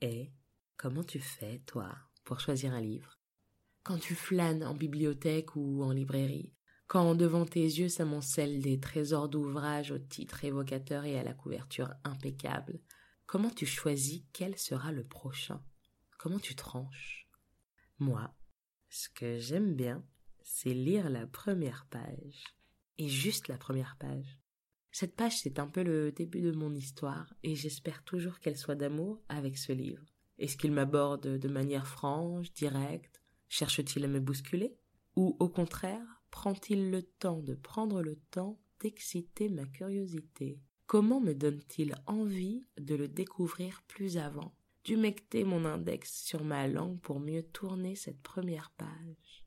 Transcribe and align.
Et 0.00 0.32
comment 0.76 1.04
tu 1.04 1.20
fais, 1.20 1.60
toi, 1.60 1.94
pour 2.24 2.40
choisir 2.40 2.72
un 2.72 2.80
livre? 2.80 3.18
Quand 3.82 3.98
tu 3.98 4.14
flânes 4.14 4.64
en 4.64 4.74
bibliothèque 4.74 5.56
ou 5.56 5.82
en 5.82 5.92
librairie, 5.92 6.52
quand 6.86 7.14
devant 7.14 7.46
tes 7.46 7.62
yeux 7.62 7.88
s'amoncellent 7.88 8.60
des 8.60 8.78
trésors 8.78 9.28
d'ouvrages 9.28 9.90
au 9.90 9.98
titre 9.98 10.44
évocateur 10.44 11.04
et 11.04 11.18
à 11.18 11.24
la 11.24 11.34
couverture 11.34 11.92
impeccable, 12.04 12.80
comment 13.26 13.50
tu 13.50 13.66
choisis 13.66 14.22
quel 14.32 14.56
sera 14.56 14.92
le 14.92 15.04
prochain? 15.04 15.64
Comment 16.18 16.38
tu 16.38 16.54
tranches? 16.54 17.28
Moi, 17.98 18.34
ce 18.88 19.08
que 19.08 19.38
j'aime 19.38 19.74
bien, 19.74 20.04
c'est 20.42 20.74
lire 20.74 21.10
la 21.10 21.26
première 21.26 21.86
page. 21.90 22.44
Et 22.98 23.08
juste 23.08 23.48
la 23.48 23.58
première 23.58 23.96
page. 23.98 24.40
Cette 24.98 25.14
page, 25.14 25.40
c'est 25.40 25.58
un 25.58 25.66
peu 25.66 25.82
le 25.82 26.10
début 26.10 26.40
de 26.40 26.52
mon 26.52 26.74
histoire, 26.74 27.30
et 27.42 27.54
j'espère 27.54 28.02
toujours 28.02 28.38
qu'elle 28.38 28.56
soit 28.56 28.76
d'amour 28.76 29.20
avec 29.28 29.58
ce 29.58 29.72
livre. 29.72 30.02
Est-ce 30.38 30.56
qu'il 30.56 30.72
m'aborde 30.72 31.36
de 31.36 31.48
manière 31.48 31.86
franche, 31.86 32.50
directe? 32.54 33.20
Cherche-t-il 33.50 34.06
à 34.06 34.08
me 34.08 34.20
bousculer? 34.20 34.74
Ou 35.14 35.36
au 35.38 35.50
contraire, 35.50 36.22
prend-il 36.30 36.90
le 36.90 37.02
temps 37.02 37.42
de 37.42 37.54
prendre 37.54 38.00
le 38.00 38.16
temps 38.30 38.58
d'exciter 38.80 39.50
ma 39.50 39.66
curiosité? 39.66 40.62
Comment 40.86 41.20
me 41.20 41.34
donne-t-il 41.34 41.94
envie 42.06 42.64
de 42.78 42.94
le 42.94 43.06
découvrir 43.06 43.82
plus 43.88 44.16
avant? 44.16 44.54
D'humecter 44.84 45.44
mon 45.44 45.66
index 45.66 46.22
sur 46.24 46.42
ma 46.42 46.68
langue 46.68 47.00
pour 47.00 47.20
mieux 47.20 47.42
tourner 47.42 47.96
cette 47.96 48.22
première 48.22 48.70
page? 48.78 49.45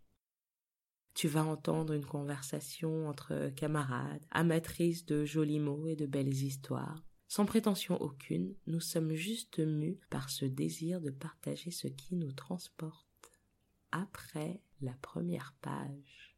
Tu 1.20 1.28
vas 1.28 1.44
entendre 1.44 1.91
une 1.91 2.05
conversation 2.05 3.09
entre 3.09 3.50
camarades, 3.58 4.23
amatrices 4.32 5.05
de 5.05 5.26
jolis 5.26 5.59
mots 5.59 5.86
et 5.86 5.98
de 5.98 6.05
belles 6.05 6.34
histoires. 6.34 7.04
Sans 7.28 7.45
prétention 7.45 8.02
aucune, 8.02 8.55
nous 8.68 8.80
sommes 8.80 9.12
juste 9.12 9.59
mus 9.59 10.00
par 10.09 10.30
ce 10.30 10.45
désir 10.45 11.02
de 11.02 11.09
partager 11.09 11.72
ce 11.72 11.90
qui 11.90 12.16
nous 12.16 12.32
transporte. 12.32 13.34
Après 13.92 14.61
la 14.80 14.94
première 15.02 15.53
page. 15.61 16.38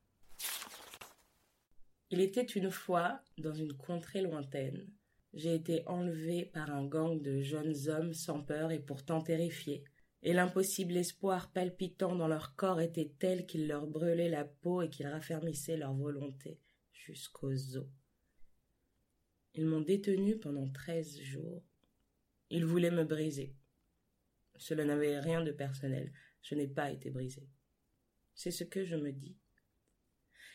Il 2.09 2.19
était 2.19 2.41
une 2.41 2.71
fois 2.71 3.21
dans 3.37 3.53
une 3.53 3.73
contrée 3.73 4.23
lointaine. 4.23 4.89
J'ai 5.35 5.53
été 5.53 5.87
enlevé 5.87 6.45
par 6.45 6.71
un 6.71 6.87
gang 6.87 7.21
de 7.21 7.39
jeunes 7.39 7.87
hommes 7.87 8.15
sans 8.15 8.41
peur 8.41 8.71
et 8.71 8.79
pourtant 8.79 9.21
terrifiés 9.21 9.83
et 10.23 10.33
l'impossible 10.33 10.97
espoir 10.97 11.51
palpitant 11.51 12.15
dans 12.15 12.27
leur 12.27 12.55
corps 12.55 12.81
était 12.81 13.11
tel 13.17 13.45
qu'il 13.45 13.67
leur 13.67 13.87
brûlait 13.87 14.29
la 14.29 14.45
peau 14.45 14.81
et 14.81 14.89
qu'il 14.89 15.07
raffermissait 15.07 15.77
leur 15.77 15.93
volonté 15.93 16.59
jusqu'aux 16.93 17.77
os. 17.77 17.87
Ils 19.55 19.65
m'ont 19.65 19.81
détenu 19.81 20.37
pendant 20.37 20.69
treize 20.69 21.19
jours. 21.21 21.63
Ils 22.49 22.65
voulaient 22.65 22.91
me 22.91 23.03
briser. 23.03 23.55
Cela 24.57 24.85
n'avait 24.85 25.19
rien 25.19 25.43
de 25.43 25.51
personnel. 25.51 26.11
Je 26.41 26.55
n'ai 26.55 26.67
pas 26.67 26.91
été 26.91 27.09
brisé. 27.09 27.47
C'est 28.33 28.51
ce 28.51 28.63
que 28.63 28.85
je 28.85 28.95
me 28.95 29.11
dis. 29.11 29.35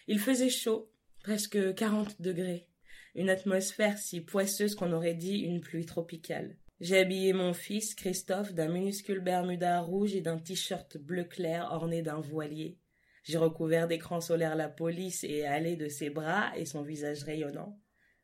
Il 0.06 0.20
faisait 0.20 0.50
chaud, 0.50 0.90
presque 1.20 1.74
quarante 1.74 2.20
degrés, 2.22 2.68
une 3.14 3.30
atmosphère 3.30 3.98
si 3.98 4.20
poisseuse 4.20 4.74
qu'on 4.74 4.92
aurait 4.92 5.14
dit 5.14 5.38
une 5.38 5.60
pluie 5.60 5.86
tropicale. 5.86 6.56
J'ai 6.78 6.98
habillé 6.98 7.32
mon 7.32 7.54
fils, 7.54 7.94
Christophe, 7.94 8.52
d'un 8.52 8.68
minuscule 8.68 9.20
bermuda 9.20 9.80
rouge 9.80 10.14
et 10.14 10.20
d'un 10.20 10.38
t-shirt 10.38 10.98
bleu 10.98 11.24
clair 11.24 11.68
orné 11.72 12.02
d'un 12.02 12.20
voilier. 12.20 12.78
J'ai 13.24 13.38
recouvert 13.38 13.88
d'écran 13.88 14.20
solaire 14.20 14.56
la 14.56 14.68
police 14.68 15.24
et 15.24 15.46
allé 15.46 15.76
de 15.76 15.88
ses 15.88 16.10
bras 16.10 16.52
et 16.56 16.66
son 16.66 16.82
visage 16.82 17.24
rayonnant. 17.24 17.80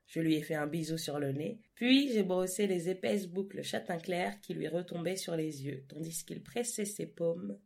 Je 0.07 0.21
lui 0.21 0.35
ai 0.35 0.43
fait 0.43 0.55
un 0.55 0.67
bisou 0.67 0.99
sur 0.99 1.19
le 1.19 1.33
nez, 1.33 1.63
puis 1.75 2.13
j'ai 2.13 2.23
brossé 2.23 2.67
les 2.67 2.91
épaisses 2.91 3.27
boucles 3.27 3.63
châtain 3.63 3.97
clair 3.97 4.39
qui 4.43 4.53
lui 4.53 4.69
retombaient 4.69 5.17
sur 5.17 5.35
les 5.35 5.65
yeux, 5.65 5.87
tandis 5.89 6.23
qu'il 6.27 6.43
pressait 6.43 6.85
ses 6.85 7.07
paumes. 7.07 7.59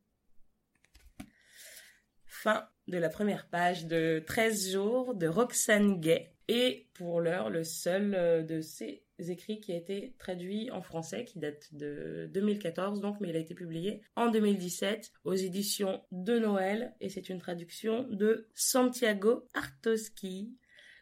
Fin 2.25 2.69
de 2.87 2.99
la 2.99 3.09
première 3.09 3.49
page 3.49 3.87
de 3.87 4.23
13 4.25 4.71
jours 4.71 5.15
de 5.17 5.27
Roxane 5.27 5.99
Gay, 5.99 6.36
et 6.49 6.87
pour 6.95 7.21
l'heure 7.21 7.51
le 7.51 7.65
seul 7.65 8.15
euh, 8.15 8.43
de 8.43 8.61
ses 8.61 9.03
écrits 9.19 9.61
qui 9.61 9.73
a 9.73 9.77
été 9.77 10.15
traduit 10.19 10.71
en 10.71 10.83
français, 10.83 11.25
qui 11.25 11.39
date 11.39 11.75
de 11.75 12.29
2014 12.33 13.01
donc, 13.01 13.17
mais 13.21 13.31
il 13.31 13.37
a 13.37 13.41
été 13.41 13.55
publié 13.55 14.03
en 14.15 14.31
2017 14.31 15.13
aux 15.25 15.35
éditions 15.35 16.03
de 16.13 16.39
Noël 16.39 16.95
et 17.01 17.09
c'est 17.09 17.29
une 17.29 17.39
traduction 17.39 18.07
de 18.09 18.49
Santiago 18.55 19.47
Artoski. 19.55 20.57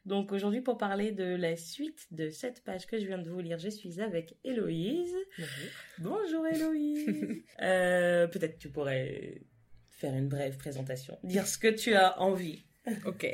Donc 0.07 0.33
aujourd'hui 0.33 0.61
pour 0.61 0.77
parler 0.77 1.13
de 1.13 1.25
la 1.25 1.57
suite 1.57 2.07
de 2.11 2.29
cette 2.29 2.63
page 2.63 2.87
que 2.87 2.99
je 2.99 3.07
viens 3.07 3.19
de 3.19 3.29
vous 3.29 3.41
lire, 3.41 3.59
je 3.59 3.71
suis 3.71 4.01
avec 4.01 4.37
Héloïse. 4.45 5.15
Bonjour. 5.39 5.71
Bonjour 5.99 6.47
Héloïse. 6.47 7.45
euh, 7.63 8.27
Peut-être 8.29 8.59
tu 8.59 8.71
pourrais 8.71 9.43
faire 9.91 10.15
une 10.15 10.29
brève 10.29 10.57
présentation, 10.57 11.19
dire 11.23 11.47
ce 11.47 11.57
que 11.57 11.69
tu 11.69 11.95
as 11.95 12.21
envie. 12.21 12.67
ok. 13.07 13.27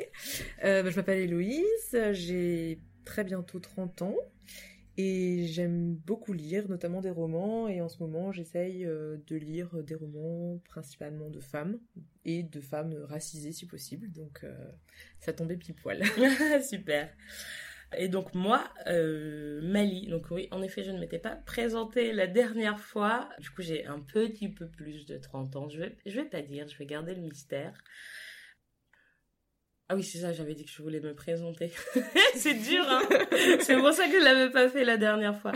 Euh, 0.63 0.83
bah, 0.83 0.89
je 0.89 0.95
m'appelle 0.95 1.19
Héloïse, 1.19 1.97
j'ai 2.11 2.79
très 3.05 3.23
bientôt 3.23 3.59
30 3.59 4.01
ans. 4.03 4.15
Et 4.97 5.47
j'aime 5.47 5.95
beaucoup 5.95 6.33
lire, 6.33 6.67
notamment 6.67 6.99
des 6.99 7.11
romans, 7.11 7.69
et 7.69 7.81
en 7.81 7.87
ce 7.87 8.03
moment 8.03 8.31
j'essaye 8.33 8.85
euh, 8.85 9.17
de 9.27 9.37
lire 9.37 9.69
des 9.83 9.95
romans 9.95 10.59
principalement 10.65 11.29
de 11.29 11.39
femmes, 11.39 11.79
et 12.25 12.43
de 12.43 12.59
femmes 12.59 12.93
racisées 13.05 13.53
si 13.53 13.65
possible, 13.65 14.11
donc 14.11 14.43
euh, 14.43 14.53
ça 15.19 15.31
tombait 15.31 15.55
pile 15.55 15.75
poil. 15.75 16.03
Super. 16.69 17.09
Et 17.97 18.09
donc 18.09 18.35
moi, 18.35 18.65
euh, 18.87 19.61
Mali, 19.61 20.07
donc 20.07 20.29
oui, 20.29 20.49
en 20.51 20.61
effet, 20.61 20.83
je 20.83 20.91
ne 20.91 20.99
m'étais 20.99 21.19
pas 21.19 21.35
présentée 21.35 22.11
la 22.11 22.27
dernière 22.27 22.79
fois, 22.79 23.29
du 23.39 23.49
coup 23.49 23.61
j'ai 23.61 23.85
un 23.85 23.99
petit 23.99 24.49
peu 24.49 24.67
plus 24.67 25.05
de 25.05 25.17
30 25.17 25.55
ans, 25.55 25.69
je 25.69 25.79
vais, 25.79 25.95
je 26.05 26.19
vais 26.19 26.27
pas 26.27 26.41
dire, 26.41 26.67
je 26.67 26.77
vais 26.77 26.85
garder 26.85 27.15
le 27.15 27.21
mystère. 27.21 27.81
Ah 29.91 29.95
oui, 29.95 30.03
c'est 30.03 30.19
ça, 30.19 30.31
j'avais 30.31 30.55
dit 30.55 30.63
que 30.63 30.71
je 30.71 30.81
voulais 30.81 31.01
me 31.01 31.13
présenter. 31.13 31.69
c'est 32.35 32.53
dur, 32.53 32.85
hein 32.87 33.01
C'est 33.59 33.75
pour 33.75 33.91
ça 33.91 34.07
que 34.07 34.17
je 34.17 34.23
l'avais 34.23 34.49
pas 34.49 34.69
fait 34.69 34.85
la 34.85 34.95
dernière 34.95 35.37
fois. 35.37 35.51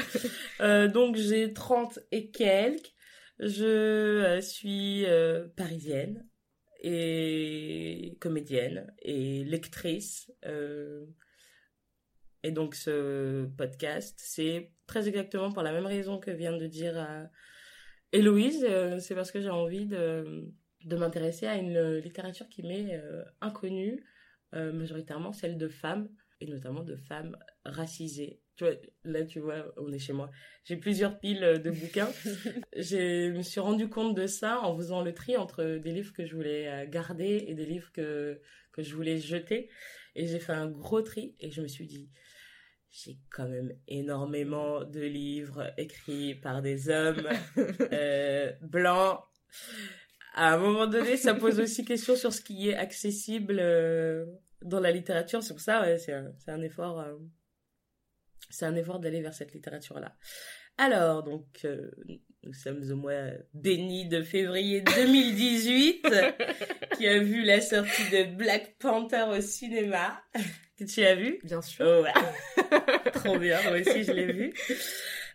Euh, 0.60 0.90
donc 0.90 1.16
j'ai 1.16 1.54
30 1.54 2.00
et 2.12 2.32
quelques. 2.32 2.92
Je 3.40 3.64
euh, 3.64 4.42
suis 4.42 5.06
euh, 5.06 5.48
parisienne 5.56 6.28
et 6.82 8.18
comédienne 8.20 8.94
et 9.04 9.46
lectrice. 9.46 10.30
et 12.44 12.52
donc 12.52 12.76
ce 12.76 13.46
podcast, 13.58 14.16
c'est 14.18 14.74
très 14.86 15.08
exactement 15.08 15.54
pour 15.54 15.64
la 15.64 15.72
même 15.72 15.86
raison 15.86 16.20
que 16.20 16.32
vient 16.32 16.58
de 16.58 16.68
dire 16.68 17.08
Héloïse. 18.12 18.68
c'est 19.00 19.16
parce 19.16 19.32
que 19.32 19.40
j'ai 19.40 19.50
envie 19.50 19.86
de, 19.86 20.44
de 20.84 20.96
m'intéresser 20.98 21.48
à 21.48 21.56
une 21.56 22.00
littérature 22.00 22.50
qui 22.50 22.64
m'est 22.64 23.02
inconnue 23.40 24.04
majoritairement 24.54 25.34
celle 25.34 25.58
de 25.58 25.68
femmes, 25.68 26.08
et 26.42 26.48
notamment 26.48 26.84
de 26.84 26.96
femmes 26.96 27.38
racisées. 27.64 28.40
Tu 28.56 28.64
vois, 28.64 28.74
là, 29.04 29.26
tu 29.26 29.40
vois, 29.40 29.74
on 29.78 29.92
est 29.92 30.00
chez 30.00 30.14
moi. 30.14 30.30
J'ai 30.64 30.78
plusieurs 30.78 31.20
piles 31.20 31.62
de 31.64 31.72
bouquins. 31.72 32.10
je 32.76 33.32
me 33.32 33.42
suis 33.42 33.60
rendu 33.60 33.90
compte 33.90 34.16
de 34.16 34.28
ça 34.28 34.62
en 34.62 34.76
faisant 34.78 35.02
le 35.02 35.14
tri 35.14 35.36
entre 35.36 35.64
des 35.78 35.92
livres 35.92 36.14
que 36.14 36.26
je 36.26 36.36
voulais 36.36 36.68
euh, 36.68 36.86
garder 36.88 37.46
et 37.48 37.54
des 37.54 37.66
livres 37.66 37.92
que, 37.92 38.40
que 38.72 38.82
je 38.82 38.96
voulais 38.96 39.18
jeter. 39.18 39.70
Et 40.16 40.28
j'ai 40.28 40.40
fait 40.40 40.54
un 40.54 40.68
gros 40.68 41.02
tri 41.02 41.36
et 41.40 41.52
je 41.52 41.62
me 41.62 41.68
suis 41.68 41.86
dit, 41.86 42.10
j'ai 42.92 43.18
quand 43.30 43.50
même 43.50 43.74
énormément 43.90 44.86
de 44.86 45.02
livres 45.02 45.74
écrits 45.78 46.36
par 46.36 46.62
des 46.62 46.90
hommes 46.90 47.28
euh, 47.92 48.54
blancs. 48.62 49.20
À 50.38 50.54
un 50.54 50.58
moment 50.58 50.86
donné, 50.86 51.16
ça 51.16 51.34
pose 51.34 51.62
aussi 51.62 51.86
question 51.86 52.18
sur 52.18 52.34
ce 52.34 52.42
qui 52.42 52.70
est 52.70 52.76
accessible 52.76 53.58
euh, 53.58 54.26
dans 54.62 54.82
la 54.82 54.92
littérature. 54.92 55.42
C'est 55.42 55.54
pour 55.54 55.62
ça, 55.62 55.82
ouais, 55.82 55.98
c'est 55.98 56.12
un, 56.12 56.34
un, 56.48 56.62
effort. 56.62 57.00
Euh, 57.00 57.16
c'est 58.50 58.66
un 58.66 58.76
effort 58.76 59.00
d'aller 59.00 59.22
vers 59.22 59.34
cette 59.34 59.54
littérature-là. 59.54 60.14
Alors, 60.78 61.24
donc, 61.24 61.46
euh, 61.64 61.90
nous 62.44 62.54
sommes 62.54 62.84
au 62.92 62.96
mois 62.98 63.30
béni 63.54 64.10
de 64.10 64.22
février 64.24 64.82
2018, 64.82 66.06
qui 66.98 67.08
a 67.08 67.18
vu 67.20 67.44
la 67.44 67.62
sortie 67.62 68.10
de 68.12 68.36
Black 68.36 68.76
Panther 68.78 69.28
au 69.30 69.40
cinéma. 69.40 70.22
Que 70.78 70.84
tu 70.94 71.02
as 71.06 71.16
vu? 71.16 71.40
Bien 71.46 71.62
sûr. 71.62 71.86
Oh, 71.88 72.04
ouais. 72.04 73.12
Trop 73.14 73.40
bien, 73.40 73.62
moi 73.64 73.80
aussi 73.80 74.04
je 74.04 74.12
l'ai 74.12 74.34
vu. 74.34 74.54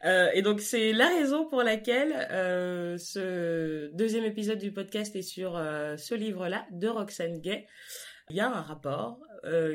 Euh, 0.05 0.31
et 0.33 0.41
donc 0.41 0.61
c'est 0.61 0.93
la 0.93 1.09
raison 1.09 1.47
pour 1.47 1.63
laquelle 1.63 2.27
euh, 2.31 2.97
ce 2.97 3.95
deuxième 3.95 4.25
épisode 4.25 4.59
du 4.59 4.73
podcast 4.73 5.15
est 5.15 5.23
sur 5.23 5.57
euh, 5.57 5.99
ce 5.99 6.15
livre-là 6.15 6.67
de 6.71 6.89
Roxane 6.89 7.39
Gay 7.41 7.67
il 8.31 8.37
y 8.37 8.41
a 8.41 8.49
un 8.49 8.63
rapport 8.63 9.19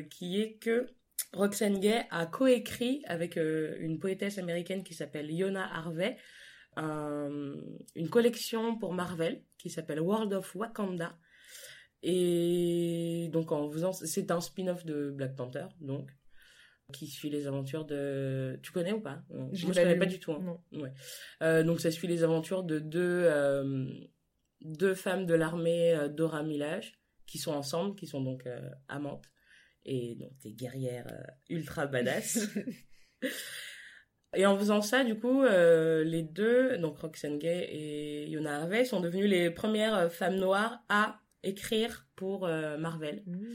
qui 0.09 0.39
est 0.39 0.57
que 0.57 0.87
Roxane 1.33 1.79
Gay 1.79 2.05
a 2.09 2.25
coécrit 2.25 3.03
avec 3.07 3.35
une 3.35 3.99
poétesse 3.99 4.37
américaine 4.37 4.83
qui 4.83 4.93
s'appelle 4.93 5.29
Yona 5.29 5.67
Harvey 5.75 6.17
une 6.77 8.09
collection 8.09 8.77
pour 8.77 8.93
Marvel 8.93 9.43
qui 9.57 9.69
s'appelle 9.69 9.99
World 9.99 10.31
of 10.33 10.55
Wakanda. 10.55 11.17
Et 12.03 13.29
donc 13.33 13.51
en 13.51 13.69
faisant, 13.71 13.91
c'est 13.91 14.31
un 14.31 14.39
spin-off 14.39 14.85
de 14.85 15.09
Black 15.09 15.35
Panther, 15.35 15.65
donc 15.81 16.09
qui 16.93 17.07
suit 17.07 17.29
les 17.29 17.47
aventures 17.47 17.85
de. 17.85 18.59
Tu 18.61 18.71
connais 18.71 18.93
ou 18.93 19.01
pas? 19.01 19.21
Je 19.53 19.67
l'ai 19.67 19.73
connais 19.73 19.93
lu. 19.93 19.99
pas 19.99 20.05
du 20.05 20.19
tout. 20.19 20.31
hein. 20.33 20.41
Non. 20.71 20.81
Ouais. 20.81 20.93
Euh, 21.41 21.63
donc, 21.63 21.79
ça 21.81 21.91
suit 21.91 22.07
les 22.07 22.23
aventures 22.23 22.63
de 22.63 22.79
deux, 22.79 23.23
euh, 23.25 23.85
deux 24.61 24.93
femmes 24.93 25.25
de 25.25 25.33
l'armée 25.33 25.93
euh, 25.95 26.07
d'Ora 26.07 26.43
Milaje 26.43 26.93
qui 27.25 27.37
sont 27.39 27.53
ensemble, 27.53 27.95
qui 27.95 28.05
sont 28.07 28.21
donc 28.21 28.45
euh, 28.45 28.69
amantes 28.87 29.25
et 29.83 30.15
donc 30.15 30.31
des 30.39 30.51
guerrières 30.53 31.07
ultra 31.49 31.87
badass. 31.87 32.47
et 34.35 34.45
en 34.45 34.57
faisant 34.57 34.81
ça, 34.81 35.03
du 35.03 35.17
coup, 35.17 35.43
les 35.43 36.23
deux, 36.23 36.77
donc 36.77 36.97
Roxane 36.99 37.37
Gay 37.39 37.67
et 37.71 38.29
Yona 38.29 38.61
Harvey, 38.61 38.85
sont 38.85 38.99
devenues 38.99 39.27
les 39.27 39.49
premières 39.51 40.11
femmes 40.11 40.37
noires 40.37 40.83
à 40.89 41.19
écrire 41.43 42.07
pour 42.15 42.47
Marvel 42.47 43.23
Mmh. 43.27 43.45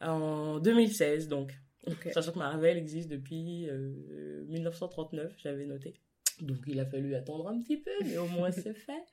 en 0.00 0.58
2016, 0.58 1.28
donc. 1.28 1.52
Ok. 1.86 2.08
Sachant 2.12 2.32
que 2.32 2.38
Marvel 2.38 2.76
existe 2.76 3.08
depuis 3.10 3.68
euh, 3.68 4.42
1939, 4.46 5.32
j'avais 5.38 5.66
noté. 5.66 5.94
Donc 6.40 6.58
il 6.66 6.80
a 6.80 6.86
fallu 6.86 7.14
attendre 7.14 7.48
un 7.48 7.60
petit 7.60 7.76
peu, 7.76 7.90
mais 8.04 8.16
au 8.18 8.26
moins 8.26 8.50
c'est 8.52 8.74
fait. 8.74 9.04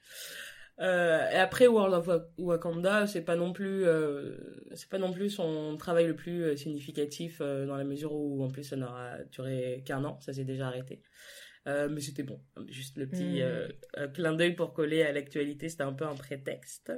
Euh, 0.79 1.29
et 1.29 1.35
après 1.35 1.68
World 1.68 1.94
of 1.94 2.07
Wa- 2.07 2.29
Wakanda, 2.39 3.06
c'est 3.06 3.21
pas 3.21 3.35
non 3.35 3.53
plus, 3.53 3.85
euh, 3.85 4.35
c'est 4.73 4.89
pas 4.89 4.97
non 4.97 5.12
plus 5.12 5.29
son 5.29 5.77
travail 5.77 6.07
le 6.07 6.15
plus 6.15 6.44
euh, 6.44 6.56
significatif 6.56 7.39
euh, 7.41 7.68
dans 7.68 7.75
la 7.75 7.83
mesure 7.83 8.13
où 8.13 8.44
en 8.44 8.50
plus 8.50 8.63
ça 8.63 8.77
n'aura 8.77 9.18
duré 9.31 9.83
qu'un 9.85 10.03
an, 10.06 10.19
ça 10.21 10.33
s'est 10.33 10.45
déjà 10.45 10.68
arrêté. 10.68 11.01
Euh, 11.68 11.89
mais 11.89 12.01
c'était 12.01 12.23
bon, 12.23 12.41
juste 12.69 12.97
le 12.97 13.06
petit 13.07 13.39
Mm. 13.39 13.41
euh, 13.44 13.68
euh, 13.97 14.07
clin 14.07 14.33
d'œil 14.33 14.56
pour 14.56 14.73
coller 14.73 15.03
à 15.03 15.12
l'actualité, 15.12 15.69
c'était 15.69 15.83
un 15.83 15.94
peu 15.94 16.06
un 16.06 16.15
prétexte. 16.15 16.91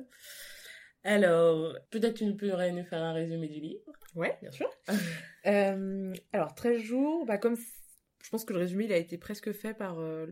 Alors, 1.03 1.77
peut-être 1.89 2.13
tu 2.15 2.33
pourrais 2.35 2.71
nous 2.71 2.85
faire 2.85 3.01
un 3.03 3.11
résumé 3.11 3.49
du 3.49 3.59
livre? 3.59 3.83
Ouais, 4.15 4.37
bien 4.41 4.51
sûr. 4.51 4.69
Euh, 5.45 6.13
alors, 6.31 6.55
13 6.55 6.81
jours, 6.81 7.25
bah, 7.25 7.37
comme 7.37 7.57
je 7.57 8.29
pense 8.29 8.45
que 8.45 8.53
le 8.53 8.59
résumé, 8.59 8.85
il 8.85 8.93
a 8.93 8.97
été 8.97 9.17
presque 9.17 9.51
fait 9.51 9.73
par, 9.73 9.99
euh, 9.99 10.25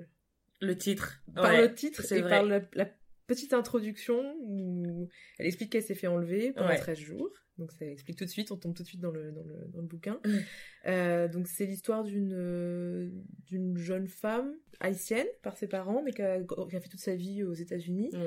le- 0.62 0.78
titre. 0.78 1.22
par 1.36 1.52
Ouais, 1.52 1.62
le 1.68 1.74
titre 1.76 2.02
c'est 2.02 2.20
et 2.20 2.22
vrai. 2.22 2.30
par 2.30 2.44
la, 2.44 2.62
la 2.76 2.88
petite 3.32 3.54
introduction 3.54 4.36
où 4.42 5.08
elle 5.40 5.46
explique 5.46 5.72
qu'elle 5.72 5.84
s'est 5.84 5.96
fait 5.96 6.08
enlever 6.08 6.52
pendant 6.52 6.68
Ouais. 6.68 6.78
13 6.78 6.98
jours. 6.98 7.32
Donc, 7.58 7.72
ça 7.72 7.86
explique 7.86 8.18
tout 8.18 8.26
de 8.26 8.30
suite, 8.30 8.52
on 8.52 8.58
tombe 8.58 8.74
tout 8.74 8.82
de 8.82 8.88
suite 8.88 9.02
dans 9.02 9.12
le, 9.12 9.32
dans 9.32 9.44
le, 9.44 9.68
dans 9.70 9.82
le 9.82 9.88
bouquin. 9.88 10.20
Mm. 10.26 10.30
Euh, 10.88 11.28
donc, 11.28 11.48
c'est 11.48 11.66
l'histoire 11.66 12.04
d'une 12.04 12.34
euh, 12.34 13.10
d'une 13.46 13.78
jeune 13.78 14.08
femme 14.08 14.56
haïtienne 14.80 15.28
par 15.44 15.56
ses 15.56 15.68
parents, 15.68 16.02
mais 16.04 16.12
qui 16.12 16.24
a, 16.24 16.42
qui 16.42 16.76
a 16.76 16.82
fait 16.82 16.90
toute 16.90 17.00
sa 17.00 17.16
vie 17.16 17.44
aux 17.44 17.54
États-Unis. 17.54 18.10
Mm. 18.14 18.18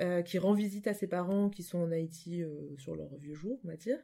euh, 0.00 0.22
qui 0.22 0.38
rend 0.38 0.54
visite 0.54 0.86
à 0.86 0.94
ses 0.94 1.06
parents 1.06 1.50
qui 1.50 1.62
sont 1.62 1.78
en 1.78 1.92
Haïti 1.92 2.42
euh, 2.42 2.74
sur 2.78 2.96
leur 2.96 3.14
vieux 3.16 3.34
jour, 3.34 3.60
on 3.64 3.68
va 3.68 3.76
dire, 3.76 3.98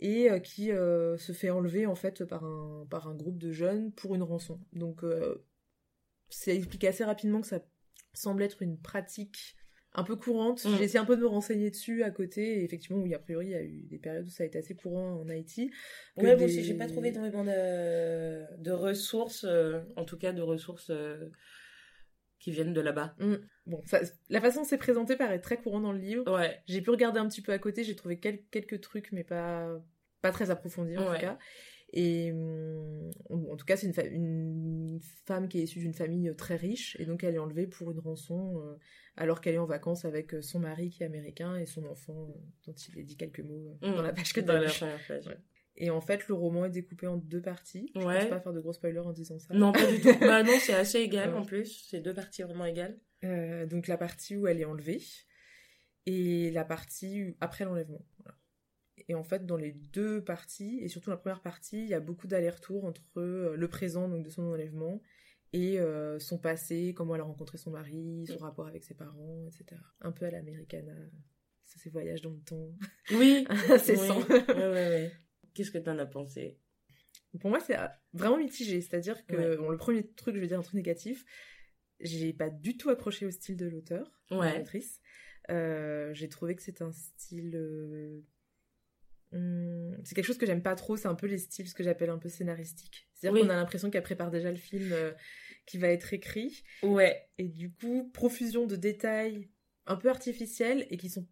et 0.00 0.28
qui 0.42 0.66
se 0.66 1.32
fait 1.32 1.50
enlever 1.50 1.86
en 1.86 1.94
fait 1.94 2.24
par 2.24 2.44
un, 2.44 2.86
par 2.90 3.06
un 3.06 3.14
groupe 3.14 3.38
de 3.38 3.52
jeunes 3.52 3.92
pour 3.92 4.16
une 4.16 4.24
rançon. 4.24 4.60
Donc 4.72 5.02
c'est 6.28 6.56
expliqué 6.56 6.88
assez 6.88 7.04
rapidement 7.04 7.40
que 7.40 7.46
ça 7.46 7.60
semble 8.12 8.42
être 8.42 8.62
une 8.62 8.76
pratique 8.78 9.56
un 9.94 10.02
peu 10.04 10.16
courante. 10.16 10.64
Mm. 10.64 10.76
J'ai 10.76 10.84
essayé 10.84 10.98
un 10.98 11.04
peu 11.04 11.16
de 11.16 11.20
me 11.22 11.26
renseigner 11.26 11.70
dessus 11.70 12.02
à 12.02 12.10
côté, 12.10 12.60
et 12.60 12.64
effectivement, 12.64 13.00
oui, 13.00 13.14
a 13.14 13.18
priori, 13.18 13.46
il 13.46 13.50
y 13.52 13.54
a 13.54 13.62
eu 13.62 13.82
des 13.84 13.98
périodes 13.98 14.26
où 14.26 14.30
ça 14.30 14.42
a 14.42 14.46
été 14.46 14.58
assez 14.58 14.74
courant 14.74 15.20
en 15.20 15.28
Haïti. 15.28 15.70
Ouais, 16.16 16.24
moi 16.24 16.34
des- 16.34 16.44
aussi, 16.46 16.64
j'ai 16.64 16.74
pas 16.74 16.86
trouvé 16.88 17.10
vraiment 17.12 17.44
de, 17.44 18.44
de 18.62 18.70
ressources, 18.72 19.44
euh, 19.44 19.80
en 19.96 20.04
tout 20.04 20.18
cas 20.18 20.32
de 20.32 20.42
ressources 20.42 20.90
euh, 20.90 21.30
qui 22.40 22.50
viennent 22.50 22.72
de 22.74 22.80
là-bas. 22.80 23.14
Mm. 23.20 23.34
Bon, 23.66 23.80
ça- 23.86 24.00
la 24.28 24.40
façon 24.40 24.60
dont 24.60 24.66
c'est 24.66 24.78
présenté 24.78 25.16
paraît 25.16 25.40
très 25.40 25.56
courant 25.56 25.80
dans 25.80 25.92
le 25.92 25.98
livre. 26.00 26.30
Ouais, 26.32 26.60
J'ai 26.66 26.82
pu 26.82 26.90
regarder 26.90 27.20
un 27.20 27.28
petit 27.28 27.40
peu 27.42 27.52
à 27.52 27.58
côté, 27.58 27.84
j'ai 27.84 27.96
trouvé 27.96 28.18
quel- 28.18 28.42
quelques 28.50 28.80
trucs, 28.80 29.12
mais 29.12 29.24
pas, 29.24 29.68
pas 30.20 30.32
très 30.32 30.50
approfondis 30.50 30.98
en 30.98 31.08
Ouais. 31.08 31.14
tout 31.14 31.20
cas. 31.20 31.38
Et 31.96 32.32
hum, 32.32 33.10
en 33.30 33.54
tout 33.56 33.64
cas, 33.64 33.76
c'est 33.76 33.86
une, 33.86 33.92
fa- 33.92 34.04
une 34.04 34.98
femme 35.26 35.48
qui 35.48 35.60
est 35.60 35.62
issue 35.62 35.78
d'une 35.78 35.94
famille 35.94 36.28
euh, 36.28 36.34
très 36.34 36.56
riche, 36.56 36.96
et 36.98 37.04
donc 37.06 37.22
elle 37.22 37.36
est 37.36 37.38
enlevée 37.38 37.68
pour 37.68 37.92
une 37.92 38.00
rançon 38.00 38.60
euh, 38.64 38.74
alors 39.16 39.40
qu'elle 39.40 39.54
est 39.54 39.58
en 39.58 39.64
vacances 39.66 40.04
avec 40.04 40.34
euh, 40.34 40.42
son 40.42 40.58
mari 40.58 40.90
qui 40.90 41.04
est 41.04 41.06
américain 41.06 41.54
et 41.56 41.66
son 41.66 41.84
enfant 41.86 42.30
euh, 42.30 42.40
dont 42.66 42.72
il 42.74 42.98
est 42.98 43.04
dit 43.04 43.16
quelques 43.16 43.40
mots 43.40 43.78
euh, 43.84 43.92
Mm. 43.92 43.94
dans 43.96 44.02
la 44.02 44.12
page 44.12 44.32
que 44.32 44.40
dans 44.40 44.54
t'as 44.54 44.60
la 44.60 44.98
page. 45.06 45.26
Ouais. 45.28 45.38
Et 45.76 45.90
en 45.90 46.00
fait, 46.00 46.26
le 46.28 46.34
roman 46.34 46.64
est 46.64 46.70
découpé 46.70 47.06
en 47.06 47.16
deux 47.16 47.40
parties. 47.42 47.90
Je 47.94 48.00
Ouais. 48.04 48.20
pense 48.20 48.28
pas 48.30 48.40
faire 48.40 48.52
de 48.52 48.60
gros 48.60 48.72
spoilers 48.72 48.98
en 49.00 49.12
disant 49.12 49.38
ça. 49.38 49.54
Non, 49.54 49.70
pas 49.72 49.86
du 49.90 50.00
tout. 50.00 50.08
bah 50.20 50.42
non, 50.42 50.52
c'est 50.60 50.74
assez 50.74 50.98
égal 50.98 51.30
Ouais. 51.30 51.38
en 51.38 51.44
plus. 51.44 51.86
C'est 51.90 52.00
deux 52.00 52.14
parties 52.14 52.42
vraiment 52.42 52.64
égales. 52.64 52.98
Donc 53.68 53.86
la 53.88 53.96
partie 53.96 54.36
où 54.36 54.46
elle 54.48 54.60
est 54.60 54.64
enlevée 54.66 55.00
et 56.06 56.50
la 56.50 56.64
partie 56.64 57.34
après 57.40 57.64
l'enlèvement. 57.64 58.04
Et 59.08 59.14
en 59.14 59.24
fait, 59.24 59.44
dans 59.44 59.56
les 59.56 59.72
deux 59.72 60.22
parties, 60.22 60.78
et 60.80 60.88
surtout 60.88 61.10
la 61.10 61.16
première 61.16 61.40
partie, 61.42 61.82
il 61.82 61.88
y 61.88 61.94
a 61.94 62.00
beaucoup 62.00 62.26
d'allers-retours 62.26 62.84
entre 62.84 63.02
euh, 63.18 63.56
le 63.56 63.68
présent 63.68 64.08
donc 64.08 64.24
de 64.24 64.30
son 64.30 64.42
enlèvement 64.44 65.02
et 65.52 65.78
euh, 65.80 66.18
son 66.18 66.38
passé, 66.38 66.94
comment 66.96 67.14
elle 67.14 67.20
a 67.20 67.24
rencontré 67.24 67.58
son 67.58 67.70
mari, 67.70 68.26
son 68.26 68.38
rapport 68.38 68.66
avec 68.66 68.84
ses 68.84 68.94
parents, 68.94 69.46
etc. 69.48 69.80
Un 70.00 70.12
peu 70.12 70.24
à 70.26 70.30
l'Americana, 70.30 70.94
ces 71.64 71.90
voyages 71.90 72.22
dans 72.22 72.30
le 72.30 72.40
temps. 72.40 72.72
Oui. 73.12 73.46
C'est 73.78 73.96
oui. 73.98 75.10
Qu'est-ce 75.54 75.70
que 75.70 75.78
t'en 75.78 75.98
as 75.98 76.06
pensé? 76.06 76.58
Pour 77.40 77.50
moi, 77.50 77.58
c'est 77.60 77.76
euh, 77.78 77.86
vraiment 78.12 78.36
mitigé. 78.38 78.80
C'est-à-dire 78.80 79.26
que 79.26 79.34
Ouais. 79.36 79.56
bon, 79.56 79.70
le 79.70 79.76
premier 79.76 80.06
truc, 80.14 80.34
je 80.36 80.40
vais 80.40 80.46
dire 80.46 80.58
un 80.58 80.62
truc 80.62 80.74
négatif, 80.74 81.24
j'ai 82.00 82.32
pas 82.32 82.48
du 82.50 82.76
tout 82.76 82.90
accroché 82.90 83.26
au 83.26 83.30
style 83.30 83.56
de 83.56 83.66
l'auteur, 83.66 84.20
de 84.30 84.36
l'autrice. 84.58 85.00
Euh, 85.50 86.12
j'ai 86.14 86.28
trouvé 86.28 86.54
que 86.56 86.62
c'est 86.62 86.80
un 86.82 86.92
style. 86.92 87.54
euh, 87.56 88.20
hum, 89.34 89.96
c'est 90.04 90.14
quelque 90.14 90.24
chose 90.24 90.38
que 90.38 90.46
j'aime 90.46 90.62
pas 90.62 90.74
trop. 90.74 90.96
C'est 90.96 91.08
un 91.08 91.14
peu 91.14 91.26
les 91.26 91.38
styles, 91.38 91.68
ce 91.68 91.74
que 91.74 91.82
j'appelle 91.84 92.10
un 92.10 92.18
peu 92.18 92.28
scénaristique. 92.28 93.08
C'est-à-dire 93.14 93.40
Oui. 93.40 93.46
qu'on 93.46 93.52
a 93.52 93.56
l'impression 93.56 93.90
qu'elle 93.90 94.02
prépare 94.02 94.30
déjà 94.30 94.50
le 94.50 94.56
film 94.56 94.92
euh, 94.92 95.12
qui 95.66 95.76
va 95.78 95.88
être 95.88 96.12
écrit. 96.14 96.62
Ouais. 96.82 97.28
Et 97.38 97.48
du 97.48 97.70
coup, 97.72 98.10
profusion 98.14 98.66
de 98.66 98.76
détails 98.76 99.48
un 99.86 99.96
peu 99.96 100.08
artificiels 100.08 100.86
et 100.90 100.96
qui 100.96 101.10
sont 101.10 101.26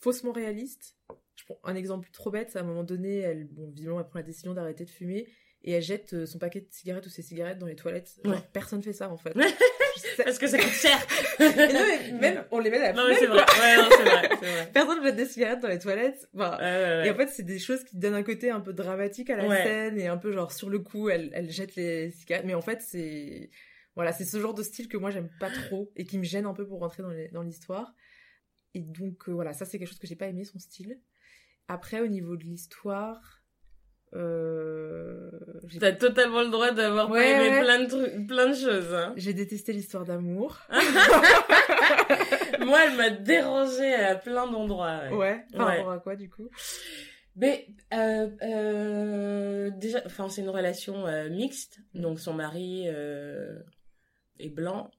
faussement 0.00 0.32
réalistes. 0.32 0.96
Je 1.36 1.44
prends 1.44 1.58
un 1.64 1.74
exemple 1.74 2.08
trop 2.12 2.30
bête, 2.30 2.50
c'est 2.50 2.58
à 2.58 2.62
un 2.62 2.64
moment 2.64 2.84
donné, 2.84 3.18
elle, 3.18 3.44
bon, 3.46 3.68
visiblement, 3.70 4.00
elle 4.00 4.06
prend 4.06 4.18
la 4.18 4.24
décision 4.24 4.54
d'arrêter 4.54 4.84
de 4.84 4.90
fumer 4.90 5.28
et 5.62 5.72
elle 5.72 5.82
jette 5.82 6.12
euh, 6.14 6.26
son 6.26 6.38
paquet 6.38 6.60
de 6.60 6.68
cigarettes 6.70 7.06
ou 7.06 7.10
ses 7.10 7.22
cigarettes 7.22 7.58
dans 7.58 7.66
les 7.66 7.76
toilettes. 7.76 8.18
Genre, 8.24 8.34
Ouais. 8.34 8.40
personne 8.52 8.82
fait 8.82 8.92
ça 8.92 9.10
en 9.10 9.16
fait. 9.16 9.34
Parce 10.16 10.38
que 10.38 10.46
ça 10.46 10.58
coûte 10.58 10.68
cher. 10.68 10.98
Et 11.40 11.72
non, 11.72 11.80
mais 11.88 12.12
même, 12.12 12.44
on 12.50 12.58
les 12.58 12.70
met 12.70 12.78
à 12.78 12.92
la 12.92 12.92
Non, 12.92 13.08
mais 13.08 13.14
poubelle, 13.14 13.30
vrai. 13.30 13.44
Ouais, 13.60 13.76
non, 13.76 13.88
c'est 13.90 14.02
vrai. 14.02 14.28
Vrai. 14.28 14.70
Personne 14.72 15.02
jette 15.04 15.16
des 15.16 15.26
cigarettes 15.26 15.60
dans 15.60 15.68
les 15.68 15.78
toilettes. 15.78 16.28
Enfin, 16.34 16.58
ouais. 16.58 17.06
Et 17.06 17.10
en 17.10 17.14
fait, 17.14 17.28
c'est 17.28 17.42
des 17.42 17.58
choses 17.58 17.84
qui 17.84 17.96
donnent 17.96 18.14
un 18.14 18.22
côté 18.22 18.50
un 18.50 18.60
peu 18.60 18.72
dramatique 18.72 19.30
à 19.30 19.36
la 19.36 19.62
scène 19.62 19.98
et 19.98 20.06
un 20.08 20.16
peu 20.16 20.32
genre 20.32 20.52
sur 20.52 20.70
le 20.70 20.78
coup, 20.78 21.08
elle, 21.08 21.30
elle 21.34 21.50
jette 21.50 21.76
les 21.76 22.10
cigarettes. 22.10 22.46
Mais 22.46 22.54
en 22.54 22.62
fait, 22.62 22.82
c'est 22.82 23.50
voilà, 23.98 24.12
c'est 24.12 24.24
ce 24.24 24.40
genre 24.40 24.54
de 24.54 24.62
style 24.62 24.86
que 24.86 24.96
moi 24.96 25.10
j'aime 25.10 25.28
pas 25.40 25.50
trop 25.50 25.90
et 25.96 26.04
qui 26.04 26.18
me 26.18 26.22
gêne 26.22 26.46
un 26.46 26.54
peu 26.54 26.64
pour 26.64 26.78
rentrer 26.78 27.02
dans 27.32 27.42
l'histoire. 27.42 27.94
Et 28.74 28.80
donc 28.80 29.28
euh, 29.28 29.32
voilà, 29.32 29.52
ça 29.52 29.64
c'est 29.64 29.78
quelque 29.78 29.88
chose 29.88 29.98
que 29.98 30.06
j'ai 30.06 30.14
pas 30.14 30.28
aimé 30.28 30.44
son 30.44 30.60
style. 30.60 31.00
Après, 31.66 32.00
au 32.00 32.06
niveau 32.06 32.36
de 32.36 32.44
l'histoire, 32.44 33.42
euh, 34.14 35.30
T'as 35.80 35.92
totalement 35.92 36.42
le 36.42 36.48
droit 36.48 36.70
d'avoir 36.72 37.10
Ouais, 37.10 37.20
pas 37.34 37.42
aimé 37.44 37.56
ouais. 37.56 37.62
plein 37.62 37.80
de 37.84 37.86
trucs, 37.88 38.26
plein 38.26 38.46
de 38.48 38.54
choses. 38.54 38.94
Hein. 38.94 39.12
j'ai 39.16 39.34
détesté 39.34 39.72
l'histoire 39.72 40.04
d'amour. 40.04 40.58
Moi, 42.60 42.78
elle 42.86 42.96
m'a 42.96 43.10
dérangée 43.10 43.94
à 43.94 44.14
plein 44.14 44.46
d'endroits. 44.50 45.00
ouais. 45.10 45.16
Ouais. 45.16 45.44
Par 45.56 45.66
rapport 45.68 45.92
à 45.92 45.98
quoi 45.98 46.16
du 46.16 46.28
coup? 46.30 46.48
Mais 47.36 47.66
euh, 47.94 48.28
euh, 48.42 49.70
déjà, 49.76 50.02
enfin, 50.06 50.28
c'est 50.28 50.40
une 50.40 50.48
relation 50.48 51.06
euh, 51.06 51.28
mixte. 51.28 51.78
Mm. 51.94 52.00
Donc 52.00 52.20
son 52.20 52.34
mari 52.34 52.86
est 52.86 54.48
blanc. 54.50 54.90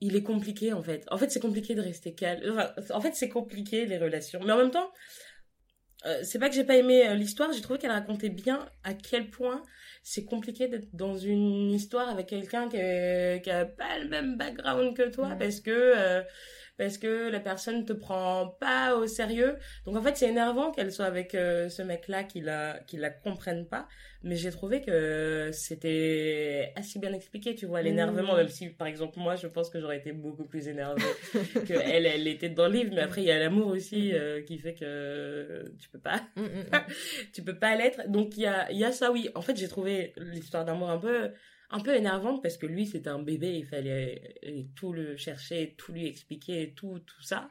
Il 0.00 0.14
est 0.16 0.22
compliqué 0.22 0.72
en 0.72 0.82
fait. 0.82 1.04
En 1.10 1.18
fait, 1.18 1.30
c'est 1.30 1.40
compliqué 1.40 1.74
de 1.74 1.82
rester 1.82 2.14
calme. 2.14 2.40
Enfin, 2.78 2.94
en 2.94 3.00
fait, 3.00 3.14
c'est 3.14 3.28
compliqué 3.28 3.84
les 3.84 3.98
relations. 3.98 4.40
Mais 4.44 4.52
en 4.52 4.56
même 4.58 4.70
temps, 4.70 4.90
euh, 6.06 6.20
c'est 6.22 6.38
pas 6.38 6.48
que 6.48 6.54
j'ai 6.54 6.64
pas 6.64 6.76
aimé 6.76 7.08
euh, 7.08 7.14
l'histoire. 7.14 7.52
J'ai 7.52 7.60
trouvé 7.60 7.78
qu'elle 7.78 7.90
racontait 7.90 8.28
bien 8.28 8.68
à 8.84 8.94
quel 8.94 9.30
point 9.30 9.62
c'est 10.02 10.24
compliqué 10.24 10.68
d'être 10.68 10.94
dans 10.94 11.16
une 11.16 11.70
histoire 11.70 12.08
avec 12.08 12.26
quelqu'un 12.28 12.68
qui, 12.68 12.78
a 12.78 13.64
pas 13.64 13.98
le 13.98 14.08
même 14.08 14.36
background 14.36 14.96
que 14.96 15.10
toi 15.10 15.30
parce 15.38 15.60
que 15.60 15.70
euh, 15.70 16.22
parce 16.78 16.96
que 16.96 17.28
la 17.28 17.40
personne 17.40 17.84
te 17.84 17.92
prend 17.92 18.46
pas 18.60 18.94
au 18.96 19.06
sérieux. 19.06 19.56
Donc 19.84 19.96
en 19.96 20.02
fait, 20.02 20.16
c'est 20.16 20.28
énervant 20.28 20.70
qu'elle 20.70 20.92
soit 20.92 21.06
avec 21.06 21.34
euh, 21.34 21.68
ce 21.68 21.82
mec-là 21.82 22.24
qui 22.24 22.40
la 22.40 22.78
qui 22.86 22.96
la 22.96 23.10
comprenne 23.10 23.66
pas, 23.66 23.88
mais 24.22 24.36
j'ai 24.36 24.50
trouvé 24.50 24.80
que 24.80 25.50
c'était 25.52 26.72
assez 26.76 26.98
bien 26.98 27.12
expliqué, 27.12 27.54
tu 27.54 27.66
vois, 27.66 27.82
l'énervement 27.82 28.34
Mm. 28.34 28.36
même 28.36 28.48
si 28.48 28.68
par 28.68 28.86
exemple 28.86 29.18
moi, 29.18 29.36
je 29.36 29.46
pense 29.48 29.70
que 29.70 29.80
j'aurais 29.80 29.98
été 29.98 30.12
beaucoup 30.12 30.44
plus 30.44 30.68
énervée 30.68 31.02
que 31.66 31.74
elle 31.74 32.06
elle 32.06 32.26
était 32.28 32.48
dans 32.48 32.68
le 32.68 32.74
livre, 32.74 32.92
mais 32.94 33.00
après 33.02 33.22
il 33.22 33.26
y 33.26 33.32
a 33.32 33.38
l'amour 33.38 33.68
aussi 33.68 34.12
euh, 34.14 34.42
qui 34.42 34.58
fait 34.58 34.74
que 34.74 35.64
tu 35.80 35.88
peux 35.88 35.98
pas 35.98 36.22
tu 37.32 37.42
peux 37.42 37.58
pas 37.58 37.74
l'être. 37.74 38.08
Donc 38.08 38.36
il 38.36 38.42
y 38.42 38.46
a, 38.46 38.70
il 38.70 38.78
y 38.78 38.84
a 38.84 38.92
ça, 38.92 39.10
oui. 39.10 39.28
En 39.34 39.42
fait, 39.42 39.56
j'ai 39.56 39.68
trouvé 39.68 40.12
l'histoire 40.16 40.64
d'amour 40.64 40.90
un 40.90 40.98
peu, 40.98 41.30
un 41.70 41.80
peu 41.80 41.94
énervante 41.94 42.42
parce 42.42 42.56
que 42.56 42.66
lui, 42.66 42.86
c'était 42.86 43.10
un 43.10 43.22
bébé, 43.22 43.56
il 43.58 43.66
fallait 43.66 44.36
euh, 44.46 44.62
tout 44.74 44.92
le 44.92 45.16
chercher, 45.16 45.74
tout 45.76 45.92
lui 45.92 46.06
expliquer, 46.06 46.72
tout, 46.74 46.98
tout 47.00 47.22
ça. 47.22 47.50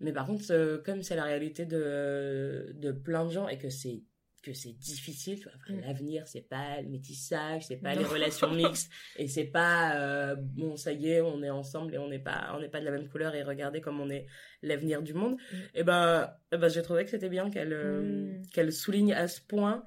Mais 0.00 0.12
par 0.12 0.26
contre, 0.26 0.44
euh, 0.50 0.78
comme 0.78 1.02
c'est 1.02 1.14
la 1.16 1.24
réalité 1.24 1.64
de, 1.66 2.72
de 2.74 2.90
plein 2.92 3.24
de 3.26 3.30
gens 3.30 3.48
et 3.48 3.58
que 3.58 3.68
c'est 3.68 4.02
que 4.42 4.52
c'est 4.52 4.72
difficile. 4.72 5.36
tu 5.38 5.44
vois. 5.44 5.52
Enfin, 5.56 5.74
Mm. 5.74 5.80
L'avenir, 5.86 6.26
c'est 6.26 6.48
pas 6.48 6.80
le 6.80 6.88
métissage, 6.88 7.66
c'est 7.66 7.76
pas 7.76 7.94
les 7.94 8.02
relations 8.04 8.50
mixtes, 8.52 8.90
et 9.16 9.28
c'est 9.28 9.44
pas 9.44 9.94
euh, 10.00 10.34
bon, 10.36 10.76
ça 10.76 10.90
y 10.92 11.10
est, 11.10 11.20
on 11.20 11.44
est 11.44 11.50
ensemble 11.50 11.94
et 11.94 11.98
on 11.98 12.08
n'est 12.08 12.18
pas, 12.18 12.50
on 12.56 12.60
n'est 12.60 12.68
pas 12.68 12.80
de 12.80 12.84
la 12.84 12.90
même 12.90 13.08
couleur 13.08 13.36
et 13.36 13.44
regardez 13.44 13.80
comme 13.80 14.00
on 14.00 14.10
est 14.10 14.26
l'avenir 14.62 15.00
du 15.02 15.14
monde. 15.14 15.36
Mm. 15.52 15.56
Et 15.74 15.84
ben, 15.84 16.28
eh 16.50 16.56
ben, 16.56 16.68
j'ai 16.68 16.82
trouvé 16.82 17.04
que 17.04 17.10
c'était 17.10 17.28
bien 17.28 17.50
qu'elle 17.50 17.72
euh, 17.72 18.02
Mm. 18.40 18.46
qu'elle 18.52 18.72
souligne 18.72 19.12
à 19.12 19.28
ce 19.28 19.40
point 19.40 19.84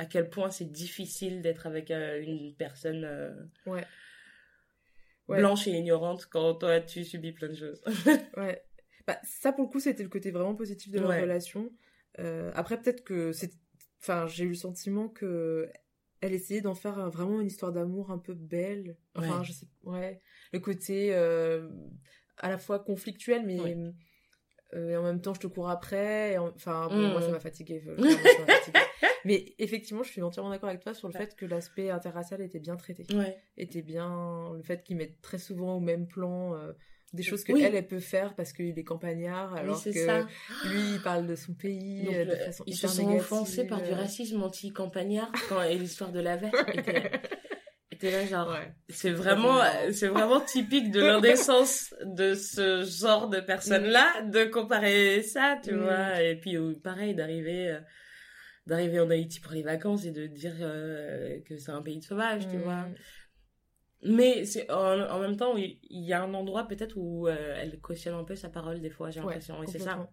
à 0.00 0.06
quel 0.06 0.30
point 0.30 0.50
c'est 0.50 0.70
difficile 0.72 1.42
d'être 1.42 1.66
avec 1.66 1.90
euh, 1.90 2.22
une 2.22 2.54
personne 2.56 3.04
euh, 3.04 3.34
Ouais. 3.66 3.84
Ouais. 5.28 5.38
blanche 5.38 5.66
et 5.68 5.72
ignorante 5.72 6.26
quand 6.26 6.54
toi 6.54 6.80
tu 6.80 7.04
subis 7.04 7.32
plein 7.32 7.48
de 7.48 7.54
choses. 7.54 7.82
Ouais. 8.36 8.62
Bah, 9.06 9.18
ça, 9.24 9.52
pour 9.52 9.64
le 9.66 9.70
coup, 9.70 9.78
c'était 9.80 10.02
le 10.02 10.08
côté 10.08 10.30
vraiment 10.30 10.54
positif 10.54 10.90
de 10.90 10.98
leur 11.00 11.10
Ouais. 11.10 11.20
relation. 11.20 11.70
Euh, 12.18 12.50
après, 12.54 12.80
peut-être 12.80 13.04
que 13.04 13.32
c'est. 13.32 13.52
Enfin, 14.00 14.26
j'ai 14.26 14.44
eu 14.44 14.48
le 14.48 14.54
sentiment 14.54 15.08
que. 15.08 15.68
Elle 16.22 16.32
essayait 16.34 16.60
d'en 16.62 16.74
faire 16.74 17.10
vraiment 17.10 17.40
une 17.40 17.46
histoire 17.46 17.72
d'amour 17.72 18.10
un 18.10 18.18
peu 18.18 18.34
belle. 18.34 18.96
Enfin, 19.14 19.38
Ouais. 19.40 19.44
je 19.44 19.52
sais. 19.52 19.66
Ouais. 19.84 20.20
Le 20.52 20.60
côté 20.60 21.14
à 21.14 22.48
la 22.48 22.56
fois 22.58 22.78
conflictuel, 22.78 23.44
mais. 23.44 23.58
Et 24.72 24.96
en 24.96 25.02
même 25.02 25.20
temps, 25.20 25.34
je 25.34 25.40
te 25.40 25.46
cours 25.46 25.68
après. 25.68 26.32
et 26.32 26.38
en- 26.38 26.48
Enfin, 26.54 26.88
bon, 26.88 26.96
moi. 26.96 27.08
Vraiment, 27.08 27.20
ça 27.26 27.32
m'a 27.32 27.40
fatiguée. 27.40 27.82
Mais 29.24 29.54
effectivement, 29.58 30.02
je 30.02 30.10
suis 30.10 30.22
entièrement 30.22 30.50
d'accord 30.50 30.68
avec 30.68 30.80
toi 30.82 30.94
sur 30.94 31.08
le 31.08 31.14
Ouais. 31.14 31.20
fait 31.26 31.34
que 31.36 31.46
l'aspect 31.46 31.90
interracial 31.90 32.40
était 32.40 32.58
bien 32.60 32.76
traité 32.76 33.04
Ouais. 33.14 33.36
était 33.56 33.82
bien 33.82 34.52
le 34.56 34.62
fait 34.62 34.82
qu'ils 34.82 34.96
mettent 34.96 35.20
très 35.20 35.38
souvent 35.38 35.76
au 35.76 35.80
même 35.80 36.06
plan 36.06 36.54
euh, 36.54 36.72
des 37.12 37.22
choses 37.24 37.42
que 37.42 37.52
Oui. 37.52 37.62
elle 37.64 37.74
elle 37.74 37.86
peut 37.88 37.98
faire 37.98 38.34
parce 38.36 38.52
qu'il 38.52 38.78
est 38.78 38.84
campagnard 38.84 39.54
alors 39.56 39.74
oui, 39.76 39.80
c'est 39.82 39.92
que 39.92 40.06
ça. 40.06 40.20
lui 40.70 40.94
il 40.94 41.00
parle 41.02 41.26
de 41.26 41.34
son 41.34 41.54
pays 41.54 42.04
Donc, 42.04 42.14
euh, 42.14 42.24
de 42.24 42.36
façon 42.36 42.64
ils 42.68 42.76
se 42.76 42.86
sont 42.86 43.02
négative, 43.02 43.20
offensés 43.20 43.66
par 43.66 43.82
du 43.82 43.90
euh. 43.90 43.94
racisme 43.96 44.40
anti-campagnard 44.42 45.32
quand 45.48 45.60
et 45.62 45.76
l'histoire 45.76 46.12
de 46.12 46.20
la 46.20 46.36
verte 46.42 46.54
était, 46.72 47.10
était 47.90 48.10
là 48.12 48.24
genre 48.26 48.48
Ouais. 48.50 48.72
c'est 48.90 49.10
vraiment 49.10 49.58
c'est 49.92 50.06
vraiment 50.06 50.40
typique 50.40 50.92
de 50.92 51.00
l'indécence 51.00 51.92
de 52.04 52.34
ce 52.34 52.84
genre 52.84 53.28
de 53.28 53.40
personnes 53.40 53.86
là 53.86 54.22
de 54.22 54.44
comparer 54.44 55.22
ça 55.22 55.58
tu 55.62 55.72
Mm. 55.72 55.82
vois 55.82 56.22
et 56.22 56.36
puis 56.36 56.56
pareil 56.82 57.14
d'arriver 57.16 57.76
d'arriver 58.66 59.00
en 59.00 59.10
Haïti 59.10 59.40
pour 59.40 59.52
les 59.52 59.62
vacances 59.62 60.04
et 60.04 60.10
de 60.12 60.26
dire 60.26 60.54
euh, 60.60 61.40
que 61.42 61.56
c'est 61.56 61.72
un 61.72 61.82
pays 61.82 61.98
de 61.98 62.04
sauvages 62.04 62.46
tu 62.48 62.56
Mm. 62.56 62.62
vois 62.62 62.86
mais 64.02 64.46
c'est 64.46 64.70
en, 64.70 64.98
en 65.10 65.20
même 65.20 65.36
temps 65.36 65.56
il 65.56 65.78
y 65.90 66.12
a 66.12 66.22
un 66.22 66.32
endroit 66.32 66.66
peut-être 66.66 66.96
où 66.96 67.28
euh, 67.28 67.54
elle 67.58 67.78
cautionne 67.80 68.14
un 68.14 68.24
peu 68.24 68.34
sa 68.34 68.48
parole 68.48 68.80
des 68.80 68.88
fois 68.90 69.10
j'ai 69.10 69.20
Ouais, 69.20 69.26
l'impression 69.26 69.62
et 69.62 69.66
c'est 69.66 69.78
ça. 69.78 70.08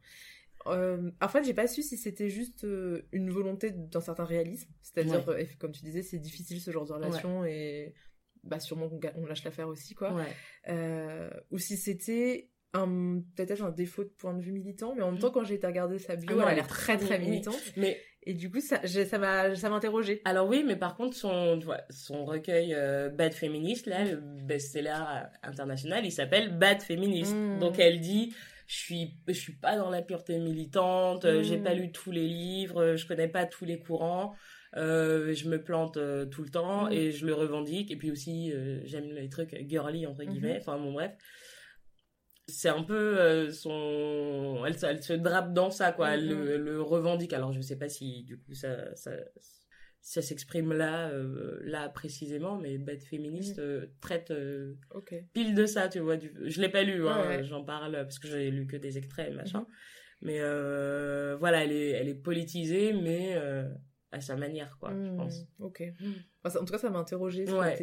Euh, 0.66 1.12
en 1.22 1.30
fait, 1.30 1.46
j'ai 1.46 1.54
pas 1.54 1.68
su 1.68 1.82
si 1.82 1.98
c'était 1.98 2.30
juste 2.30 2.66
euh, 2.66 3.08
une 3.14 3.30
volonté 3.30 3.72
d'un 3.72 4.02
certain 4.02 4.26
réalisme, 4.26 4.70
c'est-à-dire, 4.82 5.24
euh, 5.30 5.44
comme 5.60 5.72
tu 5.72 5.82
disais, 5.84 6.02
c'est 6.02 6.18
difficile 6.20 6.60
ce 6.60 6.72
genre 6.72 6.84
de 6.86 6.92
relation 6.92 7.46
et 7.46 7.94
bah 8.44 8.60
sûrement 8.60 8.90
qu'on 8.90 9.00
on 9.16 9.26
lâche 9.28 9.46
l'affaire 9.46 9.70
aussi, 9.70 9.94
quoi. 9.96 10.14
ouais 10.14 11.30
ou 11.52 11.58
si 11.58 11.78
c'était 11.78 12.50
un 12.74 13.22
peut-être 13.38 13.62
un 13.64 13.72
défaut 13.72 14.04
de 14.04 14.10
point 14.10 14.34
de 14.34 14.42
vue 14.42 14.52
militant, 14.52 14.94
mais 14.94 15.04
en 15.04 15.12
même 15.12 15.22
temps, 15.22 15.32
quand 15.32 15.46
j'ai 15.46 15.56
été 15.56 15.68
regarder 15.68 16.00
sa 16.00 16.18
bio, 16.18 16.32
Ah 16.32 16.36
non, 16.36 16.42
elle 16.44 16.48
a 16.50 16.56
l'air 16.56 16.68
très 16.68 16.98
très 16.98 17.18
oui, 17.18 17.24
oui. 17.24 17.30
militante. 17.32 17.62
mais 17.78 18.02
Et 18.30 18.34
du 18.34 18.52
coup, 18.52 18.60
ça, 18.60 18.86
ça 18.86 19.18
m'a, 19.18 19.56
ça 19.56 19.70
m'a 19.70 19.78
interrogé. 19.78 20.22
Alors 20.26 20.50
oui, 20.50 20.64
mais 20.68 20.76
par 20.76 20.96
contre, 20.98 21.16
son, 21.16 21.60
son 21.90 22.26
recueil 22.26 22.74
euh, 22.76 23.08
Bad 23.10 23.34
Féministe, 23.34 23.86
là, 23.88 24.04
le 24.04 24.18
best-seller 24.18 24.90
euh, 24.90 25.22
international, 25.44 26.06
il 26.06 26.12
s'appelle 26.12 26.58
Bad 26.58 26.82
Féministe. 26.82 27.34
Mm. 27.34 27.60
Donc 27.60 27.80
elle 27.80 28.02
dit, 28.02 28.34
je 28.68 28.76
suis, 28.76 29.14
je 29.30 29.32
suis 29.34 29.54
pas 29.54 29.78
dans 29.78 29.90
la 29.90 30.02
pureté 30.02 30.38
militante, 30.40 31.24
euh, 31.24 31.40
Mm. 31.40 31.44
j'ai 31.44 31.58
pas 31.58 31.74
lu 31.74 31.90
tous 31.94 32.12
les 32.12 32.28
livres, 32.28 32.96
je 32.98 33.08
connais 33.08 33.30
pas 33.30 33.46
tous 33.46 33.64
les 33.64 33.80
courants, 33.80 34.36
euh, 34.76 35.34
je 35.34 35.48
me 35.48 35.64
plante 35.64 35.96
euh, 35.96 36.26
tout 36.26 36.44
le 36.44 36.50
temps 36.50 36.88
Mm. 36.90 36.92
et 36.92 37.12
je 37.14 37.26
le 37.26 37.34
revendique. 37.34 37.92
Et 37.92 37.96
puis 37.96 38.12
aussi, 38.12 38.52
j'aime 38.84 39.06
les 39.12 39.30
trucs 39.30 39.56
girly, 39.70 40.06
entre 40.06 40.26
guillemets, 40.26 40.58
enfin 40.60 40.78
bon 40.78 40.92
bref. 40.92 41.14
C'est 42.50 42.70
un 42.70 42.84
peu 42.84 43.20
euh, 43.20 43.52
son... 43.52 44.64
Elle, 44.66 44.78
se- 44.80 44.86
elle 44.86 45.04
se 45.04 45.14
drape 45.14 45.54
dans 45.54 45.70
ça, 45.70 45.92
quoi. 45.92 46.12
Elle, 46.12 46.34
Mhm. 46.34 46.56
le, 46.56 46.82
revendique. 46.82 47.34
Alors, 47.34 47.52
je 47.52 47.60
sais 47.62 47.78
pas 47.78 47.90
si, 47.90 48.24
du 48.24 48.38
coup, 48.40 48.54
ça, 48.54 48.96
ça, 48.96 49.12
ça 50.00 50.22
s'exprime 50.22 50.72
là, 50.72 51.10
euh, 51.10 51.60
là 51.64 51.90
précisément, 51.90 52.58
mais 52.58 52.78
Bête 52.78 53.04
Féministe 53.04 53.60
euh, 53.60 53.88
traite 54.00 54.32
euh, 54.32 54.76
Ok. 54.92 55.14
pile 55.34 55.56
de 55.56 55.66
ça, 55.66 55.90
tu 55.90 56.00
vois. 56.00 56.16
Du... 56.16 56.32
Je 56.46 56.62
l'ai 56.62 56.70
pas 56.70 56.84
lu, 56.84 57.06
hein, 57.08 57.22
Ouais, 57.22 57.28
ouais. 57.38 57.44
j'en 57.44 57.66
parle 57.66 57.92
parce 57.94 58.18
que 58.20 58.30
j'ai 58.30 58.50
lu 58.50 58.66
que 58.66 58.78
des 58.78 58.98
extraits, 58.98 59.34
machin. 59.34 59.66
Mais 60.22 60.38
euh, 60.40 61.36
voilà, 61.38 61.66
elle 61.66 61.74
est, 61.74 61.90
elle 61.92 62.08
est 62.08 62.16
politisée, 62.16 62.94
mais 62.94 63.36
à 64.14 64.22
sa 64.22 64.38
manière, 64.38 64.78
quoi, 64.80 64.92
je 64.94 65.10
Hmm, 65.10 65.18
pense. 65.18 65.42
Ok. 65.60 65.84
Enfin, 66.42 66.50
ça- 66.56 66.62
en 66.62 66.66
tout 66.66 66.72
cas, 66.72 66.80
ça 66.80 66.90
m'a 66.90 67.00
interrogé. 67.00 67.44
Ouais. 67.52 67.76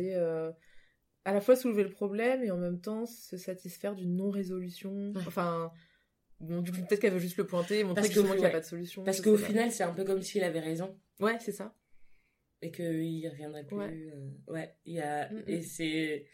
À 1.24 1.32
la 1.32 1.40
fois 1.40 1.56
soulever 1.56 1.82
le 1.82 1.90
problème 1.90 2.42
et 2.44 2.50
en 2.50 2.56
même 2.58 2.80
temps 2.80 3.06
se 3.06 3.36
satisfaire 3.36 3.94
d'une 3.94 4.16
non-résolution. 4.16 5.12
Ouais. 5.14 5.22
Enfin, 5.26 5.72
bon, 6.40 6.60
du 6.60 6.70
coup, 6.72 6.78
peut-être 6.80 7.00
qu'elle 7.00 7.12
veut 7.14 7.18
juste 7.18 7.36
le 7.38 7.46
pointer 7.46 7.80
et 7.80 7.84
montrer 7.84 8.08
qu'il 8.08 8.22
n'y 8.22 8.44
a 8.46 8.50
pas 8.50 8.60
de 8.60 8.64
solution. 8.64 9.04
Parce 9.04 9.20
qu'au 9.20 9.36
final, 9.36 9.70
c'est 9.70 9.84
un 9.84 9.92
peu 9.94 10.04
comme 10.04 10.22
s'il 10.22 10.42
avait 10.44 10.60
raison. 10.60 10.98
Ouais, 11.20 11.38
c'est 11.40 11.52
ça. 11.52 11.74
et 12.62 12.70
qu'il 12.70 13.28
reviendrait 13.28 13.64
plus. 13.64 13.76
Ouais. 13.76 13.90
euh, 13.92 14.52
ouais, 14.52 14.76
il 14.84 14.94
y 14.94 15.00
a 15.00 15.28
Mm, 15.30 15.36
mm. 15.36 15.44
et 15.48 15.62
c'est 15.62 16.26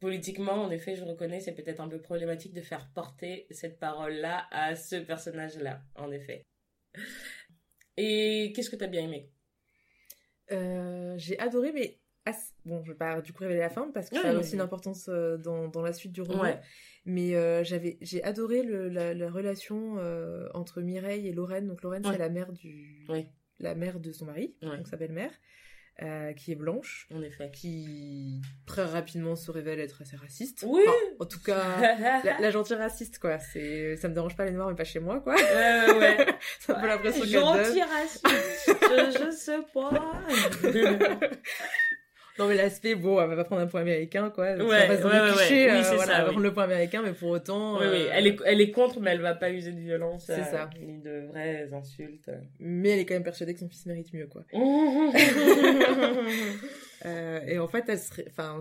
politiquement 0.00 0.62
en 0.62 0.70
effet, 0.70 0.94
je 0.96 1.04
reconnais, 1.04 1.40
c'est 1.40 1.52
peut-être 1.54 1.80
un 1.80 1.88
peu 1.88 2.00
problématique 2.00 2.54
de 2.54 2.60
faire 2.62 2.90
porter 2.94 3.46
cette 3.50 3.78
parole-là 3.78 4.46
à 4.50 4.74
ce 4.76 4.96
personnage-là, 4.96 5.82
en 5.96 6.10
effet. 6.12 6.46
Et 7.96 8.52
qu'est-ce 8.54 8.70
que 8.70 8.76
t'as 8.76 8.86
bien 8.86 9.02
aimé? 9.02 9.30
Euh, 10.52 11.14
j'ai 11.18 11.38
adoré, 11.38 11.72
mais 11.72 11.98
ass- 12.28 12.54
bon, 12.64 12.82
je 12.84 12.92
vais 12.92 12.98
pas 12.98 13.20
du 13.20 13.32
coup 13.32 13.40
révéler 13.42 13.60
la 13.60 13.70
fin 13.70 13.90
parce 13.92 14.08
que 14.10 14.16
Ouais, 14.16 14.22
ça 14.22 14.30
a 14.30 14.34
aussi 14.34 14.54
une 14.54 14.60
importance 14.60 15.06
euh, 15.08 15.36
dans, 15.36 15.68
dans 15.68 15.82
la 15.82 15.92
suite 15.92 16.12
du 16.12 16.22
roman. 16.22 16.42
Ouais. 16.42 16.60
Mais 17.06 17.34
euh, 17.36 17.64
j'avais, 17.64 17.96
j'ai 18.02 18.22
adoré 18.22 18.62
le, 18.62 18.88
la, 18.88 19.14
la 19.14 19.30
relation 19.30 19.96
euh, 19.98 20.48
entre 20.54 20.80
Mireille 20.80 21.26
et 21.28 21.32
Lorraine. 21.32 21.66
Donc 21.66 21.82
Lorraine, 21.82 22.04
Ouais. 22.06 22.12
c'est 22.12 22.18
la 22.18 22.28
mère 22.28 22.52
du, 22.52 23.06
la 23.60 23.74
mère 23.74 23.98
de 24.00 24.12
son 24.12 24.26
mari, 24.26 24.54
Ouais. 24.62 24.76
donc 24.76 24.86
sa 24.88 24.96
belle-mère, 24.96 25.30
euh, 26.02 26.32
qui 26.34 26.52
est 26.52 26.54
blanche, 26.54 27.08
En 27.12 27.22
effet. 27.22 27.50
qui 27.52 28.40
très 28.66 28.84
rapidement 28.84 29.34
se 29.34 29.50
révèle 29.50 29.80
être 29.80 30.02
assez 30.02 30.14
raciste. 30.16 30.64
Oui. 30.68 30.82
Enfin, 30.86 30.96
en 31.18 31.24
tout 31.24 31.40
cas, 31.42 31.64
la, 32.24 32.40
la 32.40 32.50
gentille 32.50 32.76
raciste, 32.76 33.18
quoi. 33.18 33.38
C'est, 33.40 33.96
ça 33.96 34.08
me 34.08 34.14
dérange 34.14 34.36
pas 34.36 34.44
les 34.44 34.52
noirs, 34.52 34.68
mais 34.68 34.76
pas 34.76 34.84
chez 34.84 35.00
moi, 35.00 35.18
quoi. 35.20 35.34
Ouais, 35.34 35.40
ouais, 35.40 35.98
ouais. 35.98 36.26
c'est 36.60 36.72
un 36.72 36.80
peu 36.80 36.86
l'impression 36.86 37.22
qu'elle 37.24 37.32
donne. 37.40 37.64
Gentil 37.64 37.82
raciste, 37.82 38.28
je, 38.66 39.24
je 39.24 39.30
sais 39.32 39.58
pas. 39.74 41.30
Non, 42.38 42.46
mais 42.48 42.54
l'aspect, 42.54 42.94
bon, 42.94 43.20
elle 43.20 43.28
va 43.28 43.36
pas 43.36 43.44
prendre 43.44 43.62
un 43.62 43.66
point 43.66 43.80
américain, 43.80 44.30
quoi. 44.30 44.52
Ouais, 44.52 44.80
Ça 44.80 44.86
passe 44.86 45.00
dans 45.00 45.08
ouais, 45.08 45.14
les 45.14 45.36
ouais. 45.36 45.72
Oui, 45.72 45.78
euh, 45.78 45.82
voilà, 45.96 46.06
ça, 46.06 46.18
va 46.18 46.24
oui. 46.24 46.30
prendre 46.30 46.40
le 46.44 46.52
point 46.54 46.64
américain, 46.64 47.02
mais 47.04 47.12
pour 47.12 47.30
autant. 47.30 47.78
oui, 47.80 47.86
oui, 47.90 48.02
euh, 48.02 48.10
elle 48.12 48.26
est, 48.28 48.36
elle 48.46 48.60
est 48.60 48.70
contre, 48.70 49.00
mais 49.00 49.10
elle 49.10 49.20
va 49.20 49.34
pas 49.34 49.50
user 49.50 49.72
de 49.72 49.80
violence. 49.80 50.24
C'est 50.26 50.40
euh, 50.40 50.44
ça. 50.44 50.70
Ni 50.80 50.98
de 50.98 51.26
vraies 51.28 51.68
insultes. 51.72 52.30
Mais 52.60 52.90
elle 52.90 52.98
est 53.00 53.06
quand 53.06 53.14
même 53.14 53.24
persuadée 53.24 53.54
que 53.54 53.60
son 53.60 53.68
fils 53.68 53.86
mérite 53.86 54.12
mieux, 54.12 54.26
quoi. 54.28 54.44
Euh, 57.06 57.40
et 57.46 57.58
en 57.60 57.68
fait, 57.68 57.84
elle 57.88 57.98
serait. 57.98 58.24
Enfin, 58.28 58.60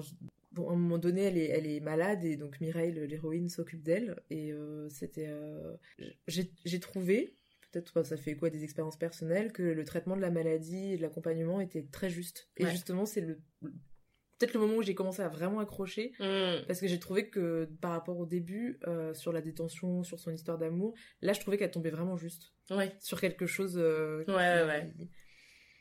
bon, 0.51 0.69
à 0.69 0.73
un 0.73 0.75
moment 0.75 0.99
donné, 0.99 1.23
elle 1.23 1.37
est, 1.39 1.47
elle 1.49 1.65
est 1.65 1.79
malade 1.79 2.23
et 2.23 2.35
donc 2.35 2.61
Mireille, 2.61 2.91
le- 2.91 3.05
l'héroïne, 3.05 3.49
s'occupe 3.49 3.81
d'elle. 3.81 4.15
Et 4.29 4.51
euh, 4.51 4.87
c'était. 4.89 5.25
euh, 5.27 5.73
j'ai 6.27 6.79
trouvé, 6.79 7.33
peut-être 7.71 7.93
bah, 7.93 8.03
ça 8.03 8.17
fait 8.17 8.35
quoi 8.35 8.49
des 8.49 8.63
expériences 8.63 8.97
personnelles, 8.97 9.51
que 9.51 9.63
le 9.63 9.83
traitement 9.83 10.15
de 10.15 10.21
la 10.21 10.31
maladie 10.31 10.93
et 10.93 10.97
de 10.97 11.01
l'accompagnement 11.01 11.59
était 11.61 11.85
très 11.91 12.09
juste. 12.09 12.49
Et 12.57 12.65
Ouais. 12.65 12.71
justement, 12.71 13.05
c'est 13.05 13.21
le. 13.21 13.39
Peut-être 14.39 14.53
le 14.53 14.59
moment 14.59 14.75
où 14.75 14.83
j'ai 14.83 14.93
commencé 14.93 15.23
à 15.23 15.29
vraiment 15.29 15.59
accrocher, 15.59 16.11
Mm. 16.19 16.65
parce 16.67 16.79
que 16.79 16.87
j'ai 16.87 16.99
trouvé 16.99 17.27
que 17.29 17.67
par 17.81 17.89
rapport 17.91 18.17
au 18.19 18.27
début, 18.27 18.79
euh, 18.87 19.11
sur 19.15 19.31
la 19.33 19.41
détention, 19.41 20.03
sur 20.03 20.19
son 20.19 20.31
histoire 20.31 20.59
d'amour, 20.59 20.93
là 21.21 21.33
je 21.33 21.39
trouvais 21.39 21.57
qu'elle 21.57 21.71
tombait 21.71 21.89
vraiment 21.89 22.17
juste. 22.17 22.53
Ouais. 22.69 22.91
Sur 22.99 23.19
quelque 23.19 23.47
chose. 23.47 23.77
euh, 23.79 24.23
Ouais, 24.27 24.33
ouais, 24.35 24.63
ouais. 24.67 24.93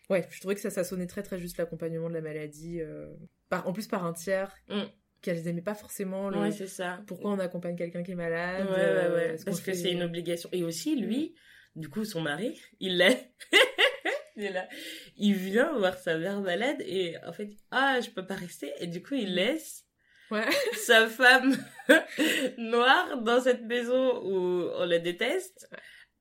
Ouais, 0.09 0.27
je 0.31 0.39
trouvais 0.41 0.55
que 0.55 0.61
ça, 0.63 0.71
ça 0.71 0.85
sonnait 0.85 1.07
très 1.07 1.23
très 1.23 1.39
juste 1.39 1.59
l'accompagnement 1.59 2.09
de 2.09 2.15
la 2.15 2.23
maladie. 2.23 2.81
euh, 2.81 3.13
par, 3.51 3.69
en 3.69 3.73
plus 3.75 3.87
par 3.89 4.07
un 4.07 4.13
tiers 4.15 4.55
Mm. 4.71 4.85
qu'elles 5.21 5.47
aimaient 5.49 5.61
pas 5.61 5.75
forcément. 5.75 6.31
Le, 6.31 6.39
Ouais, 6.39 6.51
c'est 6.53 6.67
ça. 6.67 7.03
pourquoi 7.07 7.33
on 7.33 7.39
accompagne 7.39 7.77
quelqu'un 7.77 8.03
qui 8.03 8.13
est 8.13 8.15
Ouais, 8.15 8.23
malade 8.31 8.67
ouais, 8.69 9.15
ouais. 9.15 9.35
est-ce 9.35 9.45
Parce 9.45 9.61
qu'on 9.61 9.67
que 9.73 9.77
c'est 9.77 9.93
une 9.93 10.03
obligation. 10.03 10.49
Et 10.53 10.63
aussi, 10.65 10.97
lui, 10.99 11.35
du 11.77 11.89
coup, 11.89 12.05
son 12.05 12.23
mari, 12.23 12.61
il 12.81 12.97
l'est. 12.97 13.33
il 14.37 14.45
est 14.45 14.53
là. 14.53 14.69
Il 15.17 15.35
vient 15.35 15.77
voir 15.79 15.97
sa 15.99 16.17
mère 16.19 16.41
malade 16.41 16.81
et 16.81 17.17
en 17.25 17.33
fait, 17.33 17.51
ah, 17.71 18.01
je 18.01 18.11
peux 18.11 18.27
pas 18.27 18.35
rester. 18.35 18.73
Et 18.81 18.87
du 18.87 19.03
coup, 19.03 19.15
il 19.15 19.35
laisse 19.35 19.85
Ouais. 20.31 20.45
sa 20.75 21.07
femme 21.07 21.57
noire 22.59 23.23
dans 23.23 23.41
cette 23.41 23.63
maison 23.63 24.25
où 24.25 24.71
on 24.75 24.85
la 24.85 24.99
déteste 24.99 25.71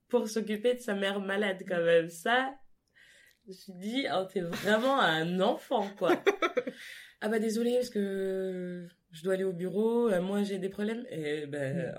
pour 0.10 0.28
s'occuper 0.30 0.76
de 0.76 0.80
sa 0.80 0.94
mère 0.94 1.20
malade 1.20 1.64
quand 1.68 1.82
même. 1.82 2.10
Ça, 2.10 2.54
je 3.46 3.50
me 3.50 3.54
suis 3.54 3.74
dit, 3.74 4.06
oh, 4.14 4.26
t'es 4.32 4.42
vraiment 4.42 5.00
un 5.00 5.40
enfant, 5.40 5.90
quoi. 5.98 6.24
ah 7.22 7.30
bah 7.30 7.40
désolé 7.40 7.74
parce 7.74 7.90
que 7.90 8.88
je 9.12 9.24
dois 9.24 9.34
aller 9.34 9.44
au 9.44 9.54
bureau, 9.54 10.10
euh, 10.10 10.22
moi 10.22 10.44
j'ai 10.44 10.60
des 10.60 10.70
problèmes. 10.70 11.06
Et 11.10 11.48
ben, 11.48 11.96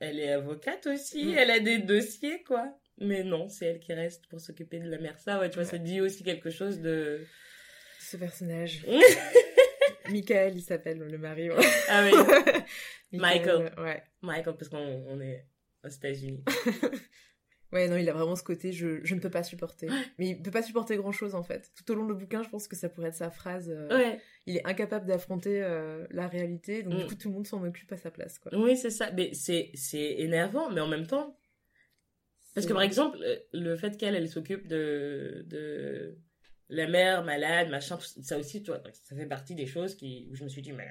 elle 0.00 0.18
est 0.18 0.32
avocate 0.32 0.86
aussi, 0.86 1.26
Mm. 1.26 1.34
elle 1.38 1.50
a 1.50 1.60
des 1.60 1.78
dossiers, 1.78 2.42
quoi. 2.42 2.76
Mais 2.98 3.22
non, 3.22 3.48
c'est 3.48 3.66
elle 3.66 3.80
qui 3.80 3.92
reste 3.94 4.26
pour 4.26 4.40
s'occuper 4.40 4.78
de 4.78 4.88
la 4.90 4.98
mère. 4.98 5.18
Ça, 5.18 5.38
ouais, 5.38 5.48
tu 5.48 5.54
vois, 5.56 5.64
ça 5.64 5.78
dit 5.78 6.00
aussi 6.00 6.22
quelque 6.24 6.50
chose 6.50 6.80
de... 6.80 7.24
Ce 7.98 8.16
personnage. 8.16 8.84
Michael, 10.10 10.56
il 10.56 10.62
s'appelle 10.62 10.98
le 10.98 11.18
mari. 11.18 11.48
Ah 11.88 12.04
oui. 12.04 12.10
Michael, 13.12 13.62
Michael. 13.62 13.74
Ouais. 13.78 14.02
Michael, 14.22 14.56
parce 14.56 14.68
qu'on 14.68 14.78
on 15.08 15.20
est 15.20 15.46
aux 15.84 15.88
États-Unis. 15.88 16.44
Ouais, 17.72 17.88
non, 17.88 17.96
il 17.96 18.08
a 18.08 18.12
vraiment 18.12 18.34
ce 18.36 18.42
côté, 18.42 18.72
je, 18.72 18.98
je 19.04 19.14
ne 19.14 19.20
peux 19.20 19.30
pas 19.30 19.42
supporter. 19.44 19.86
Mais 20.18 20.28
il 20.30 20.42
peut 20.42 20.50
pas 20.50 20.62
supporter 20.62 20.96
grand 20.96 21.12
chose 21.12 21.34
en 21.34 21.42
fait. 21.44 21.70
Tout 21.76 21.92
au 21.92 21.94
long 21.94 22.04
du 22.06 22.14
bouquin, 22.14 22.42
je 22.42 22.48
pense 22.48 22.66
que 22.68 22.74
ça 22.76 22.88
pourrait 22.88 23.08
être 23.08 23.14
sa 23.14 23.30
phrase. 23.30 23.70
euh, 23.70 23.88
Ouais. 23.96 24.20
Il 24.46 24.56
est 24.56 24.66
incapable 24.66 25.06
d'affronter 25.06 25.62
euh, 25.62 26.06
la 26.10 26.26
réalité, 26.26 26.82
donc 26.82 26.94
Mm. 26.94 26.98
du 26.98 27.06
coup, 27.06 27.14
tout 27.14 27.28
le 27.28 27.34
monde 27.34 27.46
s'en 27.46 27.62
occupe 27.64 27.92
à 27.92 27.96
sa 27.96 28.10
place. 28.10 28.38
Quoi. 28.38 28.52
Oui, 28.58 28.76
c'est 28.76 28.90
ça. 28.90 29.10
Mais 29.12 29.32
c'est 29.34 29.70
énervant, 30.18 30.70
mais 30.70 30.80
en 30.80 30.88
même 30.88 31.06
temps, 31.06 31.36
Parce 32.54 32.66
que 32.66 32.72
par 32.72 32.82
exemple, 32.82 33.18
euh, 33.22 33.36
le 33.52 33.76
fait 33.76 33.96
qu'elle, 33.96 34.16
elle 34.16 34.28
s'occupe 34.28 34.66
de, 34.66 35.44
de 35.46 36.16
la 36.70 36.86
mère 36.86 37.24
malade, 37.24 37.68
machin, 37.68 37.96
tout 37.98 38.22
ça 38.22 38.38
aussi, 38.38 38.62
tu 38.62 38.70
vois, 38.70 38.80
ça 38.92 39.14
fait 39.16 39.26
partie 39.26 39.54
des 39.54 39.66
choses 39.66 39.94
qui, 39.96 40.28
où 40.30 40.34
je 40.36 40.44
me 40.44 40.48
suis 40.48 40.62
dit, 40.62 40.72
mais, 40.72 40.88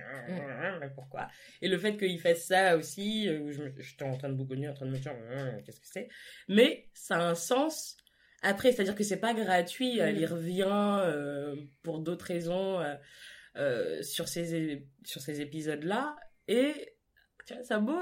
mais 0.79 0.89
pourquoi? 0.93 1.27
Et 1.61 1.67
le 1.67 1.77
fait 1.77 1.97
qu'il 1.97 2.19
fasse 2.19 2.45
ça 2.45 2.77
aussi, 2.77 3.27
euh, 3.27 3.39
où 3.39 3.51
j'étais 3.51 4.03
en 4.03 4.17
train 4.17 4.29
de 4.29 4.35
bougonner, 4.35 4.67
en 4.69 4.73
train 4.73 4.85
de 4.85 4.91
me 4.91 4.97
dire, 4.97 5.13
Hum, 5.13 5.63
qu'est-ce 5.63 5.79
que 5.79 5.87
c'est? 5.87 6.09
Mais 6.47 6.89
ça 6.93 7.15
a 7.17 7.21
un 7.29 7.35
sens 7.35 7.97
après, 8.41 8.71
c'est-à-dire 8.71 8.95
que 8.95 9.03
c'est 9.03 9.19
pas 9.19 9.33
gratuit, 9.33 9.99
elle 9.99 10.17
y 10.17 10.25
Mm. 10.25 10.29
revient 10.29 10.99
euh, 11.01 11.55
pour 11.83 11.99
d'autres 11.99 12.25
raisons 12.25 12.79
euh, 12.79 12.95
euh, 13.57 14.01
sur 14.03 14.27
ces, 14.27 14.87
sur 15.03 15.21
ces 15.21 15.41
épisodes-là, 15.41 16.15
et 16.47 16.73
tu 17.45 17.53
vois, 17.53 17.63
ça 17.63 17.79
beau, 17.79 17.99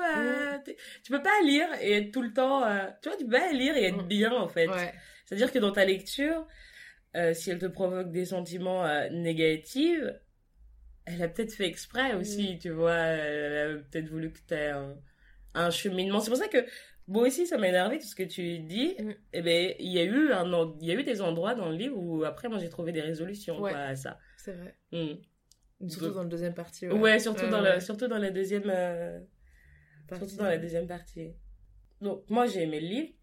t'es- 0.66 0.76
tu 1.04 1.12
peux 1.12 1.22
pas 1.24 1.42
lire 1.44 1.68
et 1.82 1.94
être 1.94 2.12
tout 2.12 2.22
le 2.22 2.34
temps, 2.34 2.62
tu 3.02 3.10
vois, 3.10 3.18
tu 3.18 3.26
peux 3.26 3.32
pas 3.32 3.52
lire 3.52 3.76
et 3.78 3.86
être 3.86 4.04
Mm. 4.04 4.08
bien 4.08 4.32
en 4.34 4.48
fait. 4.48 4.68
Ouais. 4.68 4.94
C'est-à-dire 5.26 5.52
que 5.52 5.60
dans 5.60 5.72
ta 5.72 5.86
lecture, 5.86 6.46
euh, 7.18 7.34
si 7.34 7.50
elle 7.52 7.60
te 7.60 7.66
provoque 7.66 8.12
des 8.12 8.26
sentiments 8.26 8.86
euh, 8.86 9.10
négatifs, 9.10 10.04
elle 11.06 11.22
a 11.22 11.28
peut-être 11.28 11.54
fait 11.54 11.68
exprès 11.68 12.14
aussi, 12.16 12.60
tu 12.60 12.70
vois. 12.70 12.94
Elle 12.96 13.78
a 13.78 13.80
peut-être 13.80 14.10
voulu 14.10 14.32
que 14.32 14.40
tu 14.48 14.54
aies 14.54 14.70
un, 14.70 14.96
un 15.54 15.70
cheminement. 15.72 16.20
C'est 16.20 16.30
pour 16.30 16.38
ça 16.40 16.48
que 16.48 16.66
moi 17.08 17.26
aussi, 17.28 17.48
ça 17.48 17.58
m'a 17.58 17.70
énervé 17.70 18.00
tout 18.00 18.06
ce 18.08 18.16
que 18.16 18.24
tu 18.24 18.60
dis. 18.60 18.96
Mm. 19.00 19.12
Et 19.34 19.42
ben, 19.42 19.74
il 19.80 19.92
y 19.92 20.00
a 20.00 20.04
eu 20.04 20.32
un, 20.32 20.76
il 20.82 20.88
y 20.88 20.92
a 20.92 20.96
eu 20.96 21.04
des 21.04 21.22
endroits 21.22 21.56
dans 21.56 21.70
le 21.70 21.76
livre 21.78 21.98
où 21.98 22.24
après, 22.26 22.50
moi, 22.50 22.60
j'ai 22.60 22.70
trouvé 22.70 22.92
des 22.92 23.02
résolutions 23.02 23.60
Ouais. 23.62 23.72
quoi, 23.72 23.80
à 23.80 23.96
ça. 23.96 24.20
C'est 24.38 24.54
vrai. 24.54 24.76
Mm. 24.92 25.88
Surtout 25.88 26.12
dans 26.14 26.24
le 26.24 26.30
deuxième 26.30 26.54
partie. 26.54 26.88
Ouais, 26.88 27.20
surtout, 27.20 27.44
Ouais, 27.46 27.50
dans 27.50 27.62
ouais. 27.64 27.76
Le, 27.76 27.80
surtout 27.80 28.08
dans 28.08 28.18
la 28.18 28.32
deuxième, 28.32 28.70
euh, 28.70 29.20
Partie. 30.08 30.26
surtout 30.26 30.44
dans 30.44 30.50
la 30.50 30.58
deuxième 30.58 30.88
partie. 30.88 31.32
Donc, 32.02 32.30
moi, 32.30 32.46
j'ai 32.48 32.64
aimé 32.64 32.80
le 32.82 32.88
livre. 32.88 33.14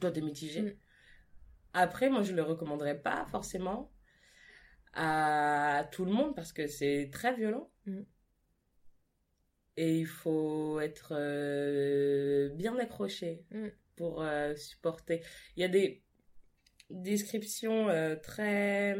Toi, 0.00 0.10
t'es 0.10 0.20
mitigé. 0.20 0.76
Après, 1.72 2.10
moi, 2.10 2.22
je 2.22 2.32
le 2.34 2.42
recommanderais 2.42 2.98
pas 3.00 3.26
forcément 3.26 3.90
à 4.94 5.88
tout 5.92 6.04
le 6.04 6.12
monde 6.12 6.34
parce 6.34 6.52
que 6.52 6.66
c'est 6.66 7.10
très 7.12 7.34
violent. 7.34 7.70
Mm. 7.86 8.00
Et 9.76 9.98
il 9.98 10.06
faut 10.06 10.80
être 10.80 11.12
euh, 11.12 12.48
bien 12.50 12.76
accroché 12.78 13.44
Mm. 13.50 13.68
pour 13.96 14.22
euh, 14.22 14.54
supporter. 14.56 15.22
Il 15.56 15.60
y 15.60 15.64
a 15.64 15.68
des 15.68 16.02
descriptions 16.90 17.88
euh, 17.88 18.16
très, 18.16 18.96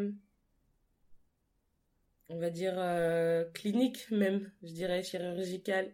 on 2.29 2.39
va 2.39 2.51
dire, 2.51 2.77
cliniques 3.55 4.11
même, 4.11 4.53
je 4.63 4.73
dirais, 4.73 5.03
chirurgicales, 5.03 5.93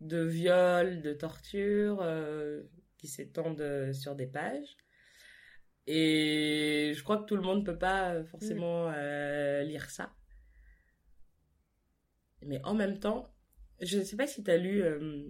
de 0.00 0.22
viol, 0.22 1.00
de 1.00 1.12
torture, 1.14 2.00
euh, 2.02 2.64
qui 2.98 3.08
s'étendent 3.08 3.92
sur 3.92 4.14
des 4.14 4.26
pages. 4.26 4.76
Et 5.86 6.92
je 6.94 7.02
crois 7.02 7.18
que 7.18 7.26
tout 7.26 7.36
le 7.36 7.42
monde 7.42 7.60
ne 7.60 7.64
peut 7.64 7.78
pas 7.78 8.14
euh, 8.14 8.24
forcément 8.24 8.90
euh, 8.92 9.62
lire 9.62 9.88
ça. 9.90 10.12
Mais 12.42 12.60
en 12.64 12.74
même 12.74 12.98
temps, 12.98 13.32
je 13.80 13.98
ne 13.98 14.04
sais 14.04 14.16
pas 14.16 14.26
si 14.26 14.42
tu 14.42 14.50
as 14.50 14.56
lu, 14.56 14.82
euh, 14.82 15.28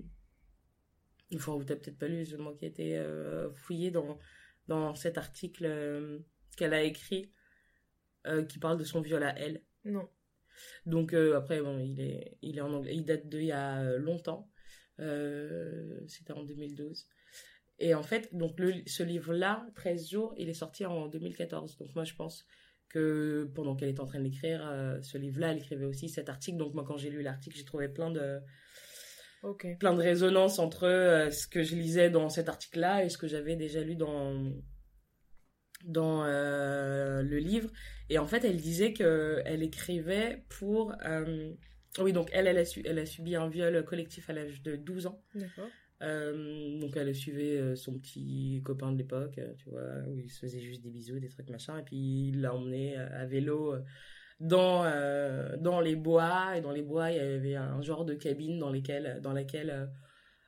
enfin, 1.35 1.53
ou 1.53 1.65
tu 1.65 1.77
peut-être 1.77 1.99
pas 1.99 2.09
lu, 2.09 2.25
je 2.25 2.37
moi 2.37 2.55
qui 2.59 2.67
été 2.67 2.97
euh, 2.97 3.53
fouillé 3.53 3.91
dans, 3.91 4.19
dans 4.69 4.95
cet 4.95 5.19
article 5.19 5.67
euh, 5.67 6.19
qu'elle 6.57 6.75
a 6.75 6.83
écrit 6.83 7.33
qui 8.49 8.59
parle 8.59 8.77
de 8.77 8.83
son 8.83 9.01
viol 9.01 9.23
à 9.23 9.39
elle. 9.39 9.63
Non. 9.85 10.09
Donc 10.85 11.15
après, 11.15 11.61
bon, 11.61 11.79
il 11.79 12.01
est, 12.01 12.39
il 12.43 12.59
est 12.59 12.61
en 12.61 12.73
anglais, 12.73 12.93
il 12.93 13.05
date 13.05 13.29
d'il 13.29 13.45
y 13.45 13.53
a 13.53 13.99
longtemps. 13.99 14.51
C'était 14.99 16.33
en 16.33 16.43
2012. 16.43 17.07
Et 17.79 17.95
en 17.95 18.03
fait, 18.03 18.35
donc 18.35 18.59
le, 18.59 18.75
ce 18.87 19.03
livre-là, 19.03 19.67
13 19.75 20.11
jours, 20.11 20.35
il 20.37 20.49
est 20.49 20.55
sorti 20.55 20.87
en 20.87 21.09
2014. 21.09 21.77
Donc 21.79 21.95
moi, 21.95 22.05
je 22.05 22.15
pense 22.15 22.47
que 22.89 23.51
pendant 23.55 23.77
qu'elle 23.77 23.91
était 23.91 24.01
en 24.01 24.07
train 24.07 24.21
d'écrire 24.21 24.67
euh, 24.67 25.01
ce 25.03 25.19
livre-là, 25.19 25.53
elle 25.53 25.59
écrivait 25.59 25.85
aussi 25.85 26.09
cet 26.09 26.29
article. 26.29 26.57
Donc 26.57 26.75
moi, 26.75 26.85
quand 26.87 26.97
j'ai 26.97 27.11
lu 27.11 27.23
l'article, 27.23 27.57
j'ai 27.57 27.65
trouvé 27.65 27.89
plein 27.89 28.11
de, 28.11 28.41
plein 29.79 29.95
de 29.95 30.01
résonances 30.01 30.59
entre 30.59 30.85
euh, 30.85 31.31
ce 31.31 31.47
que 31.47 31.63
je 31.63 31.77
lisais 31.77 32.09
dans 32.09 32.31
cet 32.31 32.49
article-là 32.49 33.05
et 33.05 33.09
ce 33.09 33.19
que 33.19 33.27
j'avais 33.27 33.57
déjà 33.57 33.81
lu 33.83 33.95
dans 33.95 34.53
dans 35.85 36.25
euh, 36.25 37.23
le 37.23 37.37
livre. 37.37 37.71
Et 38.09 38.19
en 38.19 38.27
fait, 38.27 38.45
elle 38.45 38.57
disait 38.57 38.95
que 38.95 39.43
elle 39.45 39.63
écrivait 39.63 40.45
pour 40.49 40.95
oui, 41.99 42.13
donc 42.13 42.29
elle, 42.33 42.47
elle 42.47 42.59
a, 42.59 42.65
su, 42.65 42.83
elle 42.85 42.99
a 42.99 43.07
subi 43.07 43.37
un 43.37 43.49
viol 43.49 43.83
collectif 43.85 44.29
à 44.29 44.33
l'âge 44.33 44.63
de 44.63 44.77
12 44.77 45.07
ans. 45.07 45.23
D'accord. 45.35 45.69
Euh, 46.03 46.79
donc 46.79 46.95
elle 46.97 47.15
suivait 47.15 47.57
euh, 47.59 47.75
son 47.75 47.99
petit 47.99 48.61
copain 48.65 48.93
de 48.93 48.99
l'époque, 48.99 49.39
euh, 49.39 49.55
tu 49.57 49.71
vois, 49.71 49.81
où 50.09 50.19
il 50.19 50.31
se 50.31 50.41
faisait 50.41 50.61
juste 50.61 50.83
des 50.83 50.91
bisous, 50.91 51.19
des 51.19 51.29
trucs 51.29 51.49
machin, 51.49 51.79
et 51.79 51.83
puis 51.83 52.29
il 52.29 52.43
l'a 52.43 52.55
emmené 52.55 52.97
à 52.97 53.25
vélo 53.25 53.75
dans 54.41 54.85
dans 55.59 55.81
les 55.81 55.97
bois, 55.97 56.57
et 56.57 56.61
dans 56.61 56.73
les 56.73 56.83
bois 56.83 57.11
il 57.11 57.17
y 57.17 57.21
avait 57.21 57.57
un 57.57 57.81
genre 57.81 58.05
de 58.05 58.15
cabine 58.15 58.59
dans 58.59 58.71
lesquelles 58.71 59.21
dans 59.23 59.33
laquelle 59.33 59.91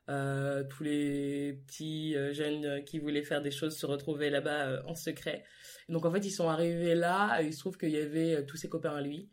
tous 0.06 0.82
les 0.82 1.54
petits 1.66 2.14
jeunes 2.32 2.84
qui 2.84 2.98
voulaient 2.98 3.22
faire 3.22 3.40
des 3.40 3.50
choses 3.50 3.76
se 3.76 3.86
retrouvaient 3.86 4.30
là-bas 4.30 4.82
en 4.86 4.94
secret. 4.94 5.44
Et 5.88 5.92
donc 5.92 6.04
en 6.04 6.12
fait 6.12 6.24
ils 6.26 6.30
sont 6.30 6.48
arrivés 6.48 6.94
là, 6.94 7.40
et 7.40 7.46
il 7.46 7.54
se 7.54 7.60
trouve 7.60 7.78
qu'il 7.78 7.90
y 7.90 7.98
avait 7.98 8.44
tous 8.44 8.58
ses 8.58 8.68
copains 8.68 8.96
à 8.96 9.00
lui 9.00 9.30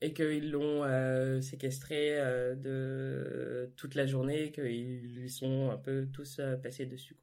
et 0.00 0.12
qu'ils 0.12 0.50
l'ont 0.50 0.84
euh, 0.84 1.40
séquestré 1.40 2.18
euh, 2.20 2.54
de 2.54 3.72
toute 3.76 3.94
la 3.94 4.06
journée, 4.06 4.52
qu'ils 4.52 5.14
lui 5.14 5.30
sont 5.30 5.70
un 5.70 5.76
peu 5.78 6.06
tous 6.12 6.38
euh, 6.38 6.56
passés 6.56 6.86
dessus. 6.86 7.16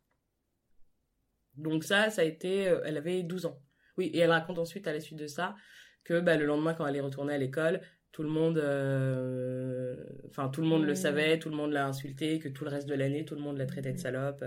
Donc 1.56 1.84
ça, 1.84 2.10
ça 2.10 2.22
a 2.22 2.26
été... 2.26 2.68
euh, 2.68 2.82
elle 2.86 2.98
avait 2.98 3.24
12 3.24 3.46
ans. 3.46 3.62
Oui, 3.98 4.08
et 4.14 4.20
elle 4.20 4.32
raconte 4.32 4.60
ensuite, 4.60 4.88
à 4.88 4.94
la 4.94 5.00
suite 5.00 5.18
de 5.20 5.28
ça, 5.28 5.56
que 6.04 6.20
bah, 6.20 6.36
le 6.36 6.46
lendemain, 6.46 6.74
quand 6.74 6.86
elle 6.86 6.98
est 6.98 7.02
retournée 7.02 7.34
à 7.34 7.38
l'école, 7.38 7.80
tout 8.12 8.24
le 8.24 8.30
monde... 8.30 8.58
euh, 8.58 9.96
Enfin, 10.28 10.50
tout 10.50 10.62
le 10.62 10.68
monde 10.68 10.84
le 10.84 10.90
Mhm. 10.92 10.96
savait, 10.96 11.40
tout 11.40 11.50
le 11.50 11.56
monde 11.56 11.72
l'a 11.72 11.88
insulté, 11.88 12.40
que 12.40 12.50
tout 12.50 12.66
le 12.66 12.70
reste 12.72 12.88
de 12.90 12.94
l'année, 12.96 13.24
tout 13.24 13.36
le 13.36 13.42
monde 13.42 13.58
l'a 13.58 13.66
traité 13.66 13.90
de 13.92 13.98
Mhm. 13.98 14.02
salope, 14.02 14.44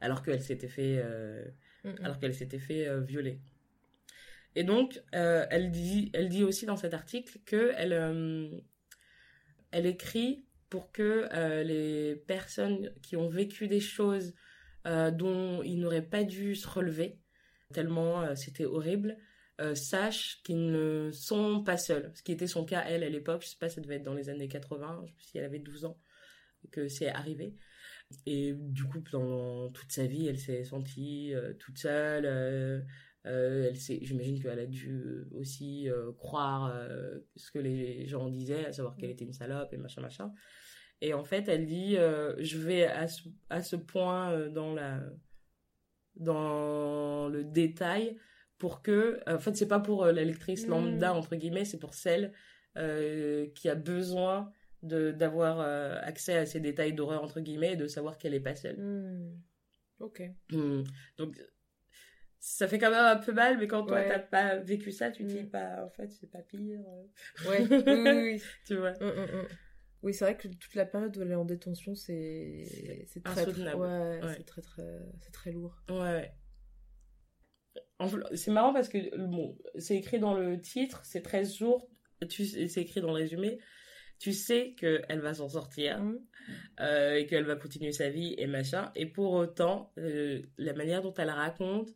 alors 0.00 0.22
qu'elle 0.22 0.42
s'était 0.42 0.68
fait... 0.68 1.00
euh, 1.02 1.44
Mm, 1.84 1.90
mm. 1.90 2.04
alors 2.04 2.18
qu'elle 2.18 2.34
s'était 2.34 2.58
fait 2.58 3.00
violer. 3.00 3.40
Et 4.58 4.64
donc, 4.64 5.00
euh, 5.14 5.46
elle, 5.50 5.70
dit, 5.70 6.10
elle 6.14 6.28
dit 6.28 6.42
aussi 6.42 6.66
dans 6.66 6.74
cet 6.74 6.92
article 6.92 7.38
que 7.46 7.72
elle, 7.76 7.92
euh, 7.92 8.50
elle 9.70 9.86
écrit 9.86 10.46
pour 10.68 10.90
que 10.90 11.28
euh, 11.32 11.62
les 11.62 12.16
personnes 12.16 12.92
qui 13.00 13.14
ont 13.14 13.28
vécu 13.28 13.68
des 13.68 13.78
choses 13.78 14.34
euh, 14.84 15.12
dont 15.12 15.62
ils 15.62 15.78
n'auraient 15.78 16.02
pas 16.02 16.24
dû 16.24 16.56
se 16.56 16.66
relever, 16.66 17.20
tellement 17.72 18.34
c'était 18.34 18.64
horrible, 18.64 19.16
sachent 19.74 20.42
qu'ils 20.42 20.72
ne 20.72 21.12
sont 21.12 21.62
pas 21.62 21.76
seuls. 21.76 22.10
Ce 22.16 22.24
qui 22.24 22.32
était 22.32 22.48
son 22.48 22.64
cas, 22.64 22.82
elle, 22.84 23.04
à 23.04 23.08
l'époque, 23.08 23.42
je 23.42 23.50
sais 23.50 23.58
pas, 23.60 23.68
ça 23.68 23.80
devait 23.80 23.96
être 23.96 24.02
dans 24.02 24.14
les 24.14 24.28
années 24.28 24.48
80, 24.48 25.02
je 25.04 25.06
sais 25.06 25.14
pas 25.14 25.22
si 25.22 25.38
elle 25.38 25.44
avait 25.44 25.60
12 25.60 25.84
ans, 25.84 26.00
que 26.72 26.88
c'est 26.88 27.10
arrivé. 27.10 27.54
Et 28.26 28.54
du 28.56 28.82
coup, 28.82 29.02
pendant 29.02 29.70
toute 29.70 29.92
sa 29.92 30.06
vie, 30.06 30.26
elle 30.26 30.40
s'est 30.40 30.64
sentie 30.64 31.32
toute 31.60 31.78
seule. 31.78 32.84
Euh, 33.28 33.70
j'imagine 33.74 34.40
qu'elle 34.42 34.58
a 34.58 34.66
dû 34.66 35.24
aussi 35.32 35.88
euh, 35.88 36.12
croire 36.12 36.72
euh, 36.74 37.18
ce 37.36 37.50
que 37.50 37.58
les 37.58 38.06
gens 38.06 38.28
disaient, 38.28 38.66
à 38.66 38.72
savoir 38.72 38.96
qu'elle 38.96 39.10
était 39.10 39.24
une 39.24 39.32
salope 39.32 39.72
et 39.72 39.76
machin 39.76 40.00
machin. 40.00 40.32
Et 41.00 41.14
en 41.14 41.24
fait, 41.24 41.48
elle 41.48 41.66
dit, 41.66 41.96
euh, 41.96 42.34
je 42.38 42.58
vais 42.58 42.84
à 42.84 43.06
ce, 43.06 43.28
à 43.50 43.62
ce 43.62 43.76
point 43.76 44.32
euh, 44.32 44.48
dans 44.48 44.74
la 44.74 45.00
dans 46.16 47.28
le 47.28 47.44
détail 47.44 48.18
pour 48.58 48.82
que, 48.82 49.20
en 49.28 49.38
fait, 49.38 49.56
c'est 49.56 49.68
pas 49.68 49.78
pour 49.78 50.04
euh, 50.04 50.12
la 50.12 50.24
lectrice 50.24 50.66
Mm. 50.66 50.70
lambda 50.70 51.14
entre 51.14 51.36
guillemets, 51.36 51.64
c'est 51.64 51.78
pour 51.78 51.94
celle 51.94 52.32
euh, 52.76 53.46
qui 53.54 53.68
a 53.68 53.74
besoin 53.74 54.50
d'avoir 54.82 55.60
euh, 55.60 55.98
accès 56.02 56.36
à 56.36 56.46
ces 56.46 56.60
détails 56.60 56.92
d'horreur 56.92 57.22
entre 57.24 57.40
guillemets 57.40 57.72
et 57.72 57.76
de 57.76 57.88
savoir 57.88 58.16
qu'elle 58.16 58.34
est 58.34 58.40
pas 58.40 58.54
seule. 58.54 58.76
Hmm. 58.78 59.40
Ok. 60.00 60.22
Donc 61.16 61.36
ça 62.40 62.68
fait 62.68 62.78
quand 62.78 62.90
même 62.90 63.04
un 63.04 63.16
peu 63.16 63.32
mal, 63.32 63.58
mais 63.58 63.66
quand 63.66 63.84
toi 63.84 63.96
Ouais. 63.98 64.08
t'as 64.08 64.18
pas 64.20 64.56
vécu 64.56 64.92
ça, 64.92 65.10
tu 65.10 65.24
te 65.24 65.28
dis 65.28 65.42
Mm. 65.42 65.50
pas 65.50 65.84
en 65.84 65.90
fait 65.90 66.08
c'est 66.12 66.30
pas 66.30 66.42
pire, 66.42 66.80
Ouais. 67.46 67.58
oui, 67.70 67.78
oui, 67.86 68.32
oui. 68.34 68.42
tu 68.66 68.76
vois. 68.76 68.92
Mm, 68.92 69.06
mm, 69.06 69.36
mm. 69.42 69.48
Oui, 70.04 70.14
c'est 70.14 70.24
vrai 70.24 70.36
que 70.36 70.46
toute 70.46 70.74
la 70.76 70.86
période 70.86 71.16
où 71.16 71.22
elle 71.22 71.32
est 71.32 71.34
en 71.34 71.44
détention, 71.44 71.94
c'est 71.96 72.64
c'est 73.08 73.22
très, 73.24 73.44
ouais, 73.74 74.20
Ouais. 74.22 74.34
c'est 74.36 74.44
très 74.44 74.62
très 74.62 74.82
c'est 75.20 75.32
très 75.32 75.50
lourd. 75.50 75.74
Ouais. 75.90 76.32
C'est 78.34 78.52
marrant 78.52 78.72
parce 78.72 78.88
que 78.88 79.16
bon, 79.26 79.58
c'est 79.76 79.96
écrit 79.96 80.20
dans 80.20 80.34
le 80.34 80.60
titre, 80.60 81.00
c'est 81.04 81.20
13 81.22 81.56
jours, 81.56 81.90
tu, 82.28 82.44
c'est 82.44 82.80
écrit 82.80 83.00
dans 83.00 83.08
le 83.08 83.14
résumé, 83.14 83.58
tu 84.20 84.32
sais 84.32 84.74
qu'elle 84.78 85.20
va 85.20 85.34
s'en 85.34 85.48
sortir 85.48 86.00
Mhm. 86.00 86.20
euh, 86.80 87.14
et 87.14 87.26
qu'elle 87.26 87.44
va 87.44 87.56
continuer 87.56 87.90
sa 87.92 88.08
vie 88.08 88.34
et 88.38 88.46
machin. 88.46 88.92
Et 88.94 89.06
pour 89.06 89.32
autant, 89.32 89.92
euh, 89.98 90.40
la 90.58 90.74
manière 90.74 91.02
dont 91.02 91.14
elle 91.14 91.30
raconte, 91.30 91.88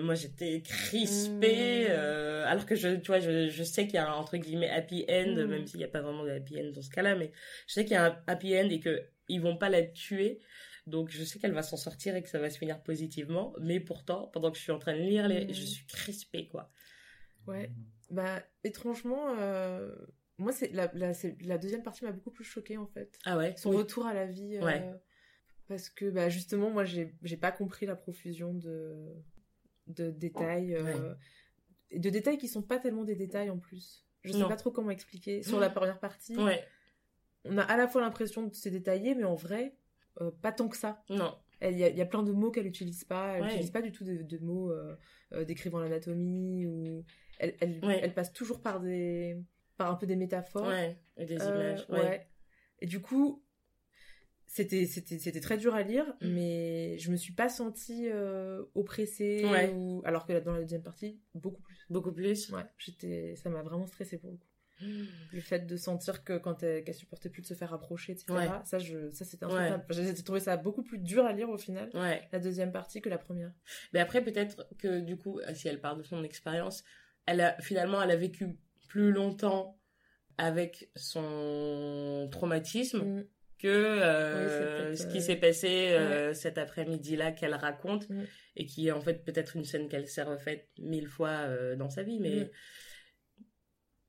moi 0.00 0.14
j'étais 0.14 0.62
crispée, 0.62 1.86
Mhm. 1.88 1.90
euh, 1.90 2.44
alors 2.46 2.66
que 2.66 2.74
je, 2.76 2.96
tu 2.96 3.08
vois, 3.08 3.18
je, 3.20 3.48
je 3.48 3.62
sais 3.64 3.84
qu'il 3.86 3.94
y 3.94 3.98
a 3.98 4.08
un 4.08 4.14
entre 4.14 4.36
guillemets 4.36 4.70
happy 4.70 5.04
end, 5.08 5.34
Mhm. 5.36 5.46
même 5.46 5.66
s'il 5.66 5.78
n'y 5.78 5.84
a 5.84 5.88
pas 5.88 6.00
vraiment 6.00 6.24
de 6.24 6.30
happy 6.30 6.60
end 6.60 6.70
dans 6.72 6.82
ce 6.82 6.90
cas-là, 6.90 7.16
mais 7.16 7.32
je 7.66 7.74
sais 7.74 7.84
qu'il 7.84 7.94
y 7.94 7.96
a 7.96 8.04
un 8.06 8.22
happy 8.26 8.56
end 8.58 8.68
et 8.70 8.80
que 8.80 9.02
ils 9.28 9.40
vont 9.40 9.56
pas 9.56 9.68
la 9.68 9.82
tuer. 9.82 10.40
Donc 10.86 11.10
je 11.10 11.22
sais 11.24 11.38
qu'elle 11.38 11.52
va 11.52 11.62
s'en 11.62 11.76
sortir 11.76 12.16
et 12.16 12.22
que 12.22 12.28
ça 12.30 12.38
va 12.38 12.48
se 12.48 12.58
finir 12.58 12.82
positivement, 12.82 13.52
mais 13.60 13.78
pourtant, 13.80 14.28
pendant 14.28 14.50
que 14.50 14.56
je 14.56 14.62
suis 14.62 14.72
en 14.72 14.78
train 14.78 14.94
de 14.94 15.02
lire, 15.02 15.28
les... 15.28 15.52
Je 15.52 15.64
suis 15.64 15.84
crispée 15.86 16.48
quoi. 16.48 16.70
Ouais. 17.46 17.70
Bah 18.10 18.42
étrangement, 18.64 19.34
euh, 19.38 19.94
moi 20.38 20.52
c'est 20.52 20.72
la, 20.72 20.90
la, 20.94 21.58
deuxième 21.58 21.82
partie 21.82 22.04
m'a 22.04 22.12
beaucoup 22.12 22.30
plus 22.30 22.44
choquée 22.44 22.78
en 22.78 22.86
fait. 22.86 23.18
Ah 23.26 23.36
ouais? 23.36 23.54
Son 23.56 23.70
Oui. 23.70 23.76
retour 23.76 24.06
à 24.06 24.14
la 24.14 24.26
vie. 24.26 24.56
euh, 24.56 24.64
Ouais. 24.64 24.90
Parce 25.66 25.90
que 25.90 26.08
bah 26.08 26.30
justement 26.30 26.70
moi 26.70 26.84
j'ai 26.86 27.14
j'ai 27.22 27.36
pas 27.36 27.52
compris 27.52 27.84
la 27.84 27.96
profusion 27.96 28.54
de 28.54 29.12
de 29.88 30.10
détails. 30.10 30.74
euh, 30.74 30.82
Ouais. 31.92 31.98
de 31.98 32.10
détails 32.10 32.38
qui 32.38 32.48
sont 32.48 32.62
pas 32.62 32.78
tellement 32.78 33.04
des 33.04 33.14
détails 33.16 33.50
en 33.50 33.58
plus. 33.58 34.04
Je 34.22 34.32
sais 34.32 34.38
Non. 34.38 34.48
pas 34.48 34.56
trop 34.56 34.70
comment 34.70 34.90
expliquer. 34.90 35.42
Sur 35.42 35.58
la 35.60 35.70
première 35.70 35.98
partie, 36.00 36.36
Ouais. 36.36 36.62
on 37.44 37.56
a 37.58 37.62
à 37.62 37.76
la 37.76 37.88
fois 37.88 38.00
l'impression 38.02 38.48
que 38.50 38.56
c'est 38.56 38.70
détaillé, 38.70 39.14
mais 39.14 39.24
en 39.24 39.34
vrai, 39.36 39.74
euh, 40.20 40.30
pas 40.42 40.52
tant 40.52 40.68
que 40.68 40.76
ça. 40.76 41.02
Non. 41.08 41.36
Il 41.62 41.76
y, 41.78 41.82
a- 41.84 41.88
il 41.88 41.96
y 41.96 42.00
a 42.02 42.06
plein 42.06 42.22
de 42.22 42.30
mots 42.32 42.50
qu'elle 42.50 42.64
n'utilise 42.66 43.04
pas. 43.04 43.34
Elle 43.34 43.40
Ouais. 43.42 43.46
n'utilise 43.48 43.70
pas 43.70 43.82
du 43.82 43.90
tout 43.90 44.04
de, 44.04 44.22
de 44.22 44.38
mots 44.38 44.70
euh, 44.70 45.44
décrivant 45.44 45.78
l'anatomie. 45.80 46.66
ou 46.66 47.04
elle, 47.38 47.54
elle, 47.60 47.80
elle 47.82 48.14
passe 48.14 48.32
toujours 48.32 48.60
par, 48.60 48.80
des, 48.80 49.36
par 49.76 49.90
un 49.90 49.94
peu 49.96 50.06
des 50.06 50.16
métaphores. 50.16 50.66
Ouais. 50.68 50.98
Et 51.16 51.24
des 51.24 51.36
images. 51.36 51.86
Et 52.80 52.86
du 52.86 53.00
coup, 53.00 53.42
c'était 54.50 54.86
c'était 54.86 55.18
c'était 55.18 55.40
très 55.40 55.58
dur 55.58 55.74
à 55.74 55.82
lire, 55.82 56.06
Mm. 56.20 56.28
mais 56.32 56.98
je 56.98 57.10
me 57.12 57.16
suis 57.16 57.32
pas 57.34 57.48
sentie 57.48 58.08
euh, 58.10 58.62
oppressée. 58.74 59.44
Ouais. 59.44 59.70
Ou... 59.72 60.02
Alors 60.04 60.26
que 60.26 60.38
dans 60.40 60.52
la 60.52 60.60
deuxième 60.62 60.82
partie, 60.82 61.20
beaucoup 61.34 61.60
plus. 61.62 61.76
Beaucoup 61.90 62.12
plus. 62.12 62.50
Ouais, 62.50 62.64
j'étais, 62.78 63.36
ça 63.36 63.50
m'a 63.50 63.62
vraiment 63.62 63.86
stressée 63.86 64.18
pour 64.18 64.30
le 64.32 64.36
coup. 64.38 64.46
Le 65.32 65.40
fait 65.40 65.66
de 65.66 65.76
sentir 65.76 66.22
que 66.24 66.38
quand 66.38 66.62
elle, 66.62 66.84
supportait 66.94 67.28
plus 67.28 67.42
de 67.42 67.46
se 67.48 67.54
faire 67.54 67.74
approcher, 67.74 68.12
etc. 68.12 68.26
Ouais. 68.32 68.48
Ça, 68.64 68.78
je, 68.78 69.10
ça 69.10 69.24
c'était 69.24 69.44
Ouais. 69.46 69.52
insupportable. 69.68 70.06
J'ai 70.16 70.22
trouvé 70.24 70.40
ça 70.40 70.56
beaucoup 70.56 70.82
plus 70.82 70.98
dur 70.98 71.24
à 71.26 71.32
lire 71.32 71.50
au 71.50 71.58
final, 71.58 71.90
Ouais. 71.94 72.22
la 72.32 72.38
deuxième 72.38 72.70
partie 72.72 73.00
que 73.00 73.08
la 73.08 73.18
première. 73.18 73.52
Mais 73.92 73.98
après, 74.00 74.22
peut-être 74.22 74.66
que 74.78 75.00
du 75.00 75.16
coup, 75.16 75.40
si 75.54 75.66
elle 75.68 75.80
parle 75.80 75.98
de 75.98 76.04
son 76.04 76.22
expérience, 76.24 76.84
elle 77.26 77.40
a 77.40 77.60
finalement, 77.60 78.00
elle 78.02 78.10
a 78.12 78.16
vécu 78.16 78.56
plus 78.88 79.10
longtemps 79.12 79.78
avec 80.38 80.90
son 80.94 82.28
traumatisme 82.30 83.00
Mm. 83.02 83.24
Que 83.58 83.66
euh, 83.68 84.90
Oui, 84.90 84.96
ce 84.96 85.06
qui 85.06 85.18
euh, 85.18 85.20
s'est 85.20 85.36
passé 85.36 85.68
euh, 85.90 86.32
cet 86.34 86.58
après-midi-là 86.58 87.32
qu'elle 87.32 87.54
raconte 87.54 88.08
Mm. 88.08 88.24
et 88.56 88.66
qui 88.66 88.88
est 88.88 88.92
en 88.92 89.00
fait 89.00 89.24
peut-être 89.24 89.56
une 89.56 89.64
scène 89.64 89.88
qu'elle 89.88 90.06
s'est 90.06 90.22
refaite 90.22 90.68
mille 90.78 91.08
fois 91.08 91.46
dans 91.76 91.90
sa 91.90 92.02
vie, 92.02 92.18
mais 92.20 92.44
Mm. 92.44 92.48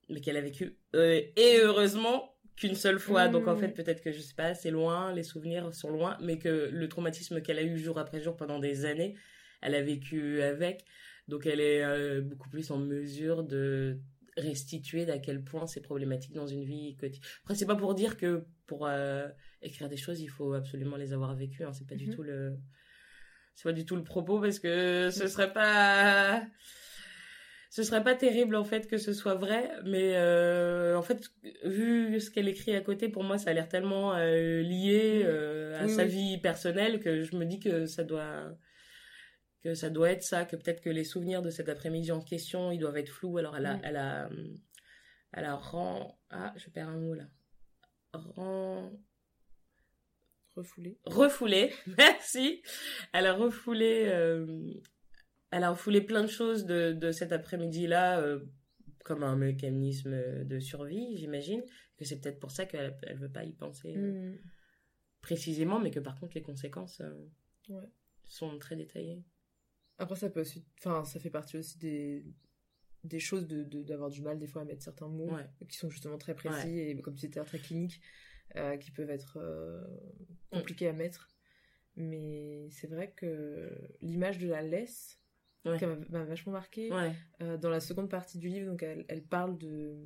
mais 0.09 0.21
qu'elle 0.21 0.37
a 0.37 0.41
vécu 0.41 0.77
et 0.93 1.59
heureusement 1.61 2.35
qu'une 2.55 2.75
seule 2.75 2.99
fois. 2.99 3.27
Donc 3.27 3.47
en 3.47 3.55
Mm. 3.55 3.59
fait, 3.59 3.69
peut-être 3.69 4.01
que 4.01 4.11
je 4.11 4.19
sais 4.19 4.33
pas, 4.35 4.53
c'est 4.55 4.71
loin, 4.71 5.13
les 5.13 5.23
souvenirs 5.23 5.73
sont 5.73 5.89
loin, 5.91 6.17
mais 6.21 6.37
que 6.39 6.69
le 6.71 6.87
traumatisme 6.89 7.41
qu'elle 7.41 7.59
a 7.59 7.63
eu 7.63 7.77
jour 7.77 7.99
après 7.99 8.19
jour 8.21 8.35
pendant 8.35 8.59
des 8.59 8.85
années, 8.85 9.15
elle 9.61 9.75
a 9.75 9.81
vécu 9.81 10.41
avec. 10.41 10.83
Donc 11.27 11.45
elle 11.45 11.59
est 11.61 11.83
euh, 11.83 12.21
beaucoup 12.21 12.49
plus 12.49 12.71
en 12.71 12.77
mesure 12.77 13.43
de 13.43 13.99
restituer 14.35 15.05
d'à 15.05 15.19
quel 15.19 15.43
point 15.43 15.67
c'est 15.67 15.81
problématique 15.81 16.33
dans 16.33 16.47
une 16.47 16.63
vie 16.63 16.95
quotidienne. 16.95 17.23
Après, 17.43 17.55
c'est 17.55 17.65
pas 17.67 17.75
pour 17.75 17.93
dire 17.93 18.17
que 18.17 18.45
pour 18.69 18.85
euh, 18.87 19.27
écrire 19.61 19.89
des 19.89 19.97
choses, 19.97 20.19
il 20.21 20.29
faut 20.29 20.53
absolument 20.53 20.95
les 20.97 21.11
avoir 21.13 21.35
vécues. 21.35 21.63
Hein. 21.65 21.73
C'est 21.73 21.87
pas 21.87 21.95
du 21.95 22.07
Mhm. 22.07 22.15
tout 22.15 22.23
le, 22.23 22.55
c'est 23.55 23.63
pas 23.69 23.73
du 23.73 23.85
tout 23.85 23.95
le 23.95 24.03
propos 24.03 24.39
parce 24.39 24.59
que 24.59 25.09
ce 25.11 25.27
serait 25.27 25.51
pas, 25.51 26.41
ce 27.71 27.83
serait 27.83 28.03
pas 28.03 28.15
terrible 28.15 28.55
en 28.55 28.63
fait 28.63 28.87
que 28.87 28.97
ce 28.97 29.13
soit 29.13 29.35
vrai. 29.35 29.71
Mais 29.85 30.13
euh, 30.15 30.95
en 30.97 31.01
fait, 31.01 31.19
vu 31.65 32.19
ce 32.19 32.29
qu'elle 32.31 32.47
écrit 32.47 32.75
à 32.75 32.81
côté, 32.81 33.09
pour 33.09 33.23
moi, 33.23 33.37
ça 33.37 33.49
a 33.49 33.53
l'air 33.53 33.67
tellement 33.67 34.13
euh, 34.15 34.61
lié 34.61 35.25
à 35.77 35.85
Oui, 35.85 35.89
sa 35.91 36.03
oui. 36.05 36.09
vie 36.09 36.37
personnelle 36.37 36.99
que 36.99 37.23
je 37.23 37.35
me 37.35 37.45
dis 37.45 37.59
que 37.59 37.85
ça 37.85 38.03
doit 38.03 38.51
que 39.61 39.73
ça 39.73 39.89
doit 39.89 40.09
être 40.11 40.23
ça, 40.23 40.45
que 40.45 40.55
peut-être 40.55 40.79
que 40.81 40.89
les 40.89 41.03
souvenirs 41.03 41.41
de 41.41 41.49
cet 41.49 41.67
après-midi 41.67 42.11
en 42.13 42.21
question, 42.21 42.71
ils 42.71 42.79
doivent 42.79 42.95
être 42.97 43.09
flous. 43.09 43.37
Alors 43.39 43.57
elle 43.57 43.65
a, 43.65 43.77
elle 43.83 43.97
a, 43.97 44.29
elle 45.33 45.43
a 45.45 45.55
rend, 45.55 46.17
ah, 46.29 46.53
je 46.55 46.69
perds 46.69 46.87
un 46.87 46.97
mot 46.97 47.13
là, 47.13 47.25
rend, 48.13 48.91
Refoulée. 50.55 50.97
refoulé, 51.05 51.73
merci. 51.97 52.61
Elle 53.13 53.27
a 53.27 53.33
refoulé, 53.33 54.05
euh, 54.07 54.73
elle 55.51 55.63
a 55.63 55.69
refoulé 55.71 56.01
plein 56.01 56.21
de 56.23 56.27
choses 56.29 56.65
de, 56.65 56.91
de 56.91 57.11
cet 57.11 57.31
après-midi-là, 57.31 58.19
euh, 58.19 58.39
comme 59.05 59.23
un 59.23 59.35
mécanisme 59.37 60.43
de 60.43 60.59
survie, 60.59 61.15
j'imagine. 61.17 61.63
Que 61.97 62.05
c'est 62.05 62.19
peut-être 62.19 62.39
pour 62.39 62.51
ça 62.51 62.65
qu'elle 62.65 62.97
elle 63.03 63.17
veut 63.17 63.31
pas 63.31 63.43
y 63.45 63.53
penser 63.53 63.93
euh, 63.95 64.31
Mm. 64.33 64.37
précisément, 65.21 65.79
mais 65.79 65.91
que 65.91 65.99
par 65.99 66.19
contre 66.19 66.35
les 66.35 66.41
conséquences 66.41 67.01
Ouais. 67.69 67.87
sont 68.25 68.57
très 68.57 68.75
détaillées. 68.75 69.23
Après, 69.97 70.15
ça 70.15 70.29
peut 70.29 70.41
aussi, 70.41 70.65
enfin, 70.79 71.03
ça 71.05 71.19
fait 71.19 71.29
partie 71.29 71.57
aussi 71.57 71.77
des, 71.77 72.25
des 73.03 73.19
choses 73.19 73.47
de, 73.47 73.63
de- 73.63 73.83
d'avoir 73.83 74.09
du 74.09 74.21
mal 74.21 74.37
des 74.39 74.47
fois 74.47 74.61
à 74.63 74.65
mettre 74.65 74.83
certains 74.83 75.07
mots 75.07 75.31
Ouais. 75.33 75.45
qui 75.67 75.77
sont 75.77 75.89
justement 75.89 76.17
très 76.17 76.35
précis 76.35 76.79
et 76.79 76.99
comme 77.01 77.15
tu 77.15 77.27
disais 77.27 77.43
très 77.43 77.59
cliniques, 77.59 78.01
euh, 78.55 78.77
qui 78.77 78.91
peuvent 78.91 79.09
être 79.09 79.37
euh, 79.37 79.81
compliqués 80.51 80.87
à 80.89 80.93
mettre. 80.93 81.29
Mais 81.95 82.67
c'est 82.71 82.87
vrai 82.87 83.11
que 83.11 83.71
l'image 84.01 84.37
de 84.39 84.47
la 84.47 84.61
laisse, 84.61 85.17
Ouais. 85.65 85.77
qui 85.77 85.85
m'a 85.85 86.23
vachement 86.23 86.53
marqué, 86.53 86.89
euh, 87.41 87.57
dans 87.57 87.69
la 87.69 87.81
seconde 87.81 88.09
partie 88.09 88.37
du 88.37 88.47
livre, 88.47 88.71
donc 88.71 88.81
elle, 88.81 89.05
elle 89.09 89.23
parle 89.23 89.57
de. 89.57 89.97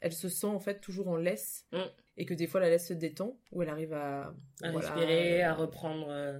Elle 0.00 0.12
se 0.12 0.28
sent 0.28 0.46
en 0.46 0.60
fait 0.60 0.80
toujours 0.80 1.08
en 1.08 1.16
laisse 1.16 1.66
Mm. 1.72 1.78
et 2.18 2.24
que 2.24 2.32
des 2.34 2.46
fois 2.46 2.60
la 2.60 2.70
laisse 2.70 2.86
se 2.86 2.94
détend 2.94 3.36
ou 3.50 3.62
elle 3.62 3.68
arrive 3.70 3.92
à. 3.92 4.32
à 4.62 4.70
voilà, 4.70 4.92
respirer, 4.94 5.42
à 5.42 5.52
reprendre. 5.54 6.06
euh, 6.10 6.38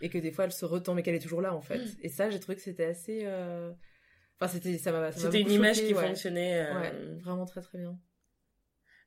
et 0.00 0.08
que 0.08 0.16
des 0.18 0.30
fois 0.30 0.44
elle 0.44 0.52
se 0.52 0.64
retend 0.64 0.94
mais 0.94 1.02
qu'elle 1.02 1.16
est 1.16 1.20
toujours 1.20 1.40
là 1.42 1.52
en 1.52 1.60
fait. 1.60 1.78
Mm. 1.84 1.96
Et 2.02 2.08
ça, 2.08 2.30
j'ai 2.30 2.38
trouvé 2.38 2.54
que 2.54 2.62
c'était 2.62 2.84
assez. 2.84 3.22
Euh, 4.40 4.44
Enfin, 4.44 4.52
c'était 4.52 4.78
ça 4.78 4.92
m'a. 4.92 5.12
ça 5.12 5.18
m'a 5.20 5.24
C'était 5.26 5.40
une 5.42 5.50
image 5.50 5.76
qui 5.76 5.92
ouais. 5.94 6.06
fonctionnait. 6.06 6.66
euh, 6.70 6.80
Ouais, 6.80 7.20
vraiment 7.20 7.44
très 7.46 7.60
très 7.60 7.78
bien. 7.78 7.98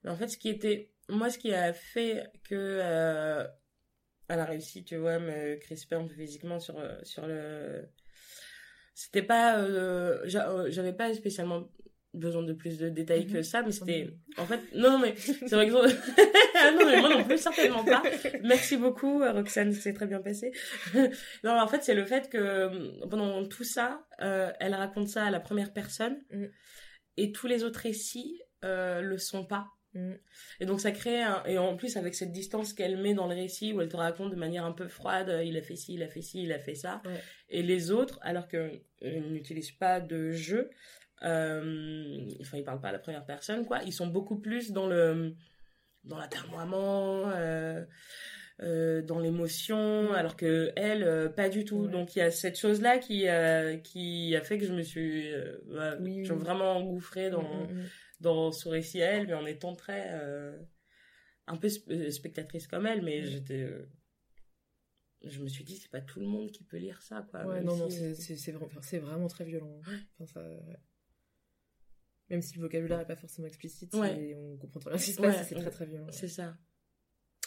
Mais 0.04 0.10
en 0.12 0.16
fait, 0.16 0.28
ce 0.28 0.38
qui 0.38 0.50
était. 0.50 0.92
Moi, 1.10 1.30
ce 1.30 1.38
qui 1.38 1.54
a 1.54 1.74
fait 1.74 2.32
que. 2.44 2.56
euh, 2.56 3.48
Elle 4.30 4.40
a 4.40 4.46
réussi, 4.46 4.84
tu 4.84 4.96
vois, 4.98 5.20
me 5.20 5.56
crisper 5.58 5.96
un 5.96 6.06
peu 6.08 6.14
physiquement 6.14 6.60
sur, 6.60 6.78
euh, 6.80 6.98
sur 7.04 7.28
le. 7.28 7.88
C'était 8.96 9.24
pas. 9.24 9.60
euh, 9.60 10.22
j'a- 10.26 10.50
euh, 10.52 10.70
J'avais 10.72 10.94
pas 10.94 11.14
spécialement 11.14 11.68
besoin 12.14 12.44
de 12.44 12.54
plus 12.54 12.78
de 12.78 12.90
détails 12.90 13.28
que 13.28 13.42
ça, 13.42 13.62
mais 13.64 13.72
c'était. 13.72 14.10
En 14.38 14.46
fait, 14.46 14.60
non, 14.76 15.00
mais 15.00 15.16
c'est 15.16 15.56
vrai 15.56 15.68
que. 15.68 15.72
non, 16.78 16.86
mais 16.86 17.00
moi 17.00 17.10
non 17.10 17.24
plus, 17.24 17.38
certainement 17.38 17.84
pas. 17.84 18.04
Merci 18.44 18.78
beaucoup, 18.78 19.22
euh, 19.22 19.32
Roxane, 19.32 19.74
c'est 19.74 19.94
très 19.94 20.08
bien 20.08 20.22
passé. 20.22 20.52
non, 21.44 21.60
en 21.60 21.68
fait, 21.68 21.84
c'est 21.84 21.96
le 21.96 22.06
fait 22.06 22.30
que 22.30 22.38
euh, 22.38 22.92
pendant 23.10 23.46
tout 23.46 23.64
ça, 23.64 24.06
euh, 24.22 24.52
elle 24.60 24.76
raconte 24.76 25.08
ça 25.08 25.26
à 25.26 25.32
la 25.32 25.40
première 25.40 25.74
personne 25.74 26.18
Mm. 26.32 26.46
et 27.18 27.32
tous 27.32 27.48
les 27.48 27.64
autres 27.64 27.82
récits 27.82 28.42
euh, 28.64 29.02
le 29.02 29.18
sont 29.18 29.46
pas. 29.46 29.68
Mm. 29.94 30.14
Et 30.60 30.66
donc 30.66 30.82
ça 30.82 30.92
crée 30.92 31.22
un... 31.22 31.44
et 31.46 31.58
en 31.58 31.76
plus 31.76 31.98
avec 31.98 32.16
cette 32.16 32.32
distance 32.32 32.74
qu'elle 32.74 32.98
met 32.98 33.14
dans 33.14 33.28
le 33.28 33.36
récit 33.36 33.74
où 33.74 33.82
elle 33.82 33.90
te 33.90 33.98
raconte 33.98 34.32
de 34.32 34.36
manière 34.36 34.66
un 34.66 34.72
peu 34.72 34.88
froide, 34.88 35.42
il 35.46 35.58
a 35.58 35.62
fait 35.62 35.76
ci, 35.76 35.94
il 35.94 36.04
a 36.04 36.08
fait 36.08 36.22
ci, 36.22 36.44
il 36.44 36.52
a 36.52 36.60
fait 36.60 36.76
ça. 36.76 37.02
Ouais. 37.06 37.22
Et 37.50 37.64
les 37.64 37.92
autres, 37.92 38.20
alors 38.22 38.48
qu'ils 38.48 38.82
n'utilisent 39.32 39.72
pas 39.72 40.00
de 40.00 40.32
jeu, 40.32 40.70
euh... 41.24 42.28
enfin 42.42 42.58
ils 42.58 42.64
parlent 42.64 42.82
pas 42.82 42.90
à 42.90 42.92
la 42.94 43.00
première 43.00 43.26
personne 43.26 43.66
quoi, 43.66 43.82
ils 43.84 43.94
sont 43.94 44.08
beaucoup 44.08 44.38
plus 44.40 44.72
dans 44.72 44.88
le 44.88 45.34
dans 46.04 46.18
l'atermoiement, 46.18 47.30
euh, 47.30 47.86
euh, 48.62 49.02
dans 49.02 49.20
l'émotion, 49.20 50.10
Mm. 50.12 50.16
alors 50.16 50.36
que 50.36 50.72
elle, 50.76 51.04
euh, 51.04 51.30
pas 51.30 51.48
du 51.50 51.64
tout. 51.64 51.84
Ouais. 51.86 51.92
Donc 51.92 52.16
il 52.16 52.20
y 52.20 52.22
a 52.22 52.30
cette 52.30 52.60
chose-là 52.60 52.98
qui, 52.98 53.26
qui 53.84 54.36
a 54.36 54.42
fait 54.42 54.58
que 54.58 54.66
je 54.66 54.74
me 54.74 54.82
suis 54.84 55.32
Oui, 56.02 56.22
oui. 56.22 56.24
vraiment 56.28 56.76
engouffrée 56.78 57.30
dans, 57.30 57.42
Mm, 57.44 57.72
mm, 57.74 57.80
mm. 57.84 57.86
dans 58.20 58.52
son 58.52 58.70
récit 58.72 59.02
à 59.02 59.12
elle, 59.12 59.28
mais 59.28 59.34
en 59.34 59.46
étant 59.46 59.76
très... 59.76 60.10
un 61.48 61.56
peu 61.58 61.68
sp- 61.68 62.12
spectatrice 62.12 62.68
comme 62.68 62.86
elle, 62.86 63.02
mais 63.02 63.24
j'étais... 63.24 63.70
je 65.24 65.40
me 65.40 65.48
suis 65.48 65.64
dit, 65.64 65.78
c'est 65.78 65.90
pas 65.92 66.02
tout 66.02 66.20
le 66.20 66.26
monde 66.28 66.52
qui 66.52 66.66
peut 66.66 66.78
lire 66.78 67.02
ça, 67.02 67.26
quoi. 67.32 67.46
Ouais, 67.46 67.62
non, 67.62 67.78
non, 67.78 67.90
si- 67.90 67.98
c'est- 67.98 68.14
c'est 68.16 68.36
c'est 68.36 68.52
vra- 68.52 68.66
enfin, 68.66 68.82
c'est 68.82 69.00
vraiment 69.00 69.28
très 69.28 69.46
violent. 69.46 69.80
Enfin, 70.20 70.26
ça, 70.26 70.42
ouais. 70.42 70.78
Même 72.34 72.42
si 72.42 72.56
le 72.56 72.62
vocabulaire 72.62 72.98
n'est 72.98 73.06
pas 73.06 73.16
forcément 73.16 73.48
explicite, 73.48 73.94
Ouais. 73.94 74.34
on 74.36 74.58
comprend 74.58 74.80
très 74.80 74.90
bien 74.90 74.98
ce 74.98 75.06
qui 75.06 75.12
se 75.14 75.22
passe 75.22 75.38
Ouais, 75.38 75.44
c'est 75.48 75.54
très 75.56 75.70
très 75.70 75.86
violent. 75.86 76.08
C'est 76.12 76.28
ça. 76.28 76.58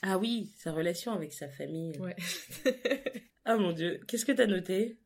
Ah 0.03 0.17
oui, 0.17 0.53
sa 0.59 0.71
relation 0.73 1.11
avec 1.13 1.33
sa 1.33 1.49
famille. 1.49 1.99
Ouais. 1.99 2.15
Ah 3.49 3.57
mon 3.57 3.73
dieu, 3.73 4.01
qu'est-ce 4.09 4.25
que 4.25 4.33
t'as 4.33 4.47
noté? 4.47 4.99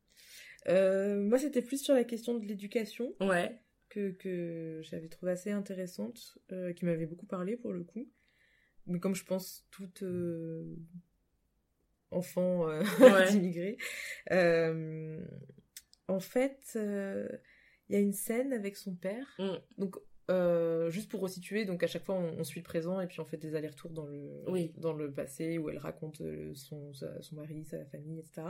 Euh, 0.69 1.21
moi, 1.23 1.39
c'était 1.39 1.61
plus 1.63 1.83
sur 1.83 1.95
la 1.95 2.05
question 2.05 2.39
de 2.39 2.45
l'éducation 2.47 3.15
Ouais. 3.21 3.59
que, 3.91 4.11
que 4.13 4.81
j'avais 4.83 5.09
trouvé 5.09 5.33
assez 5.33 5.51
intéressante, 5.51 6.39
euh, 6.53 6.73
qui 6.75 6.85
m'avait 6.87 7.05
beaucoup 7.07 7.27
parlé 7.27 7.57
pour 7.59 7.73
le 7.73 7.85
coup. 7.85 8.11
Mais 8.87 8.99
comme 8.99 9.15
je 9.15 9.25
pense 9.25 9.67
toute 9.71 10.03
euh, 10.03 10.75
enfant 12.11 12.69
euh, 12.69 12.83
Ouais. 13.01 13.31
d'immigrés, 13.31 13.77
en 16.09 16.21
fait, 16.21 16.79
il 17.91 17.95
y 17.95 17.97
a 17.97 18.01
une 18.01 18.13
scène 18.13 18.53
avec 18.53 18.77
son 18.77 18.95
père. 18.95 19.27
Mm. 19.39 19.57
Donc, 19.79 19.97
euh, 20.31 20.91
juste 20.91 21.11
pour 21.11 21.21
resituer, 21.21 21.65
donc 21.65 21.83
à 21.83 21.89
chaque 21.89 22.05
fois 22.05 22.15
on, 22.15 22.39
on 22.39 22.45
suit 22.45 22.61
le 22.61 22.65
présent 22.65 23.01
et 23.01 23.09
puis 23.09 23.19
on 23.19 23.25
fait 23.25 23.37
des 23.37 23.57
allers-retours 23.57 23.91
dans 23.91 24.07
le, 24.07 24.45
Oui. 24.47 24.73
dans 24.77 24.93
le 24.93 25.13
passé 25.13 25.59
où 25.59 25.69
elle 25.71 25.79
raconte 25.79 26.21
euh, 26.21 26.53
son, 26.55 26.93
son 26.93 27.35
mari, 27.35 27.65
sa 27.65 27.85
famille, 27.87 28.21
etc. 28.21 28.43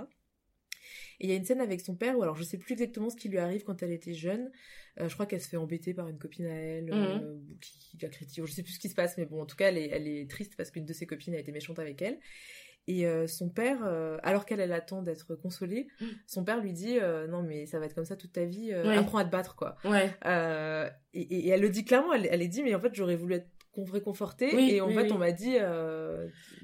Et 1.20 1.24
il 1.26 1.30
y 1.30 1.32
a 1.32 1.36
une 1.36 1.44
scène 1.44 1.60
avec 1.60 1.80
son 1.80 1.94
père 1.96 2.18
où 2.18 2.22
alors 2.22 2.36
je 2.36 2.42
sais 2.42 2.58
plus 2.58 2.72
exactement 2.72 3.08
ce 3.08 3.16
qui 3.16 3.28
lui 3.30 3.38
arrive 3.38 3.62
quand 3.64 3.82
elle 3.82 3.92
était 3.92 4.12
jeune. 4.12 4.50
Euh, 4.98 5.08
je 5.08 5.14
crois 5.14 5.24
qu'elle 5.26 5.40
se 5.40 5.48
fait 5.48 5.56
embêter 5.56 5.94
par 5.94 6.08
une 6.08 6.18
copine 6.18 6.46
à 6.46 6.54
elle 6.54 6.92
euh, 6.92 7.38
qui, 7.60 7.78
qui 7.78 7.98
la 8.02 8.08
critique. 8.08 8.44
Je 8.44 8.52
sais 8.52 8.62
plus 8.62 8.72
ce 8.72 8.78
qui 8.78 8.88
se 8.88 8.94
passe, 8.94 9.16
mais 9.16 9.24
bon, 9.24 9.40
en 9.40 9.46
tout 9.46 9.56
cas, 9.56 9.68
elle 9.68 9.78
est, 9.78 9.88
elle 9.88 10.08
est 10.08 10.28
triste 10.28 10.54
parce 10.56 10.70
qu'une 10.70 10.84
de 10.84 10.92
ses 10.92 11.06
copines 11.06 11.34
a 11.34 11.38
été 11.38 11.52
méchante 11.52 11.78
avec 11.78 12.02
elle. 12.02 12.18
Et 12.86 13.06
euh, 13.06 13.26
son 13.28 13.48
père, 13.50 13.78
euh, 13.84 14.16
alors 14.22 14.46
qu'elle 14.46 14.58
elle 14.60 14.72
attend 14.72 15.02
d'être 15.02 15.34
consolée, 15.36 15.86
Mm. 16.00 16.06
son 16.26 16.44
père 16.44 16.60
lui 16.60 16.72
dit 16.72 16.98
euh, 16.98 17.26
non 17.28 17.42
mais 17.42 17.66
ça 17.66 17.78
va 17.78 17.86
être 17.86 17.94
comme 17.94 18.04
ça 18.04 18.16
toute 18.16 18.32
ta 18.32 18.44
vie, 18.44 18.74
Ouais. 18.74 18.96
apprends 18.96 19.18
à 19.18 19.24
te 19.24 19.30
battre 19.30 19.54
quoi. 19.54 19.76
Ouais. 19.84 20.10
Et, 21.14 21.20
et- 21.20 21.46
et 21.46 21.48
elle 21.50 21.60
le 21.60 21.68
dit 21.70 21.84
clairement, 21.84 22.12
elle, 22.12 22.26
elle 22.30 22.42
est 22.42 22.48
dit 22.48 22.62
mais 22.62 22.74
en 22.74 22.80
fait 22.80 22.90
j'aurais 22.94 23.16
voulu 23.16 23.34
être 23.34 23.48
con- 23.72 23.84
réconfortée 23.84 24.50
Oui, 24.54 24.70
et 24.72 24.80
en 24.80 24.88
oui, 24.88 24.94
fait 24.94 25.02
oui. 25.02 25.12
on 25.12 25.18
m'a 25.18 25.30
dit 25.30 25.56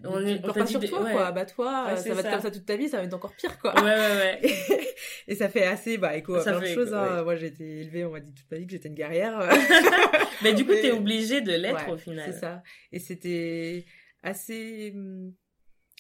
On 0.05 0.41
t'a 0.41 0.53
pas 0.53 0.67
sur 0.67 0.81
toi 0.81 1.03
ouais. 1.03 1.13
quoi, 1.13 1.33
Ouais, 1.33 1.93
euh, 1.93 1.97
c'est 1.97 2.09
ça 2.09 2.15
va 2.15 2.23
ça. 2.23 2.29
être 2.29 2.35
comme 2.35 2.43
ça 2.43 2.51
toute 2.51 2.67
ta 2.67 2.77
vie, 2.77 2.89
ça 2.89 2.97
va 2.99 3.05
être 3.05 3.15
encore 3.15 3.35
pire 3.37 3.59
quoi. 3.61 3.75
Ouais, 3.77 3.91
ouais, 3.91 4.41
ouais. 4.41 4.41
et 5.29 5.35
ça 5.37 5.49
fait 5.49 5.65
assez 5.65 5.99
bah 5.99 6.17
écho 6.17 6.35
à 6.35 6.41
Ça 6.41 6.53
plein 6.53 6.61
de 6.63 6.67
choses. 6.75 6.93
hein. 6.95 7.23
Moi 7.23 7.37
j'ai 7.37 7.47
été 7.47 7.81
élevée, 7.83 8.05
on 8.05 8.11
m'a 8.11 8.21
dit 8.21 8.35
toute 8.35 8.51
ma 8.51 8.59
vie 8.59 8.67
que 8.67 8.73
j'étais 8.73 8.89
une 8.89 8.95
guerrière. 8.95 9.39
Mais 10.43 10.55
du 10.55 10.65
coup, 10.67 10.73
t'es 10.73 10.91
obligé 10.93 11.41
de 11.41 11.53
l'être 11.53 11.89
au 11.89 11.97
final. 11.97 12.33
C'est 12.33 12.39
ça. 12.41 12.63
Et 12.93 12.99
c'était 12.99 13.85
assez 14.23 14.93
hum, 14.95 15.33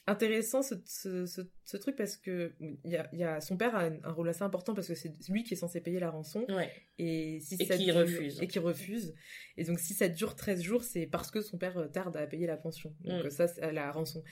intéressant 0.07 0.63
ce, 0.63 0.75
ce, 0.85 1.27
ce, 1.27 1.41
ce 1.65 1.77
truc 1.77 1.97
parce 1.97 2.17
que 2.17 2.55
y 2.85 2.95
a, 2.97 3.09
il 3.13 3.19
y 3.19 3.25
a, 3.25 3.41
son 3.41 3.57
père 3.57 3.75
a 3.75 3.85
un, 3.87 3.99
un 4.05 4.13
rôle 4.13 4.29
assez 4.29 4.43
important 4.43 4.73
parce 4.75 4.87
que 4.89 4.95
c'est 4.95 5.13
lui 5.29 5.43
qui 5.43 5.55
est 5.55 5.57
censé 5.57 5.81
payer 5.81 5.99
la 6.01 6.11
rançon 6.11 6.45
Ouais. 6.49 6.71
et 6.99 7.41
si 7.41 7.57
Et 7.59 7.65
ça 7.67 7.77
qui 7.77 7.87
dure- 7.87 7.97
refuse. 7.97 8.41
et 8.41 8.47
qui 8.47 8.59
refuse 8.59 9.15
et 9.57 9.65
donc 9.65 9.81
si 9.81 9.95
ça 9.95 10.09
dure 10.09 10.37
13 10.37 10.63
jours 10.63 10.85
c'est 10.85 11.07
parce 11.07 11.31
que 11.31 11.41
son 11.41 11.59
père 11.59 11.77
euh, 11.79 11.89
tarde 11.89 12.17
à 12.17 12.27
payer 12.27 12.47
la 12.47 12.57
pension 12.57 12.95
donc 13.01 13.23
Mm. 13.25 13.27
euh, 13.27 13.31
ça 13.31 13.49
c'est 13.49 13.73
la 13.73 13.91
rançon 13.91 14.23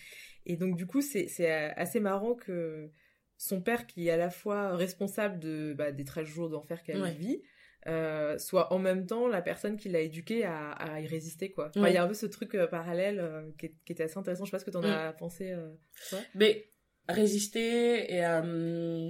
et 0.47 0.57
donc 0.57 0.77
du 0.77 0.87
coup 0.87 1.01
c'est 1.03 1.27
c'est 1.27 1.51
euh, 1.51 1.71
assez 1.77 1.99
marrant 2.01 2.35
que 2.35 2.91
son 3.37 3.61
père 3.61 3.87
qui 3.89 4.07
est 4.07 4.11
à 4.11 4.17
la 4.17 4.31
fois 4.31 4.77
responsable 4.77 5.41
de 5.41 5.75
bah, 5.77 5.91
des 5.91 6.05
13 6.05 6.25
jours 6.27 6.49
d'enfer 6.51 6.83
qu'elle 6.85 7.03
Ouais. 7.03 7.13
vit 7.15 7.43
euh, 7.87 8.39
soit 8.39 8.73
en 8.73 8.79
même 8.79 9.07
temps 9.07 9.29
la 9.29 9.43
personne 9.43 9.77
qui 9.77 9.89
l'a 9.89 10.01
éduquée 10.01 10.45
à, 10.45 10.71
à 10.73 11.01
y 11.01 11.07
résister 11.07 11.51
quoi 11.51 11.71
enfin 11.77 11.89
il 11.89 11.95
y 11.95 11.99
a 11.99 12.03
un 12.03 12.09
peu 12.09 12.15
ce 12.15 12.27
truc 12.27 12.55
euh, 12.55 12.67
parallèle 12.67 13.19
euh, 13.21 13.51
qui, 13.59 13.67
est- 13.67 13.75
qui 13.85 13.93
était 13.93 14.05
assez 14.05 14.19
intéressant 14.19 14.45
je 14.45 14.51
sais 14.51 14.57
pas 14.57 14.59
ce 14.61 14.65
que 14.65 14.71
t'en 14.71 14.83
Mm. 14.83 14.87
as 14.87 15.13
pensé 15.13 15.53
euh, 15.53 15.71
toi 16.09 16.21
Mais 16.35 16.71
résister 17.09 18.15
et 18.15 18.21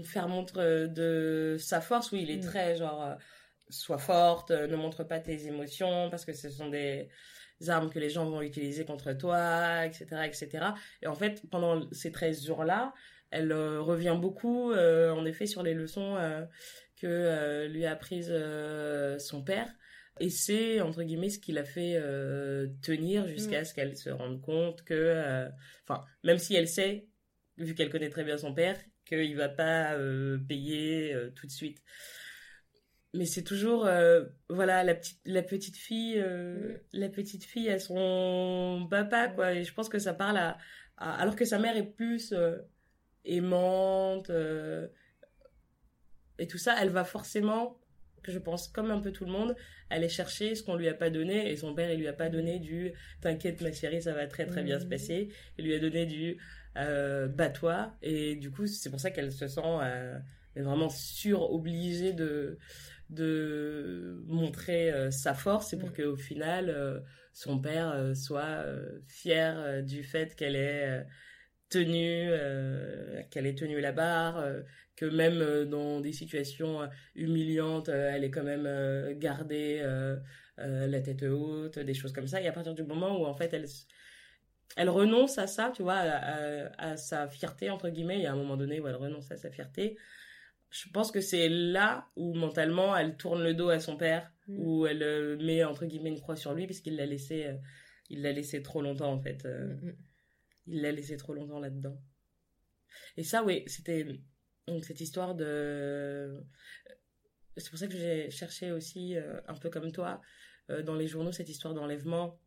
faire 0.05 0.29
montre 0.29 0.87
de 0.89 1.57
sa 1.59 1.81
force, 1.81 2.11
oui, 2.13 2.23
il 2.23 2.31
est 2.31 2.39
Mm. 2.39 2.49
très 2.51 2.77
genre, 2.77 3.17
sois 3.69 3.99
forte, 3.99 4.51
ne 4.51 4.77
montre 4.77 5.05
pas 5.05 5.21
tes 5.21 5.47
émotions 5.47 6.11
parce 6.11 6.25
que 6.25 6.33
ce 6.33 6.51
sont 6.51 6.69
des 6.69 7.09
armes 7.69 7.91
que 7.91 7.99
les 8.01 8.11
gens 8.11 8.29
vont 8.29 8.43
utiliser 8.43 8.85
contre 8.85 9.13
toi, 9.13 9.87
etc., 9.87 10.27
etc. 10.27 10.75
Et 11.03 11.07
en 11.07 11.15
fait, 11.15 11.43
pendant 11.51 11.89
ces 11.93 12.11
13 12.13 12.45
jours-là, 12.45 12.93
elle 13.31 13.53
euh, 13.53 13.81
revient 13.81 14.17
beaucoup, 14.21 14.73
en 14.75 15.25
effet, 15.25 15.47
sur 15.47 15.63
les 15.63 15.75
leçons 15.75 16.17
que 16.97 17.07
euh, 17.07 17.69
lui 17.69 17.85
a 17.87 17.93
apprises 17.93 18.31
euh, 18.31 19.19
son 19.19 19.43
père. 19.43 19.69
Et 20.21 20.31
c'est, 20.31 20.81
entre 20.81 21.03
guillemets, 21.03 21.29
ce 21.31 21.41
qui 21.41 21.53
l'a 21.53 21.65
fait 21.65 21.95
euh, 21.97 22.69
tenir 22.83 23.27
jusqu'à 23.27 23.65
ce 23.65 23.75
qu'elle 23.75 23.97
se 23.97 24.11
rende 24.11 24.41
compte 24.41 24.85
que... 24.85 24.95
euh, 24.95 25.49
Enfin, 25.87 26.05
même 26.23 26.39
si 26.39 26.55
elle 26.55 26.69
sait, 26.69 27.09
vu 27.59 27.75
qu'elle 27.75 27.91
connaît 27.91 28.11
très 28.11 28.23
bien 28.25 28.39
son 28.39 28.55
père, 28.55 28.79
qu'il 29.07 29.37
va 29.37 29.49
pas 29.49 29.95
euh, 29.95 30.39
payer 30.49 31.17
tout 31.35 31.47
de 31.47 31.53
suite. 31.53 31.83
Mais 33.13 33.27
c'est 33.27 33.43
toujours, 33.45 33.89
voilà, 34.49 34.83
la 34.85 34.95
petite, 34.95 35.21
la 35.25 35.43
petite 35.43 35.77
fille, 35.77 36.19
Mm. 36.21 36.79
la 36.93 37.09
petite 37.09 37.45
fille 37.45 37.71
à 37.71 37.79
son 37.79 38.87
papa, 38.91 39.29
quoi. 39.29 39.53
Et 39.53 39.65
je 39.65 39.73
pense 39.75 39.89
que 39.89 39.99
ça 39.99 40.15
parle 40.15 40.37
à, 40.37 40.59
à- 40.97 41.15
alors 41.21 41.37
que 41.37 41.45
sa 41.45 41.59
mère 41.59 41.77
est 41.77 41.93
plus 41.93 42.35
aimante 43.25 44.31
et 46.39 46.47
tout 46.47 46.59
ça, 46.59 46.75
elle 46.81 46.91
va 46.91 47.05
forcément, 47.05 47.79
que 48.23 48.33
je 48.33 48.39
pense 48.39 48.69
comme 48.69 48.91
un 48.91 49.01
peu 49.01 49.13
tout 49.13 49.25
le 49.27 49.31
monde, 49.33 49.55
aller 49.91 50.09
chercher 50.09 50.55
ce 50.55 50.63
qu'on 50.63 50.77
lui 50.77 50.89
a 50.89 50.95
pas 50.95 51.11
donné. 51.11 51.51
Et 51.51 51.57
son 51.57 51.75
père, 51.75 51.91
il 51.93 51.99
lui 52.01 52.09
a 52.09 52.13
pas 52.15 52.29
donné 52.31 52.59
du 52.59 52.93
"T'inquiète, 53.21 53.61
ma 53.61 53.71
chérie, 53.73 54.01
ça 54.03 54.15
va 54.15 54.27
très 54.27 54.47
très 54.47 54.63
bien 54.63 54.81
se 54.81 54.87
Mm. 54.87 54.89
passer". 54.89 55.29
Il 55.59 55.67
lui 55.67 55.75
a 55.75 55.79
donné 55.79 56.07
du 56.07 56.39
euh, 56.79 57.29
"Bats-toi". 57.29 57.95
Et 58.03 58.35
du 58.37 58.51
coup, 58.51 58.67
c'est 58.67 58.89
pour 58.91 58.99
ça 59.01 59.11
qu'elle 59.11 59.31
se 59.31 59.47
sent 59.47 59.61
euh, 59.65 60.19
vraiment 60.57 60.89
sur-obligée 60.89 62.13
de 62.15 62.59
de 63.11 64.23
montrer 64.27 64.91
euh, 64.91 65.11
sa 65.11 65.35
force 65.35 65.69
c'est 65.69 65.79
pour 65.79 65.91
Mm. 65.91 65.95
qu'au 65.95 66.17
final 66.17 66.71
euh, 66.71 67.01
son 67.35 67.59
père 67.61 68.13
soit 68.17 68.65
fier 69.09 69.83
du 69.83 70.03
fait 70.05 70.35
qu'elle 70.35 70.57
ait 70.57 71.05
euh, 71.77 72.29
euh, 73.19 73.23
qu'elle 73.31 73.47
ait 73.47 73.55
tenu 73.55 73.81
la 73.81 73.93
barre 73.93 74.39
euh, 74.39 74.61
que 74.97 75.07
même 75.07 75.41
euh, 75.41 75.65
dans 75.65 76.01
des 76.01 76.13
situations 76.13 76.89
humiliantes 77.15 77.89
elle 77.89 78.25
ait 78.25 78.31
quand 78.31 78.45
même 78.45 78.67
gardé 79.19 79.81
euh, 79.83 80.17
la 80.59 81.01
tête 81.01 81.23
haute 81.25 81.79
des 81.79 81.95
choses 81.95 82.13
comme 82.13 82.27
ça 82.29 82.41
et 82.41 82.47
à 82.47 82.53
partir 82.53 82.75
du 82.75 82.83
moment 82.85 83.21
où 83.21 83.25
en 83.27 83.35
fait 83.35 83.53
elle 83.53 83.67
elle 84.77 84.89
renonce 84.89 85.39
à 85.39 85.47
ça 85.47 85.73
tu 85.75 85.83
vois 85.83 85.95
à, 85.95 86.17
à- 86.17 86.91
à 86.93 86.97
sa 86.97 87.29
fierté 87.29 87.71
entre 87.71 87.89
guillemets 87.91 88.19
il 88.19 88.23
y 88.23 88.27
a 88.27 88.33
un 88.33 88.37
moment 88.37 88.57
donné 88.57 88.81
où 88.81 88.89
elle 88.89 88.95
renonce 88.97 89.31
à 89.33 89.37
sa 89.37 89.51
fierté 89.51 89.97
je 90.71 90.89
pense 90.91 91.13
que 91.13 91.21
c'est 91.21 91.49
là 91.49 92.07
où 92.17 92.35
mentalement 92.35 92.97
elle 92.97 93.17
tourne 93.17 93.43
le 93.43 93.55
dos 93.55 93.69
à 93.71 93.81
son 93.81 93.97
père 93.97 94.31
Mm. 94.47 94.59
où 94.61 94.87
elle 94.87 95.39
met 95.43 95.65
entre 95.65 95.87
guillemets 95.87 96.11
une 96.11 96.21
croix 96.21 96.37
sur 96.37 96.53
lui 96.53 96.67
puisqu'il 96.67 96.97
l'a 96.97 97.07
laissé 97.07 97.49
il 98.11 98.21
l'a 98.21 98.31
laissé 98.31 98.61
trop 98.61 98.83
longtemps 98.83 99.11
en 99.11 99.19
fait 99.19 99.47
euh, 99.47 99.73
Mm, 99.75 99.87
mm. 99.89 99.97
Il 100.67 100.83
l'a 100.83 100.93
laissé 100.93 101.17
trop 101.17 101.35
longtemps 101.35 101.61
là-dedans. 101.61 102.01
Et 103.17 103.25
ça 103.25 103.45
oui 103.45 103.65
c'était 103.67 104.07
donc 104.67 104.85
cette 104.85 105.01
histoire 105.01 105.35
de 105.35 106.43
c'est 107.57 107.71
pour 107.71 107.79
ça 107.79 107.87
que 107.87 107.97
j'ai 107.97 108.31
cherché 108.31 108.73
aussi 108.73 109.17
euh, 109.17 109.41
un 109.47 109.55
peu 109.55 109.71
comme 109.71 109.93
toi 109.93 110.21
euh, 110.71 110.83
dans 110.83 110.95
les 110.95 111.07
journaux 111.07 111.33
cette 111.33 111.49
histoire 111.49 111.75
d'enlèvement 111.75 112.41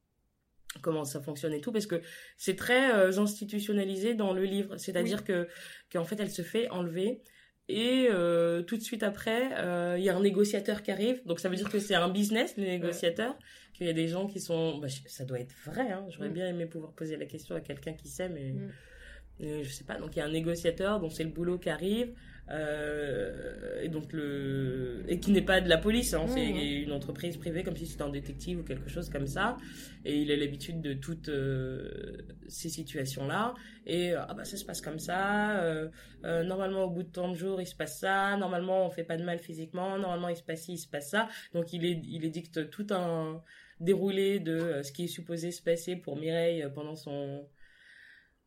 comment 0.81 1.05
ça 1.05 1.21
fonctionne 1.21 1.53
et 1.53 1.61
tout 1.61 1.71
parce 1.71 1.87
que 1.87 2.01
c'est 2.37 2.55
très 2.55 2.93
euh, 2.93 3.17
institutionnalisé 3.19 4.15
dans 4.15 4.33
le 4.33 4.43
livre. 4.43 4.77
C'est-à-dire 4.77 5.23
que 5.23 5.47
qu'en 5.91 6.03
fait 6.03 6.19
elle 6.19 6.31
se 6.31 6.41
fait 6.41 6.69
enlever 6.69 7.21
et 7.69 8.07
euh, 8.09 8.61
tout 8.61 8.77
de 8.77 8.81
suite 8.81 9.03
après 9.03 9.49
euh, 9.57 9.95
il 9.97 10.03
y 10.03 10.09
a 10.09 10.15
un 10.15 10.21
négociateur 10.21 10.81
qui 10.83 10.91
arrive 10.91 11.21
donc 11.25 11.39
ça 11.41 11.49
veut 11.49 11.55
dire 11.57 11.69
que 11.69 11.79
c'est 11.79 11.95
un 11.95 12.09
business 12.09 12.55
les 12.57 12.65
négociateurs 12.67 13.35
qu'il 13.73 13.87
y 13.87 13.89
a 13.89 13.93
des 13.93 14.07
gens 14.07 14.25
qui 14.27 14.39
sont 14.39 14.77
bah, 14.77 14.87
ça 15.05 15.25
doit 15.25 15.39
être 15.39 15.53
vrai 15.65 15.91
hein. 15.91 16.05
j'aurais 16.09 16.29
Mm. 16.29 16.33
bien 16.33 16.47
aimé 16.47 16.65
pouvoir 16.65 16.93
poser 16.93 17.17
la 17.17 17.25
question 17.25 17.55
à 17.55 17.61
quelqu'un 17.61 17.93
qui 17.93 18.07
sait 18.07 18.29
mais 18.29 18.51
Mm. 18.53 18.69
euh, 19.43 19.63
je 19.63 19.69
sais 19.69 19.83
pas 19.83 19.95
donc 19.99 20.15
il 20.15 20.19
y 20.19 20.21
a 20.21 20.25
un 20.25 20.31
négociateur 20.31 20.99
dont 21.01 21.09
c'est 21.09 21.23
le 21.25 21.29
boulot 21.31 21.57
qui 21.59 21.69
arrive 21.69 22.13
euh, 22.49 23.81
et 23.81 23.89
donc 23.89 24.13
le 24.13 25.03
et 25.07 25.19
qui 25.19 25.31
n'est 25.31 25.41
pas 25.41 25.59
de 25.61 25.67
la 25.69 25.77
police 25.77 26.13
hein, 26.13 26.25
c'est 26.27 26.45
Mhm. 26.45 26.83
une 26.85 26.91
entreprise 26.91 27.37
privée 27.37 27.63
comme 27.63 27.75
si 27.75 27.85
c'était 27.85 28.03
un 28.03 28.09
détective 28.09 28.59
ou 28.59 28.63
quelque 28.63 28.89
chose 28.89 29.09
comme 29.09 29.27
ça. 29.27 29.57
Et 30.05 30.17
il 30.21 30.31
a 30.31 30.35
l'habitude 30.37 30.81
de 30.81 30.93
toutes 30.93 31.29
euh, 31.29 32.17
ces 32.47 32.69
situations 32.69 33.27
là 33.27 33.53
et 33.85 34.13
euh, 34.13 34.21
ah 34.27 34.33
bah 34.33 34.45
ça 34.45 34.57
se 34.57 34.65
passe 34.65 34.81
comme 34.81 34.99
ça. 34.99 35.59
Euh, 35.61 35.89
normalement 36.43 36.85
au 36.85 36.89
bout 36.89 37.03
de 37.03 37.09
tant 37.09 37.29
de 37.29 37.35
jours 37.35 37.59
il 37.61 37.67
se 37.67 37.75
passe 37.75 37.99
ça. 37.99 38.37
Normalement 38.37 38.85
on 38.85 38.89
fait 38.89 39.03
pas 39.03 39.17
de 39.17 39.23
mal 39.23 39.39
physiquement. 39.39 39.97
Normalement 39.97 40.29
il 40.29 40.37
se 40.37 40.43
passe 40.43 40.61
ci 40.63 40.73
il 40.73 40.77
se 40.77 40.87
passe 40.87 41.09
ça. 41.09 41.27
Donc 41.53 41.73
il 41.73 41.85
est 41.85 42.01
il 42.05 42.23
édicte 42.25 42.69
tout 42.69 42.87
un 42.91 43.41
déroulé 43.79 44.39
de 44.39 44.81
ce 44.83 44.91
qui 44.91 45.03
est 45.03 45.07
supposé 45.07 45.51
se 45.51 45.61
passer 45.61 45.95
pour 45.95 46.15
Mireille 46.17 46.65
pendant 46.73 46.95
son 46.95 47.45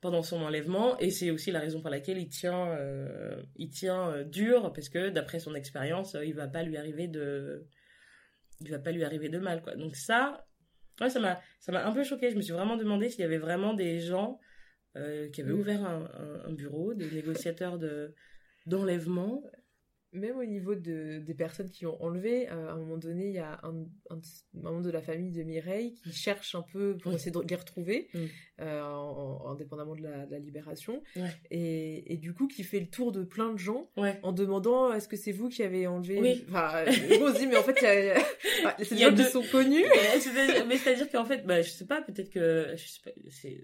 pendant 0.01 0.23
son 0.23 0.41
enlèvement 0.43 0.99
et 0.99 1.11
c'est 1.11 1.31
aussi 1.31 1.51
la 1.51 1.61
raison 1.61 1.81
pour 1.81 1.91
laquelle 1.91 2.19
il 2.19 2.29
tient 2.29 2.71
euh, 2.73 3.43
il 3.57 3.69
tient 3.71 4.11
euh, 4.11 4.25
dur 4.25 4.73
parce 4.73 4.89
que 4.89 5.11
d'après 5.11 5.39
son 5.41 5.55
expérience 5.55 6.15
euh, 6.15 6.25
il 6.25 6.35
va 6.35 6.49
pas 6.49 6.63
lui 6.63 6.77
arriver 6.79 7.07
de 7.09 7.67
il 8.61 8.71
va 8.71 8.79
pas 8.79 8.93
lui 8.93 9.05
arriver 9.05 9.29
de 9.29 9.39
mal 9.39 9.63
quoi. 9.63 9.75
Donc 9.77 9.97
ça 9.97 10.47
ouais 11.01 11.11
ça 11.11 11.21
m'a 11.21 11.41
ça 11.61 11.73
m'a 11.73 11.87
un 11.87 11.93
peu 11.93 12.05
choqué. 12.05 12.31
Je 12.31 12.37
me 12.37 12.43
suis 12.43 12.53
vraiment 12.53 12.77
demandé 12.77 13.09
s'il 13.11 13.21
y 13.21 13.25
avait 13.25 13.39
vraiment 13.39 13.75
des 13.75 14.01
gens 14.01 14.39
qui 15.33 15.41
avaient 15.41 15.53
Mm. 15.53 15.61
ouvert 15.61 15.85
un, 15.85 16.11
un- 16.15 16.49
un 16.49 16.53
bureau 16.53 16.95
des 16.95 17.09
négociateurs 17.11 17.79
de 17.79 18.13
d'enlèvement. 18.67 19.43
Même 20.13 20.39
au 20.39 20.45
niveau 20.45 20.75
de, 20.75 21.21
des 21.21 21.35
personnes 21.35 21.71
qui 21.71 21.85
l'ont 21.85 21.97
enlevé, 22.03 22.49
euh, 22.51 22.69
à 22.69 22.73
un 22.73 22.77
moment 22.77 22.99
donné, 22.99 23.29
il 23.29 23.35
y 23.35 23.39
a 23.39 23.61
un, 23.63 23.85
un, 24.11 24.19
membre 24.55 24.83
de 24.83 24.91
la 24.91 25.01
famille 25.03 25.31
de 25.31 25.45
Mireille 25.45 25.95
qui 25.95 26.13
cherche 26.13 26.57
un 26.57 26.63
peu 26.73 26.97
pour 26.97 27.13
essayer 27.13 27.31
de 27.31 27.39
les 27.49 27.55
retrouver, 27.55 28.09
mm. 28.13 28.19
Euh, 28.61 28.83
en, 28.83 29.51
indépendamment 29.53 29.95
de 29.95 30.03
la, 30.03 30.27
de 30.27 30.33
la 30.33 30.39
libération, 30.39 31.03
et, 31.51 32.13
et, 32.13 32.17
du 32.17 32.35
coup 32.35 32.47
qui 32.47 32.63
fait 32.63 32.81
le 32.81 32.87
tour 32.87 33.13
de 33.13 33.23
plein 33.23 33.53
de 33.53 33.59
gens 33.59 33.89
en 34.23 34.33
demandant 34.33 34.93
est-ce 34.93 35.09
que 35.09 35.17
c'est 35.17 35.33
vous 35.33 35.49
qui 35.49 35.63
avez 35.63 35.87
enlevé 35.87 36.19
oui. 36.21 36.45
Enfin, 36.49 36.85
on 36.87 37.33
se 37.33 37.39
dit 37.39 37.47
mais 37.47 37.57
en 37.57 37.63
fait 37.63 37.77
il 37.81 37.85
y 37.85 38.11
a, 38.11 38.77
c'est 38.85 38.95
des 38.95 39.03
gens 39.03 39.15
qui 39.15 39.25
sont 39.25 39.45
connus. 39.51 39.85
mais 40.69 40.77
c'est-à-dire 40.77 41.11
qu'en 41.11 41.25
fait, 41.25 41.47
bah, 41.47 41.63
je 41.63 41.71
sais 41.71 41.87
pas, 41.87 42.03
peut-être 42.03 42.31
que 42.31 42.75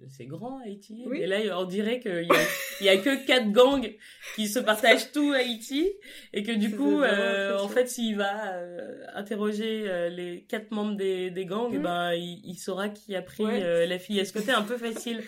c'est 0.06 0.26
grand 0.26 0.60
Haïti, 0.60 1.04
et 1.14 1.26
là 1.26 1.38
on 1.58 1.64
dirait 1.64 2.00
qu'il 2.00 2.26
y 2.26 2.30
a, 2.30 2.42
il 2.80 2.86
y 2.86 2.88
a 2.88 2.96
que 2.96 3.26
quatre 3.26 3.50
gangs 3.52 3.94
qui 4.34 4.48
se 4.48 4.58
partagent 4.58 5.12
tout 5.12 5.32
Haïti 5.32 5.86
et 6.32 6.42
que 6.42 6.52
du 6.52 6.74
coup, 6.74 7.00
euh, 7.02 7.58
en 7.58 7.68
fait, 7.68 7.88
s'il 7.88 8.16
va 8.16 8.54
euh, 8.54 9.04
interroger 9.14 9.84
euh, 9.86 10.08
les 10.08 10.42
quatre 10.48 10.70
membres 10.70 10.96
des, 10.96 11.30
des 11.30 11.46
gangs, 11.46 11.74
mm. 11.74 11.82
ben, 11.82 12.12
il, 12.12 12.40
il, 12.44 12.56
saura 12.56 12.88
qui 12.88 13.14
a 13.14 13.22
pris 13.22 13.44
la 13.44 13.98
fille. 13.98 14.18
Est-ce 14.18 14.32
que 14.32 14.40
c'est 14.40 14.52
un 14.52 14.62
peu 14.62 14.76
facile. 14.92 15.22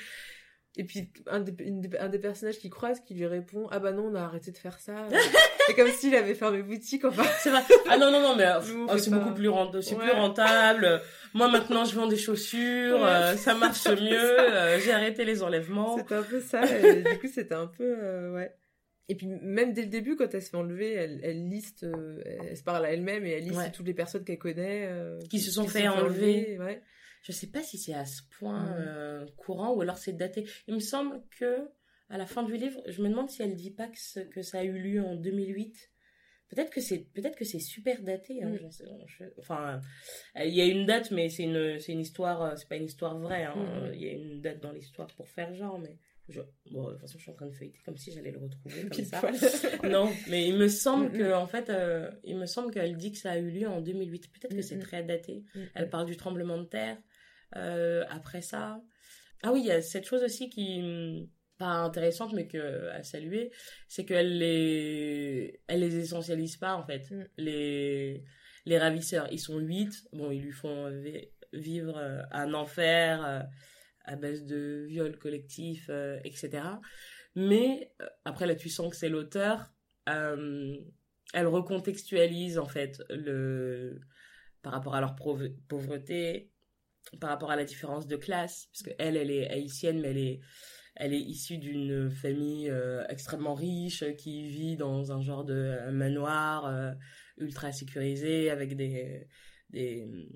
Et 0.77 0.85
puis 0.85 1.11
un 1.27 1.41
des, 1.41 1.53
un 1.99 2.09
des, 2.09 2.19
personnages 2.19 2.59
qui 2.59 2.71
croise 2.71 3.01
qui 3.01 3.15
lui 3.15 3.27
répond 3.27 3.67
ah 3.73 3.81
bah 3.81 3.91
non 3.91 4.11
on 4.13 4.15
a 4.15 4.21
arrêté 4.21 4.53
de 4.53 4.59
faire 4.59 4.79
ça 4.79 5.09
c'est 5.67 5.75
comme 5.75 5.89
s'il 5.89 6.15
avait 6.15 6.35
fermé 6.35 6.63
boutique 6.63 7.05
enfin. 7.05 7.25
C'est 7.41 7.51
vrai. 7.51 7.63
Ah 7.89 7.97
non 7.97 8.13
non 8.13 8.21
non 8.21 8.37
mais 8.37 8.47
oh, 8.89 8.97
c'est 8.97 9.11
beaucoup 9.11 9.35
plus 9.35 9.49
rentable 9.49 9.83
c'est 9.83 9.97
plus 9.97 10.13
rentable. 10.13 11.03
Moi 11.35 11.49
maintenant 11.49 11.85
je 11.85 11.97
vends 11.97 12.07
des 12.07 12.19
chaussures 12.19 13.01
ça 13.37 13.55
marche 13.55 13.87
mieux 13.89 14.79
j'ai 14.85 14.93
arrêté 14.93 15.25
les 15.25 15.43
enlèvements. 15.43 15.97
C'est 15.97 16.15
un 16.15 16.23
peu 16.23 16.41
ça 16.41 16.63
et, 16.65 17.03
du 17.03 17.19
coup 17.19 17.29
c'était 17.29 17.55
un 17.55 17.67
peu 17.67 18.31
ouais. 18.35 18.55
Et 19.11 19.15
puis 19.15 19.27
même 19.27 19.73
dès 19.73 19.83
le 19.83 19.89
début, 19.89 20.17
quand 20.17 20.33
elle 20.35 20.43
se 20.43 20.51
fait 20.51 20.57
enlever, 20.57 20.93
elle, 20.93 21.21
elle 21.23 21.49
liste, 21.49 21.85
euh, 21.85 22.21
elle 22.25 22.57
se 22.57 22.63
parle 22.63 22.85
à 22.85 22.93
elle-même 22.93 23.25
et 23.25 23.31
elle 23.31 23.45
liste 23.45 23.73
toutes 23.73 23.87
les 23.87 23.95
personnes 23.95 24.23
qu'elle 24.23 24.39
connaît 24.39 24.87
euh, 24.87 25.19
qui, 25.31 25.41
se 25.41 25.51
sont 25.51 25.67
fait 25.67 25.89
enlever. 25.89 26.59
Ouais. 26.59 26.83
Je 27.23 27.33
sais 27.33 27.49
pas 27.49 27.63
si 27.63 27.79
c'est 27.79 27.95
à 27.95 28.05
ce 28.05 28.23
point 28.39 28.73
euh, 28.79 29.27
courant 29.37 29.75
ou 29.75 29.81
alors 29.81 29.99
c'est 29.99 30.13
daté. 30.13 30.49
Il 30.67 30.75
me 30.75 30.81
semble 30.81 31.23
que 31.39 31.69
à 32.11 32.17
la 32.17 32.27
fin 32.27 32.43
du 32.43 32.57
livre, 32.57 32.81
je 32.87 33.03
me 33.03 33.09
demande 33.09 33.29
si 33.29 33.43
elle 33.43 33.55
dit 33.55 33.71
pas 33.71 33.89
que, 33.89 34.21
que 34.29 34.43
ça 34.43 34.61
a 34.61 34.65
eu 34.65 34.79
lieu 34.79 35.03
en 35.03 35.15
2008. 35.15 35.91
Peut-être 36.49 36.71
que 36.71 36.81
c'est 36.81 37.01
peut-être 37.13 37.37
que 37.37 37.45
c'est 37.45 37.59
super 37.59 38.03
daté. 38.03 38.43
Hein, 38.43 38.51
mm. 38.51 39.25
enfin, 39.39 39.81
il 40.37 40.55
y 40.55 40.63
a 40.63 40.65
une 40.65 40.87
date, 40.87 41.11
mais 41.11 41.29
c'est 41.29 41.43
une 41.43 41.79
c'est 41.79 41.93
une 41.93 42.01
histoire, 42.01 42.57
c'est 42.57 42.69
pas 42.69 42.77
une 42.77 42.87
histoire 42.87 43.19
vraie. 43.19 43.45
Hein. 43.45 43.55
Mm. 43.55 43.95
Il 43.95 44.03
y 44.03 44.09
a 44.09 44.13
une 44.13 44.41
date 44.41 44.61
dans 44.61 44.73
l'histoire 44.73 45.09
pour 45.09 45.29
faire 45.29 45.53
genre, 45.55 45.79
mais 45.79 45.99
Bon, 46.71 46.85
de 46.85 46.93
toute 46.93 47.01
façon, 47.01 47.19
je 47.19 47.23
suis 47.23 47.31
en 47.31 47.35
train 47.35 47.47
de 47.47 47.53
feuilleter 47.53 47.79
comme 47.85 47.97
si 47.97 48.13
j'allais 48.13 48.31
le 48.31 48.39
retrouver 48.39 48.89
comme 48.89 49.05
ça. 49.05 49.23
non, 49.89 50.11
mais 50.29 50.47
il 50.47 50.57
me 50.57 50.69
semble 50.69 51.11
que, 51.11 51.33
en 51.33 51.47
fait, 51.47 51.71
euh, 51.71 52.11
il 52.25 52.37
me 52.37 52.47
semble 52.47 52.71
qu'elle 52.71 52.97
dit 52.97 53.13
que 53.13 53.19
ça 53.19 53.33
a 53.33 53.39
eu 53.39 53.51
lieu 53.51 53.69
en 53.69 53.81
2008. 53.81 54.31
Peut-être 54.33 54.55
que 54.55 54.63
c'est 54.63 54.79
très 54.79 55.03
daté. 55.03 55.45
Elle 55.75 55.89
parle 55.89 56.07
du 56.07 56.17
tremblement 56.17 56.59
de 56.59 56.65
terre. 56.65 56.99
Euh, 57.57 58.05
après 58.09 58.43
ça. 58.43 58.81
Ah 59.43 59.53
oui, 59.53 59.61
il 59.61 59.67
y 59.67 59.71
a 59.71 59.83
cette 59.83 60.07
chose 60.07 60.23
aussi 60.23 60.51
qui, 60.51 61.31
pas 61.59 61.67
intéressante, 61.67 62.33
mais 62.33 62.47
que, 62.47 62.89
à 62.91 63.03
saluer, 63.03 63.51
c'est 63.89 64.05
qu'elle 64.05 64.39
les, 64.39 65.61
elle 65.67 65.81
les 65.81 65.97
essentialise 65.97 66.57
pas, 66.57 66.75
en 66.75 66.85
fait. 66.85 67.11
Mm. 67.11 67.25
Les, 67.39 68.25
les 68.67 68.79
ravisseurs, 68.79 69.29
ils 69.31 69.41
sont 69.41 69.59
huit. 69.59 69.93
Bon, 70.13 70.31
ils 70.31 70.43
lui 70.43 70.53
font 70.53 70.91
vivre 71.53 71.97
euh, 71.97 72.23
un 72.33 72.53
enfer 72.55 73.47
à 74.09 74.17
base 74.17 74.45
de 74.45 74.87
viols 74.89 75.19
collectifs, 75.19 75.87
euh, 75.91 76.19
etc. 76.25 76.63
Mais 77.37 77.93
euh, 78.01 78.07
après 78.25 78.47
là, 78.47 78.55
tu 78.55 78.69
sens 78.69 78.91
que 78.91 78.97
c'est 78.97 79.11
l'auteur. 79.11 79.73
Euh, 80.09 80.77
elle 81.35 81.47
recontextualise 81.47 82.59
en 82.59 82.67
fait 82.67 83.03
le 83.11 84.01
par 84.63 84.73
rapport 84.73 84.95
à 84.95 85.01
leur 85.01 85.15
pauvreté, 85.69 86.51
par 87.21 87.31
rapport 87.31 87.51
à 87.51 87.57
la 87.57 87.65
différence 87.65 88.07
de 88.07 88.17
classe, 88.17 88.69
parce 88.73 88.83
que 88.83 88.91
elle, 88.99 89.17
elle 89.17 89.31
est 89.31 89.51
haïtienne, 89.51 90.01
mais 90.01 90.11
elle 90.11 90.19
est 90.19 90.41
elle 91.01 91.15
est 91.15 91.21
issue 91.21 91.59
d'une 91.59 92.11
famille 92.11 92.73
extrêmement 93.09 93.55
riche 93.55 94.05
qui 94.17 94.49
vit 94.49 94.77
dans 94.77 95.13
un 95.13 95.23
genre 95.23 95.45
de 95.45 95.91
manoir 95.93 96.97
ultra 97.37 97.71
sécurisé 97.71 98.51
avec 98.51 98.75
des 98.75 99.29
des 99.71 100.29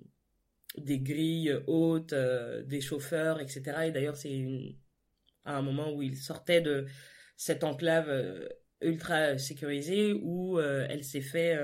des 0.79 1.01
grilles 1.01 1.55
hautes, 1.67 2.13
euh, 2.13 2.63
des 2.63 2.81
chauffeurs, 2.81 3.41
etc. 3.41 3.87
Et 3.87 3.91
d'ailleurs, 3.91 4.17
c'est 4.17 4.77
à 5.45 5.57
un 5.57 5.63
moment 5.63 5.93
où 5.93 6.03
il 6.03 6.17
sortait 6.17 6.61
de 6.61 6.87
cette 7.37 7.65
enclave 7.65 8.09
euh, 8.09 8.49
ultra 8.83 9.39
sécurisée 9.39 10.13
où 10.23 10.59
euh, 10.59 10.87
elle 10.89 11.05
s'est 11.05 11.21
fait 11.21 11.59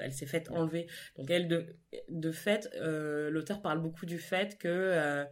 elle 0.00 0.12
s'est 0.12 0.26
faite 0.26 0.50
enlever. 0.50 0.86
Donc 1.16 1.30
elle 1.30 1.48
de 1.48 1.66
de 2.08 2.32
fait 2.32 2.68
l'auteur 2.80 3.62
parle 3.62 3.80
beaucoup 3.80 4.06
du 4.06 4.18
fait 4.18 4.58
que 4.58 5.24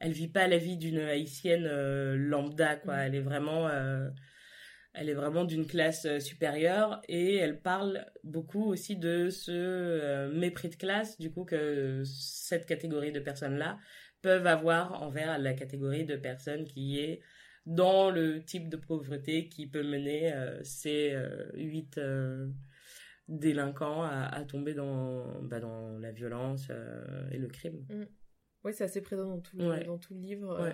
elle 0.00 0.12
vit 0.12 0.28
pas 0.28 0.46
la 0.46 0.58
vie 0.58 0.76
d'une 0.76 1.00
haïtienne 1.00 1.66
lambda 2.14 2.76
quoi, 2.76 2.96
mmh. 2.96 3.00
elle 3.00 3.14
est 3.14 3.20
vraiment 3.20 3.68
elle 4.98 5.08
est 5.08 5.14
vraiment 5.14 5.44
d'une 5.44 5.66
classe 5.66 6.06
euh, 6.06 6.18
supérieure 6.18 7.00
et 7.08 7.36
elle 7.36 7.60
parle 7.60 8.04
beaucoup 8.24 8.64
aussi 8.64 8.96
de 8.96 9.30
ce 9.30 9.52
euh, 9.52 10.32
mépris 10.32 10.70
de 10.70 10.74
classe 10.74 11.18
du 11.18 11.30
coup 11.30 11.44
que 11.44 12.02
cette 12.04 12.66
catégorie 12.66 13.12
de 13.12 13.20
personnes-là 13.20 13.78
peuvent 14.22 14.46
avoir 14.46 15.00
envers 15.02 15.38
la 15.38 15.54
catégorie 15.54 16.04
de 16.04 16.16
personnes 16.16 16.64
qui 16.64 16.98
est 16.98 17.20
dans 17.68 18.10
le 18.10 18.42
type 18.42 18.68
de 18.68 18.76
pauvreté 18.76 19.48
qui 19.48 19.66
peut 19.66 19.82
mener 19.82 20.32
euh, 20.32 20.62
ces 20.64 21.16
huit 21.54 22.00
délinquants 23.28 24.02
à, 24.02 24.44
tomber 24.44 24.74
dans, 24.74 25.42
bah, 25.42 25.60
dans 25.60 25.98
la 25.98 26.12
violence 26.12 26.70
et 27.30 27.38
le 27.38 27.48
crime. 27.48 27.86
Mm. 27.88 28.04
Oui, 28.64 28.72
c'est 28.74 28.84
assez 28.84 29.00
présent 29.00 29.28
dans 29.28 29.40
tout 29.40 29.56
le, 29.56 29.84
dans 29.84 29.98
tout 29.98 30.14
le 30.14 30.20
livre. 30.20 30.70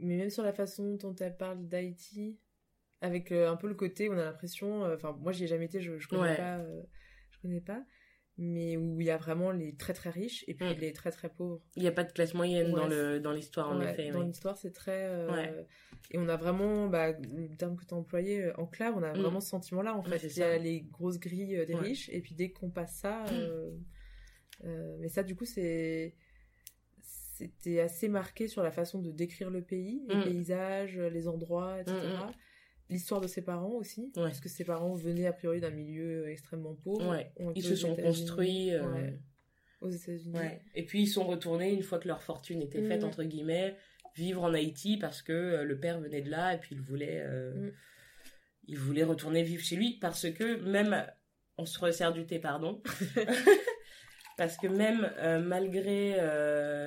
mais 0.00 0.16
même 0.16 0.30
sur 0.30 0.42
la 0.42 0.52
façon 0.52 0.96
dont 0.96 1.14
elle 1.14 1.36
parle 1.36 1.68
d'Haïti, 1.68 2.38
avec 3.04 3.32
euh, 3.32 3.50
un 3.50 3.56
peu 3.56 3.68
le 3.68 3.74
côté 3.74 4.08
où 4.08 4.14
on 4.14 4.18
a 4.18 4.24
l'impression 4.24 4.84
euh, 4.84 4.94
enfin 4.94 5.16
moi 5.20 5.32
j'y 5.32 5.44
ai 5.44 5.46
jamais 5.46 5.66
été 5.66 5.80
je, 5.80 5.98
je 5.98 6.08
connais 6.08 6.36
pas 6.36 6.58
euh, 6.58 6.82
je 7.30 7.38
connais 7.38 7.60
pas 7.60 7.84
mais 8.36 8.76
où 8.76 9.00
il 9.00 9.06
y 9.06 9.10
a 9.10 9.16
vraiment 9.16 9.52
les 9.52 9.74
très 9.76 9.92
très 9.92 10.10
riches 10.10 10.44
et 10.48 10.54
puis 10.54 10.66
mm. 10.66 10.78
les 10.80 10.92
très 10.92 11.10
très 11.10 11.28
pauvres. 11.28 11.60
Il 11.76 11.82
n'y 11.82 11.88
a 11.88 11.92
pas 11.92 12.04
de 12.04 12.12
classe 12.12 12.34
moyenne 12.34 12.72
dans 12.72 12.86
le 12.86 13.20
dans 13.20 13.32
l'histoire 13.32 13.70
en 13.70 13.80
effet 13.80 14.10
dans 14.10 14.22
l'histoire 14.22 14.56
c'est 14.56 14.72
très 14.72 15.08
et 16.10 16.18
on 16.18 16.28
a 16.28 16.36
vraiment 16.36 16.88
bah, 16.88 17.12
le 17.12 17.56
terme 17.56 17.76
que 17.76 17.84
tu 17.84 17.94
as 17.94 17.96
employé 17.96 18.52
enclave 18.56 18.94
on 18.96 19.02
a 19.02 19.12
mm. 19.12 19.20
vraiment 19.20 19.40
ce 19.40 19.48
sentiment 19.48 19.82
là 19.82 19.96
en 19.96 20.02
fait. 20.02 20.22
il 20.22 20.36
y 20.36 20.42
a 20.42 20.58
les 20.58 20.80
grosses 20.82 21.18
grilles 21.18 21.64
des 21.66 21.74
riches 21.74 22.08
et 22.10 22.20
puis 22.20 22.34
dès 22.34 22.50
qu'on 22.50 22.70
passe 22.70 22.96
ça 22.96 23.24
mais 24.98 25.08
ça 25.08 25.22
du 25.22 25.36
coup 25.36 25.44
c'est 25.44 26.14
c'était 27.00 27.80
assez 27.80 28.08
marqué 28.08 28.46
sur 28.46 28.62
la 28.62 28.70
façon 28.70 29.00
de 29.00 29.10
décrire 29.10 29.50
le 29.50 29.60
pays, 29.60 30.04
les 30.08 30.14
mm. 30.14 30.22
paysages, 30.22 30.98
les 30.98 31.26
endroits, 31.26 31.80
etc 31.80 31.98
l'histoire 32.90 33.20
de 33.20 33.26
ses 33.26 33.42
parents 33.42 33.72
aussi, 33.72 34.12
parce 34.14 34.40
que 34.40 34.48
ses 34.48 34.64
parents 34.64 34.94
venaient 34.94 35.26
a 35.26 35.32
priori 35.32 35.60
d'un 35.60 35.70
milieu 35.70 36.28
extrêmement 36.28 36.74
pauvre. 36.74 37.18
Ils 37.54 37.62
se 37.62 37.76
sont 37.76 37.96
construits 37.96 38.72
euh, 38.72 39.10
aux 39.80 39.90
États-Unis. 39.90 40.38
Et 40.74 40.84
puis 40.84 41.02
ils 41.02 41.08
sont 41.08 41.24
retournés 41.24 41.72
une 41.72 41.82
fois 41.82 41.98
que 41.98 42.08
leur 42.08 42.22
fortune 42.22 42.62
était 42.62 42.82
faite 42.82 43.02
mm. 43.02 43.06
entre 43.06 43.24
guillemets, 43.24 43.76
vivre 44.16 44.42
en 44.42 44.54
Haïti 44.54 44.96
parce 44.96 45.22
que 45.22 45.32
euh, 45.32 45.64
le 45.64 45.78
père 45.78 46.00
venait 46.00 46.22
de 46.22 46.30
là 46.30 46.54
et 46.54 46.58
puis 46.58 46.76
il 46.76 46.80
voulait, 46.80 47.20
euh, 47.20 47.52
mm. 47.52 47.72
il 48.68 48.78
voulait 48.78 49.04
retourner 49.04 49.42
vivre 49.42 49.62
chez 49.62 49.76
lui 49.76 49.98
parce 49.98 50.30
que 50.30 50.60
même, 50.60 51.06
on 51.56 51.66
se 51.66 51.78
resserre 51.78 52.12
du 52.12 52.26
thé 52.26 52.38
pardon. 52.38 52.82
parce 54.36 54.56
que 54.56 54.66
même 54.66 55.10
malgré 55.46 56.16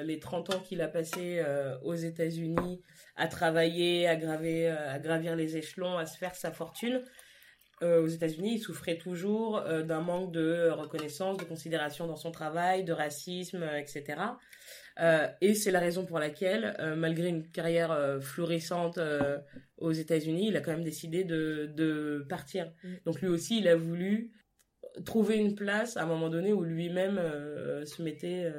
les 0.03 0.19
30 0.19 0.53
ans 0.53 0.59
qu'il 0.59 0.81
a 0.81 0.87
passé 0.87 1.41
aux 1.81 1.95
États-Unis, 1.95 2.81
à 3.17 3.27
travailler, 3.27 4.07
à, 4.07 4.15
graver, 4.15 4.69
euh, 4.69 4.93
à 4.93 4.99
gravir 4.99 5.35
les 5.35 5.57
échelons, 5.57 5.97
à 5.97 6.05
se 6.05 6.17
faire 6.17 6.35
sa 6.35 6.51
fortune. 6.51 7.03
Euh, 7.83 8.01
aux 8.01 8.07
États-Unis, 8.07 8.55
il 8.55 8.59
souffrait 8.59 8.97
toujours 8.97 9.57
euh, 9.57 9.83
d'un 9.83 10.01
manque 10.01 10.31
de 10.31 10.69
reconnaissance, 10.69 11.37
de 11.37 11.43
considération 11.43 12.07
dans 12.07 12.15
son 12.15 12.31
travail, 12.31 12.83
de 12.83 12.93
racisme, 12.93 13.63
etc. 13.77 14.21
et 15.41 15.53
c'est 15.53 15.69
la 15.69 15.79
raison 15.79 16.05
pour 16.05 16.17
laquelle, 16.17 16.75
malgré 16.97 17.27
une 17.27 17.47
carrière 17.51 18.17
florissante 18.19 18.97
aux 19.77 19.91
États-Unis, 19.91 20.47
il 20.47 20.57
a 20.57 20.61
quand 20.61 20.71
même 20.71 20.83
décidé 20.83 21.23
de, 21.23 21.71
de 21.75 22.25
partir. 22.27 22.73
Mm. 22.83 22.93
Donc 23.05 23.21
lui 23.21 23.27
aussi, 23.27 23.59
il 23.59 23.67
a 23.67 23.75
voulu 23.75 24.31
trouver 25.05 25.37
une 25.37 25.53
place 25.53 25.97
à 25.97 26.01
un 26.01 26.07
moment 26.07 26.29
donné 26.29 26.51
où 26.51 26.63
lui-même 26.63 27.21
se 27.85 28.01
mettait 28.01 28.51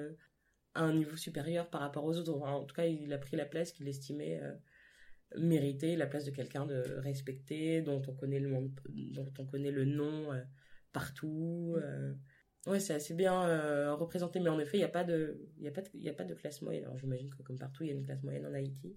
un 0.79 0.93
niveau 0.95 1.17
supérieur 1.17 1.69
par 1.69 1.81
rapport 1.81 2.05
aux 2.05 2.17
autres. 2.17 2.33
en 2.33 2.65
tout 2.65 2.75
cas, 2.75 2.87
il 2.87 3.13
a 3.13 3.19
pris 3.19 3.37
la 3.37 3.45
place 3.45 3.73
qu'il 3.73 3.89
estimait 3.89 4.41
euh, 4.43 4.53
mériter, 5.37 5.97
la 5.97 6.07
place 6.07 6.25
de 6.25 6.31
quelqu'un 6.31 6.67
de 6.67 6.83
respecté, 6.99 7.83
dont 7.83 8.03
on 8.07 8.15
connaît 8.15 8.41
le, 8.41 8.49
monde, 8.49 8.71
dont 8.89 9.33
on 9.39 9.45
connaît 9.45 9.71
le 9.71 9.85
nom 9.85 10.33
euh, 10.33 10.41
partout. 10.93 11.77
Euh. 11.79 12.15
Ouais, 12.67 12.81
c'est 12.81 12.95
assez 12.95 13.15
bien 13.15 13.95
représenté, 13.95 14.41
mais 14.41 14.51
en 14.51 14.59
effet, 14.59 14.77
il 14.77 14.81
n'y 14.81 14.85
a, 14.85 14.89
pas 14.89 15.05
de, 15.05 15.41
a, 15.65 15.71
pas 15.71 15.81
de, 15.81 15.89
y 15.95 16.09
a 16.09 16.13
pas 16.13 16.25
de 16.25 16.35
classe 16.35 16.61
moyenne. 16.61 16.85
Alors 16.85 16.99
j'imagine 16.99 17.31
que 17.31 17.43
comme 17.43 17.59
partout, 17.59 17.85
il 17.85 17.89
y 17.89 17.93
a 17.93 17.95
une 17.95 18.05
classe 18.05 18.23
moyenne 18.23 18.45
en 18.47 18.53
Haïti. 18.53 18.97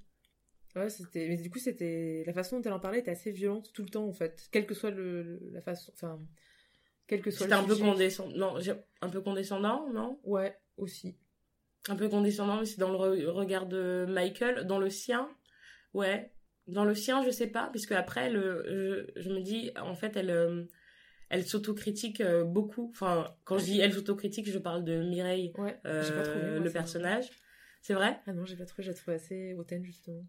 Ouais, 0.75 0.89
c'était. 0.89 1.27
Mais 1.27 1.37
du 1.37 1.49
coup, 1.49 1.59
c'était. 1.59 2.23
La 2.25 2.33
façon 2.33 2.57
dont 2.57 2.63
elle 2.63 2.73
en 2.73 2.79
parlait 2.79 2.99
était 2.99 3.11
assez 3.11 3.31
violente 3.31 3.71
tout 3.73 3.83
le 3.83 3.89
temps, 3.89 4.07
en 4.07 4.13
fait. 4.13 4.47
Quelle 4.51 4.65
que 4.65 4.73
soit 4.73 4.91
le, 4.91 5.39
la 5.51 5.61
façon. 5.61 5.91
Enfin 5.93 6.19
quel 7.07 7.21
que 7.21 7.29
soit 7.29 7.45
C'était 7.45 7.55
un 7.55 7.65
peu 7.65 7.75
condescendant. 7.75 8.37
Non, 8.37 8.57
un 9.01 9.09
peu 9.09 9.21
condescendant, 9.21 9.91
non? 9.91 10.19
Ouais, 10.23 10.57
aussi. 10.77 11.17
Un 11.89 11.95
peu 11.95 12.09
condescendant, 12.09 12.59
mais 12.59 12.65
c'est 12.65 12.79
dans 12.79 12.91
le 12.91 12.97
re- 12.97 13.25
regard 13.27 13.65
de 13.65 14.05
Michael. 14.07 14.65
Dans 14.67 14.79
le 14.79 14.89
sien, 14.89 15.29
ouais. 15.93 16.31
Dans 16.67 16.85
le 16.85 16.93
sien, 16.95 17.23
je 17.25 17.31
sais 17.31 17.47
pas, 17.47 17.69
puisque 17.71 17.91
après, 17.91 18.29
le, 18.29 19.07
je, 19.15 19.21
je 19.21 19.29
me 19.29 19.41
dis, 19.41 19.71
en 19.81 19.95
fait, 19.95 20.15
elle, 20.15 20.29
euh, 20.29 20.63
elle 21.29 21.43
s'autocritique 21.45 22.21
euh, 22.21 22.43
beaucoup. 22.43 22.89
Enfin, 22.93 23.33
quand 23.45 23.57
je 23.57 23.65
dis 23.65 23.79
elle 23.79 23.93
s'autocritique, 23.93 24.49
je 24.49 24.59
parle 24.59 24.83
de 24.83 25.01
Mireille, 25.01 25.53
Ouais, 25.57 25.79
euh, 25.85 26.15
pas 26.15 26.23
trouvé, 26.23 26.45
moi, 26.51 26.59
le 26.59 26.69
personnage. 26.71 27.29
C'est 27.81 27.95
vrai? 27.95 28.19
Ah 28.27 28.33
non, 28.33 28.45
j'ai 28.45 28.55
pas 28.55 28.65
trouvé, 28.65 28.83
j'ai 28.83 28.93
trouvé 28.93 29.15
assez 29.15 29.53
hautaine, 29.55 29.83
justement. 29.83 30.23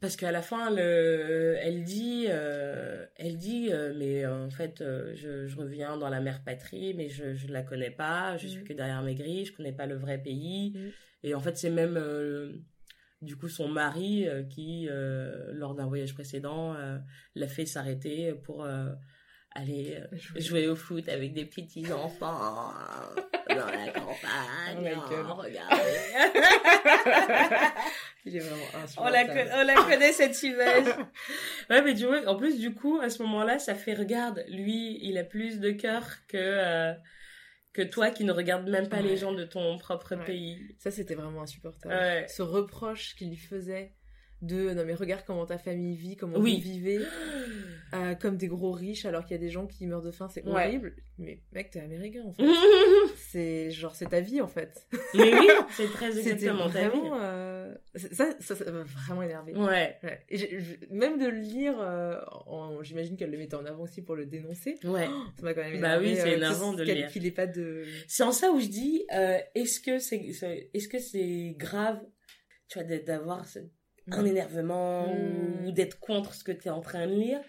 Parce 0.00 0.16
qu'à 0.16 0.32
la 0.32 0.40
fin, 0.40 0.70
le, 0.70 1.56
elle 1.60 1.84
dit, 1.84 2.24
euh, 2.28 3.04
elle 3.16 3.36
dit, 3.36 3.68
euh, 3.70 3.92
mais 3.98 4.24
euh, 4.24 4.46
en 4.46 4.50
fait, 4.50 4.80
euh, 4.80 5.14
je, 5.14 5.46
je 5.46 5.56
reviens 5.56 5.98
dans 5.98 6.08
la 6.08 6.20
mère 6.20 6.42
patrie, 6.42 6.94
mais 6.94 7.10
je 7.10 7.34
je 7.34 7.46
ne 7.46 7.52
la 7.52 7.62
connais 7.62 7.90
pas, 7.90 8.38
je 8.38 8.46
suis 8.48 8.60
Mhm. 8.60 8.64
que 8.64 8.72
derrière 8.72 9.02
mes 9.02 9.14
grilles, 9.14 9.44
je 9.44 9.52
connais 9.52 9.72
pas 9.72 9.84
le 9.86 9.96
vrai 9.96 10.16
pays. 10.16 10.72
Mhm. 10.74 10.90
Et 11.22 11.34
en 11.34 11.40
fait, 11.40 11.58
c'est 11.58 11.68
même 11.68 12.00
du 13.20 13.36
coup 13.36 13.48
son 13.50 13.68
mari 13.68 14.26
qui, 14.48 14.88
lors 15.52 15.74
d'un 15.74 15.86
voyage 15.86 16.14
précédent, 16.14 16.74
l'a 17.34 17.46
fait 17.46 17.66
s'arrêter 17.66 18.32
pour 18.32 18.66
aller 19.54 19.96
euh, 19.96 20.16
Jouer. 20.16 20.40
jouer 20.40 20.68
au 20.68 20.76
foot 20.76 21.08
avec 21.08 21.32
des 21.32 21.44
petits 21.44 21.90
enfants 21.92 22.72
dans 23.48 23.66
la 23.66 23.88
campagne. 23.92 24.96
Oh 24.96 25.34
regardez. 25.34 25.82
Vraiment 28.24 28.64
On 28.98 29.08
la, 29.08 29.24
on 29.60 29.64
la 29.64 29.74
connaît 29.74 30.12
cette 30.12 30.40
image. 30.42 30.86
ouais, 31.70 31.82
mais 31.82 31.94
tu 31.94 32.06
vois, 32.06 32.26
en 32.28 32.36
plus, 32.36 32.58
du 32.58 32.74
coup, 32.74 32.98
à 33.00 33.08
ce 33.10 33.22
moment-là, 33.22 33.58
ça 33.58 33.74
fait, 33.74 33.94
regarde, 33.94 34.44
lui, 34.48 34.98
il 35.02 35.16
a 35.18 35.24
plus 35.24 35.58
de 35.58 35.70
cœur 35.70 36.04
que, 36.28 36.36
euh, 36.36 36.92
que 37.72 37.82
toi 37.82 38.10
qui 38.10 38.24
ne 38.24 38.32
regarde 38.32 38.68
même 38.68 38.88
pas 38.88 39.00
les 39.00 39.16
gens 39.16 39.32
de 39.32 39.44
ton 39.44 39.78
propre 39.78 40.16
Ouais. 40.16 40.24
pays. 40.24 40.76
Ça, 40.78 40.90
c'était 40.90 41.14
vraiment 41.14 41.42
insupportable. 41.42 41.94
Ouais. 41.94 42.26
Ce 42.28 42.42
reproche 42.42 43.14
qu'il 43.16 43.30
lui 43.30 43.36
faisait 43.36 43.94
de 44.42 44.72
non 44.72 44.84
mais 44.86 44.94
regarde 44.94 45.22
comment 45.26 45.44
ta 45.46 45.58
famille 45.58 45.96
vit, 45.96 46.16
comment 46.16 46.38
Oui. 46.38 46.56
vous 46.56 46.62
vivez, 46.62 46.98
euh, 47.94 48.14
comme 48.14 48.36
des 48.36 48.48
gros 48.48 48.72
riches 48.72 49.04
alors 49.04 49.24
qu'il 49.24 49.36
y 49.36 49.38
a 49.38 49.42
des 49.42 49.50
gens 49.50 49.66
qui 49.66 49.86
meurent 49.86 50.00
de 50.02 50.10
faim, 50.10 50.28
c'est 50.32 50.44
Ouais. 50.46 50.66
horrible. 50.66 50.94
Mais 51.18 51.42
mec, 51.52 51.70
t'es 51.70 51.80
américain 51.80 52.22
en 52.26 52.32
fait. 52.32 52.44
c'est 53.16 53.70
genre 53.70 53.94
c'est 53.94 54.06
ta 54.08 54.20
vie 54.20 54.40
en 54.40 54.46
fait. 54.48 54.86
mais 55.14 55.34
oui, 55.38 55.48
c'est 55.76 55.86
très 55.92 56.18
exactement 56.18 56.70
ta 56.70 56.88
vie. 56.88 56.98
vraiment 57.00 57.18
euh, 57.20 57.74
ça, 57.94 58.26
ça, 58.40 58.56
ça 58.56 58.70
m'a 58.70 58.82
vraiment 58.84 59.22
énervé. 59.22 59.54
Ouais. 59.54 59.98
Et 60.30 60.58
même 60.90 61.18
de 61.18 61.26
le 61.26 61.38
lire, 61.38 61.74
euh, 61.78 62.16
j'imagine 62.82 63.16
qu'elle 63.18 63.30
le 63.30 63.38
mettait 63.38 63.56
en 63.56 63.66
avant 63.66 63.82
aussi 63.82 64.00
pour 64.02 64.16
le 64.16 64.24
dénoncer. 64.26 64.76
ouais. 64.84 65.06
Ça 65.36 65.42
m'a 65.42 65.54
quand 65.54 65.62
même 65.62 65.80
Bah 65.80 65.96
énervé. 65.98 66.06
oui, 66.12 66.16
c'est 66.16 66.32
énervant 66.32 66.72
de 66.72 66.82
le 66.82 66.92
lire. 66.92 67.08
Qu'il 67.08 67.32
pas 67.34 67.46
de. 67.46 67.84
C'est 68.08 68.22
en 68.22 68.32
ça 68.32 68.50
où 68.50 68.58
je 68.60 68.66
dis, 68.68 69.04
est-ce 69.54 69.80
que 69.80 69.98
c'est, 69.98 70.16
est-ce 70.72 70.88
que 70.88 70.98
c'est 70.98 71.54
grave, 71.58 72.00
tu 72.68 72.78
vois, 72.82 72.98
d'avoir 72.98 73.46
un 74.12 74.24
énervement 74.24 75.12
ou 75.66 75.72
d'être 75.72 75.98
contre 76.00 76.34
ce 76.34 76.44
que 76.44 76.52
tu 76.52 76.68
es 76.68 76.70
en 76.70 76.80
train 76.80 77.06
de 77.06 77.14
lire, 77.14 77.40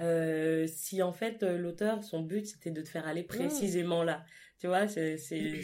euh, 0.00 0.66
si 0.66 1.02
en 1.02 1.12
fait 1.12 1.42
euh, 1.42 1.58
l'auteur, 1.58 2.02
son 2.02 2.22
but 2.22 2.46
c'était 2.46 2.70
de 2.70 2.80
te 2.82 2.88
faire 2.88 3.06
aller 3.06 3.22
précisément 3.22 4.02
là. 4.02 4.24
Tu 4.58 4.66
vois, 4.66 4.88
c'est, 4.88 5.16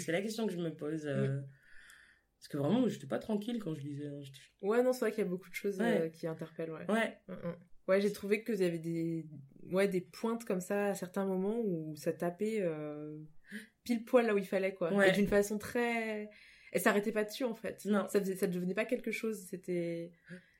la 0.08 0.22
question 0.22 0.46
que 0.46 0.52
je 0.52 0.58
me 0.58 0.74
pose. 0.74 1.06
euh, 1.06 1.40
Parce 2.38 2.48
que 2.48 2.56
vraiment, 2.58 2.88
j'étais 2.88 3.06
pas 3.06 3.18
tranquille 3.18 3.58
quand 3.62 3.74
je 3.74 3.80
lisais. 3.82 4.08
hein, 4.08 4.20
Ouais, 4.62 4.82
non, 4.82 4.92
c'est 4.92 5.00
vrai 5.00 5.12
qu'il 5.12 5.24
y 5.24 5.26
a 5.26 5.30
beaucoup 5.30 5.48
de 5.48 5.54
choses 5.54 5.78
Ouais. 5.78 6.02
euh, 6.02 6.08
qui 6.10 6.26
interpellent. 6.26 6.70
Ouais. 6.72 6.86
Ouais. 6.88 7.18
Ouais, 7.88 8.00
j'ai 8.00 8.12
trouvé 8.12 8.42
qu'il 8.42 8.56
y 8.56 8.64
avait 8.64 8.78
des, 8.80 9.26
ouais, 9.70 9.86
des 9.86 10.00
pointes 10.00 10.44
comme 10.44 10.60
ça 10.60 10.86
à 10.88 10.94
certains 10.94 11.24
moments 11.24 11.60
où 11.60 11.94
ça 11.96 12.12
tapait 12.12 12.62
pile 13.84 14.04
poil 14.04 14.26
là 14.26 14.34
où 14.34 14.38
il 14.38 14.46
fallait, 14.46 14.74
quoi. 14.74 14.92
Ouais. 14.92 15.10
Et 15.10 15.12
d'une 15.12 15.28
façon 15.28 15.56
très. 15.58 16.28
Elle 16.76 16.82
s'arrêtait 16.82 17.12
pas 17.12 17.24
dessus, 17.24 17.44
en 17.44 17.54
fait. 17.54 17.84
Non. 17.86 18.06
Ça, 18.08 18.20
faisait, 18.20 18.36
ça 18.36 18.46
devenait 18.46 18.74
pas 18.74 18.84
quelque 18.84 19.10
chose. 19.10 19.38
C'était. 19.48 20.12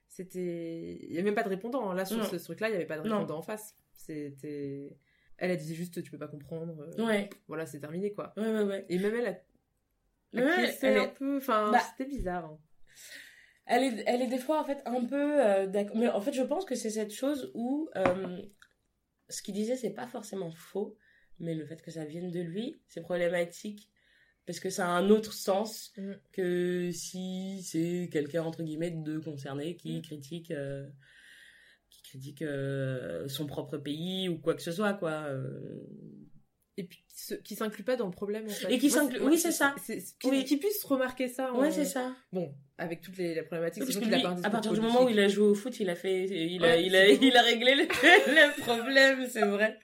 C'était. 0.08 0.98
Il 1.02 1.10
y 1.12 1.14
avait 1.14 1.22
même 1.24 1.34
pas 1.34 1.42
de 1.42 1.48
répondant. 1.50 1.90
hein. 1.90 1.94
Là, 1.94 2.04
sur 2.06 2.16
Non. 2.16 2.24
ce 2.24 2.36
truc-là, 2.36 2.68
il 2.70 2.72
y 2.72 2.76
avait 2.76 2.86
pas 2.86 2.98
de 2.98 3.08
Non. 3.08 3.16
répondant 3.16 3.38
en 3.38 3.42
face. 3.42 3.74
C'était. 3.92 4.96
Elle 5.38 5.54
dit 5.58 5.74
juste, 5.74 6.02
tu 6.02 6.10
peux 6.10 6.18
pas 6.18 6.28
comprendre. 6.28 6.88
euh, 6.98 7.04
ouais, 7.06 7.28
Voilà, 7.48 7.66
c'est 7.66 7.80
terminé, 7.80 8.12
quoi. 8.12 8.32
ouais, 8.38 8.50
ouais. 8.50 8.62
ouais. 8.62 8.86
Et 8.88 8.98
même 8.98 9.14
elle 9.14 9.26
a. 9.26 10.42
Ouais, 10.42 10.74
elle 10.82 10.96
un 10.98 11.02
est- 11.04 11.14
peu. 11.14 11.36
Enfin, 11.36 11.70
Bah, 11.70 11.80
c'était 11.80 12.08
bizarre. 12.08 12.46
hein. 12.46 12.58
Elle 13.66 13.82
est, 13.82 14.04
elle 14.06 14.22
est 14.22 14.26
des 14.28 14.38
fois 14.38 14.60
en 14.60 14.64
fait 14.64 14.80
un 14.86 15.04
peu 15.04 15.44
euh, 15.44 15.66
d'accord. 15.66 15.96
Mais 15.96 16.08
en 16.08 16.20
fait, 16.20 16.32
je 16.32 16.42
pense 16.42 16.64
que 16.64 16.74
c'est 16.76 16.88
cette 16.90 17.12
chose 17.12 17.50
où 17.54 17.88
euh, 17.96 18.40
ce 19.28 19.42
qu'il 19.42 19.54
disait, 19.54 19.76
c'est 19.76 19.90
pas 19.92 20.06
forcément 20.06 20.50
faux, 20.52 20.96
mais 21.40 21.54
le 21.54 21.66
fait 21.66 21.82
que 21.82 21.90
ça 21.90 22.04
vienne 22.04 22.30
de 22.30 22.40
lui, 22.40 22.80
c'est 22.86 23.00
problématique 23.02 23.90
parce 24.47 24.61
que 24.61 24.70
ça 24.70 24.86
a 24.86 24.90
un 24.90 25.11
autre 25.11 25.32
sens 25.32 25.92
Mm. 25.97 26.12
que 26.32 26.90
si 26.92 27.62
c'est 27.62 28.09
quelqu'un 28.12 28.42
entre 28.44 28.62
guillemets 28.62 28.90
de 28.92 29.18
concerné 29.18 29.76
qui 29.76 29.99
Mm. 29.99 30.03
critique, 30.03 30.51
euh, 30.53 30.86
qui 31.90 32.03
critique 32.03 32.42
euh, 32.42 33.26
son 33.28 33.47
propre 33.47 33.76
pays 33.78 34.28
ou 34.28 34.38
quoi 34.38 34.55
que 34.55 34.62
ce 34.62 34.72
soit 34.72 34.94
quoi. 34.94 35.11
euh. 35.28 35.82
et 36.78 36.84
puis 36.84 36.99
qui 37.09 37.18
se- 37.24 37.34
qui 37.36 37.55
s'inclut 37.57 37.84
pas 37.84 37.97
dans 37.97 38.05
le 38.05 38.11
problème 38.12 38.44
en 38.44 38.51
fait. 38.51 38.70
Et 38.70 38.78
qui 38.78 38.90
s'inclut- 38.90 39.22
oui, 39.22 39.38
c'est 39.38 39.51
ça. 39.51 39.74
c'est- 39.82 40.03
Qui, 40.20 40.28
Oui. 40.28 40.44
qui 40.44 40.59
puisse 40.59 40.84
remarquer 40.84 41.26
ça. 41.28 41.51
en- 41.55 41.59
Ouais, 41.62 41.70
c'est 41.70 41.86
ça. 41.86 42.14
Bon, 42.32 42.55
avec 42.76 43.01
toutes 43.01 43.16
les, 43.16 43.34
les 43.34 43.42
problématiques, 43.44 43.82
a 43.82 44.28
à 44.47 44.51
partir 44.51 44.74
du 44.74 44.80
moment 44.82 45.05
où 45.05 45.09
il 45.09 45.18
a 45.18 45.26
joué 45.26 45.47
au 45.47 45.55
foot, 45.55 45.80
il 45.80 45.88
a 45.88 45.94
fait, 45.94 46.24
il 46.26 46.62
a, 46.62 46.68
Ouais, 46.68 46.84
il 46.84 46.94
a, 46.94 47.09
il 47.09 47.34
réglé 47.38 47.76
le, 47.76 47.84
le 47.88 48.61
problème, 48.61 49.26
c'est 49.26 49.47
vrai. 49.47 49.78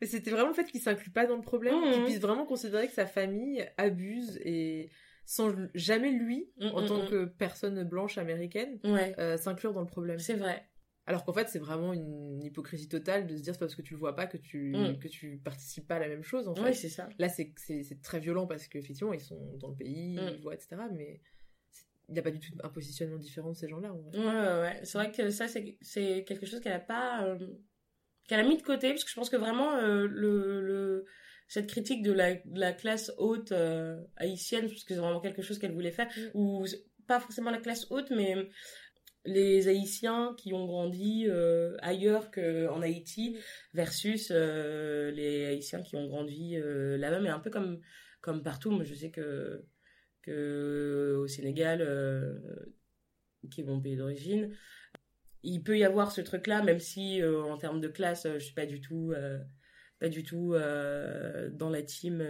Mais 0.00 0.06
c'était 0.06 0.30
vraiment 0.30 0.48
le 0.48 0.54
fait 0.54 0.64
qu'il 0.64 0.80
s'inclut 0.80 1.10
pas 1.10 1.26
dans 1.26 1.36
le 1.36 1.42
problème, 1.42 1.74
Mhm. 1.80 1.92
qu'il 1.92 2.04
puisse 2.04 2.20
vraiment 2.20 2.46
considérer 2.46 2.86
que 2.88 2.94
sa 2.94 3.06
famille 3.06 3.66
abuse 3.76 4.38
et 4.44 4.90
sans 5.24 5.52
jamais 5.74 6.10
lui, 6.12 6.50
Mm, 6.58 6.66
en 6.72 6.82
mm, 6.82 6.86
tant 6.86 7.06
que 7.06 7.24
personne 7.26 7.82
blanche 7.84 8.16
américaine, 8.18 8.78
Ouais, 8.84 9.14
euh, 9.18 9.36
s'inclure 9.36 9.72
dans 9.74 9.80
le 9.82 9.86
problème. 9.86 10.18
c'est 10.18 10.34
vrai. 10.34 10.62
Alors 11.06 11.24
qu'en 11.24 11.32
fait, 11.32 11.48
c'est 11.48 11.58
vraiment 11.58 11.92
une 11.94 12.42
hypocrisie 12.42 12.88
totale 12.88 13.26
de 13.26 13.34
se 13.36 13.42
dire 13.42 13.54
c'est 13.54 13.58
parce 13.60 13.74
que 13.74 13.80
tu 13.82 13.94
le 13.94 13.98
vois 13.98 14.14
pas 14.14 14.26
que 14.26 14.36
tu 14.36 14.74
Mm. 14.76 14.98
que 14.98 15.08
tu 15.08 15.38
participes 15.38 15.86
pas 15.88 15.96
à 15.96 15.98
la 16.00 16.08
même 16.08 16.22
chose 16.22 16.48
en 16.48 16.54
fait. 16.54 16.62
Ouais, 16.62 16.72
c'est 16.74 16.90
ça. 16.90 17.08
Là, 17.18 17.28
c'est 17.28 17.54
très 18.02 18.20
violent 18.20 18.46
parce 18.46 18.68
qu'effectivement, 18.68 19.12
ils 19.14 19.20
sont 19.20 19.56
dans 19.58 19.68
le 19.68 19.74
pays, 19.74 20.16
ils 20.16 20.40
voient, 20.42 20.54
etc. 20.54 20.76
Mais 20.92 21.20
il 22.08 22.12
n'y 22.14 22.18
a 22.18 22.22
pas 22.22 22.30
du 22.30 22.40
tout 22.40 22.52
un 22.62 22.68
positionnement 22.68 23.18
différent 23.18 23.50
de 23.50 23.56
ces 23.56 23.68
gens-là. 23.68 23.92
Ouais, 23.92 24.18
ouais, 24.18 24.60
ouais. 24.60 24.80
C'est 24.84 24.96
vrai 24.98 25.10
que 25.12 25.30
ça, 25.30 25.46
c'est, 25.48 26.24
quelque 26.24 26.46
chose 26.46 26.60
qu'elle 26.60 26.72
a 26.72 26.78
pas, 26.78 27.24
euh, 27.24 27.38
qu'elle 28.28 28.40
a 28.40 28.44
mis 28.44 28.56
de 28.56 28.62
côté, 28.62 28.90
parce 28.90 29.04
que 29.04 29.10
je 29.10 29.14
pense 29.16 29.30
que 29.30 29.36
vraiment, 29.36 29.74
euh, 29.76 30.06
le, 30.06 30.60
le, 30.60 31.04
cette 31.48 31.66
critique 31.66 32.02
de 32.02 32.12
la, 32.12 32.34
de 32.34 32.60
la 32.60 32.72
classe 32.72 33.10
haute 33.18 33.52
euh, 33.52 34.00
haïtienne, 34.16 34.68
parce 34.68 34.84
que 34.84 34.94
c'est 34.94 35.00
vraiment 35.00 35.20
quelque 35.20 35.42
chose 35.42 35.58
qu'elle 35.58 35.72
voulait 35.72 35.90
faire, 35.90 36.08
Mm. 36.16 36.28
ou 36.34 36.64
pas 37.06 37.20
forcément 37.20 37.50
la 37.50 37.58
classe 37.58 37.90
haute, 37.90 38.10
mais 38.10 38.36
les 39.24 39.66
Haïtiens 39.66 40.34
qui 40.38 40.52
ont 40.52 40.66
grandi 40.66 41.24
euh, 41.26 41.76
ailleurs 41.80 42.30
qu'en 42.30 42.80
Haïti 42.82 43.38
versus 43.74 44.30
euh, 44.30 45.10
les 45.10 45.46
Haïtiens 45.46 45.82
qui 45.82 45.96
ont 45.96 46.06
grandi 46.06 46.56
là-bas, 46.56 47.20
mais 47.20 47.30
un 47.30 47.40
peu 47.40 47.50
comme, 47.50 47.80
comme 48.20 48.42
partout. 48.42 48.70
Moi, 48.70 48.84
je 48.84 48.94
sais 48.94 49.10
que, 49.10 49.64
que 50.22 51.16
au 51.18 51.26
Sénégal, 51.26 51.80
qui 53.50 53.62
est 53.62 53.64
mon 53.64 53.80
pays 53.80 53.96
d'origine, 53.96 54.54
il 55.42 55.62
peut 55.62 55.78
y 55.78 55.84
avoir 55.84 56.12
ce 56.12 56.20
truc-là, 56.20 56.62
même 56.62 56.80
si 56.80 57.22
euh, 57.22 57.42
en 57.42 57.56
termes 57.56 57.80
de 57.80 57.88
classe, 57.88 58.26
euh, 58.26 58.34
je 58.34 58.44
suis 58.44 58.54
pas 58.54 58.66
du 58.66 58.80
tout, 58.80 59.12
euh, 59.14 59.38
pas 60.00 60.08
du 60.08 60.22
tout 60.22 60.54
euh, 60.54 61.48
dans 61.52 61.70
la 61.70 61.82
team 61.82 62.26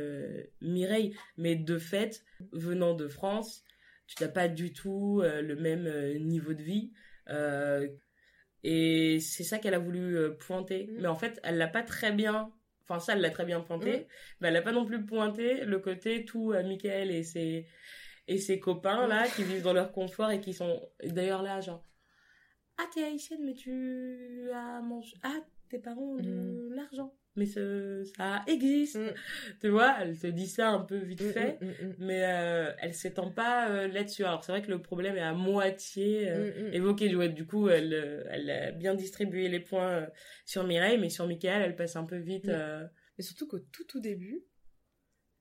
Mireille, 0.61 1.17
mais 1.37 1.57
de 1.57 1.79
fait, 1.79 2.25
venant 2.53 2.95
de 2.95 3.09
France, 3.09 3.65
tu 4.07 4.23
n'as 4.23 4.29
pas 4.29 4.49
du 4.49 4.73
tout 4.73 5.23
le 5.23 5.55
même 5.55 5.87
niveau 6.25 6.55
de 6.55 6.63
vie. 6.63 6.93
et 8.65 9.21
c'est 9.21 9.45
ça 9.45 9.59
qu'elle 9.59 9.75
a 9.75 9.79
voulu 9.79 10.35
pointer. 10.39 10.87
Mm. 10.87 11.01
Mais 11.01 11.09
en 11.09 11.17
fait, 11.17 11.41
elle 11.43 11.59
l'a 11.59 11.69
pas 11.69 11.83
très 11.83 12.13
bien. 12.13 12.51
Enfin, 12.85 13.01
ça, 13.01 13.13
elle 13.13 13.21
l'a 13.21 13.31
très 13.31 13.45
bien 13.45 13.61
pointé. 13.61 13.99
Mm. 13.99 14.05
Mais 14.41 14.49
elle 14.49 14.55
l'a 14.55 14.63
pas 14.63 14.73
non 14.73 14.87
plus 14.87 15.05
pointé 15.05 15.65
le 15.65 15.79
côté 15.79 16.25
tout 16.25 16.53
Michael 16.53 17.11
et 17.11 17.23
ses, 17.23 17.67
et 18.29 18.39
ses 18.39 18.61
copains, 18.61 19.07
là, 19.07 19.27
qui 19.29 19.43
vivent 19.43 19.63
dans 19.63 19.75
leur 19.75 19.93
confort 19.93 20.31
et 20.31 20.41
qui 20.41 20.55
sont. 20.55 20.89
D'ailleurs, 21.05 21.43
là, 21.43 21.61
genre. 21.61 21.85
Ah, 22.79 22.87
t'es 22.95 23.03
haïtienne, 23.05 23.45
mais 23.45 23.55
tu 23.55 24.49
as 24.53 24.81
mangé. 24.81 25.14
Ah, 25.22 25.41
tes 25.68 25.79
parents 25.79 26.14
ont 26.14 26.16
de 26.16 26.68
l'argent. 26.74 27.12
Mais 27.37 27.47
ce- 27.47 28.03
ça 28.16 28.43
existe. 28.49 28.97
Mm. 28.97 29.14
Tu 29.61 29.68
vois, 29.68 29.97
elle 30.01 30.18
te 30.18 30.26
dit 30.26 30.47
ça 30.49 30.70
un 30.70 30.81
peu 30.81 30.97
vite 30.97 31.20
Mm, 31.22 31.31
fait 31.33 31.59
mm, 31.61 31.66
mm, 31.66 31.89
mm. 31.91 31.95
mais 31.99 32.24
euh, 32.24 32.72
elle 32.81 32.95
s'étend 32.95 33.31
pas 33.31 33.68
euh, 33.70 33.87
là-dessus. 33.89 34.24
Alors 34.24 34.43
c'est 34.43 34.51
vrai 34.53 34.62
que 34.62 34.70
le 34.70 34.81
problème 34.83 35.16
est 35.16 35.20
à 35.20 35.35
moitié 35.35 36.29
euh, 36.31 36.51
Mm, 36.51 36.68
mm. 36.70 36.74
évoqué. 36.74 37.14
Ouais, 37.14 37.29
du 37.29 37.47
coup, 37.47 37.68
elle, 37.68 38.26
elle 38.31 38.51
a 38.51 38.72
bien 38.72 38.95
distribué 38.95 39.49
les 39.49 39.61
points 39.61 39.91
euh, 40.03 40.07
sur 40.47 40.64
Mireille, 40.64 40.99
mais 40.99 41.11
sur 41.11 41.26
Michael, 41.29 41.62
elle 41.62 41.76
passe 41.76 41.95
un 41.97 42.05
peu 42.05 42.16
vite. 42.16 42.47
Mm. 42.49 42.91
Mais 43.18 43.22
surtout 43.24 43.47
qu'au 43.47 43.59
tout 43.61 43.85
tout 43.85 44.01
début, 44.01 44.45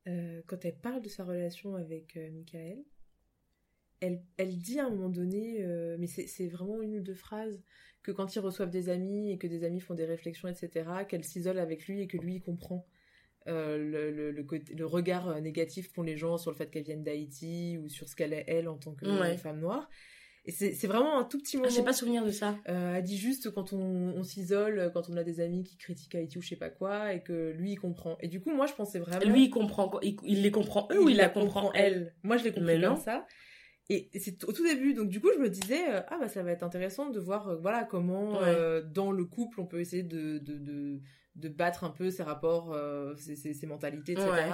quand 0.05 0.63
elle 0.63 0.77
parle 0.79 1.01
de 1.01 1.09
sa 1.09 1.23
relation 1.25 1.75
avec 1.75 2.15
Michael, 2.15 2.77
elle, 4.01 4.21
elle 4.37 4.57
dit 4.57 4.79
à 4.79 4.85
un 4.85 4.89
moment 4.89 5.09
donné, 5.09 5.57
euh, 5.61 5.95
mais 5.99 6.07
c'est 6.07 6.47
vraiment 6.47 6.81
une 6.81 6.97
ou 6.97 7.01
deux 7.01 7.13
phrases, 7.15 7.61
que 8.03 8.11
quand 8.11 8.35
ils 8.35 8.39
reçoivent 8.39 8.69
des 8.69 8.89
amis 8.89 9.31
et 9.31 9.37
que 9.37 9.47
des 9.47 9.63
amis 9.63 9.79
font 9.81 9.93
des 9.95 10.05
réflexions, 10.05 10.47
etc., 10.47 10.89
qu'elle 11.07 11.23
s'isole 11.23 11.59
avec 11.59 11.87
lui 11.87 12.01
et 12.01 12.07
que 12.07 12.17
lui 12.17 12.35
il 12.35 12.41
comprend. 12.41 12.85
euh, 13.47 13.77
le, 13.77 14.11
le, 14.11 14.31
le, 14.31 14.43
côté, 14.43 14.73
le 14.75 14.85
regard 14.85 15.29
euh, 15.29 15.39
négatif 15.39 15.91
qu'ont 15.93 16.03
les 16.03 16.17
gens 16.17 16.37
sur 16.37 16.51
le 16.51 16.57
fait 16.57 16.69
qu'elle 16.69 16.83
vienne 16.83 17.03
d'Haïti 17.03 17.77
ou 17.81 17.87
sur 17.87 18.09
ce 18.09 18.15
qu'elle 18.15 18.33
est 18.33 18.43
elle 18.47 18.67
en 18.67 18.77
tant 18.77 18.93
que 18.93 19.05
Ouais. 19.05 19.37
femme 19.37 19.59
noire. 19.61 19.89
Et 20.45 20.51
c'est 20.51 20.87
vraiment 20.87 21.19
un 21.19 21.25
tout 21.25 21.39
petit 21.39 21.57
Ah, 21.57 21.61
moment. 21.61 21.71
J'ai 21.71 21.83
pas 21.83 21.91
souvenir 21.93 22.25
de 22.25 22.31
ça. 22.31 22.57
Euh, 22.69 22.95
elle 22.95 23.03
dit 23.03 23.17
juste 23.17 23.51
quand 23.51 23.73
on, 23.73 24.13
on 24.15 24.23
s'isole, 24.23 24.91
quand 24.93 25.09
on 25.09 25.17
a 25.17 25.23
des 25.23 25.41
amis 25.41 25.63
qui 25.63 25.75
critiquent 25.77 26.15
Haïti 26.15 26.37
ou 26.37 26.41
je 26.41 26.47
sais 26.47 26.55
pas 26.55 26.69
quoi, 26.69 27.13
et 27.13 27.21
que 27.21 27.51
lui 27.51 27.71
il 27.73 27.75
comprend. 27.77 28.17
Et 28.21 28.29
du 28.29 28.39
coup, 28.39 28.51
moi 28.51 28.65
je 28.65 28.73
pensais 28.73 28.99
vraiment. 28.99 29.29
Lui, 29.29 29.45
il 29.45 29.49
comprend, 29.49 29.99
il, 30.01 30.15
il 30.23 30.41
les 30.43 30.51
comprend 30.51 30.87
eux 30.93 31.03
ou 31.03 31.09
il 31.09 31.17
la 31.17 31.27
comprend 31.27 31.73
elle? 31.73 32.13
Moi 32.23 32.37
je 32.37 32.47
non. 32.47 32.95
comme 32.95 32.97
ça. 33.03 33.25
Et 33.89 34.09
c'est 34.19 34.43
au 34.43 34.51
tout 34.51 34.63
début, 34.67 34.93
donc 34.93 35.07
du 35.07 35.21
coup 35.21 35.29
je 35.33 35.39
me 35.39 35.49
disais, 35.49 35.89
euh, 35.89 36.01
ah 36.09 36.17
bah 36.19 36.27
ça 36.27 36.43
va 36.43 36.51
être 36.51 36.63
intéressant 36.63 37.09
de 37.09 37.19
voir 37.21 37.47
euh, 37.47 37.55
voilà 37.55 37.85
comment 37.85 38.33
Ouais. 38.39 38.43
euh, 38.47 38.81
dans 38.81 39.11
le 39.11 39.23
couple 39.23 39.61
on 39.61 39.65
peut 39.65 39.79
essayer 39.79 40.03
de, 40.03 40.39
de, 40.39 40.57
de, 40.57 40.99
de 41.35 41.47
battre 41.49 41.85
un 41.85 41.89
peu 41.91 42.09
ses 42.11 42.23
rapports, 42.23 42.75
ses, 43.17 43.37
ses, 43.37 43.53
ses 43.53 43.65
mentalités, 43.67 44.11
etc. 44.11 44.27
Ouais. 44.29 44.49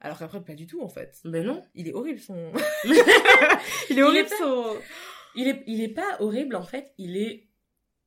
Alors 0.00 0.18
qu'après 0.18 0.42
pas 0.42 0.54
du 0.54 0.66
tout 0.66 0.82
en 0.82 0.88
fait. 0.88 1.20
Ben 1.24 1.46
non. 1.46 1.62
Il 1.76 1.86
est 1.86 1.92
horrible 1.94 2.18
son... 2.18 2.50
il 2.84 3.00
il 3.90 3.98
est 3.98 4.02
horrible 4.02 4.28
pas- 4.28 4.36
son... 4.38 4.76
Il 5.36 5.46
est, 5.48 5.62
il 5.68 5.80
est 5.80 5.94
pas 5.94 6.16
horrible 6.18 6.56
en 6.56 6.62
fait, 6.64 6.92
il 6.98 7.16
est 7.16 7.48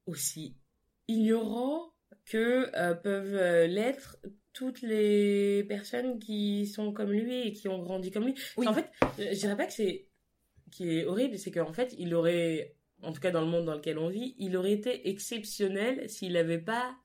aussi 0.06 0.58
ignorant 1.08 1.94
que 2.26 2.70
peuvent 3.02 3.66
l'être 3.70 4.18
toutes 4.54 4.82
les 4.82 5.64
personnes 5.66 6.20
qui 6.20 6.68
sont 6.68 6.92
comme 6.92 7.12
lui 7.12 7.48
et 7.48 7.54
qui 7.54 7.68
ont 7.70 7.80
grandi 7.80 8.12
comme 8.12 8.26
lui. 8.26 8.36
Oui. 8.58 8.68
En 8.68 8.74
fait, 8.74 8.90
je 9.18 9.38
dirais 9.38 9.56
pas 9.56 9.66
que 9.68 9.74
c'est 9.74 10.07
qui 10.72 10.98
est 10.98 11.06
horrible, 11.06 11.38
c'est 11.38 11.52
qu'en 11.52 11.74
fait, 11.74 11.94
il 11.98 12.14
aurait, 12.16 12.76
en 13.02 13.12
tout 13.14 13.22
cas 13.22 13.32
dans 13.32 13.42
le 13.42 13.48
monde 13.48 13.66
dans 13.66 13.76
lequel 13.76 13.98
on 13.98 14.10
vit, 14.10 14.36
il 14.38 14.56
aurait 14.58 14.74
été 14.74 15.10
exceptionnel 15.10 16.10
s'il 16.10 16.34
n'avait 16.34 16.60
pas 16.60 16.96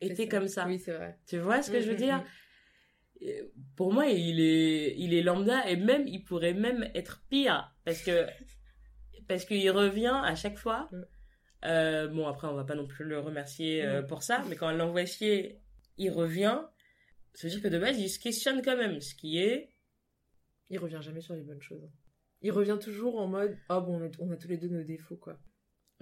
été 0.00 0.28
comme 0.28 0.48
ça. 0.48 0.66
Oui 0.66 0.78
c'est 0.78 0.92
vrai. 0.92 1.18
Tu 1.26 1.38
vois 1.38 1.62
ce 1.62 1.70
que 1.70 1.78
Mm, 1.78 1.80
je 1.82 1.86
veux 1.88 1.94
mm, 1.94 1.96
dire? 1.98 2.24
Euh, 3.22 3.42
Pour 3.76 3.92
moi, 3.92 4.06
il 4.06 4.40
est, 4.40 4.94
il 4.98 5.12
est 5.14 5.22
lambda 5.22 5.68
et 5.68 5.76
même, 5.76 6.06
il 6.06 6.24
pourrait 6.24 6.54
même 6.54 6.90
être 6.94 7.22
pire 7.28 7.74
parce 7.84 8.02
que 8.02 8.26
parce 9.28 9.44
qu'il 9.44 9.70
revient 9.70 10.20
à 10.24 10.34
chaque 10.34 10.58
fois. 10.58 10.88
Mm. 10.92 11.02
Euh, 11.66 12.08
bon, 12.08 12.26
après, 12.26 12.48
on 12.48 12.54
va 12.54 12.64
pas 12.64 12.74
non 12.74 12.86
plus 12.86 13.04
le 13.04 13.18
remercier 13.20 13.84
euh, 13.84 14.02
Mm. 14.02 14.06
pour 14.06 14.22
ça, 14.22 14.42
mais 14.48 14.56
quand 14.56 14.70
elle 14.70 14.78
l'envoie 14.78 15.04
chier, 15.04 15.60
il 15.98 16.10
revient. 16.10 16.60
Ça 17.34 17.46
veut 17.46 17.52
dire 17.54 17.62
que 17.62 17.68
de 17.68 17.78
base, 17.78 17.98
il 17.98 18.08
se 18.08 18.18
questionne 18.18 18.60
quand 18.62 18.76
même, 18.76 19.00
ce 19.00 19.14
qui 19.14 19.38
est. 19.38 19.68
Il 20.70 20.78
revient 20.78 20.98
jamais 21.02 21.20
sur 21.20 21.34
les 21.34 21.42
bonnes 21.42 21.60
choses. 21.62 21.88
Il 22.42 22.52
revient 22.52 22.78
toujours 22.80 23.18
en 23.20 23.26
mode, 23.26 23.56
oh 23.68 23.80
bon 23.80 24.00
on 24.00 24.06
a, 24.06 24.10
on 24.18 24.30
a 24.30 24.36
tous 24.36 24.48
les 24.48 24.56
deux 24.56 24.68
nos 24.68 24.82
défauts 24.82 25.16
quoi. 25.16 25.38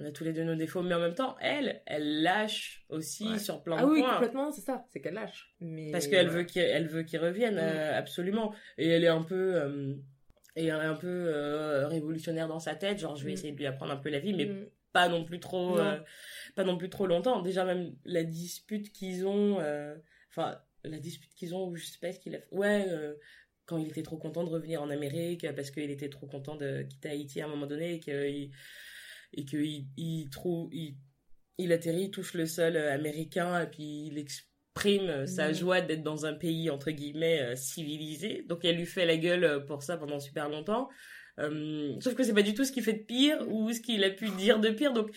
On 0.00 0.04
a 0.04 0.12
tous 0.12 0.22
les 0.22 0.32
deux 0.32 0.44
nos 0.44 0.54
défauts, 0.54 0.82
mais 0.82 0.94
en 0.94 1.00
même 1.00 1.16
temps, 1.16 1.36
elle, 1.40 1.82
elle 1.86 2.22
lâche 2.22 2.84
aussi 2.88 3.26
Ouais. 3.32 3.38
sur 3.40 3.64
plein 3.64 3.76
Ah 3.78 3.82
de 3.84 3.90
oui, 3.90 4.00
points. 4.00 4.12
complètement, 4.12 4.52
c'est 4.52 4.60
ça, 4.60 4.84
c'est 4.90 5.00
qu'elle 5.00 5.14
lâche. 5.14 5.52
Mais 5.60 5.90
Parce 5.90 6.06
qu'elle 6.06 6.26
voilà. 6.26 6.38
veut 6.42 6.44
qu'il 6.44 6.62
elle 6.62 6.86
veut 6.86 7.02
qu'il 7.02 7.18
revienne, 7.18 7.58
euh, 7.58 7.98
absolument. 7.98 8.54
Et 8.76 8.86
elle 8.86 9.02
est 9.02 9.08
un 9.08 9.22
peu, 9.24 9.56
euh, 9.56 9.94
et 10.54 10.70
un 10.70 10.94
peu 10.94 11.08
euh, 11.08 11.88
révolutionnaire 11.88 12.46
dans 12.46 12.60
sa 12.60 12.76
tête. 12.76 12.98
Genre, 13.00 13.16
je 13.16 13.24
vais 13.24 13.30
Mm. 13.30 13.34
essayer 13.34 13.52
de 13.52 13.58
lui 13.58 13.66
apprendre 13.66 13.90
un 13.92 13.96
peu 13.96 14.08
la 14.08 14.20
vie, 14.20 14.34
mais 14.34 14.44
Mm. 14.46 14.68
pas 14.92 15.08
non 15.08 15.24
plus 15.24 15.40
trop, 15.40 15.78
Non. 15.78 15.82
euh, 15.84 15.98
pas 16.54 16.62
non 16.62 16.78
plus 16.78 16.90
trop 16.90 17.08
longtemps. 17.08 17.42
Déjà 17.42 17.64
même 17.64 17.92
la 18.04 18.22
dispute 18.22 18.92
qu'ils 18.92 19.26
ont, 19.26 19.58
euh, 19.58 19.96
enfin 20.30 20.60
la 20.84 21.00
dispute 21.00 21.34
qu'ils 21.34 21.56
ont, 21.56 21.66
où 21.66 21.74
je 21.74 21.84
sais 21.84 21.98
pas 22.00 22.12
ce 22.12 22.20
qu'il 22.20 22.36
a 22.36 22.38
fait. 22.38 22.46
Ouais. 22.54 22.86
Quand 23.68 23.78
il 23.78 23.88
était 23.88 24.02
trop 24.02 24.16
content 24.16 24.42
de 24.42 24.48
revenir 24.48 24.82
en 24.82 24.90
Amérique 24.90 25.46
parce 25.54 25.70
qu'il 25.70 25.90
était 25.90 26.08
trop 26.08 26.26
content 26.26 26.56
de 26.56 26.82
quitter 26.82 27.10
Haïti 27.10 27.40
à 27.40 27.44
un 27.44 27.48
moment 27.48 27.66
donné 27.66 27.94
et 27.94 28.00
qu'il 28.00 28.50
et 29.34 29.44
que 29.44 29.56
il, 29.58 29.86
il 29.98 30.30
trouve 30.30 30.70
il, 30.72 30.96
il 31.58 31.70
atterrit, 31.72 32.04
il 32.04 32.10
touche 32.10 32.34
le 32.34 32.46
sol 32.46 32.76
euh, 32.76 32.92
américain 32.94 33.60
et 33.62 33.66
puis 33.66 34.06
il 34.06 34.16
exprime 34.18 35.08
euh, 35.10 35.26
sa 35.26 35.48
Mhm. 35.48 35.54
joie 35.54 35.80
d'être 35.82 36.02
dans 36.02 36.24
un 36.24 36.32
pays 36.34 36.70
entre 36.70 36.90
guillemets 36.90 37.40
euh, 37.42 37.54
civilisé. 37.56 38.44
Donc 38.48 38.64
elle 38.64 38.76
lui 38.76 38.86
fait 38.86 39.04
la 39.06 39.16
gueule 39.18 39.64
pour 39.66 39.82
ça 39.82 39.96
pendant 39.98 40.18
super 40.18 40.48
longtemps. 40.48 40.88
Euh, 41.40 41.94
sauf 42.00 42.14
que 42.16 42.24
c'est 42.24 42.34
pas 42.34 42.42
du 42.42 42.52
tout 42.52 42.64
ce 42.64 42.72
qu'il 42.72 42.82
fait 42.82 42.94
de 42.94 43.04
pire 43.04 43.38
ou 43.48 43.72
ce 43.72 43.80
qu'il 43.80 44.02
a 44.02 44.10
pu 44.10 44.28
dire 44.30 44.58
de 44.58 44.70
pire. 44.70 44.92
Donc 44.92 45.10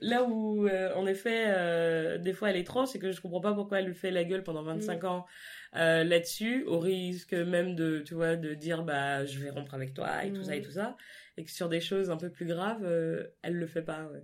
là 0.00 0.24
où 0.24 0.66
euh, 0.66 0.94
en 0.94 1.06
effet 1.06 1.44
euh, 1.48 2.16
des 2.16 2.32
fois 2.32 2.48
elle 2.50 2.56
est 2.56 2.64
trop, 2.64 2.86
c'est 2.86 2.98
que 2.98 3.12
je 3.12 3.20
comprends 3.20 3.42
pas 3.42 3.52
pourquoi 3.52 3.80
elle 3.80 3.86
lui 3.86 3.94
fait 3.94 4.10
la 4.10 4.24
gueule 4.24 4.42
pendant 4.42 4.62
25 4.62 5.04
ans 5.04 5.26
euh, 5.74 6.04
là-dessus, 6.04 6.64
au 6.64 6.78
risque 6.78 7.32
même 7.34 7.74
de 7.74 8.00
tu 8.00 8.14
vois 8.14 8.36
de 8.36 8.54
dire 8.54 8.84
bah 8.84 9.24
je 9.24 9.38
vais 9.40 9.50
rompre 9.50 9.74
avec 9.74 9.92
toi 9.94 10.24
et 10.24 10.32
tout 10.32 10.42
ça 10.44 10.54
et 10.54 10.60
Mhm. 10.60 10.64
tout 10.66 10.72
ça, 10.72 10.96
et 11.36 11.44
que 11.44 11.50
sur 11.50 11.68
des 11.68 11.80
choses 11.80 12.10
un 12.10 12.16
peu 12.16 12.30
plus 12.30 12.46
graves, 12.46 12.84
euh, 12.84 13.26
elle 13.42 13.54
le 13.54 13.66
fait 13.66 13.82
pas. 13.82 14.04
Ouais. 14.06 14.22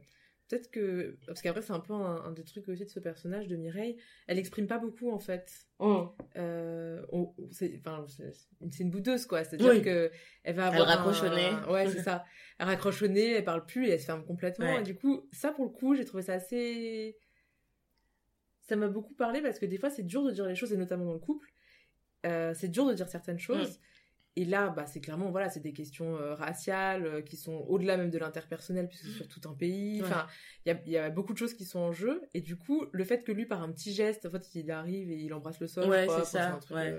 Peut-être 0.48 0.70
que. 0.70 1.16
Parce 1.26 1.40
qu'après, 1.40 1.62
c'est 1.62 1.72
un 1.72 1.80
peu 1.80 1.94
un, 1.94 2.24
un 2.26 2.30
des 2.32 2.44
trucs 2.44 2.68
aussi 2.68 2.84
de 2.84 2.90
ce 2.90 3.00
personnage 3.00 3.48
de 3.48 3.56
Mireille. 3.56 3.96
Elle 4.26 4.38
exprime 4.38 4.66
pas 4.66 4.76
beaucoup 4.78 5.10
en 5.10 5.18
fait. 5.18 5.50
Euh, 6.36 7.02
on- 7.10 7.32
c'est 7.50 7.80
enfin, 7.84 8.04
une 8.80 8.90
boudeuse 8.90 9.24
quoi. 9.26 9.44
C'est-à-dire 9.44 9.70
Oui. 9.70 9.82
que 9.82 10.10
elle 10.44 10.54
va 10.56 10.68
Elle 10.68 10.80
avoir. 10.82 11.06
au 11.06 11.24
un- 11.24 11.34
nez. 11.34 11.50
Ouais, 11.70 11.88
c'est 11.88 12.02
ça. 12.02 12.24
Elle 12.58 12.66
raccroche 12.66 13.02
au 13.02 13.08
nez, 13.08 13.32
elle 13.32 13.44
parle 13.44 13.64
plus 13.64 13.86
et 13.86 13.92
elle 13.92 14.00
se 14.00 14.04
ferme 14.06 14.24
complètement. 14.24 14.66
Ouais. 14.74 14.80
Et 14.80 14.84
du 14.84 14.94
coup, 14.94 15.26
ça 15.32 15.52
pour 15.52 15.64
le 15.64 15.70
coup, 15.70 15.94
j'ai 15.94 16.04
trouvé 16.04 16.22
ça 16.22 16.34
assez. 16.34 17.16
Ça 18.72 18.76
m'a 18.76 18.88
beaucoup 18.88 19.12
parlé 19.12 19.42
parce 19.42 19.58
que 19.58 19.66
des 19.66 19.76
fois, 19.76 19.90
c'est 19.90 20.02
dur 20.02 20.24
de 20.24 20.30
dire 20.30 20.46
les 20.46 20.54
choses 20.54 20.72
et 20.72 20.78
notamment 20.78 21.04
dans 21.04 21.12
le 21.12 21.18
couple. 21.18 21.52
Euh, 22.24 22.54
c'est 22.54 22.68
dur 22.68 22.86
de 22.86 22.94
dire 22.94 23.06
certaines 23.06 23.38
choses. 23.38 23.72
Mm. 23.72 23.82
Et 24.36 24.44
là, 24.46 24.70
bah, 24.70 24.86
c'est 24.86 25.02
clairement, 25.02 25.30
voilà, 25.30 25.50
c'est 25.50 25.60
des 25.60 25.74
questions 25.74 26.16
euh, 26.16 26.34
raciales 26.34 27.04
euh, 27.04 27.20
qui 27.20 27.36
sont 27.36 27.66
au-delà 27.68 27.98
même 27.98 28.08
de 28.08 28.16
l'interpersonnel, 28.16 28.88
puisque 28.88 29.04
c'est 29.04 29.12
sur 29.12 29.28
tout 29.28 29.46
un 29.46 29.52
pays. 29.52 30.00
Enfin, 30.02 30.26
il 30.64 30.70
y 30.70 30.72
a, 30.72 30.80
il 30.86 30.92
y 30.92 30.96
a 30.96 31.10
beaucoup 31.10 31.34
de 31.34 31.38
choses 31.38 31.52
qui 31.52 31.66
sont 31.66 31.80
en 31.80 31.92
jeu. 31.92 32.22
Et 32.32 32.40
du 32.40 32.56
coup, 32.56 32.86
le 32.92 33.04
fait 33.04 33.24
que 33.24 33.30
lui, 33.30 33.44
par 33.44 33.62
un 33.62 33.70
petit 33.70 33.92
geste, 33.92 34.24
en 34.24 34.30
fait, 34.30 34.54
il 34.54 34.70
arrive 34.70 35.10
et 35.10 35.16
il 35.16 35.34
embrasse 35.34 35.60
le 35.60 35.66
sol, 35.66 35.86
Ouais, 35.86 36.06
c'est 36.08 36.24
ça, 36.24 36.54
un 36.54 36.58
truc, 36.60 36.78
ouais. 36.78 36.98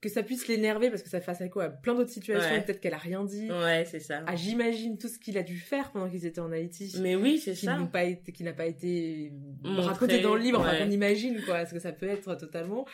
Que 0.00 0.08
ça 0.08 0.22
puisse 0.22 0.46
l'énerver 0.46 0.90
parce 0.90 1.02
que 1.02 1.08
ça 1.08 1.20
fasse 1.20 1.40
écho 1.40 1.58
à 1.58 1.68
plein 1.70 1.94
d'autres 1.94 2.10
situations, 2.10 2.52
Ouais. 2.54 2.60
peut-être 2.62 2.80
qu'elle 2.80 2.94
a 2.94 2.98
rien 2.98 3.24
dit. 3.24 3.50
Ouais, 3.50 3.84
c'est 3.84 3.98
ça. 3.98 4.22
Ah, 4.28 4.36
j'imagine 4.36 4.96
tout 4.96 5.08
ce 5.08 5.18
qu'il 5.18 5.36
a 5.36 5.42
dû 5.42 5.56
faire 5.58 5.90
pendant 5.90 6.08
qu'ils 6.08 6.24
étaient 6.24 6.40
en 6.40 6.52
Haïti. 6.52 6.94
Mais 7.00 7.16
oui, 7.16 7.38
c'est 7.38 7.54
ça. 7.56 7.76
n'ont 7.76 7.88
pas 7.88 8.04
été, 8.04 8.30
qui 8.30 8.44
n'a 8.44 8.52
pas 8.52 8.66
été 8.66 9.32
Montré, 9.64 9.82
raconté 9.86 10.20
dans 10.20 10.36
le 10.36 10.40
livre, 10.42 10.60
enfin 10.60 10.78
qu'on 10.78 10.90
imagine 10.90 11.42
quoi, 11.44 11.66
ce 11.66 11.74
que 11.74 11.80
ça 11.80 11.90
peut 11.90 12.06
être 12.08 12.36
totalement, 12.36 12.86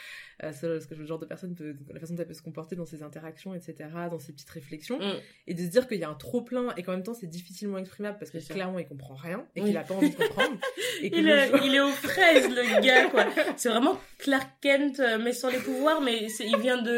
euh, 0.42 0.52
ce, 0.52 0.86
que 0.86 0.94
le 0.94 1.04
genre 1.04 1.18
de 1.18 1.26
personne 1.26 1.54
peut, 1.54 1.76
la 1.92 2.00
façon 2.00 2.14
dont 2.14 2.22
elle 2.22 2.28
peut 2.28 2.32
se 2.34 2.40
comporter 2.42 2.74
dans 2.74 2.86
ses 2.86 3.02
interactions, 3.02 3.54
etc., 3.54 3.74
dans 4.10 4.18
ses 4.18 4.32
petites 4.32 4.48
réflexions, 4.50 4.98
Mm. 4.98 5.12
et 5.48 5.54
de 5.54 5.60
se 5.60 5.66
dire 5.68 5.86
qu'il 5.86 5.98
y 5.98 6.04
a 6.04 6.08
un 6.08 6.14
trop 6.14 6.40
plein 6.40 6.74
et 6.76 6.82
qu'en 6.82 6.92
même 6.92 7.02
temps 7.02 7.12
c'est 7.14 7.26
difficilement 7.26 7.76
exprimable 7.76 8.16
parce 8.18 8.30
que 8.30 8.38
clairement 8.38 8.78
il 8.78 8.86
comprend 8.86 9.14
rien 9.14 9.44
et 9.56 9.60
Oui. 9.60 9.68
qu'il 9.68 9.76
a 9.76 9.82
pas 9.82 9.94
envie 9.94 10.08
de 10.10 10.14
comprendre. 10.16 10.56
et 11.02 11.10
Il 11.14 11.28
est, 11.28 11.48
jour- 11.48 11.58
il 11.64 11.74
est 11.74 11.80
aux 11.80 11.88
fraises, 11.88 12.48
le 12.48 12.80
gars, 12.80 13.08
quoi. 13.10 13.26
C'est 13.56 13.68
vraiment 13.68 14.00
Clark 14.18 14.48
Kent, 14.62 15.00
euh, 15.00 15.18
mais 15.22 15.32
sans 15.34 15.50
les 15.50 15.58
pouvoirs, 15.58 16.00
mais 16.00 16.28
il 16.40 16.56
vient 16.58 16.80
de, 16.80 16.93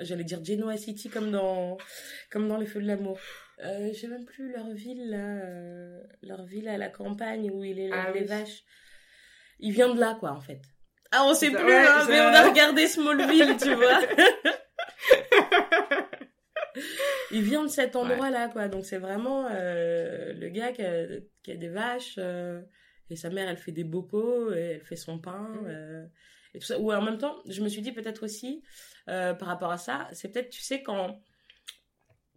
j'allais 0.00 0.24
dire 0.24 0.44
Genoa 0.44 0.76
City, 0.76 1.08
comme 1.08 1.30
dans, 1.30 1.78
comme 2.30 2.48
dans 2.48 2.56
Les 2.56 2.66
Feux 2.66 2.82
de 2.82 2.86
l'amour. 2.86 3.18
Euh, 3.64 3.90
j'ai 3.92 4.08
même 4.08 4.24
plus 4.24 4.52
leur 4.52 4.70
ville, 4.72 5.10
là, 5.10 5.36
euh, 5.44 6.00
leur 6.22 6.44
ville 6.44 6.68
à 6.68 6.78
la 6.78 6.88
campagne 6.88 7.50
où 7.50 7.62
il 7.64 7.78
élève 7.78 7.92
Ah 7.94 8.10
les 8.12 8.20
oui. 8.22 8.26
vaches. 8.26 8.62
Il 9.60 9.72
vient 9.72 9.94
de 9.94 10.00
là, 10.00 10.16
quoi, 10.18 10.32
en 10.32 10.40
fait. 10.40 10.60
Ah, 11.12 11.24
on 11.26 11.34
sait 11.34 11.50
plus, 11.50 11.64
ouais, 11.64 11.86
hein, 11.86 12.06
mais 12.08 12.20
on 12.20 12.34
a 12.34 12.48
regardé 12.48 12.86
Smallville, 12.86 13.56
tu 13.62 13.74
vois. 13.74 14.00
il 17.30 17.42
vient 17.42 17.62
de 17.62 17.68
cet 17.68 17.96
endroit-là, 17.96 18.48
quoi. 18.48 18.68
Donc 18.68 18.84
c'est 18.86 18.98
vraiment 18.98 19.46
euh, 19.50 20.32
le 20.32 20.48
gars 20.48 20.72
qui 20.72 20.82
a, 20.82 21.04
qui 21.42 21.52
a 21.52 21.56
des 21.56 21.68
vaches 21.68 22.14
euh, 22.18 22.62
et 23.10 23.16
sa 23.16 23.28
mère, 23.30 23.48
elle 23.48 23.58
fait 23.58 23.72
des 23.72 23.84
bocaux 23.84 24.52
et 24.54 24.60
elle 24.76 24.80
fait 24.80 24.96
son 24.96 25.18
pain 25.18 25.48
Mhm. 25.62 26.10
Et 26.54 26.58
tout 26.58 26.66
ça. 26.66 26.78
Ou 26.78 26.92
en 26.92 27.02
même 27.02 27.18
temps, 27.18 27.36
je 27.48 27.62
me 27.62 27.68
suis 27.68 27.82
dit 27.82 27.92
peut-être 27.92 28.24
aussi 28.24 28.62
euh, 29.08 29.34
par 29.34 29.48
rapport 29.48 29.70
à 29.72 29.78
ça, 29.78 30.08
c'est 30.12 30.28
peut-être, 30.32 30.50
tu 30.50 30.62
sais, 30.62 30.82
quand 30.82 31.20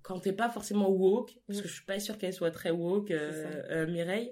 quand 0.01 0.20
t'es 0.20 0.34
pas 0.34 0.49
forcément 0.49 0.88
woke, 0.89 1.32
parce 1.47 1.61
que 1.61 1.68
je 1.68 1.74
suis 1.74 1.86
pas 1.86 1.99
sûre 1.99 2.18
qu'elle 2.20 2.34
soit 2.34 2.51
très 2.51 2.70
woke, 2.70 3.09
euh, 3.09 3.63
euh, 3.72 3.88
Mireille. 3.88 4.32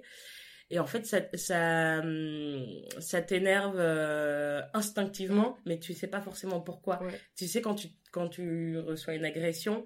Et 0.70 0.78
en 0.78 0.86
fait, 0.86 1.04
ça, 1.04 1.20
ça, 1.34 1.98
hum, 1.98 2.64
ça 3.00 3.20
t'énerve 3.22 3.74
euh, 3.78 4.62
instinctivement, 4.72 5.58
mais 5.66 5.78
tu 5.80 5.92
sais 5.92 6.06
pas 6.06 6.20
forcément 6.20 6.60
pourquoi. 6.60 7.02
Ouais. 7.02 7.20
Tu 7.36 7.46
sais 7.48 7.60
quand 7.60 7.74
tu 7.74 7.88
quand 8.12 8.28
tu 8.28 8.78
reçois 8.78 9.14
une 9.14 9.24
agression 9.24 9.84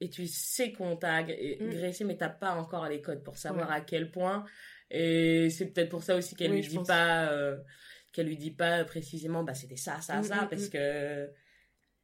et 0.00 0.08
tu 0.08 0.26
sais 0.26 0.72
qu'on 0.72 0.96
t'a 0.96 1.14
ag- 1.16 1.36
Mm. 1.60 1.68
agressé, 1.70 2.04
mais 2.04 2.16
t'as 2.16 2.30
pas 2.30 2.52
encore 2.54 2.88
les 2.88 3.02
codes 3.02 3.22
pour 3.22 3.36
savoir 3.36 3.68
Ouais. 3.68 3.74
à 3.76 3.80
quel 3.82 4.10
point. 4.10 4.44
Et 4.90 5.50
c'est 5.50 5.66
peut-être 5.66 5.90
pour 5.90 6.02
ça 6.02 6.16
aussi 6.16 6.34
qu'elle 6.34 6.52
Oui, 6.52 6.62
je 6.62 6.70
dit 6.70 6.76
pense. 6.76 6.86
pas 6.88 7.30
qu'elle 8.12 8.26
lui 8.26 8.36
dit 8.36 8.50
pas 8.50 8.84
précisément 8.84 9.44
bah 9.44 9.54
c'était 9.54 9.76
ça 9.76 10.00
ça 10.00 10.20
Mm, 10.20 10.24
ça 10.24 10.44
mm, 10.44 10.48
parce 10.48 10.66
mm. 10.66 10.70
que 10.70 11.30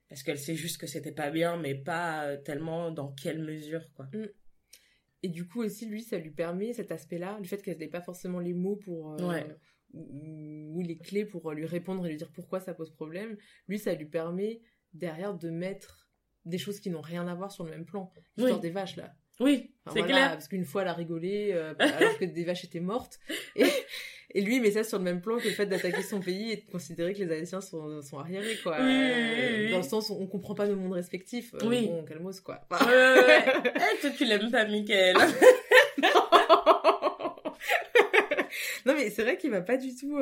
parce 0.09 0.23
qu'elle 0.23 0.39
sait 0.39 0.55
juste 0.55 0.79
que 0.79 0.87
c'était 0.87 1.13
pas 1.13 1.31
bien, 1.31 1.57
mais 1.57 1.75
pas 1.75 2.25
euh, 2.27 2.37
tellement 2.37 2.91
dans 2.91 3.13
quelle 3.13 3.43
mesure 3.43 3.91
quoi. 3.95 4.07
Et 5.23 5.29
du 5.29 5.47
coup 5.49 5.63
aussi 5.63 5.87
lui 5.87 6.03
ça 6.03 6.19
lui 6.19 6.31
permet 6.31 6.73
cet 6.75 6.93
aspect-là, 6.93 7.39
le 7.41 7.45
fait 7.47 7.63
qu'elle 7.63 7.79
n'ait 7.79 7.89
pas 7.89 8.03
forcément 8.03 8.39
les 8.41 8.53
mots 8.53 8.77
pour 8.77 9.13
euh, 9.15 9.29
Ouais. 9.29 9.47
ou, 9.95 10.73
ou 10.77 10.81
les 10.83 10.99
clés 10.99 11.25
pour 11.25 11.51
lui 11.53 11.65
répondre 11.67 12.05
et 12.07 12.11
lui 12.11 12.17
dire 12.19 12.31
pourquoi 12.33 12.61
ça 12.61 12.75
pose 12.75 12.91
problème, 12.93 13.37
lui 13.69 13.79
ça 13.79 13.95
lui 13.95 14.05
permet 14.07 14.61
derrière 14.93 15.35
de 15.35 15.49
mettre 15.51 16.09
des 16.45 16.59
choses 16.59 16.79
qui 16.81 16.91
n'ont 16.91 17.01
rien 17.01 17.27
à 17.27 17.35
voir 17.35 17.51
sur 17.51 17.65
le 17.65 17.71
même 17.71 17.87
plan. 17.87 18.13
L'histoire 18.37 18.59
Oui. 18.59 18.63
des 18.63 18.71
vaches 18.71 18.97
là. 18.97 19.15
Oui, 19.41 19.71
Enfin, 19.87 19.97
c'est 19.97 20.01
voilà, 20.03 20.17
clair. 20.17 20.31
Parce 20.33 20.49
qu'une 20.49 20.65
fois, 20.65 20.83
elle 20.83 20.89
a 20.89 20.93
rigolé 20.95 21.51
euh, 21.53 21.75
alors 21.79 22.19
que 22.19 22.25
des 22.25 22.45
vaches 22.45 22.65
étaient 22.65 22.81
mortes. 22.81 23.19
Et, 23.57 23.67
et 24.35 24.41
lui, 24.41 24.57
il 24.57 24.63
met 24.63 24.71
ça 24.71 24.85
sur 24.85 24.99
le 24.99 25.05
même 25.05 25.21
plan 25.21 25.37
que 25.39 25.45
le 25.45 25.51
fait 25.51 25.67
d'attaquer 25.67 26.03
son 26.03 26.21
pays 26.21 26.53
et 26.53 26.57
de 26.57 26.71
considérer 26.71 27.13
que 27.15 27.23
les 27.23 27.33
Haïtiens 27.37 27.61
sont, 27.61 28.01
sont 28.01 28.19
arriérés, 28.19 28.57
quoi. 28.63 28.77
Oui, 28.81 28.87
Euh, 28.87 29.57
oui, 29.59 29.65
oui. 29.67 29.71
Dans 29.73 29.79
le 29.79 29.83
sens 29.83 30.09
où 30.11 30.17
on 30.21 30.27
comprend 30.27 30.55
pas 30.55 30.67
nos 30.67 30.77
mondes 30.77 30.93
respectifs. 30.95 31.53
Euh, 31.55 31.59
Oui. 31.67 31.87
Bon, 31.89 32.05
calmos, 32.05 32.41
quoi. 32.41 32.61
Ouais, 32.71 32.79
ouais, 32.87 33.25
ouais. 33.25 33.45
Eh, 33.75 34.01
toi, 34.01 34.11
tu 34.17 34.25
l'aimes 34.25 34.51
pas, 34.51 34.65
Michael. 34.67 35.17
non, 38.87 38.95
mais 38.95 39.11
c'est 39.11 39.23
vrai 39.23 39.37
qu'il 39.37 39.51
m'a 39.51 39.61
pas 39.63 39.77
du 39.77 39.95
tout. 39.95 40.19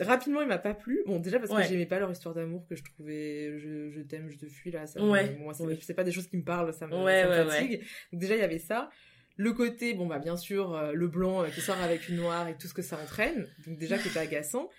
Rapidement, 0.00 0.42
il 0.42 0.48
m'a 0.48 0.58
pas 0.58 0.74
plu. 0.74 1.02
Bon, 1.06 1.18
déjà 1.20 1.38
parce 1.38 1.50
que 1.50 1.56
Ouais. 1.56 1.66
j'aimais 1.68 1.86
pas 1.86 1.98
leur 1.98 2.10
histoire 2.10 2.34
d'amour 2.34 2.66
que 2.68 2.74
je 2.76 2.82
trouvais 2.84 3.58
je, 3.58 3.90
je 3.90 4.00
t'aime, 4.02 4.28
je 4.30 4.36
te 4.36 4.46
fuis 4.46 4.70
là. 4.70 4.86
Ça 4.86 5.02
Ouais. 5.02 5.36
moi, 5.40 5.54
c'est 5.54 5.64
Oui. 5.64 5.78
pas 5.94 6.04
des 6.04 6.12
choses 6.12 6.26
qui 6.28 6.36
me 6.36 6.44
parlent, 6.44 6.72
ça 6.74 6.86
me, 6.86 6.94
Ouais, 7.02 7.22
ça 7.22 7.28
me 7.44 7.48
ouais, 7.48 7.50
fatigue. 7.50 7.80
Donc, 8.12 8.20
déjà, 8.20 8.34
il 8.34 8.40
y 8.40 8.44
avait 8.44 8.58
ça. 8.58 8.90
Le 9.38 9.52
côté, 9.52 9.92
bon, 9.94 10.06
bah, 10.06 10.18
bien 10.18 10.36
sûr, 10.36 10.74
euh, 10.74 10.92
le 10.92 11.08
blanc 11.08 11.42
euh, 11.44 11.48
qui 11.48 11.60
sort 11.60 11.78
avec 11.82 12.08
une 12.08 12.16
noire 12.16 12.48
et 12.48 12.56
tout 12.56 12.68
ce 12.68 12.74
que 12.74 12.80
ça 12.82 12.98
entraîne. 12.98 13.46
Donc, 13.66 13.78
déjà, 13.78 13.98
qui 13.98 14.08
était 14.08 14.18
agaçant. 14.18 14.70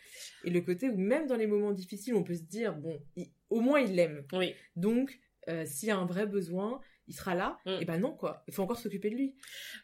Et 0.44 0.50
le 0.50 0.62
côté 0.62 0.90
où, 0.90 0.98
même 0.98 1.28
dans 1.28 1.36
les 1.36 1.46
moments 1.48 1.72
difficiles, 1.72 2.16
on 2.16 2.24
peut 2.24 2.34
se 2.36 2.42
dire, 2.44 2.74
bon, 2.76 3.00
il- 3.16 3.30
au 3.52 3.60
moins, 3.62 3.80
il 3.80 3.94
l'aime. 3.96 4.24
Oui. 4.34 4.56
Donc, 4.76 5.20
euh, 5.48 5.64
s'il 5.66 5.90
y 5.90 5.92
a 5.92 5.98
un 5.98 6.06
vrai 6.08 6.26
besoin, 6.26 6.82
il 7.08 7.14
sera 7.14 7.36
là. 7.36 7.58
Mm. 7.66 7.78
Et 7.82 7.86
ben 7.86 7.98
non, 8.00 8.14
quoi. 8.14 8.44
Il 8.48 8.54
faut 8.54 8.64
encore 8.64 8.78
s'occuper 8.80 9.10
de 9.10 9.16
lui. 9.16 9.36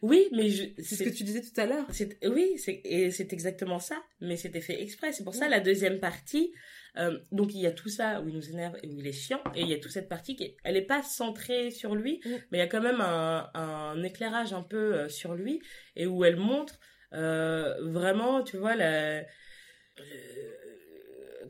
Oui, 0.01 0.27
mais 0.31 0.49
je... 0.49 0.65
C'est 0.81 0.95
ce 0.95 1.03
que 1.03 1.09
tu 1.09 1.23
disais 1.23 1.41
tout 1.41 1.59
à 1.59 1.65
l'heure. 1.65 1.85
Oui, 2.25 2.57
c'est 2.57 2.81
et 2.83 3.11
c'est 3.11 3.31
exactement 3.33 3.79
ça, 3.79 4.01
mais 4.21 4.35
c'était 4.37 4.61
fait 4.61 4.81
exprès. 4.81 5.11
C'est 5.13 5.23
pour 5.23 5.33
ça 5.35 5.45
Ouais. 5.45 5.49
la 5.51 5.59
deuxième 5.59 5.99
partie. 5.99 6.51
euh, 6.97 7.17
donc 7.31 7.55
il 7.55 7.59
y 7.61 7.65
a 7.65 7.71
tout 7.71 7.89
ça 7.89 8.21
où 8.21 8.27
il 8.29 8.35
nous 8.35 8.49
énerve 8.51 8.75
et 8.83 8.87
où 8.87 8.99
il 8.99 9.07
est 9.07 9.11
chiant, 9.13 9.41
et 9.55 9.61
il 9.61 9.67
y 9.67 9.73
a 9.73 9.79
toute 9.79 9.91
cette 9.91 10.07
partie 10.09 10.35
qui, 10.35 10.43
est- 10.43 10.57
elle 10.63 10.77
est 10.77 10.83
pas 10.85 11.01
centrée 11.01 11.71
sur 11.71 11.95
lui, 11.95 12.21
Mm. 12.23 12.29
mais 12.51 12.57
il 12.59 12.61
y 12.61 12.63
a 12.63 12.67
quand 12.67 12.81
même 12.81 13.01
un, 13.01 13.49
un 13.55 14.03
éclairage 14.03 14.53
un 14.53 14.61
peu 14.61 14.93
euh, 14.93 15.09
sur 15.09 15.33
lui 15.33 15.59
et 15.95 16.05
où 16.05 16.23
elle 16.23 16.35
montre 16.35 16.79
euh, 17.13 17.73
vraiment, 17.91 18.43
tu 18.43 18.57
vois 18.57 18.75
la. 18.75 19.23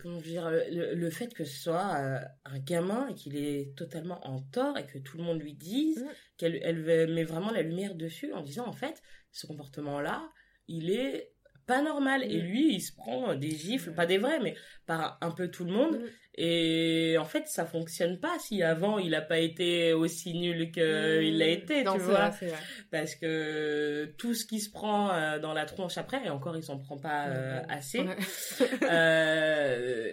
Euh, 0.06 0.10
comment 0.10 0.22
dire, 0.22 0.50
le, 0.50 0.94
le 0.96 1.10
fait 1.10 1.34
que 1.34 1.44
ce 1.46 1.62
soit 1.64 1.96
euh, 1.98 2.20
un 2.46 2.60
gamin 2.60 3.08
et 3.10 3.14
qu'il 3.16 3.36
est 3.38 3.76
totalement 3.76 4.20
en 4.28 4.42
tort 4.42 4.78
et 4.78 4.86
que 4.86 4.98
tout 5.00 5.18
le 5.18 5.24
monde 5.24 5.42
lui 5.42 5.54
dise 5.54 6.04
Mm. 6.04 6.08
qu'elle 6.38 6.60
elle 6.64 7.14
met 7.14 7.24
vraiment 7.24 7.52
la 7.52 7.62
lumière 7.62 7.96
dessus 7.96 8.34
en 8.34 8.42
disant 8.42 8.68
en 8.68 8.74
fait 8.74 9.02
ce 9.32 9.48
comportement-là, 9.48 10.30
il 10.68 10.90
est 10.92 11.32
pas 11.66 11.82
normal. 11.82 12.24
Et 12.24 12.42
Mm. 12.42 12.46
lui, 12.46 12.76
il 12.76 12.82
se 12.82 12.92
prend 12.94 13.36
des 13.36 13.52
gifles, 13.52 13.94
pas 13.94 14.06
des 14.06 14.18
vrais, 14.18 14.40
mais 14.40 14.56
par 14.86 15.18
un 15.22 15.32
peu 15.32 15.50
tout 15.50 15.64
le 15.66 15.72
monde. 15.72 15.98
Mm. 16.00 16.06
Et 16.36 17.16
en 17.20 17.26
fait, 17.26 17.48
ça 17.48 17.64
fonctionne 17.66 18.20
pas 18.20 18.40
si 18.40 18.64
avant 18.64 18.98
il 18.98 19.14
a 19.14 19.22
pas 19.22 19.38
été 19.38 19.94
aussi 19.94 20.34
nul 20.34 20.72
qu'il 20.72 21.38
l'a 21.38 21.48
été, 21.48 21.84
Non, 21.84 21.94
tu 21.94 22.00
vois. 22.00 22.30
vrai, 22.30 22.32
c'est 22.40 22.48
vrai. 22.48 22.58
Parce 22.90 23.16
que 23.16 24.06
tout 24.18 24.34
ce 24.34 24.46
qui 24.46 24.60
se 24.60 24.72
prend 24.72 25.12
euh, 25.12 25.38
dans 25.38 25.54
la 25.54 25.66
tronche 25.66 25.98
après, 26.00 26.26
et 26.26 26.30
encore 26.32 26.58
il 26.58 26.64
s'en 26.64 26.80
prend 26.80 26.98
pas 26.98 27.28
euh, 27.28 27.62
assez, 27.70 28.00
Ouais. 28.00 28.18
euh, 28.84 30.12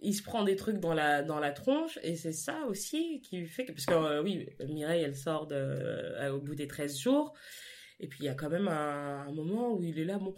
il 0.00 0.14
se 0.14 0.22
prend 0.22 0.44
des 0.44 0.54
trucs 0.54 0.78
dans 0.78 0.94
la 0.94 1.22
dans 1.22 1.40
la 1.40 1.50
tronche 1.50 1.98
et 2.04 2.14
c'est 2.14 2.32
ça 2.32 2.60
aussi 2.68 3.20
qui 3.20 3.44
fait 3.46 3.64
que 3.64 3.72
parce 3.72 3.84
que 3.84 4.22
oui 4.22 4.48
Mireille 4.68 5.02
elle 5.02 5.16
sort 5.16 5.48
de, 5.48 6.28
au 6.30 6.38
bout 6.38 6.54
des 6.54 6.68
13 6.68 6.96
jours 7.00 7.34
et 7.98 8.06
puis 8.06 8.20
il 8.20 8.26
y 8.26 8.28
a 8.28 8.34
quand 8.34 8.48
même 8.48 8.68
un, 8.68 9.26
un 9.26 9.32
moment 9.32 9.72
où 9.72 9.82
il 9.82 9.98
est 9.98 10.04
là 10.04 10.18
bon 10.18 10.36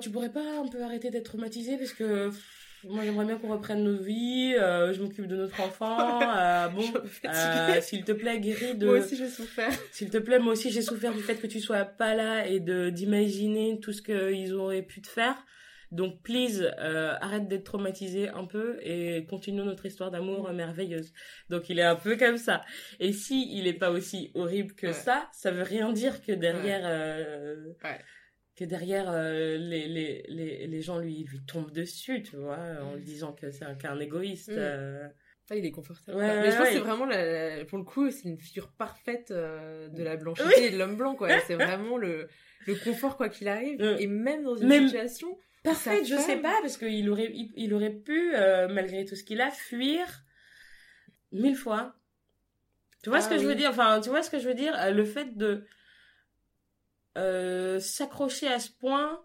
tu 0.00 0.10
pourrais 0.10 0.32
pas 0.32 0.60
un 0.60 0.68
peu 0.68 0.82
arrêter 0.82 1.10
d'être 1.10 1.26
traumatisé 1.26 1.76
parce 1.76 1.92
que 1.92 2.30
pff, 2.30 2.63
moi 2.88 3.04
j'aimerais 3.04 3.24
bien 3.24 3.36
qu'on 3.38 3.48
reprenne 3.48 3.82
nos 3.84 3.96
vies 3.96 4.54
euh, 4.58 4.92
je 4.92 5.02
m'occupe 5.02 5.26
de 5.26 5.36
notre 5.36 5.60
enfant 5.60 6.20
euh, 6.36 6.68
bon 6.68 6.84
euh, 7.24 7.80
s'il 7.80 8.04
te 8.04 8.12
plaît 8.12 8.38
guéris 8.40 8.74
de 8.76 8.86
Moi 8.86 8.98
aussi, 8.98 9.16
j'ai 9.16 9.28
souffert. 9.28 9.70
s'il 9.92 10.10
te 10.10 10.18
plaît, 10.18 10.38
moi 10.38 10.52
aussi 10.52 10.70
j'ai 10.70 10.82
souffert 10.82 11.12
du 11.12 11.20
fait 11.22 11.36
que 11.36 11.46
tu 11.46 11.60
sois 11.60 11.84
pas 11.84 12.14
là 12.14 12.46
et 12.46 12.60
de 12.60 12.90
d'imaginer 12.90 13.78
tout 13.80 13.92
ce 13.92 14.02
qu'ils 14.02 14.52
auraient 14.54 14.82
pu 14.82 15.00
te 15.02 15.08
faire. 15.08 15.36
Donc 15.92 16.22
please, 16.22 16.72
euh, 16.80 17.14
arrête 17.20 17.46
d'être 17.46 17.62
traumatisé 17.64 18.28
un 18.28 18.46
peu 18.46 18.78
et 18.82 19.26
continue 19.30 19.62
notre 19.62 19.86
histoire 19.86 20.10
d'amour 20.10 20.48
euh, 20.48 20.52
merveilleuse. 20.52 21.12
Donc 21.50 21.68
il 21.70 21.78
est 21.78 21.82
un 21.84 21.94
peu 21.94 22.16
comme 22.16 22.36
ça. 22.36 22.62
Et 22.98 23.12
si 23.12 23.48
il 23.56 23.68
est 23.68 23.74
pas 23.78 23.90
aussi 23.92 24.32
horrible 24.34 24.74
que 24.74 24.88
Ouais. 24.88 24.92
ça, 24.92 25.28
ça 25.32 25.52
veut 25.52 25.62
rien 25.62 25.92
dire 25.92 26.20
que 26.24 26.32
derrière 26.32 26.80
euh, 26.84 27.66
Ouais. 27.84 27.98
Que 28.56 28.64
derrière 28.64 29.10
euh, 29.10 29.56
les, 29.56 29.88
les, 29.88 30.24
les, 30.28 30.66
les 30.66 30.80
gens 30.82 30.98
lui 30.98 31.24
lui 31.24 31.40
tombent 31.44 31.72
dessus, 31.72 32.22
tu 32.22 32.36
vois, 32.36 32.58
en 32.82 32.94
lui 32.94 33.02
disant 33.02 33.32
que 33.32 33.50
c'est 33.50 33.64
un, 33.64 33.74
qu'un 33.74 33.98
égoïste. 33.98 34.50
Mm. 34.50 34.56
euh. 34.58 35.08
Ah, 35.50 35.56
il 35.56 35.66
est 35.66 35.72
confortable. 35.72 36.16
Ouais, 36.16 36.40
mais 36.40 36.50
je 36.50 36.56
pense 36.56 36.60
ouais, 36.60 36.66
que 36.68 36.72
c'est 36.74 36.80
vraiment, 36.80 37.04
la, 37.04 37.56
la- 37.58 37.64
pour 37.66 37.76
le 37.76 37.84
coup, 37.84 38.10
c'est 38.10 38.28
une 38.28 38.38
figure 38.40 38.72
parfaite 38.72 39.30
euh, 39.30 39.88
de 39.88 40.02
la 40.02 40.16
blancité 40.16 40.48
Oui. 40.56 40.64
et 40.64 40.70
de 40.70 40.78
l'homme 40.78 40.96
blanc, 40.96 41.14
quoi. 41.16 41.28
C'est 41.40 41.54
vraiment 41.56 41.98
le, 41.98 42.28
le 42.66 42.74
confort, 42.76 43.16
quoi 43.18 43.28
qu'il 43.28 43.48
arrive. 43.48 43.78
Mm. 43.82 43.96
Et 43.98 44.06
même 44.06 44.42
dans 44.44 44.56
une 44.56 44.68
Même- 44.68 44.86
situation. 44.86 45.36
Parfait, 45.64 46.04
Sa 46.04 46.16
je 46.16 46.20
sais 46.20 46.36
pas, 46.36 46.58
parce 46.62 46.76
qu'il 46.76 47.08
aurait, 47.10 47.30
il, 47.32 47.50
il 47.56 47.72
aurait 47.74 47.90
pu, 47.94 48.32
malgré 48.70 49.04
tout 49.06 49.16
ce 49.16 49.24
qu'il 49.24 49.40
a, 49.40 49.50
fuir 49.50 50.06
mille 51.32 51.56
fois. 51.56 51.94
Tu 53.02 53.08
vois 53.10 53.18
Ah 53.18 53.22
ce 53.22 53.28
que 53.30 53.38
je 53.38 53.46
veux 53.46 53.54
dire? 53.54 53.70
Enfin, 53.70 54.00
tu 54.02 54.10
vois 54.10 54.22
ce 54.22 54.30
que 54.30 54.38
je 54.38 54.46
veux 54.48 54.54
dire? 54.54 54.74
Le 54.92 55.04
fait 55.04 55.36
de 55.36 55.64
euh, 57.16 57.78
s'accrocher 57.80 58.48
à 58.48 58.58
ce 58.60 58.70
point. 58.70 59.24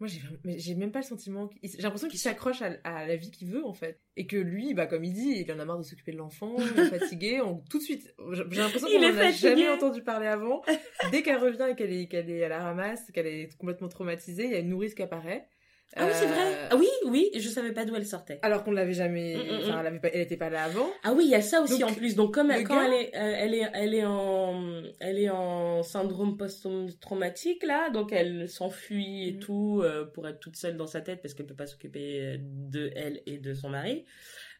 Moi, 0.00 0.08
j'ai 0.44 0.76
même 0.76 0.92
pas 0.92 1.00
le 1.00 1.04
sentiment. 1.04 1.48
qu'il- 1.48 1.58
J'ai 1.68 1.82
l'impression 1.82 2.06
qu'il 2.06 2.20
s'accroche 2.20 2.62
à, 2.62 2.76
à 2.84 3.04
la 3.04 3.16
vie 3.16 3.32
qu'il 3.32 3.48
veut, 3.50 3.66
en 3.66 3.72
fait. 3.72 4.00
Et 4.16 4.28
que 4.28 4.36
lui, 4.36 4.72
bah, 4.72 4.86
comme 4.86 5.02
il 5.04 5.12
dit, 5.12 5.42
il 5.44 5.52
en 5.52 5.58
a 5.58 5.64
marre 5.64 5.78
de 5.78 5.82
s'occuper 5.82 6.12
de 6.12 6.18
l'enfant, 6.18 6.54
il 6.76 6.78
est 6.78 6.98
fatigué. 6.98 7.40
On, 7.40 7.56
tout 7.68 7.78
de 7.78 7.82
suite, 7.82 8.14
j'ai 8.32 8.44
l'impression 8.44 8.86
qu'on 8.86 9.02
est 9.02 9.10
en 9.10 9.18
a 9.18 9.32
jamais 9.32 9.68
entendu 9.68 10.02
parler 10.04 10.28
avant. 10.28 10.62
Dès 11.10 11.22
qu'elle 11.22 11.38
revient 11.38 11.66
et 11.70 11.74
qu'elle 11.74 11.92
est, 11.92 12.06
qu'elle 12.06 12.30
est 12.30 12.44
à 12.44 12.48
la 12.48 12.62
ramasse, 12.62 13.10
qu'elle 13.10 13.26
est 13.26 13.56
complètement 13.58 13.88
traumatisée, 13.88 14.44
il 14.44 14.50
y 14.52 14.54
a 14.54 14.58
une 14.60 14.68
nourrice 14.68 14.94
qui 14.94 15.02
apparaît. 15.02 15.48
Ah 15.96 16.04
oui, 16.04 16.12
c'est 16.14 16.26
vrai. 16.26 16.36
Euh, 16.54 16.68
Ah 16.70 16.76
oui, 16.76 16.86
oui, 17.06 17.30
je 17.34 17.48
savais 17.48 17.72
pas 17.72 17.84
d'où 17.84 17.96
elle 17.96 18.06
sortait. 18.06 18.38
Alors 18.42 18.62
qu'on 18.62 18.72
l'avait 18.72 18.92
jamais. 18.92 19.36
Mm, 19.36 19.40
mm, 19.40 19.58
Enfin, 19.62 19.76
mm. 19.76 19.80
elle, 19.80 19.86
avait 19.86 19.98
pas... 20.00 20.08
elle 20.12 20.20
était 20.20 20.36
pas 20.36 20.50
là 20.50 20.64
avant. 20.64 20.88
Ah 21.02 21.12
oui, 21.14 21.24
il 21.24 21.30
y 21.30 21.34
a 21.34 21.40
ça 21.42 21.62
aussi 21.62 21.78
Donc, 21.78 21.90
en 21.90 21.94
plus. 21.94 22.14
Donc 22.14 22.34
comme 22.34 22.50
elle, 22.50 22.62
le 22.62 22.66
quand 22.68 22.76
gars- 22.76 22.86
elle 22.86 22.92
est, 22.94 23.16
euh, 23.16 23.34
elle 23.38 23.54
est, 23.54 23.70
elle 23.74 23.94
est 23.94 24.04
en, 24.04 24.82
elle 25.00 25.18
est 25.18 25.30
en 25.30 25.82
syndrome 25.82 26.36
post-traumatique 26.36 27.62
là, 27.64 27.90
donc 27.90 28.12
elle 28.12 28.48
s'enfuit 28.48 29.28
et 29.28 29.38
tout 29.38 29.80
euh, 29.82 30.04
pour 30.04 30.28
être 30.28 30.40
toute 30.40 30.56
seule 30.56 30.76
dans 30.76 30.86
sa 30.86 31.00
tête 31.00 31.20
parce 31.22 31.34
qu'elle 31.34 31.46
peut 31.46 31.54
pas 31.56 31.66
s'occuper 31.66 32.36
de 32.40 32.90
elle 32.94 33.22
et 33.26 33.38
de 33.38 33.54
son 33.54 33.70
mari. 33.70 34.04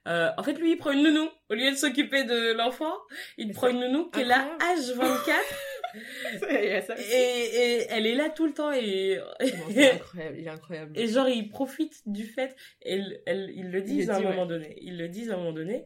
Euh, 0.06 0.30
en 0.38 0.42
fait, 0.42 0.54
lui, 0.54 0.72
il 0.72 0.76
prend 0.78 0.92
une 0.92 1.02
nounou. 1.02 1.28
Au 1.50 1.54
lieu 1.54 1.70
de 1.70 1.76
s'occuper 1.76 2.24
de 2.24 2.52
l'enfant, 2.56 2.94
il 3.36 3.48
Mais 3.48 3.52
prend 3.52 3.68
une 3.68 3.80
nounou 3.80 4.08
qui 4.10 4.20
est 4.20 4.24
là 4.24 4.48
H24 4.58 4.94
Il 4.96 5.04
y 5.04 5.04
a 5.04 5.34
ça 5.34 5.77
et, 6.50 7.86
elle 7.90 8.06
est 8.06 8.14
là 8.14 8.30
tout 8.30 8.46
le 8.46 8.52
temps 8.52 8.72
et, 8.72 9.18
incroyable, 9.40 10.36
il 10.38 10.46
est 10.46 10.48
incroyable. 10.48 10.92
et 10.98 11.06
genre, 11.08 11.28
ils 11.28 11.48
profitent 11.48 12.02
du 12.06 12.24
fait, 12.24 12.56
elle, 12.82 13.20
elle, 13.26 13.50
ils 13.54 13.70
le 13.70 13.82
disent 13.82 14.10
à 14.10 14.16
un 14.16 14.18
dit, 14.20 14.24
ouais. 14.26 14.30
moment 14.30 14.46
donné, 14.46 14.76
ils 14.80 14.96
le 14.98 15.08
disent 15.08 15.30
à 15.30 15.34
un 15.34 15.38
moment 15.38 15.52
donné, 15.52 15.84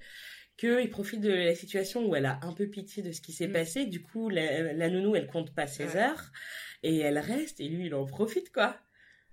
qu'ils 0.57 0.91
profitent 0.91 1.21
de 1.21 1.33
la 1.33 1.55
situation 1.55 2.07
où 2.07 2.15
elle 2.15 2.27
a 2.27 2.39
un 2.43 2.53
peu 2.53 2.67
pitié 2.69 3.03
de 3.03 3.13
ce 3.13 3.21
qui 3.21 3.33
s'est 3.33 3.49
Mm. 3.49 3.53
passé. 3.53 3.87
Du 3.87 4.03
coup, 4.03 4.29
la, 4.29 4.73
la 4.73 4.89
nounou, 4.91 5.17
elle 5.17 5.27
compte 5.27 5.55
pas 5.55 5.67
ses 5.67 5.87
Ouais. 5.87 5.97
heures 5.97 6.31
et 6.83 6.99
elle 6.99 7.19
reste 7.19 7.61
et 7.61 7.69
lui, 7.69 7.87
il 7.87 7.95
en 7.95 8.05
profite, 8.05 8.53
quoi. 8.53 8.77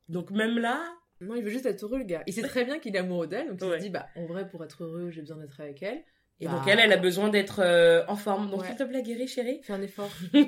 Donc 0.07 0.32
même 0.32 0.57
là, 0.57 0.84
Non, 1.22 1.36
il 1.36 1.43
veut 1.43 1.49
juste 1.49 1.65
être 1.65 1.84
heureux, 1.84 1.99
le 1.99 2.05
gars. 2.05 2.24
Il 2.28 2.34
sait 2.34 2.41
très 2.47 2.65
bien 2.65 2.80
qu'il 2.80 2.95
est 2.95 2.99
amoureux 2.99 3.28
d'elle, 3.28 3.47
donc 3.47 3.59
il 3.61 3.67
Ouais. 3.67 3.78
se 3.78 3.84
dit, 3.84 3.89
bah, 3.89 4.07
en 4.15 4.26
vrai, 4.26 4.47
pour 4.47 4.63
être 4.63 4.84
heureux, 4.84 5.11
j'ai 5.11 5.22
besoin 5.22 5.38
d'être 5.38 5.59
avec 5.59 5.84
elle. 5.84 6.03
Et 6.39 6.45
Bah, 6.45 6.53
donc 6.53 6.67
elle, 6.67 6.79
elle 6.79 6.93
a 6.93 6.97
besoin 6.97 7.29
d'être 7.29 7.59
euh, 7.63 8.03
en 8.07 8.15
forme. 8.15 8.49
Donc 8.49 8.61
Ouais. 8.61 8.67
s'il 8.67 8.75
te 8.77 8.83
plaît, 8.83 9.01
guéris, 9.03 9.27
chérie. 9.27 9.59
Fais 9.63 9.73
un 9.73 9.81
effort. 9.81 10.09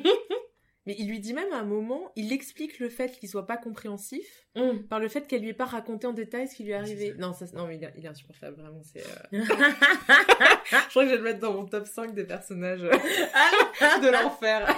Mais 0.88 0.96
il 0.98 1.08
lui 1.08 1.20
dit 1.20 1.34
même 1.36 1.54
à 1.54 1.58
un 1.58 1.64
moment, 1.64 2.12
il 2.16 2.34
explique 2.34 2.80
le 2.80 2.90
fait 2.90 3.12
qu'il 3.20 3.30
soit 3.30 3.46
pas 3.46 3.58
compréhensif 3.58 4.26
Mm. 4.56 4.88
par 4.90 5.00
le 5.00 5.08
fait 5.08 5.28
qu'elle 5.28 5.42
lui 5.42 5.50
ait 5.50 5.54
pas 5.54 5.64
raconté 5.66 6.08
en 6.08 6.12
détail 6.12 6.48
ce 6.48 6.56
qui 6.56 6.64
lui 6.64 6.72
est 6.72 6.76
Ah, 6.76 6.80
arrivé. 6.80 7.14
Non, 7.20 7.32
ça, 7.34 7.46
non, 7.54 7.68
mais 7.68 7.78
il 7.78 7.84
est, 7.84 7.94
il 7.98 8.04
est 8.06 8.08
insupportable, 8.10 8.60
vraiment. 8.60 8.82
C'est. 8.84 9.00
euh, 9.02 9.06
Je 9.42 10.90
crois 10.90 11.04
que 11.04 11.10
je 11.10 11.14
vais 11.14 11.18
le 11.18 11.24
mettre 11.24 11.40
dans 11.40 11.54
mon 11.54 11.66
top 11.66 11.86
5 11.86 12.14
des 12.16 12.24
personnages 12.26 12.82
de 12.82 14.12
l'enfer. 14.12 14.76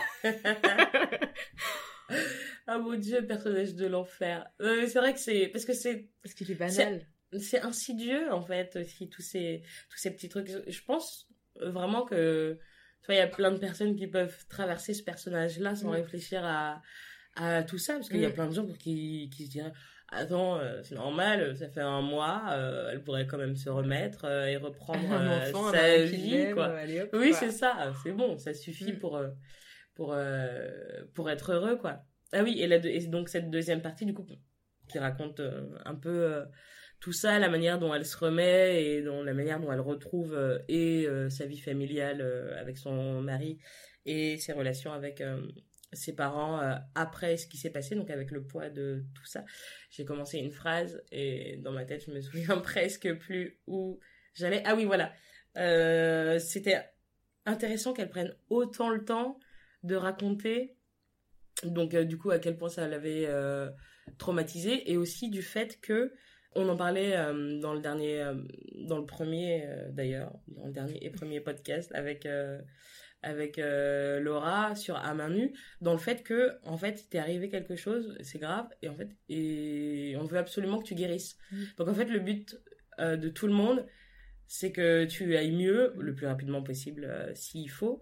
ah 2.68 2.78
mon 2.80 2.96
dieu, 2.96 3.26
personnage 3.26 3.76
de 3.76 3.88
l'enfer. 3.88 4.46
Euh, 4.62 4.88
c'est 4.88 5.00
vrai 5.00 5.14
que 5.14 5.20
c'est 5.20 5.48
parce 5.48 5.66
que 5.66 5.74
c'est 5.74 6.10
Parce 6.22 6.34
qu'il 6.36 6.50
est 6.52 6.56
banal. 6.56 7.08
C'est 7.40 7.62
insidieux 7.62 8.32
en 8.32 8.42
fait 8.42 8.76
aussi 8.78 9.10
tous 9.10 9.22
ces 9.22 9.64
tous 9.90 9.98
ces 9.98 10.12
petits 10.12 10.30
trucs 10.30 10.50
je 10.68 10.82
pense 10.84 11.28
vraiment 11.60 12.04
que 12.04 12.58
tu 13.02 13.06
vois 13.08 13.16
il 13.16 13.20
y 13.20 13.22
a 13.22 13.28
plein 13.28 13.52
de 13.52 13.58
personnes 13.58 13.96
qui 13.96 14.08
peuvent 14.08 14.36
traverser 14.50 14.94
ce 14.94 15.04
personnage 15.04 15.60
là 15.60 15.76
sans 15.76 15.90
Mm. 15.90 15.94
réfléchir 15.96 16.42
à 16.46 16.82
à 17.36 17.64
tout 17.64 17.78
ça 17.80 17.94
parce 17.96 18.10
qu'il 18.10 18.20
y 18.22 18.26
a 18.26 18.30
Mm. 18.30 18.34
plein 18.34 18.48
de 18.48 18.54
gens 18.54 18.66
pour 18.66 18.78
qui 18.78 19.30
qui 19.36 19.46
se 19.46 19.52
diraient 19.52 19.74
attends 20.10 20.60
euh, 20.60 20.82
c'est 20.84 20.96
normal 20.96 21.56
ça 21.58 21.68
fait 21.70 21.82
un 21.82 22.02
mois 22.02 22.44
euh, 22.52 22.90
elle 22.92 23.04
pourrait 23.04 23.26
quand 23.26 23.38
même 23.40 23.56
se 23.56 23.70
remettre 23.70 24.26
euh, 24.26 24.46
et 24.46 24.58
reprendre 24.58 25.00
euh, 25.12 25.50
enfant, 25.50 25.72
sa 25.72 26.04
vie 26.06 26.52
quoi 26.54 26.68
allez 26.78 27.02
hop, 27.02 27.10
oui 27.14 27.34
c'est 27.34 27.52
ça 27.52 27.94
c'est 28.04 28.12
bon 28.12 28.38
ça 28.38 28.54
suffit 28.54 28.94
Mm. 28.94 29.00
pour 29.00 29.18
euh, 29.18 29.30
pour 29.96 30.14
euh, 30.14 30.70
pour 31.14 31.30
être 31.30 31.52
heureux 31.54 31.78
quoi 31.78 32.04
ah 32.32 32.42
oui 32.44 32.60
et, 32.60 32.68
la 32.68 32.78
et 32.78 33.00
donc 33.08 33.30
cette 33.30 33.50
deuxième 33.52 33.82
partie 33.82 34.06
du 34.06 34.14
coup 34.14 34.26
qui 34.90 35.00
raconte 35.00 35.40
euh, 35.40 35.70
un 35.86 35.96
peu 35.96 36.10
euh, 36.10 36.46
tout 37.04 37.12
ça, 37.12 37.38
la 37.38 37.50
manière 37.50 37.80
dont 37.80 37.94
elle 37.94 38.06
se 38.06 38.16
remet 38.16 38.82
et 38.82 39.02
dont 39.02 39.24
la 39.24 39.34
manière 39.34 39.60
dont 39.60 39.74
elle 39.74 39.82
retrouve 39.82 40.34
euh, 40.34 40.60
et 40.70 41.06
euh, 41.06 41.30
sa 41.30 41.46
vie 41.46 41.60
familiale 41.60 42.22
euh, 42.22 42.58
avec 42.58 42.78
son 42.78 43.22
mari 43.22 43.60
et 44.06 44.38
ses 44.38 44.54
relations 44.54 44.94
avec 44.94 45.22
ses 45.92 46.16
parents 46.16 46.60
après 46.96 47.38
ce 47.38 47.48
qui 47.48 47.58
s'est 47.58 47.70
passé, 47.70 47.96
donc 47.96 48.10
avec 48.10 48.32
le 48.32 48.44
poids 48.44 48.70
de 48.70 49.06
tout 49.16 49.26
ça. 49.26 49.46
J'ai 49.92 50.04
commencé 50.04 50.38
une 50.38 50.52
phrase 50.52 51.02
et 51.12 51.58
dans 51.58 51.72
ma 51.72 51.86
tête, 51.86 52.04
je 52.06 52.12
me 52.12 52.20
souviens 52.20 52.58
presque 52.64 53.14
plus 53.16 53.60
où 53.68 54.00
j'allais. 54.34 54.62
Ah 54.66 54.76
oui, 54.76 54.84
voilà. 54.84 55.14
C'était 56.40 56.84
intéressant 57.46 57.94
qu'elle 57.94 58.10
prenne 58.10 58.36
autant 58.50 58.90
le 58.90 59.06
temps 59.06 59.40
de 59.84 59.96
raconter, 59.96 60.76
donc 61.64 61.96
du 61.96 62.18
coup, 62.18 62.32
à 62.32 62.40
quel 62.40 62.58
point 62.58 62.70
ça 62.70 62.86
l'avait 62.88 63.26
euh, 63.28 63.70
traumatisé 64.18 64.92
et 64.92 64.98
aussi 64.98 65.30
du 65.30 65.42
fait 65.42 65.80
que 65.82 66.14
on 66.56 66.70
en 66.70 66.76
parlait 66.76 67.16
euh, 67.16 67.60
dans 67.60 67.74
le 67.74 67.80
dernier, 67.80 68.22
euh, 68.22 68.36
dans 68.88 68.98
le 68.98 69.06
premier 69.06 69.64
euh, 69.66 69.90
d'ailleurs, 69.92 70.34
dans 70.48 70.66
le 70.66 70.72
dernier 70.72 71.04
et 71.04 71.10
premier 71.10 71.42
podcast 71.42 71.92
avec 71.94 72.28
avec 73.22 73.58
Laura 73.58 74.76
sur 74.76 74.98
à 74.98 75.14
main 75.14 75.30
nue, 75.30 75.54
dans 75.80 75.94
le 75.94 76.00
fait 76.00 76.24
que 76.24 76.58
en 76.64 76.78
fait 76.78 77.08
t'es 77.10 77.20
arrivé 77.20 77.48
quelque 77.50 77.76
chose, 77.76 78.18
c'est 78.22 78.40
grave 78.40 78.68
et 78.82 78.90
en 78.90 78.96
fait 78.96 79.10
et 79.30 80.16
on 80.20 80.26
veut 80.26 80.38
absolument 80.38 80.80
que 80.80 80.88
tu 80.88 80.96
guérisses. 80.96 81.38
Mm. 81.52 81.64
Donc 81.78 81.88
en 81.88 81.94
fait 81.94 82.06
le 82.06 82.20
but 82.20 82.60
de 83.00 83.30
tout 83.30 83.48
le 83.48 83.54
monde, 83.54 83.86
c'est 84.48 84.72
que 84.72 85.06
tu 85.06 85.36
ailles 85.38 85.56
mieux 85.56 85.94
le 85.98 86.14
plus 86.14 86.28
rapidement 86.28 86.62
possible 86.62 87.32
s'il 87.34 87.70
faut. 87.70 88.02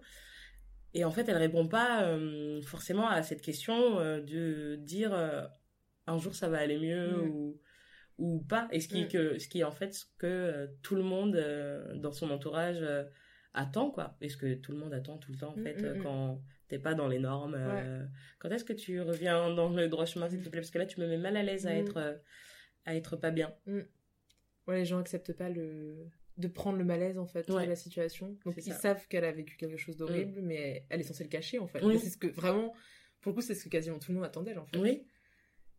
Et 0.94 1.04
en 1.04 1.10
fait, 1.10 1.28
elle 1.28 1.36
répond 1.36 1.66
pas 1.66 2.04
euh, 2.04 2.60
forcément 2.62 3.08
à 3.08 3.22
cette 3.22 3.40
question 3.40 3.98
euh, 3.98 4.20
de 4.20 4.76
dire 4.76 5.14
euh, 5.14 5.42
un 6.06 6.18
jour 6.18 6.34
ça 6.34 6.48
va 6.48 6.58
aller 6.58 6.78
mieux 6.78 7.16
Mm. 7.16 7.30
ou 7.30 7.60
ou 8.18 8.40
pas. 8.42 8.68
Et 8.72 8.80
ce 8.80 8.88
qui, 8.88 9.04
Mm. 9.04 9.08
que, 9.08 9.38
ce 9.38 9.48
qui 9.48 9.60
est 9.60 9.64
en 9.64 9.72
fait 9.72 9.92
ce 9.94 10.04
que 10.18 10.26
euh, 10.26 10.66
tout 10.82 10.94
le 10.96 11.02
monde 11.02 11.36
euh, 11.36 11.94
dans 11.96 12.12
son 12.12 12.30
entourage 12.30 12.78
euh, 12.82 13.04
attend, 13.54 13.90
quoi. 13.90 14.16
Et 14.20 14.28
ce 14.28 14.36
que 14.36 14.54
tout 14.54 14.72
le 14.72 14.78
monde 14.78 14.92
attend 14.94 15.18
tout 15.18 15.32
le 15.32 15.38
temps, 15.38 15.52
en 15.52 15.56
Mm, 15.56 15.62
fait, 15.64 15.82
mm, 15.82 15.98
mm. 15.98 16.02
quand 16.02 16.42
t'es 16.68 16.78
pas 16.78 16.94
dans 16.94 17.08
les 17.08 17.18
normes. 17.18 17.58
Quand 18.38 18.48
est-ce 18.50 18.64
que 18.64 18.72
tu 18.72 19.00
reviens 19.00 19.52
dans 19.54 19.68
le 19.70 19.88
droit 19.88 20.06
chemin, 20.06 20.28
s'il 20.28 20.42
te 20.42 20.48
plaît? 20.48 20.60
Parce 20.60 20.70
que 20.70 20.78
là, 20.78 20.86
tu 20.86 21.00
me 21.00 21.06
mets 21.06 21.18
mal 21.18 21.36
à 21.36 21.42
l'aise 21.42 21.66
à 21.66 21.74
être, 21.74 22.20
à 22.86 22.94
être 22.94 23.16
pas 23.16 23.30
bien. 23.30 23.54
Ouais, 24.66 24.78
les 24.78 24.84
gens 24.84 24.98
acceptent 24.98 25.32
pas 25.34 25.48
le 25.48 26.06
de 26.38 26.48
prendre 26.48 26.78
le 26.78 26.84
malaise 26.84 27.18
en 27.18 27.26
fait 27.26 27.48
Ouais. 27.50 27.64
de 27.64 27.68
la 27.68 27.76
situation. 27.76 28.38
Donc 28.46 28.54
ils 28.56 28.62
ça. 28.62 28.74
savent 28.74 29.06
qu'elle 29.08 29.24
a 29.24 29.32
vécu 29.32 29.56
quelque 29.58 29.76
chose 29.76 29.98
d'horrible, 29.98 30.40
mais 30.40 30.86
elle 30.88 31.00
est 31.00 31.04
censée 31.04 31.24
le 31.24 31.28
cacher 31.28 31.58
en 31.58 31.66
fait. 31.66 31.84
Oui. 31.84 31.98
C'est 31.98 32.08
ce 32.08 32.16
que 32.16 32.26
vraiment, 32.28 32.72
pour 33.20 33.30
le 33.32 33.34
coup, 33.34 33.42
c'est 33.42 33.54
ce 33.54 33.64
que 33.64 33.68
quasiment 33.68 33.98
tout 33.98 34.10
le 34.12 34.16
monde 34.16 34.24
attend 34.24 34.42
d'elle 34.42 34.58
en 34.58 34.64
fait. 34.64 34.78
Oui, 34.78 35.04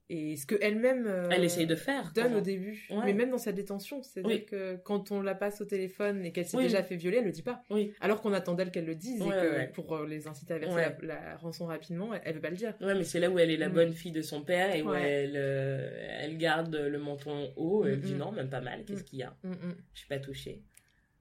Et 0.09 0.35
ce 0.35 0.45
que 0.45 0.55
elle-même 0.61 1.07
euh, 1.07 1.29
elle 1.31 1.43
essaye 1.45 1.65
de 1.65 1.75
faire. 1.75 2.11
donne 2.13 2.35
au 2.35 2.41
début, 2.41 2.85
Ouais. 2.89 3.05
mais 3.05 3.13
même 3.13 3.29
dans 3.31 3.37
sa 3.37 3.53
détention, 3.53 4.01
Oui. 4.23 4.45
que 4.45 4.75
quand 4.83 5.11
on 5.11 5.21
la 5.21 5.33
passe 5.33 5.61
au 5.61 5.65
téléphone 5.65 6.25
et 6.25 6.31
qu'elle 6.33 6.45
s'est 6.45 6.57
Oui. 6.57 6.63
déjà 6.63 6.83
fait 6.83 6.97
violer, 6.97 7.17
elle 7.17 7.25
le 7.25 7.31
dit 7.31 7.41
pas. 7.41 7.63
Oui. 7.69 7.93
Alors 8.01 8.21
qu'on 8.21 8.33
attend 8.33 8.53
d'elle 8.53 8.69
qu'elle 8.69 8.85
le 8.85 8.95
dise 8.95 9.21
et 9.21 9.23
que 9.23 9.29
ouais. 9.57 9.67
pour 9.73 9.95
euh, 9.95 10.05
les 10.05 10.27
inciter 10.27 10.53
à 10.53 10.57
verser 10.59 10.75
la, 10.75 10.97
la 11.15 11.35
rançon 11.37 11.65
rapidement, 11.67 12.13
elle, 12.13 12.21
elle 12.25 12.35
veut 12.35 12.41
pas 12.41 12.49
le 12.49 12.57
dire. 12.57 12.75
Ouais, 12.81 12.93
mais 12.95 13.05
c'est 13.05 13.19
là 13.21 13.29
où 13.29 13.39
elle 13.39 13.49
est 13.49 13.57
la 13.57 13.69
Mm. 13.69 13.73
bonne 13.73 13.93
fille 13.93 14.11
de 14.11 14.21
son 14.21 14.43
père 14.43 14.75
et 14.75 14.81
où 14.83 14.93
elle, 14.93 15.33
euh, 15.37 15.89
elle 16.21 16.37
garde 16.37 16.75
le 16.75 16.99
menton 16.99 17.51
haut. 17.55 17.85
Elle 17.85 17.97
Mm, 17.99 18.01
dit 18.01 18.13
mm. 18.13 18.17
non, 18.17 18.31
même 18.33 18.49
pas 18.49 18.61
mal. 18.61 18.83
Qu'est-ce 18.85 19.01
Mm. 19.01 19.05
qu'il 19.05 19.19
y 19.19 19.23
a? 19.23 19.35
Mm, 19.43 19.51
mm. 19.51 19.75
Je 19.93 19.99
suis 19.99 20.07
pas 20.09 20.19
touchée. 20.19 20.61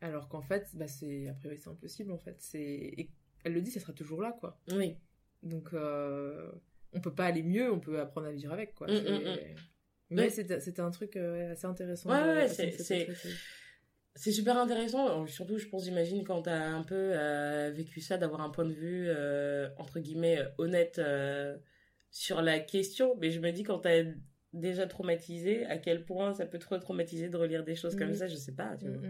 Alors 0.01 0.29
qu'en 0.29 0.43
fait, 0.43 0.67
bah 0.75 0.89
c'est 0.89 1.29
a 1.29 1.35
priori 1.35 1.57
c'est 1.59 1.71
impossible 1.71 2.11
en 2.11 2.19
fait. 2.19 2.35
C'est 2.41 2.61
et 2.61 3.11
elle 3.45 3.53
le 3.55 3.61
dit, 3.61 3.71
ça 3.71 3.79
sera 3.79 3.93
toujours 3.93 4.21
là 4.21 4.37
quoi. 4.41 4.59
Oui. 4.73 4.97
Donc, 5.45 5.69
euh, 5.73 6.51
on 6.95 7.01
peut 7.01 7.15
pas 7.15 7.25
aller 7.27 7.43
mieux, 7.43 7.71
on 7.73 7.81
peut 7.81 7.99
apprendre 8.01 8.27
à 8.29 8.33
vivre 8.33 8.53
avec, 8.53 8.75
quoi. 8.75 8.87
Mm, 8.89 8.91
C'est- 8.97 9.11
mm, 9.11 9.15
mm. 9.19 9.39
Mais 10.11 10.23
Ouais. 10.25 10.31
c'était 10.31 10.81
un 10.81 10.91
truc 10.91 11.17
euh, 11.17 11.53
assez 11.53 11.67
intéressant. 11.67 12.11
Ouais, 12.11 12.35
ouais, 12.35 12.49
c'est- 12.49 12.73
c'est- 12.73 14.31
super 14.33 14.59
intéressant, 14.59 15.27
surtout 15.27 15.57
je 15.57 15.67
pense, 15.69 15.85
j'imagine, 15.85 16.23
quand 16.23 16.43
t'as 16.43 16.59
un 16.69 16.83
peu 16.83 16.95
euh, 17.15 17.71
vécu 17.75 18.01
ça, 18.03 18.19
d'avoir 18.19 18.43
un 18.43 18.51
point 18.51 18.67
de 18.67 18.75
vue, 18.75 19.07
euh, 19.09 19.71
entre 19.79 20.01
guillemets, 20.01 20.39
honnête 20.59 21.01
sur 22.11 22.43
la 22.43 22.59
question. 22.61 23.17
Mais 23.19 23.31
je 23.31 23.41
me 23.41 23.51
dis, 23.53 23.63
quand 23.63 23.79
t'as 23.79 24.03
déjà 24.53 24.87
traumatisé, 24.87 25.65
à 25.65 25.79
quel 25.79 26.05
point 26.05 26.35
ça 26.35 26.45
peut 26.45 26.59
trop 26.59 26.77
traumatiser 26.77 27.31
de 27.31 27.37
relire 27.39 27.65
des 27.65 27.75
choses 27.75 27.97
comme 27.97 28.13
ça, 28.13 28.27
je 28.27 28.37
sais 28.37 28.53
pas. 28.55 28.77
Tu 28.77 28.87
vois. 28.89 29.01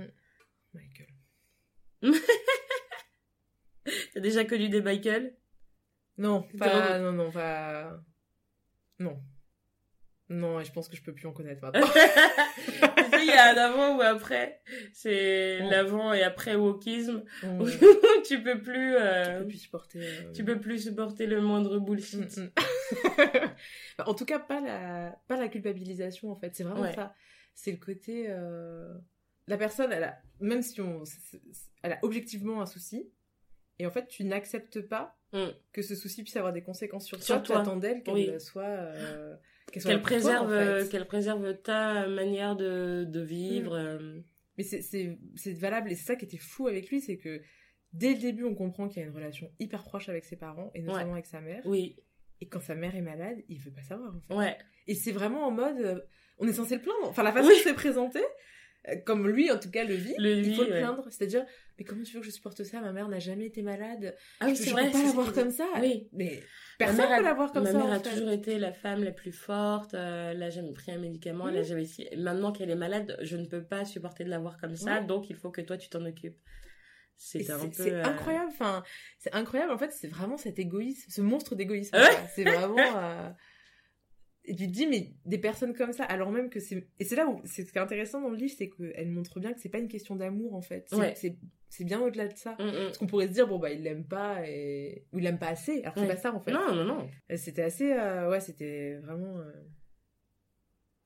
Michael. 0.72 1.08
T'as 4.14 4.20
déjà 4.20 4.44
connu 4.44 4.68
des 4.68 4.80
Michael? 4.82 5.34
Non, 6.18 6.42
pas, 6.58 6.98
non, 6.98 7.12
non, 7.12 7.30
pas, 7.30 7.98
non. 8.98 9.18
Non, 10.28 10.60
et 10.60 10.64
je 10.64 10.72
pense 10.72 10.88
que 10.88 10.96
je 10.96 11.02
peux 11.02 11.12
plus 11.12 11.26
en 11.26 11.32
connaître 11.32 11.60
maintenant. 11.62 11.86
Tu 13.12 13.18
il 13.20 13.26
y 13.26 13.32
a 13.32 13.52
un 13.52 13.56
avant 13.56 13.96
ou 13.96 14.00
après. 14.00 14.62
C'est 14.92 15.58
l'avant 15.70 16.12
et 16.12 16.22
après 16.22 16.54
wokisme. 16.56 17.22
Tu 18.26 18.42
peux 18.42 18.60
plus, 18.60 18.94
euh, 18.96 19.40
peux 19.40 19.48
plus 19.48 19.58
supporter. 19.58 19.98
euh, 20.00 20.32
tu 20.32 20.44
peux 20.44 20.58
plus 20.58 20.78
supporter 20.84 21.26
le 21.26 21.40
moindre 21.40 21.78
bullshit. 21.78 22.36
Mm, 22.36 22.42
mm. 22.44 22.50
Bah, 23.98 24.04
en 24.06 24.14
tout 24.14 24.24
cas, 24.24 24.38
pas 24.38 24.60
la, 24.60 25.14
pas 25.28 25.36
la 25.36 25.48
culpabilisation, 25.48 26.30
en 26.30 26.36
fait. 26.36 26.54
C'est 26.54 26.64
vraiment 26.64 26.82
Ouais. 26.82 26.94
ça. 26.94 27.14
C'est 27.54 27.70
le 27.72 27.76
côté. 27.78 28.26
euh, 28.28 28.94
La 29.48 29.58
personne, 29.58 29.92
elle 29.92 30.04
a, 30.04 30.18
même 30.40 30.62
si 30.62 30.80
on, 30.80 31.02
elle 31.82 31.92
a 31.92 31.98
objectivement 32.02 32.62
un 32.62 32.66
souci, 32.66 33.10
et 33.78 33.86
en 33.86 33.90
fait, 33.90 34.06
tu 34.08 34.24
n'acceptes 34.24 34.80
pas 34.80 35.18
Mm. 35.32 35.46
que 35.72 35.82
ce 35.82 35.94
souci 35.94 36.22
puisse 36.22 36.36
avoir 36.36 36.52
des 36.52 36.62
conséquences 36.62 37.06
sur, 37.06 37.22
Sur 37.22 37.36
toi. 37.36 37.42
Tu 37.42 37.52
toi. 37.52 37.60
attends 37.60 37.76
d'elle 37.76 38.02
qu'elle 38.02 38.14
Oui. 38.14 38.30
soit. 38.40 38.62
euh, 38.64 39.34
qu'elle 39.70 39.80
soit 39.82 39.90
Qu'elle 39.92 40.00
toi, 40.00 40.06
préserve, 40.08 40.46
en 40.52 40.80
fait. 40.80 40.88
qu'elle 40.90 41.06
préserve 41.06 41.56
ta 41.62 42.06
manière 42.08 42.56
de, 42.56 43.04
de 43.08 43.20
vivre. 43.20 43.74
euh, 43.74 44.20
Mais 44.58 44.64
c'est- 44.64 44.82
c'est 44.82 45.18
c'est 45.34 45.54
valable, 45.54 45.90
et 45.90 45.94
c'est 45.94 46.04
ça 46.04 46.16
qui 46.16 46.26
était 46.26 46.36
fou 46.36 46.66
avec 46.68 46.90
lui, 46.90 47.00
c'est 47.00 47.16
que 47.16 47.40
dès 47.94 48.12
le 48.12 48.20
début, 48.20 48.44
on 48.44 48.54
comprend 48.54 48.86
qu'il 48.88 49.00
y 49.00 49.04
a 49.04 49.08
une 49.08 49.14
relation 49.14 49.50
hyper 49.58 49.82
proche 49.82 50.10
avec 50.10 50.24
ses 50.26 50.36
parents, 50.36 50.70
et 50.74 50.82
notamment 50.82 51.06
Ouais. 51.06 51.12
avec 51.12 51.26
sa 51.26 51.40
mère. 51.40 51.62
Oui, 51.64 51.96
Et 52.42 52.48
quand 52.48 52.60
sa 52.60 52.74
mère 52.74 52.94
est 52.96 53.00
malade, 53.02 53.38
il 53.48 53.58
veut 53.60 53.70
pas 53.70 53.82
savoir, 53.84 54.14
en 54.14 54.20
fait. 54.20 54.34
ouais. 54.34 54.58
Et 54.88 54.94
c'est 54.94 55.12
vraiment 55.12 55.46
en 55.46 55.50
mode, 55.52 55.78
euh, 55.78 56.00
on 56.38 56.46
est 56.48 56.52
censé 56.52 56.74
le 56.74 56.82
plaindre. 56.82 57.04
Enfin, 57.08 57.22
la 57.22 57.32
façon 57.32 57.46
Oui. 57.48 57.54
dont 57.54 57.60
c'est 57.62 57.72
présenté, 57.74 58.20
comme 59.06 59.28
lui 59.28 59.50
en 59.50 59.58
tout 59.58 59.70
cas 59.70 59.84
le 59.84 59.94
vit, 59.94 60.14
Le 60.18 60.36
il 60.38 60.42
vit, 60.42 60.54
faut 60.56 60.64
le 60.64 60.70
ouais. 60.72 60.78
plaindre. 60.80 61.04
C'est-à-dire, 61.10 61.44
mais 61.78 61.84
comment 61.84 62.02
tu 62.02 62.14
veux 62.14 62.20
que 62.20 62.26
je 62.26 62.30
supporte 62.32 62.62
ça? 62.64 62.80
Ma 62.80 62.92
mère 62.92 63.08
n'a 63.08 63.18
jamais 63.20 63.46
été 63.46 63.62
malade. 63.62 64.14
Ah 64.40 64.46
oui, 64.46 64.56
je 64.56 64.62
c'est 64.62 64.70
vrai. 64.70 64.86
peux 64.86 64.92
pas 64.92 64.98
c'est 64.98 65.04
la 65.04 65.10
ce 65.10 65.14
voir 65.14 65.26
qu'il 65.32 65.34
comme 65.42 65.50
ça. 65.52 65.66
Oui. 65.80 66.08
Mais 66.12 66.40
Ma 66.80 66.86
personne 66.86 66.96
mère 66.98 67.08
peut 67.08 67.14
a- 67.14 67.20
la 67.22 67.34
voir 67.34 67.52
comme 67.52 67.64
ma 67.64 67.70
ça. 67.72 67.78
mère 67.78 67.86
en 67.86 67.92
a 67.92 67.98
fait. 68.00 68.10
toujours 68.10 68.30
été 68.30 68.58
la 68.58 68.72
femme 68.72 69.04
la 69.04 69.12
plus 69.12 69.32
forte. 69.32 69.94
euh, 69.94 70.32
elle 70.32 70.42
a 70.42 70.50
jamais 70.50 70.72
pris 70.72 70.90
un 70.92 70.98
médicament. 70.98 71.48
Elle 71.48 71.58
a 71.58 71.60
Mhm. 71.60 71.66
jamais. 71.66 71.86
Maintenant 72.16 72.50
qu'elle 72.52 72.70
est 72.70 72.74
malade, 72.76 73.16
je 73.22 73.36
ne 73.36 73.46
peux 73.46 73.62
pas 73.62 73.84
supporter 73.84 74.24
de 74.24 74.30
la 74.30 74.38
voir 74.38 74.58
comme 74.58 74.74
ça. 74.76 75.00
Ouais. 75.00 75.06
Donc 75.06 75.30
il 75.30 75.36
faut 75.36 75.50
que 75.50 75.60
toi 75.60 75.76
tu 75.76 75.88
t'en 75.88 76.04
occupes. 76.04 76.36
C'est 77.16 77.48
euh, 77.50 78.02
incroyable. 78.04 78.48
Enfin, 78.48 78.82
c'est 79.18 79.32
incroyable. 79.32 79.70
En 79.70 79.78
fait, 79.78 79.92
c'est 79.92 80.08
vraiment 80.08 80.36
cet 80.36 80.58
égoïsme, 80.58 81.08
ce 81.08 81.20
monstre 81.20 81.54
d'égoïsme. 81.54 81.96
C'est 82.34 82.42
vraiment. 82.42 83.34
Euh, 84.48 84.52
Et 84.52 84.56
tu 84.56 84.66
te 84.66 84.72
dis, 84.72 84.86
mais 84.86 85.10
des 85.26 85.38
personnes 85.38 85.74
comme 85.74 85.92
ça, 85.92 86.04
alors 86.04 86.30
même 86.30 86.50
que 86.50 86.60
c'est. 86.60 86.86
Et 86.98 87.04
c'est 87.04 87.16
là 87.16 87.26
où. 87.28 87.40
C'est 87.44 87.64
ce 87.64 87.72
qui 87.72 87.78
est 87.78 87.80
intéressant 87.82 88.20
dans 88.20 88.30
le 88.30 88.36
livre, 88.36 88.54
c'est 88.56 88.68
qu'elle 88.70 89.08
montre 89.10 89.40
bien 89.40 89.52
que 89.52 89.60
c'est 89.60 89.68
pas 89.68 89.78
une 89.78 89.88
question 89.88 90.16
d'amour, 90.16 90.54
en 90.54 90.62
fait. 90.62 90.86
C'est 90.90 90.96
Ouais. 91.78 91.84
bien 91.86 92.00
au-delà 92.00 92.28
de 92.28 92.36
ça. 92.36 92.52
mm, 92.58 92.64
mm. 92.66 92.72
Parce 92.86 92.98
qu'on 92.98 93.06
pourrait 93.06 93.28
se 93.28 93.32
dire, 93.32 93.46
bon, 93.48 93.58
bah, 93.58 93.70
il 93.70 93.82
l'aime 93.82 94.04
pas, 94.04 94.46
et... 94.46 95.04
ou 95.12 95.18
il 95.18 95.24
l'aime 95.24 95.38
pas 95.38 95.48
assez. 95.48 95.82
Alors 95.82 95.96
Ouais. 95.96 96.02
c'est 96.02 96.08
pas 96.14 96.16
ça, 96.20 96.34
en 96.34 96.40
fait. 96.40 96.52
Non, 96.52 96.74
non, 96.74 96.84
non. 96.84 97.08
Et 97.30 97.36
C'était 97.36 97.62
assez. 97.62 97.92
euh, 97.92 98.28
Ouais, 98.30 98.40
c'était 98.40 98.96
vraiment. 98.96 99.38
euh, 99.38 99.52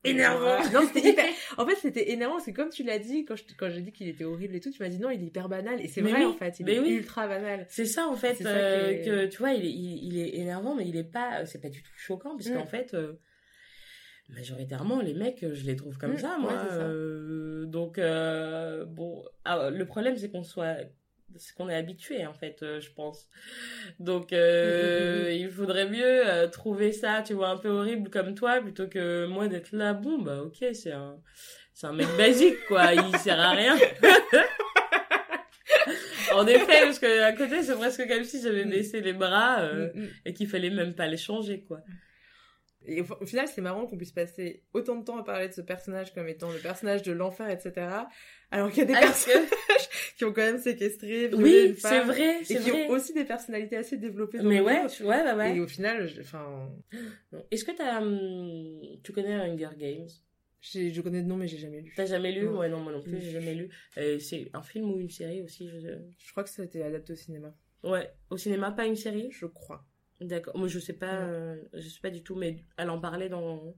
Énervant. 0.04 0.58
non, 0.72 0.86
c'était 0.86 1.08
hyper. 1.10 1.24
En 1.58 1.66
fait, 1.66 1.74
c'était 1.76 2.10
énervant, 2.12 2.38
c'est 2.38 2.52
comme 2.52 2.68
tu 2.68 2.84
l'as 2.84 2.98
dit, 2.98 3.24
quand 3.24 3.34
je- 3.36 3.42
quand 3.58 3.68
j'ai 3.70 3.80
dit 3.80 3.92
qu'il 3.92 4.06
était 4.08 4.24
horrible 4.24 4.54
et 4.54 4.60
tout, 4.60 4.70
tu 4.70 4.80
m'as 4.82 4.88
dit 4.88 4.98
non, 5.00 5.10
il 5.10 5.20
est 5.22 5.26
hyper 5.26 5.48
banal. 5.48 5.80
Et 5.80 5.88
c'est 5.88 6.00
vrai, 6.00 6.12
oui, 6.12 6.24
en 6.26 6.32
fait, 6.34 6.60
il 6.60 6.68
est 6.70 6.78
oui. 6.78 6.90
ultra 6.90 7.26
banal. 7.26 7.66
C'est 7.68 7.86
ça 7.86 8.06
en 8.06 8.14
fait 8.14 8.34
ça 8.34 8.48
euh, 8.48 9.04
que 9.04 9.26
tu 9.26 9.38
vois 9.38 9.52
il 9.52 9.64
est, 9.64 9.70
il, 9.72 10.04
il 10.12 10.18
est 10.18 10.36
énervant 10.36 10.74
mais 10.76 10.86
il 10.86 10.96
est 10.96 11.04
pas 11.10 11.44
c'est 11.46 11.60
pas 11.60 11.68
du 11.70 11.82
tout 11.82 11.90
choquant 11.96 12.36
parce 12.36 12.48
Mm. 12.50 12.54
qu'en 12.54 12.66
fait 12.66 12.94
euh, 12.94 13.14
majoritairement 14.28 15.00
les 15.00 15.14
mecs 15.14 15.44
je 15.52 15.64
les 15.66 15.76
trouve 15.76 15.98
comme 15.98 16.12
Mm, 16.14 16.18
ça 16.18 16.38
moi 16.38 16.52
ça. 16.68 16.82
Euh, 16.82 17.64
donc 17.66 17.98
euh, 17.98 18.84
bon 18.84 19.24
ah, 19.44 19.70
le 19.70 19.86
problème 19.86 20.16
c'est 20.16 20.30
qu'on 20.30 20.42
soit 20.42 20.76
c'est 21.38 21.54
qu'on 21.54 21.68
est 21.68 21.74
habitué 21.74 22.26
en 22.26 22.34
fait 22.34 22.62
euh, 22.62 22.80
je 22.80 22.90
pense. 22.90 23.28
Donc 23.98 24.32
euh, 24.32 25.28
Mm, 25.28 25.32
il 25.32 25.50
faudrait 25.50 25.88
mieux 25.88 26.26
euh, 26.26 26.48
trouver 26.48 26.92
ça 26.92 27.22
tu 27.22 27.34
vois 27.34 27.48
un 27.48 27.56
peu 27.56 27.68
horrible 27.68 28.10
comme 28.10 28.34
toi 28.34 28.60
plutôt 28.60 28.88
que 28.88 29.26
moi 29.26 29.48
d'être 29.48 29.72
là 29.72 29.92
bon 29.92 30.18
bah 30.18 30.42
ok 30.42 30.64
c'est 30.72 30.92
un 30.92 31.18
c'est 31.74 31.86
un 31.86 31.92
mec 31.92 32.08
basique 32.18 32.56
quoi 32.68 32.92
il 32.94 33.16
sert 33.18 33.40
à 33.40 33.50
rien. 33.50 33.76
En 36.34 36.46
effet 36.46 36.82
parce 36.82 36.98
que 36.98 37.22
à 37.22 37.32
côté 37.32 37.62
c'est 37.62 37.74
presque 37.76 38.06
comme 38.06 38.24
si 38.24 38.42
j'avais 38.42 38.64
baissé 38.64 39.00
les 39.00 39.14
bras 39.14 39.66
et 40.24 40.34
qu'il 40.34 40.48
fallait 40.48 40.70
même 40.70 40.92
pas 40.92 41.06
les 41.06 41.16
changer 41.16 41.62
quoi 41.62 41.80
Et 42.86 43.00
au, 43.02 43.06
au 43.20 43.26
final, 43.26 43.48
c'est 43.48 43.60
marrant 43.60 43.86
qu'on 43.86 43.96
puisse 43.96 44.12
passer 44.12 44.62
autant 44.72 44.96
de 44.96 45.04
temps 45.04 45.18
à 45.18 45.24
parler 45.24 45.48
de 45.48 45.52
ce 45.52 45.60
personnage 45.60 46.14
comme 46.14 46.28
étant 46.28 46.50
le 46.50 46.58
personnage 46.58 47.02
de 47.02 47.12
l'enfer, 47.12 47.48
etc. 47.50 47.86
Alors 48.50 48.70
qu'il 48.70 48.78
y 48.78 48.82
a 48.82 48.84
des 48.86 48.94
Alors 48.94 49.08
personnages 49.08 49.48
qui 50.16 50.24
ont 50.24 50.32
quand 50.32 50.42
même 50.42 50.58
séquestré, 50.58 51.28
violé 51.28 51.68
oui 51.70 51.74
c'est 51.78 52.00
vrai 52.00 52.40
et 52.40 52.44
qui 52.44 52.56
vrai 52.56 52.86
ont 52.86 52.90
aussi 52.90 53.12
des 53.12 53.24
personnalités 53.24 53.76
assez 53.76 53.96
développées. 53.96 54.38
Dans 54.38 54.44
mais 54.44 54.58
le 54.58 54.64
ouais 54.64 54.82
livre. 54.82 55.04
ouais 55.04 55.22
ouais 55.24 55.32
ouais 55.34 55.56
Et 55.56 55.60
au 55.60 55.66
final, 55.66 56.08
enfin, 56.20 56.70
est-ce 57.50 57.64
que 57.64 57.72
t'as 57.72 58.00
hum, 58.00 58.80
tu 59.02 59.12
connais 59.12 59.34
Hunger 59.34 59.70
Games? 59.76 60.08
je 60.62 61.00
connais 61.00 61.22
de 61.22 61.28
nom, 61.28 61.36
mais 61.36 61.46
j'ai 61.46 61.58
jamais 61.58 61.80
lu. 61.80 61.92
t'as 61.94 62.06
jamais 62.06 62.32
lu? 62.32 62.46
Non. 62.46 62.58
ouais 62.58 62.68
non 62.68 62.80
moi 62.80 62.92
non 62.92 63.00
plus 63.02 63.20
j'ai 63.20 63.30
jamais 63.30 63.54
lu 63.54 63.68
Euh, 63.98 64.18
c'est 64.18 64.48
un 64.52 64.62
film 64.62 64.90
ou 64.90 64.98
une 64.98 65.10
série 65.10 65.42
aussi 65.42 65.68
je... 65.68 65.90
Je 66.18 66.30
crois 66.32 66.42
que 66.42 66.50
ça 66.50 66.62
a 66.62 66.64
été 66.64 66.82
adapté 66.82 67.12
au 67.12 67.16
cinéma. 67.16 67.54
Ouais, 67.84 68.10
au 68.30 68.36
cinéma, 68.36 68.72
pas 68.72 68.84
une 68.86 68.96
série? 68.96 69.28
Je 69.30 69.46
crois. 69.46 69.84
D'accord. 70.20 70.56
Moi, 70.56 70.68
je 70.68 70.78
sais 70.78 70.94
pas, 70.94 71.14
euh, 71.22 71.56
je 71.74 71.88
sais 71.88 72.00
pas 72.00 72.10
du 72.10 72.22
tout, 72.22 72.34
mais 72.36 72.64
elle 72.76 72.90
en 72.90 72.98
parlait 73.00 73.28
dans, 73.28 73.74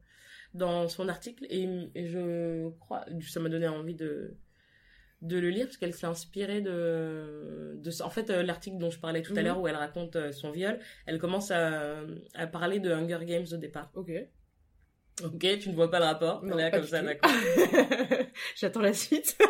dans 0.55 0.89
son 0.89 1.09
article 1.09 1.47
et, 1.51 1.69
et 1.95 2.07
je 2.07 2.69
crois, 2.79 3.05
ça 3.29 3.41
m'a 3.41 3.49
donné 3.49 3.67
envie 3.69 3.95
de, 3.97 4.37
de 5.23 5.37
le 5.39 5.51
lire 5.51 5.67
parce 5.67 5.77
qu'elle 5.79 5.93
s'est 5.95 6.07
inspirée 6.07 6.61
de, 6.61 7.75
de. 7.77 8.03
En 8.03 8.11
fait, 8.11 8.31
euh, 8.31 8.43
l'article 8.45 8.79
dont 8.79 8.91
je 8.91 9.01
parlais 9.01 9.23
tout 9.23 9.33
à 9.33 9.41
Mhm. 9.41 9.45
l'heure 9.45 9.61
où 9.61 9.67
elle 9.67 9.75
raconte 9.77 10.15
euh, 10.17 10.31
son 10.33 10.53
viol, 10.53 10.79
elle 11.07 11.19
commence 11.19 11.51
à, 11.51 12.03
à 12.35 12.47
parler 12.47 12.79
de 12.79 12.91
Hunger 12.93 13.25
Games 13.25 13.47
au 13.53 13.57
départ. 13.57 13.91
Ok. 13.95 14.11
Ok, 15.25 15.59
tu 15.61 15.71
ne 15.71 15.75
vois 15.75 15.91
pas 15.91 15.99
le 15.99 16.05
rapport 16.05 16.45
Non, 16.45 16.55
Là, 16.57 16.71
pas 16.71 16.79
comme 16.79 16.87
ça, 16.87 17.03
d'accord. 17.03 17.29
J'attends 18.57 18.81
la 18.83 18.93
suite. 18.95 19.37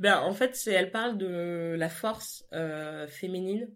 Ben, 0.00 0.18
en 0.18 0.32
fait, 0.32 0.56
c'est, 0.56 0.72
elle 0.72 0.90
parle 0.90 1.16
de 1.16 1.76
la 1.78 1.88
force 1.88 2.44
euh, 2.52 3.06
féminine. 3.06 3.68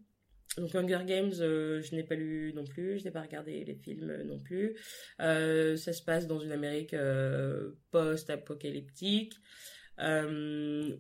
Donc 0.59 0.75
Hunger 0.75 1.05
Games, 1.07 1.33
euh, 1.41 1.81
je 1.83 1.95
n'ai 1.95 2.03
pas 2.03 2.15
lu 2.15 2.53
non 2.55 2.65
plus, 2.65 2.99
je 2.99 3.05
n'ai 3.05 3.11
pas 3.11 3.23
regardé 3.23 3.65
les 3.65 3.75
films 3.75 4.11
euh, 4.11 4.25
non 4.25 4.39
plus. 4.39 4.77
Euh, 5.21 5.77
ça 5.77 5.93
se 5.93 6.03
passe 6.03 6.27
dans 6.27 6.41
une 6.41 6.53
Amérique 6.53 6.95
post-apocalyptique 7.91 9.35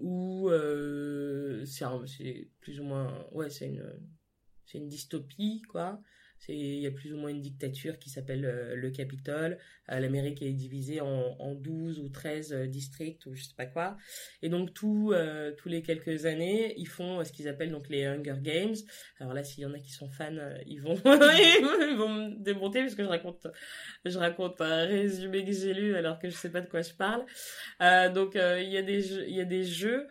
où 0.00 0.50
c'est 1.66 2.48
plus 2.60 2.80
ou 2.80 2.84
moins, 2.84 3.26
ouais, 3.32 3.50
c'est 3.50 3.66
une, 3.66 3.84
c'est 4.66 4.78
une 4.78 4.88
dystopie 4.88 5.62
quoi. 5.68 6.00
Il 6.48 6.80
y 6.80 6.86
a 6.86 6.90
plus 6.90 7.12
ou 7.12 7.16
moins 7.16 7.30
une 7.30 7.40
dictature 7.40 7.98
qui 7.98 8.10
s'appelle 8.10 8.44
euh, 8.44 8.74
le 8.76 8.90
Capitole. 8.90 9.58
Euh, 9.90 9.98
L'Amérique 9.98 10.42
est 10.42 10.52
divisée 10.52 11.00
en, 11.00 11.36
en 11.38 11.54
12 11.54 11.98
ou 12.00 12.08
13 12.08 12.52
euh, 12.52 12.66
districts 12.66 13.26
ou 13.26 13.34
je 13.34 13.42
sais 13.42 13.54
pas 13.56 13.66
quoi. 13.66 13.96
Et 14.42 14.48
donc 14.48 14.72
tous 14.74 15.12
les 15.66 15.82
quelques 15.82 16.26
années, 16.26 16.74
ils 16.78 16.88
font 16.88 17.24
ce 17.24 17.32
qu'ils 17.32 17.48
appellent 17.48 17.72
donc 17.72 17.88
les 17.88 18.04
Hunger 18.04 18.36
Games. 18.40 18.76
Alors 19.20 19.34
là, 19.34 19.42
s'il 19.42 19.62
y 19.62 19.66
en 19.66 19.74
a 19.74 19.78
qui 19.78 19.92
sont 19.92 20.08
fans, 20.10 20.36
ils 20.66 20.80
vont 20.80 20.94
ils 21.04 21.96
vont 21.96 22.08
me 22.08 22.42
démonter 22.42 22.80
parce 22.80 22.94
que 22.94 23.02
je 23.02 23.08
raconte 23.08 23.46
je 24.04 24.18
raconte 24.18 24.60
un 24.60 24.84
résumé 24.84 25.44
que 25.44 25.52
j'ai 25.52 25.74
lu 25.74 25.96
alors 25.96 26.18
que 26.18 26.28
je 26.28 26.34
sais 26.34 26.50
pas 26.50 26.60
de 26.60 26.68
quoi 26.68 26.82
je 26.82 26.92
parle. 26.92 27.24
Donc 28.12 28.34
il 28.34 28.68
y 28.68 28.76
a 28.76 28.82
des 28.82 29.00
jeux, 29.02 29.24
il 29.28 29.34
y 29.34 29.40
a 29.40 29.44
des 29.44 29.64
jeux 29.64 30.06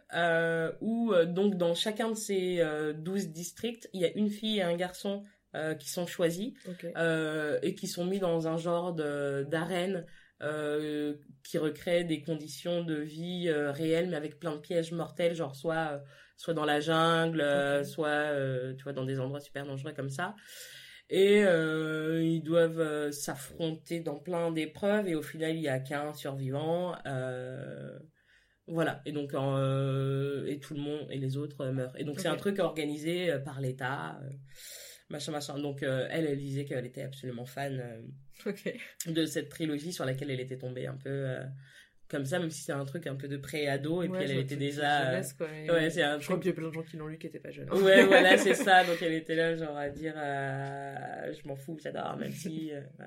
où 0.81 1.13
donc 1.25 1.55
dans 1.55 1.73
chacun 1.73 2.09
de 2.09 2.15
ces 2.15 2.59
euh, 2.59 2.93
12 2.93 3.29
districts, 3.29 3.89
il 3.93 4.01
y 4.01 4.05
a 4.05 4.11
une 4.15 4.29
fille 4.29 4.57
et 4.57 4.61
un 4.61 4.75
garçon 4.75 5.23
euh, 5.55 5.75
qui 5.75 5.89
sont 5.89 6.05
choisis 6.05 6.51
euh, 6.97 7.57
et 7.61 7.73
qui 7.73 7.87
sont 7.87 8.03
mis 8.03 8.19
dans 8.19 8.49
un 8.49 8.57
genre 8.57 8.93
d'arène 8.93 10.05
euh, 10.43 11.15
qui 11.41 11.57
recrée 11.57 12.03
des 12.03 12.21
conditions 12.21 12.83
de 12.83 12.95
vie 12.95 13.49
réelles 13.49 14.09
mais 14.09 14.17
avec 14.17 14.39
plein 14.39 14.55
de 14.55 14.59
pièges 14.59 14.91
mortels 14.91 15.35
genre 15.35 15.55
soit 15.55 16.03
soit 16.35 16.53
dans 16.53 16.65
la 16.65 16.81
jungle 16.81 17.41
soit 17.85 18.29
tu 18.75 18.83
vois 18.83 18.91
dans 18.91 19.05
des 19.05 19.21
endroits 19.21 19.39
super 19.39 19.65
dangereux 19.65 19.93
comme 19.93 20.09
ça. 20.09 20.35
Et 21.09 21.39
ils 21.39 22.41
doivent 22.43 23.11
s'affronter 23.11 24.01
dans 24.01 24.19
plein 24.19 24.51
d'épreuves 24.51 25.07
et 25.07 25.15
au 25.15 25.21
final 25.21 25.55
il 25.55 25.61
y 25.61 25.69
a 25.69 25.79
qu'un 25.79 26.13
survivant 26.13 26.93
voilà. 28.67 29.01
Et 29.05 29.13
donc 29.13 29.29
et 29.29 30.59
tout 30.59 30.73
le 30.73 30.81
monde 30.81 31.07
et 31.09 31.17
les 31.17 31.37
autres 31.37 31.65
meurent. 31.67 31.97
Et 31.97 32.03
donc 32.03 32.19
c'est 32.19 32.27
un 32.27 32.35
truc 32.35 32.59
organisé 32.59 33.33
par 33.45 33.61
l'État 33.61 34.19
machin 35.09 35.31
machin 35.31 35.57
donc 35.59 35.83
euh, 35.83 36.07
elle 36.11 36.25
elle 36.25 36.37
disait 36.37 36.65
qu'elle 36.65 36.85
était 36.85 37.03
absolument 37.03 37.45
fan 37.45 37.79
euh, 38.45 38.51
de 39.07 39.25
cette 39.25 39.49
trilogie 39.49 39.93
sur 39.93 40.05
laquelle 40.05 40.29
elle 40.31 40.39
était 40.39 40.57
tombée 40.57 40.85
un 40.87 40.95
peu 40.97 41.09
euh, 41.09 41.43
comme 42.09 42.25
ça 42.25 42.39
même 42.39 42.49
si 42.49 42.61
c'est 42.63 42.71
un 42.73 42.85
truc 42.85 43.07
un 43.07 43.15
peu 43.15 43.27
de 43.27 43.37
pré-ado 43.37 44.01
et 44.03 44.07
Ouais, 44.07 44.17
puis 44.19 44.31
elle, 44.31 44.39
était 44.39 44.55
déjà 44.55 45.05
jeunesse, 45.11 45.33
quoi, 45.33 45.47
mais 45.51 45.69
ouais, 45.69 45.89
c'est 45.89 46.03
un 46.03 46.19
Je 46.19 46.23
crois 46.25 46.35
truc- 46.37 46.43
qu'il 46.43 46.49
y 46.51 46.53
a 46.53 46.55
plein 46.55 46.67
de 46.69 46.73
gens 46.73 46.83
qui 46.83 46.97
l'ont 46.97 47.07
lu 47.07 47.17
qui 47.17 47.25
n'étaient 47.27 47.39
pas 47.39 47.51
jeunes. 47.51 47.69
Ouais, 47.73 48.05
voilà, 48.05 48.37
c'est 48.37 48.53
ça. 48.53 48.85
Donc 48.85 49.01
elle 49.01 49.13
était 49.13 49.35
là, 49.35 49.55
genre 49.57 49.75
à 49.75 49.89
dire, 49.89 50.13
je 50.15 51.47
m'en 51.47 51.55
fous, 51.57 51.77
j'adore, 51.83 52.15
même 52.17 52.31
si. 52.31 52.71
ouais. 52.71 53.05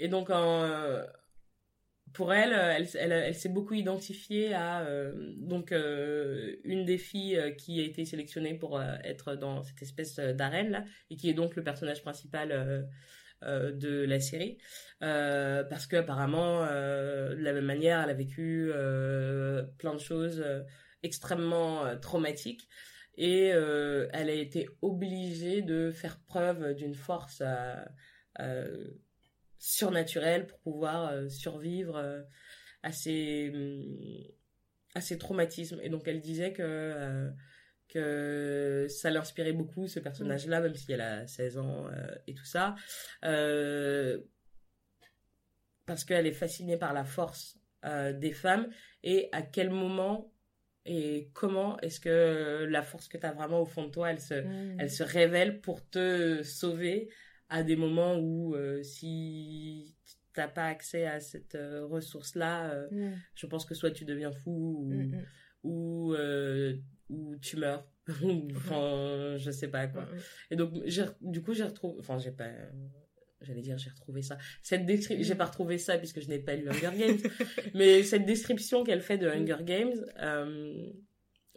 Et 0.00 0.08
donc, 0.08 0.28
en, 0.30 1.00
pour 2.16 2.32
elle, 2.32 2.54
euh, 2.54 2.82
elle, 2.94 3.12
elle, 3.12 3.34
s'est 3.34 3.50
beaucoup 3.50 3.74
identifiée 3.74 4.54
à 4.54 4.80
euh, 4.86 5.12
donc 5.36 5.70
euh, 5.70 6.56
une 6.64 6.86
des 6.86 6.96
filles 6.96 7.36
euh, 7.36 7.50
qui 7.50 7.78
a 7.80 7.84
été 7.84 8.06
sélectionnée 8.06 8.54
pour 8.54 8.78
euh, 8.78 8.96
être 9.04 9.34
dans 9.36 9.62
cette 9.62 9.82
espèce 9.82 10.18
euh, 10.18 10.32
d'arène 10.32 10.70
là, 10.70 10.84
et 11.10 11.16
qui 11.16 11.28
est 11.28 11.34
donc 11.34 11.56
le 11.56 11.62
personnage 11.62 12.02
principal. 12.02 12.52
euh, 12.52 12.82
euh, 13.42 13.70
de 13.70 14.06
la 14.06 14.18
série 14.18 14.56
euh, 15.02 15.62
parce 15.64 15.86
que 15.86 15.96
apparemment 15.96 16.64
euh, 16.64 17.34
de 17.34 17.42
la 17.42 17.52
même 17.52 17.66
manière 17.66 18.00
elle 18.02 18.08
a 18.08 18.14
vécu 18.14 18.70
euh, 18.72 19.62
plein 19.76 19.92
de 19.92 20.00
choses 20.00 20.40
euh, 20.42 20.62
extrêmement 21.02 21.84
euh, 21.84 21.96
traumatiques 21.96 22.66
et 23.18 23.52
euh, 23.52 24.08
elle 24.14 24.30
a 24.30 24.32
été 24.32 24.70
obligée 24.80 25.60
de 25.60 25.90
faire 25.90 26.18
preuve 26.20 26.72
d'une 26.72 26.94
force 26.94 27.42
surnaturelle 29.66 30.46
pour 30.46 30.60
pouvoir 30.60 31.10
euh, 31.10 31.28
survivre 31.28 31.96
euh, 31.96 32.22
à 32.84 32.92
ces 32.92 33.50
hum, 33.52 33.82
à 34.94 35.00
ces 35.00 35.18
traumatismes 35.18 35.80
et 35.82 35.88
donc 35.88 36.06
elle 36.06 36.20
disait 36.20 36.52
que 36.52 36.62
euh, 36.62 37.30
que 37.88 38.86
ça 38.88 39.10
l'inspirait 39.10 39.52
beaucoup 39.52 39.88
ce 39.88 39.98
personnage 39.98 40.46
là 40.46 40.60
même 40.60 40.74
si 40.74 40.92
elle 40.92 41.00
a 41.00 41.26
16 41.26 41.58
ans 41.58 41.86
et 42.26 42.34
tout 42.34 42.44
ça 42.44 42.74
parce 45.84 46.04
qu'elle 46.04 46.26
est 46.26 46.32
fascinée 46.32 46.76
par 46.76 46.92
la 46.92 47.04
force 47.04 47.58
des 47.84 48.32
femmes 48.32 48.68
et 49.04 49.28
à 49.32 49.42
quel 49.42 49.70
moment 49.70 50.32
et 50.84 51.30
comment 51.34 51.78
est-ce 51.80 52.00
que 52.00 52.64
la 52.64 52.82
force 52.82 53.06
que 53.06 53.18
tu 53.18 53.26
as 53.26 53.32
vraiment 53.32 53.60
au 53.60 53.66
fond 53.66 53.84
de 53.84 53.90
toi 53.90 54.10
elle 54.10 54.20
se 54.20 54.34
Mm. 54.34 54.80
elle 54.80 54.90
se 54.90 55.02
révèle 55.04 55.60
pour 55.60 55.88
te 55.88 56.42
sauver 56.42 57.08
à 57.48 57.62
des 57.62 57.76
moments 57.76 58.18
où 58.18 58.54
euh, 58.54 58.82
si 58.82 59.94
t'as 60.32 60.48
pas 60.48 60.66
accès 60.66 61.06
à 61.06 61.20
cette 61.20 61.54
euh, 61.54 61.86
ressource 61.86 62.34
là 62.34 62.74
Mm. 62.90 63.12
je 63.34 63.46
pense 63.46 63.64
que 63.64 63.74
soit 63.74 63.90
tu 63.90 64.04
deviens 64.04 64.32
fou 64.32 64.50
ou, 64.80 64.84
Mm, 64.92 65.02
mm. 65.12 65.24
ou, 65.64 66.14
euh, 66.14 66.76
ou 67.08 67.36
tu 67.36 67.56
meurs 67.56 67.86
enfin 68.54 69.36
je 69.38 69.50
sais 69.50 69.68
pas 69.68 69.86
quoi 69.88 70.02
Ouais, 70.04 70.10
ouais. 70.12 70.18
et 70.50 70.56
donc 70.56 70.72
j'ai 70.84 71.04
du 71.20 71.42
coup 71.42 71.54
j'ai 71.54 71.64
retrouvé 71.64 71.96
enfin 72.00 72.18
j'ai 72.18 72.30
pas 72.32 72.50
j'allais 73.40 73.62
dire 73.62 73.78
j'ai 73.78 73.90
retrouvé 73.90 74.22
ça 74.22 74.38
cette 74.62 74.86
description 74.86 75.24
j'ai 75.26 75.34
pas 75.34 75.46
retrouvé 75.46 75.78
ça 75.78 75.98
puisque 75.98 76.20
je 76.20 76.28
n'ai 76.28 76.38
pas 76.38 76.54
lu 76.56 76.68
Hunger 76.68 76.90
Games 76.96 77.18
mais 77.74 78.02
cette 78.02 78.24
description 78.26 78.84
qu'elle 78.84 79.00
fait 79.02 79.18
de 79.18 79.28
Hunger 79.28 79.62
Games 79.62 79.94
euh, 80.20 80.86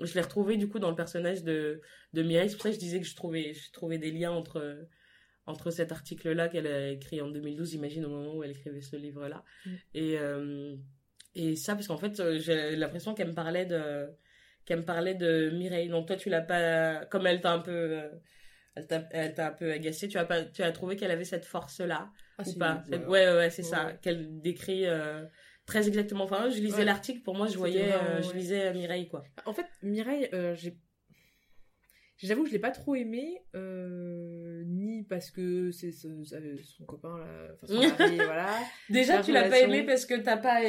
je 0.02 0.14
l'ai 0.14 0.22
retrouvée 0.22 0.58
du 0.58 0.68
coup 0.70 0.80
dans 0.80 0.90
le 0.90 0.96
personnage 0.96 1.44
de 1.44 1.82
de 2.14 2.24
Mireille 2.24 2.50
c'est 2.50 2.56
pour 2.56 2.64
ça 2.64 2.70
que 2.70 2.76
je 2.76 2.80
disais 2.80 3.00
que 3.00 3.06
je 3.08 3.16
trouvais 3.16 3.54
je 3.54 3.72
trouvais 3.72 3.98
des 3.98 4.12
liens 4.12 4.32
entre 4.32 4.88
entre 5.50 5.72
cet 5.72 5.92
article 5.92 6.32
là 6.32 6.48
qu'elle 6.48 6.68
a 6.68 6.90
écrit 6.90 7.20
en 7.22 7.28
2012 7.30 7.74
imagine 7.74 8.06
au 8.06 8.10
moment 8.10 8.34
où 8.36 8.44
elle 8.44 8.52
écrivait 8.52 8.82
ce 8.82 8.96
livre 8.96 9.28
là 9.28 9.44
Mm. 9.66 9.70
et 9.96 10.18
euh, 10.20 10.76
et 11.36 11.56
ça 11.56 11.76
parce 11.76 11.88
qu'en 11.88 11.98
fait 11.98 12.20
euh, 12.20 12.40
j'ai 12.40 12.76
l'impression 12.76 13.14
qu'elle 13.14 13.30
me 13.30 13.34
parlait 13.34 13.66
de 13.66 14.08
qu'elle 14.66 14.80
me 14.80 14.86
parlait 14.86 15.16
de 15.16 15.50
Mireille. 15.52 15.90
Donc 15.90 16.08
toi 16.08 16.16
tu 16.16 16.30
l'as 16.30 16.42
pas 16.42 17.06
comme 17.06 17.26
elle 17.28 17.42
t'a 17.42 17.54
un 17.54 17.60
peu 17.60 17.72
euh, 17.72 18.10
elle 18.76 18.88
t'a 18.88 19.04
elle 19.12 19.34
t'a 19.34 19.48
un 19.48 19.52
peu 19.52 19.72
agacé 19.72 20.08
tu 20.08 20.18
as 20.18 20.26
pas 20.26 20.44
tu 20.46 20.62
as 20.64 20.72
trouvé 20.72 20.96
qu'elle 20.96 21.12
avait 21.12 21.24
cette 21.26 21.46
force 21.46 21.80
là 21.82 22.12
Ah, 22.38 22.44
ou 22.48 22.54
pas? 22.58 22.84
ouais. 22.90 22.98
Ouais, 23.06 23.28
ouais 23.38 23.50
c'est 23.50 23.64
Ouais, 23.64 23.68
ça 23.70 23.94
qu'elle 24.02 24.40
décrit 24.42 24.86
euh, 24.86 25.26
très 25.66 25.88
exactement. 25.88 26.24
Enfin 26.26 26.50
je 26.50 26.60
lisais 26.62 26.78
Ouais. 26.80 26.86
l'article 26.86 27.22
pour 27.22 27.36
moi 27.36 27.48
je 27.48 27.58
voyais 27.58 27.92
euh, 27.94 28.22
je 28.22 28.34
lisais 28.34 28.74
Mireille 28.74 29.08
quoi. 29.08 29.24
En 29.46 29.54
fait, 29.54 29.66
Mireille, 29.84 30.30
j'ai. 30.56 30.78
J'avoue 32.22 32.44
que 32.44 32.50
je 32.50 32.54
l'ai 32.54 32.60
pas 32.60 32.72
trop 32.72 32.96
aimé, 32.96 33.42
euh, 33.56 34.64
ni 34.66 35.04
parce 35.04 35.32
que 35.32 35.72
c'est 35.72 35.92
ce- 35.92 36.24
ce- 36.24 36.58
son 36.64 36.84
copain, 36.86 37.18
là, 37.18 37.26
enfin 37.54 37.68
son 37.68 37.80
mari, 37.80 38.18
voilà. 38.18 38.48
déjà 38.90 39.22
tu 39.22 39.32
l'as 39.32 39.50
pas 39.50 39.60
aimé 39.60 39.84
parce 39.86 40.06
que 40.06 40.16
t'as 40.16 40.38
pas 40.38 40.60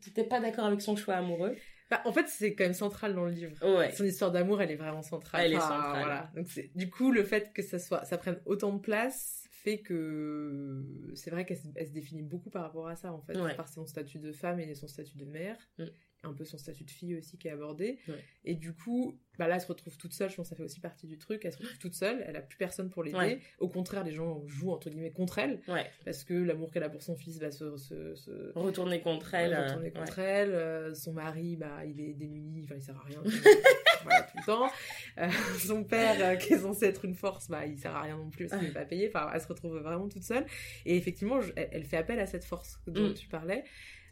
t'étais 0.00 0.24
pas 0.24 0.40
d'accord 0.40 0.64
avec 0.66 0.80
son 0.80 0.94
choix 0.96 1.14
amoureux 1.14 1.56
Bah, 1.90 2.00
en 2.06 2.12
fait, 2.12 2.26
c'est 2.28 2.54
quand 2.54 2.64
même 2.64 2.72
central 2.72 3.14
dans 3.14 3.24
le 3.24 3.32
livre. 3.32 3.52
ouais 3.78 3.90
Son 3.92 4.04
histoire 4.04 4.30
d'amour, 4.32 4.62
elle 4.62 4.70
est 4.70 4.76
vraiment 4.76 5.02
centrale. 5.02 5.44
Elle 5.44 5.52
est 5.52 5.56
Enfin, 5.56 5.68
centrale. 5.68 5.98
Voilà. 6.04 6.30
Donc 6.36 6.46
du 6.74 6.88
coup 6.88 7.10
le 7.12 7.22
fait 7.24 7.52
que 7.52 7.62
ça 7.62 7.78
soit, 7.78 8.04
ça 8.04 8.16
prenne 8.16 8.38
autant 8.46 8.72
de 8.72 8.80
place 8.80 9.40
fait 9.50 9.78
que 9.78 10.84
c'est 11.14 11.30
vrai 11.30 11.44
qu'elle 11.44 11.58
se, 11.58 11.66
elle 11.76 11.86
se 11.86 11.92
définit 11.92 12.22
beaucoup 12.22 12.50
par 12.50 12.62
rapport 12.62 12.88
à 12.88 12.96
ça 12.96 13.12
en 13.12 13.20
fait, 13.20 13.36
Ouais. 13.38 13.54
par 13.54 13.68
son 13.68 13.86
statut 13.86 14.18
de 14.18 14.32
femme 14.32 14.58
et 14.60 14.74
son 14.74 14.88
statut 14.88 15.16
de 15.18 15.24
mère, 15.24 15.56
Mm. 15.78 15.84
Un 16.24 16.32
peu 16.32 16.44
son 16.44 16.56
statut 16.58 16.84
de 16.84 16.90
fille 16.90 17.16
aussi 17.16 17.36
qui 17.36 17.48
est 17.48 17.50
abordé. 17.50 17.98
Ouais. 18.08 18.24
Et 18.44 18.54
du 18.54 18.72
coup, 18.72 19.18
bah 19.38 19.48
là, 19.48 19.56
elle 19.56 19.60
se 19.60 19.66
retrouve 19.66 19.96
toute 19.96 20.12
seule. 20.12 20.30
Je 20.30 20.36
pense 20.36 20.46
que 20.46 20.50
ça 20.50 20.56
fait 20.56 20.62
aussi 20.62 20.78
partie 20.80 21.06
du 21.06 21.18
truc. 21.18 21.44
Elle 21.44 21.52
se 21.52 21.58
retrouve 21.58 21.78
toute 21.78 21.94
seule. 21.94 22.22
Elle 22.26 22.36
a 22.36 22.40
plus 22.40 22.56
personne 22.58 22.90
pour 22.90 23.02
l'aider. 23.02 23.16
Ouais. 23.16 23.40
Au 23.58 23.68
contraire, 23.68 24.04
les 24.04 24.12
gens 24.12 24.46
jouent 24.46 24.70
entre 24.70 24.88
guillemets 24.90 25.10
contre 25.10 25.38
elle 25.38 25.60
ouais 25.68 25.86
parce 26.04 26.22
que 26.24 26.34
l'amour 26.34 26.70
qu'elle 26.70 26.82
a 26.84 26.88
pour 26.88 27.02
son 27.02 27.16
fils 27.16 27.38
va 27.38 27.50
se, 27.50 27.76
se, 27.76 28.14
se 28.14 28.52
retourner 28.56 29.00
contre 29.00 29.34
elle 29.34 29.52
euh, 29.54 29.64
retourner 29.66 29.86
ouais. 29.86 29.90
contre 29.92 30.18
elle. 30.20 30.50
Euh, 30.52 30.94
son 30.94 31.12
mari, 31.12 31.56
bah, 31.56 31.84
il 31.84 32.00
est 32.00 32.14
démuni, 32.14 32.62
enfin, 32.64 32.74
il 32.76 32.82
sert 32.82 32.96
à 32.96 33.02
rien. 33.04 33.22
voilà, 34.04 34.22
tout 34.22 34.36
le 34.38 34.44
temps. 34.44 34.70
Euh, 35.18 35.28
son 35.58 35.82
père, 35.84 36.16
euh, 36.20 36.36
qui 36.36 36.52
est 36.54 36.58
censé 36.58 36.86
être 36.86 37.04
une 37.04 37.14
force, 37.14 37.48
bah, 37.48 37.66
il 37.66 37.78
sert 37.78 37.94
à 37.96 38.02
rien 38.02 38.16
non 38.16 38.30
plus 38.30 38.46
parce 38.46 38.60
qu'il 38.60 38.68
n'est 38.68 38.74
pas 38.74 38.84
payé. 38.84 39.08
Enfin, 39.12 39.28
elle 39.34 39.40
se 39.40 39.48
retrouve 39.48 39.76
vraiment 39.78 40.08
toute 40.08 40.22
seule. 40.24 40.46
Et 40.86 40.96
effectivement, 40.96 41.40
je- 41.40 41.52
elle, 41.56 41.68
elle 41.72 41.84
fait 41.84 41.96
appel 41.96 42.20
à 42.20 42.26
cette 42.26 42.44
force 42.44 42.78
dont 42.86 43.08
Mm. 43.10 43.14
tu 43.14 43.26
parlais. 43.28 43.64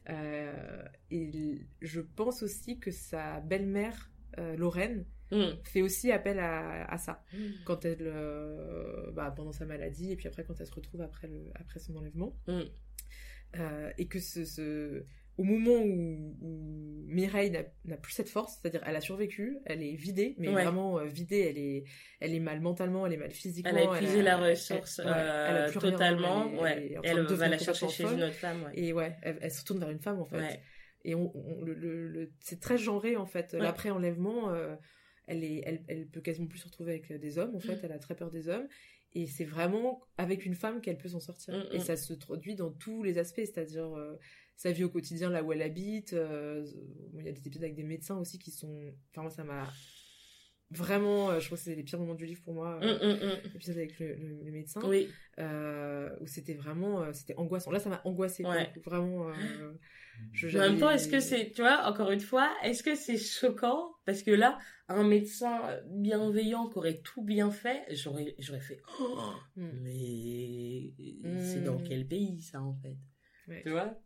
Euh, 0.08 0.82
et 1.10 1.66
je 1.82 2.00
pense 2.00 2.42
aussi 2.42 2.78
que 2.78 2.90
sa 2.90 3.40
belle-mère, 3.40 4.10
euh, 4.38 4.56
Lorraine, 4.56 5.04
Mm. 5.32 5.62
fait 5.62 5.80
aussi 5.82 6.10
appel 6.10 6.40
à, 6.40 6.90
à 6.90 6.98
ça. 6.98 7.22
Mm. 7.32 7.38
Quand 7.64 7.84
elle, 7.84 7.98
euh, 8.00 9.12
bah, 9.12 9.30
pendant 9.30 9.52
sa 9.52 9.64
maladie, 9.64 10.10
et 10.10 10.16
puis 10.16 10.26
après 10.26 10.42
quand 10.42 10.58
elle 10.60 10.66
se 10.66 10.74
retrouve 10.74 11.02
après, 11.02 11.28
le, 11.28 11.50
après 11.54 11.78
son 11.78 11.94
enlèvement. 11.94 12.36
Mm. 12.48 12.60
Euh, 13.56 13.92
et 13.98 14.08
que 14.08 14.18
ce, 14.18 14.44
ce- 14.44 15.04
au 15.40 15.44
moment 15.44 15.80
où, 15.82 16.36
où 16.42 17.04
Mireille 17.08 17.50
n'a 17.84 17.96
plus 17.96 18.12
cette 18.12 18.28
force, 18.28 18.58
c'est-à-dire 18.60 18.82
elle 18.86 18.94
a 18.94 19.00
survécu, 19.00 19.58
elle 19.64 19.82
est 19.82 19.94
vidée, 19.96 20.34
mais 20.38 20.48
Ouais. 20.48 20.62
vraiment 20.62 20.98
euh, 20.98 21.06
vidée, 21.06 21.40
elle 21.48 21.58
est, 21.58 21.84
elle 22.20 22.34
est 22.34 22.40
mal 22.40 22.60
mentalement, 22.60 23.06
elle 23.06 23.14
est 23.14 23.22
mal 23.26 23.30
physiquement. 23.32 23.70
Elle 23.74 23.88
a 23.88 23.94
épuisé 23.96 24.22
la 24.22 24.36
ressource 24.36 24.98
elle- 25.00 25.06
ouais, 25.06 25.12
elle 25.12 25.18
a 25.18 25.66
euh, 25.66 25.70
plus 25.70 25.78
rien, 25.78 25.90
totalement. 25.92 26.44
elle 26.66 26.82
est- 26.84 26.98
ouais. 26.98 27.00
elle 27.04 27.26
de 27.26 27.34
va 27.34 27.48
la 27.48 27.58
chercher 27.58 27.88
chez 27.88 28.02
folle. 28.04 28.14
une 28.18 28.22
autre 28.24 28.34
femme. 28.34 28.70
Et 28.74 28.92
ouais, 28.92 29.16
elle, 29.22 29.50
se 29.50 29.64
tourne 29.64 29.80
vers 29.80 29.90
une 29.90 29.98
femme 30.00 30.20
en 30.20 30.24
fait. 30.26 30.60
Et 31.04 31.14
on, 31.14 31.32
on- 31.34 31.62
le, 31.62 31.72
le- 31.74 32.08
le- 32.08 32.30
c'est 32.40 32.60
très 32.60 32.76
genré 32.76 33.16
en 33.16 33.26
fait. 33.26 33.54
Ouais. 33.54 33.60
L'après-enlèvement, 33.60 34.50
euh, 34.52 34.76
elle, 35.26 35.42
est, 35.42 35.62
elle, 35.64 35.82
elle 35.88 36.06
peut 36.06 36.20
quasiment 36.20 36.46
plus 36.48 36.58
se 36.58 36.66
retrouver 36.66 36.92
avec 36.92 37.10
euh, 37.10 37.18
des 37.18 37.38
hommes 37.38 37.56
en 37.56 37.60
fait. 37.60 37.76
Mm. 37.76 37.80
Elle 37.84 37.92
a 37.92 37.98
très 37.98 38.14
peur 38.14 38.30
des 38.30 38.48
hommes. 38.50 38.68
Et 39.14 39.26
c'est 39.26 39.44
vraiment 39.44 40.00
avec 40.18 40.44
une 40.46 40.54
femme 40.54 40.80
qu'elle 40.80 40.98
peut 40.98 41.08
s'en 41.08 41.18
sortir. 41.20 41.54
Mm, 41.54 41.74
Et 41.74 41.78
mm. 41.78 41.82
ça 41.82 41.96
se 41.96 42.12
traduit 42.12 42.54
dans 42.54 42.70
tous 42.70 43.02
les 43.02 43.16
aspects, 43.18 43.40
c'est-à-dire 43.40 43.96
euh, 43.96 44.16
sa 44.60 44.72
vie 44.72 44.84
au 44.84 44.90
quotidien, 44.90 45.30
là 45.30 45.42
où 45.42 45.52
elle 45.54 45.62
habite. 45.62 46.12
euh, 46.12 46.66
Il 47.14 47.24
y 47.24 47.28
a 47.28 47.32
des 47.32 47.46
épisodes 47.46 47.64
avec 47.64 47.76
des 47.76 47.82
médecins 47.82 48.18
aussi 48.18 48.38
qui 48.38 48.50
sont. 48.50 48.92
Enfin, 49.10 49.22
moi, 49.22 49.30
ça 49.30 49.42
m'a 49.42 49.66
vraiment. 50.70 51.30
euh, 51.30 51.40
je 51.40 51.46
crois 51.46 51.56
que 51.56 51.64
c'est 51.64 51.74
les 51.74 51.82
pires 51.82 51.98
moments 51.98 52.14
du 52.14 52.26
livre 52.26 52.42
pour 52.42 52.52
moi. 52.54 52.78
Mm, 52.78 52.82
euh, 52.82 53.14
mm, 53.14 53.24
mm. 53.26 53.52
L'épisode 53.54 53.76
avec 53.78 53.98
le, 53.98 54.14
le- 54.16 54.42
le 54.44 54.50
médecin 54.52 54.80
Oui. 54.84 55.08
euh, 55.38 56.10
où 56.20 56.26
c'était 56.26 56.52
vraiment 56.54 57.10
c'était 57.14 57.34
angoissant 57.38 57.70
là 57.70 57.78
ça 57.80 57.88
m'a 57.88 58.02
angoissé. 58.04 58.44
Ouais. 58.44 58.70
vraiment 58.84 59.30
je- 60.32 60.58
en 60.58 60.60
même 60.60 60.78
temps, 60.78 60.90
est-ce 60.90 61.08
que 61.08 61.18
c'est, 61.20 61.50
tu 61.52 61.62
vois, 61.62 61.88
encore 61.90 62.10
une 62.10 62.20
fois, 62.20 62.50
est-ce 62.62 62.82
que 62.82 62.94
c'est 62.94 63.16
choquant? 63.16 63.94
Parce 64.04 64.22
que 64.22 64.30
là, 64.30 64.58
un 64.88 65.02
médecin 65.02 65.80
bienveillant 65.88 66.68
qui 66.68 66.76
aurait 66.76 67.00
tout 67.00 67.22
bien 67.22 67.50
fait, 67.50 67.82
j'aurais, 67.92 68.36
fait, 68.60 68.82
oh, 69.00 69.18
Mm. 69.56 69.70
mais 69.82 70.92
c'est 71.42 71.64
dans 71.64 71.78
Mm. 71.78 71.84
quel 71.88 72.06
pays 72.06 72.42
ça 72.42 72.60
en 72.60 72.74
fait? 72.74 72.98
Ouais. 73.48 73.62
Tu 73.62 73.70
vois? 73.70 73.98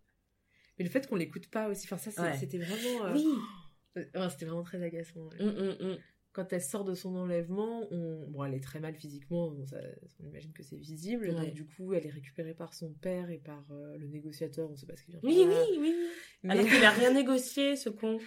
Mais 0.79 0.85
le 0.85 0.91
fait 0.91 1.07
qu'on 1.07 1.17
l'écoute 1.17 1.49
pas 1.51 1.69
aussi 1.69 1.87
enfin 1.87 1.99
ça 1.99 2.11
c'est- 2.11 2.21
Ouais. 2.21 2.37
c'était 2.39 2.59
vraiment 2.59 3.07
euh, 3.07 3.13
Oui. 3.15 3.27
ouais, 3.97 4.31
c'était 4.31 4.47
vraiment 4.47 4.63
très 4.65 4.83
agaçant 4.83 5.21
ouais. 5.29 5.45
Mm, 5.45 5.49
mm, 5.49 5.93
mm. 5.93 5.99
Quand 6.35 6.53
elle 6.53 6.61
sort 6.61 6.85
de 6.85 6.95
son 6.95 7.15
enlèvement 7.17 7.87
on... 7.91 8.27
bon 8.29 8.45
elle 8.45 8.55
est 8.55 8.63
très 8.63 8.81
mal 8.81 8.95
physiquement 8.95 9.55
ça- 9.67 9.77
on 10.23 10.27
imagine 10.29 10.53
que 10.53 10.63
c'est 10.63 10.77
visible 10.77 11.29
Ouais. 11.29 11.33
donc 11.33 11.53
du 11.55 11.65
coup 11.65 11.95
elle 11.95 12.05
est 12.07 12.11
récupérée 12.11 12.53
par 12.55 12.75
son 12.75 12.93
père 12.93 13.31
et 13.31 13.39
par 13.39 13.65
euh, 13.71 13.97
le 13.97 14.07
négociateur 14.09 14.69
on 14.71 14.77
sait 14.77 14.87
pas 14.87 14.97
ce 14.97 15.05
qu'il 15.05 15.13
vient 15.15 15.21
Oui, 15.23 15.37
faire 15.39 15.49
là. 15.49 15.65
oui, 15.71 15.79
oui. 15.81 15.95
Mais- 16.43 16.53
Alors 16.53 16.67
qu'il 16.67 16.85
a 16.85 16.91
rien 16.91 17.13
négocié, 17.13 17.75
ce 17.77 17.89
con. 17.89 18.19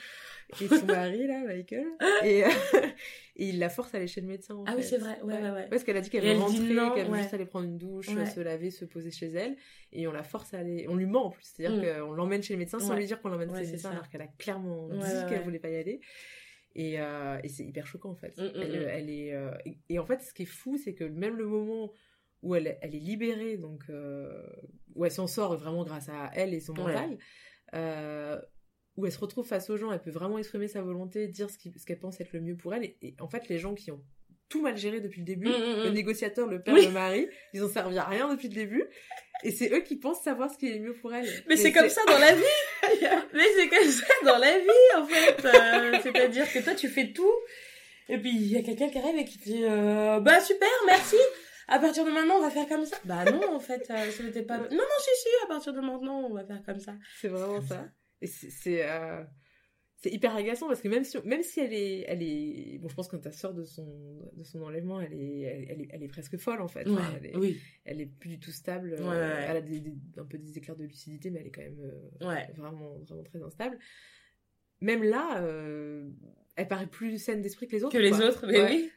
et 0.62 0.68
son 0.68 0.86
mari 0.86 1.28
là 1.28 1.43
Michael 1.45 1.86
et, 2.24 2.45
euh, 2.45 2.49
et 3.36 3.49
il 3.49 3.60
la 3.60 3.70
force 3.70 3.93
à 3.93 3.97
aller 3.97 4.08
chez 4.08 4.22
le 4.22 4.28
médecin 4.28 4.55
en 4.55 4.64
Ah 4.66 4.74
oui, 4.76 4.82
c'est 4.84 4.97
vrai. 4.97 5.20
Ouais, 5.22 5.34
ouais, 5.41 5.51
ouais. 5.51 5.68
Parce 5.70 5.84
qu'elle 5.84 5.97
a 5.97 6.01
dit 6.01 6.10
qu'elle 6.10 6.24
dit 6.24 6.34
rentrer, 6.34 6.76
qu'elle 6.95 7.12
ouais. 7.12 7.20
juste 7.22 7.34
aller 7.34 7.45
prendre 7.45 7.66
une 7.66 7.78
douche, 7.78 8.08
Ouais. 8.10 8.26
se 8.26 8.39
laver, 8.39 8.72
se 8.72 8.86
poser 8.86 9.12
chez 9.12 9.28
elle. 9.28 9.55
Et 9.91 10.08
on 10.08 10.12
la 10.12 10.24
force 10.24 10.53
à 10.53 10.60
aller. 10.60 10.88
On 10.89 10.95
lui 10.95 11.05
ment 11.05 11.26
en 11.28 11.30
plus. 11.30 11.43
C'est-à-dire 11.43 11.78
Mm. 11.78 11.99
qu'on 12.08 12.12
l'emmène 12.14 12.41
chez 12.41 12.53
le 12.53 12.60
médecin 12.60 12.80
sans 12.80 12.95
lui 12.95 13.05
dire 13.05 13.22
qu'on 13.22 13.30
l'emmène 13.30 13.53
chez 13.55 13.66
le 13.66 13.72
médecin 13.72 13.91
alors 13.91 14.08
qu'elle 14.10 14.22
a 14.22 14.28
clairement 14.28 14.88
dit 14.88 14.97
qu'elle 15.30 15.39
ouais. 15.39 15.43
voulait 15.43 15.60
pas 15.60 15.70
y 15.70 15.76
aller. 15.76 15.99
Et, 16.80 17.00
euh, 17.02 17.40
et 17.44 17.50
c'est 17.50 17.64
hyper 17.66 17.88
choquant 17.88 18.12
en 18.12 18.16
fait. 18.16 18.38
Mm, 18.38 18.44
mm, 18.44 18.52
elle, 18.62 18.80
mm. 18.80 18.90
elle 18.90 19.10
est, 19.10 19.34
euh, 19.34 19.52
et, 19.66 19.78
et 19.90 20.00
en 20.00 20.06
fait, 20.06 20.22
ce 20.22 20.32
qui 20.34 20.44
est 20.44 20.46
fou, 20.46 20.78
c'est 20.78 20.94
que 20.94 21.04
même 21.04 21.36
le 21.36 21.46
moment 21.48 21.92
où 22.44 22.54
elle, 22.54 22.78
elle 22.82 22.94
est 22.96 23.00
libérée, 23.00 23.58
donc 23.58 23.84
euh, 23.90 24.32
où 24.96 25.04
elle 25.04 25.12
s'en 25.12 25.26
sort 25.28 25.58
vraiment 25.58 25.84
grâce 25.84 26.08
à 26.08 26.30
elle 26.36 26.54
et 26.54 26.60
son 26.60 26.74
Ouais. 26.76 26.94
mental, 26.94 27.18
où 28.96 29.06
elle 29.06 29.12
se 29.12 29.20
retrouve 29.20 29.46
face 29.46 29.70
aux 29.70 29.78
gens, 29.78 29.92
elle 29.92 30.02
peut 30.02 30.12
vraiment 30.12 30.38
exprimer 30.38 30.68
sa 30.68 30.82
volonté, 30.82 31.28
dire 31.28 31.50
ce 31.50 31.58
qu'elle 31.86 32.00
pense 32.00 32.20
être 32.22 32.34
le 32.34 32.42
mieux 32.42 32.56
pour 32.56 32.74
elle. 32.74 32.84
Et, 32.84 32.98
et 33.02 33.16
en 33.20 33.28
fait, 33.28 33.48
les 33.50 33.58
gens 33.60 33.76
qui 33.76 33.92
ont 33.92 34.04
tout 34.50 34.62
mal 34.62 34.78
géré 34.78 35.02
depuis 35.02 35.20
le 35.22 35.26
début, 35.26 35.48
le 35.50 35.90
négociateur, 35.90 36.48
le 36.48 36.62
père, 36.62 36.74
Oui. 36.74 36.86
le 36.86 36.92
mari, 36.92 37.28
ils 37.54 37.64
ont 37.64 37.68
servi 37.70 37.98
à 37.98 38.06
rien 38.06 38.34
depuis 38.34 38.48
le 38.48 38.56
début. 38.56 38.86
Et 39.44 39.52
c'est 39.52 39.72
eux 39.72 39.82
qui 39.82 39.98
pensent 39.98 40.24
savoir 40.24 40.50
ce 40.52 40.58
qui 40.58 40.68
est 40.68 40.76
le 40.78 40.80
mieux 40.86 40.94
pour 40.94 41.14
elle. 41.14 41.28
Mais 41.48 41.58
c'est 41.58 41.72
comme 41.72 41.90
ça 41.90 42.02
dans 42.08 42.18
la 42.18 42.34
vie. 42.34 42.42
Mais 43.34 43.46
c'est 43.56 43.70
comme 43.70 43.88
ça 43.90 44.14
dans 44.24 44.38
la 44.38 44.58
vie, 44.60 44.98
en 44.98 45.06
fait. 45.06 45.46
Euh, 45.46 46.00
C'est-à-dire 46.02 46.52
que 46.52 46.60
toi, 46.60 46.74
tu 46.76 46.90
fais 46.90 47.12
tout. 47.12 47.34
Et 48.10 48.18
puis, 48.18 48.32
il 48.32 48.52
y 48.52 48.58
a 48.58 48.64
quelqu'un 48.64 48.90
qui 48.90 48.98
arrive 48.98 49.18
et 49.18 49.26
qui 49.26 49.38
te 49.40 49.44
dit 49.44 49.64
euh, 49.64 50.20
Bah, 50.20 50.40
super, 50.40 50.70
merci. 50.86 51.18
À 51.68 51.80
partir 51.80 52.06
de 52.06 52.12
maintenant, 52.12 52.36
on 52.36 52.42
va 52.42 52.50
faire 52.50 52.68
comme 52.68 52.86
ça. 52.86 52.98
Bah, 53.04 53.26
non, 53.26 53.56
en 53.56 53.60
fait, 53.60 53.86
euh, 53.90 54.12
ça 54.12 54.24
n'était 54.24 54.44
pas. 54.44 54.58
Non, 54.58 54.68
non, 54.72 54.98
si, 55.00 55.10
si, 55.22 55.28
à 55.44 55.48
partir 55.48 55.74
de 55.74 55.82
maintenant, 55.82 56.22
on 56.22 56.34
va 56.34 56.46
faire 56.46 56.62
comme 56.66 56.80
ça. 56.80 56.94
C'est 57.20 57.28
vraiment 57.28 57.62
ça. 57.62 57.68
ça. 57.68 57.86
Et 58.22 58.28
c'est 58.28 58.84
c'est, 60.00 60.12
hyper 60.12 60.36
agaçant 60.36 60.68
parce 60.68 60.82
que 60.82 60.88
même 60.88 61.04
si 61.04 61.18
même 61.26 61.41
si 61.43 61.60
elle 61.60 61.74
est 61.74 62.06
elle 62.08 62.22
est 62.22 62.78
bon 62.80 62.88
je 62.88 62.95
pense 62.95 63.08
que 63.08 63.16
ta 63.18 63.32
sœur 63.32 63.54
de 63.54 63.64
son 63.64 64.32
de 64.36 64.43
son 64.43 64.62
enlèvement 64.62 65.02
elle 65.02 65.14
est 65.14 65.41
elle, 65.41 65.66
elle 65.70 65.82
est 65.82 65.88
elle 65.91 66.04
est 66.04 66.08
presque 66.08 66.38
folle 66.38 66.62
en 66.62 66.68
fait. 66.68 66.88
Ouais, 66.88 66.93
Enfin, 66.93 67.14
elle, 67.18 67.26
est, 67.32 67.36
oui. 67.36 67.60
elle 67.84 68.02
est 68.02 68.06
plus 68.06 68.30
du 68.30 68.39
tout 68.39 68.52
stable. 68.52 68.93
euh, 68.93 69.02
Ouais, 69.04 69.10
ouais, 69.10 69.20
ouais. 69.20 69.45
Elle 69.50 69.58
a 69.58 69.62
des, 69.62 69.80
des- 69.80 69.95
un 70.20 70.26
peu 70.26 70.38
des 70.38 70.58
éclairs 70.58 70.76
de 70.78 70.84
lucidité 70.86 71.30
mais 71.32 71.39
elle 71.41 71.48
est 71.48 71.52
quand 71.52 71.62
même 71.62 71.80
euh, 72.22 72.28
Ouais. 72.28 72.48
vraiment 72.56 72.98
vraiment 73.08 73.24
très 73.24 73.41
instable. 73.41 73.80
Même 74.82 75.04
là 75.04 75.41
euh, 75.41 76.10
elle 76.56 76.68
paraît 76.68 76.88
plus 76.88 77.18
saine 77.18 77.41
d'esprit 77.41 77.68
que 77.68 77.76
les 77.76 77.84
autres. 77.84 77.93
Que 77.93 78.02
les 78.02 78.22
autres, 78.22 78.45
mais 78.48 78.64
oui. 78.64 78.91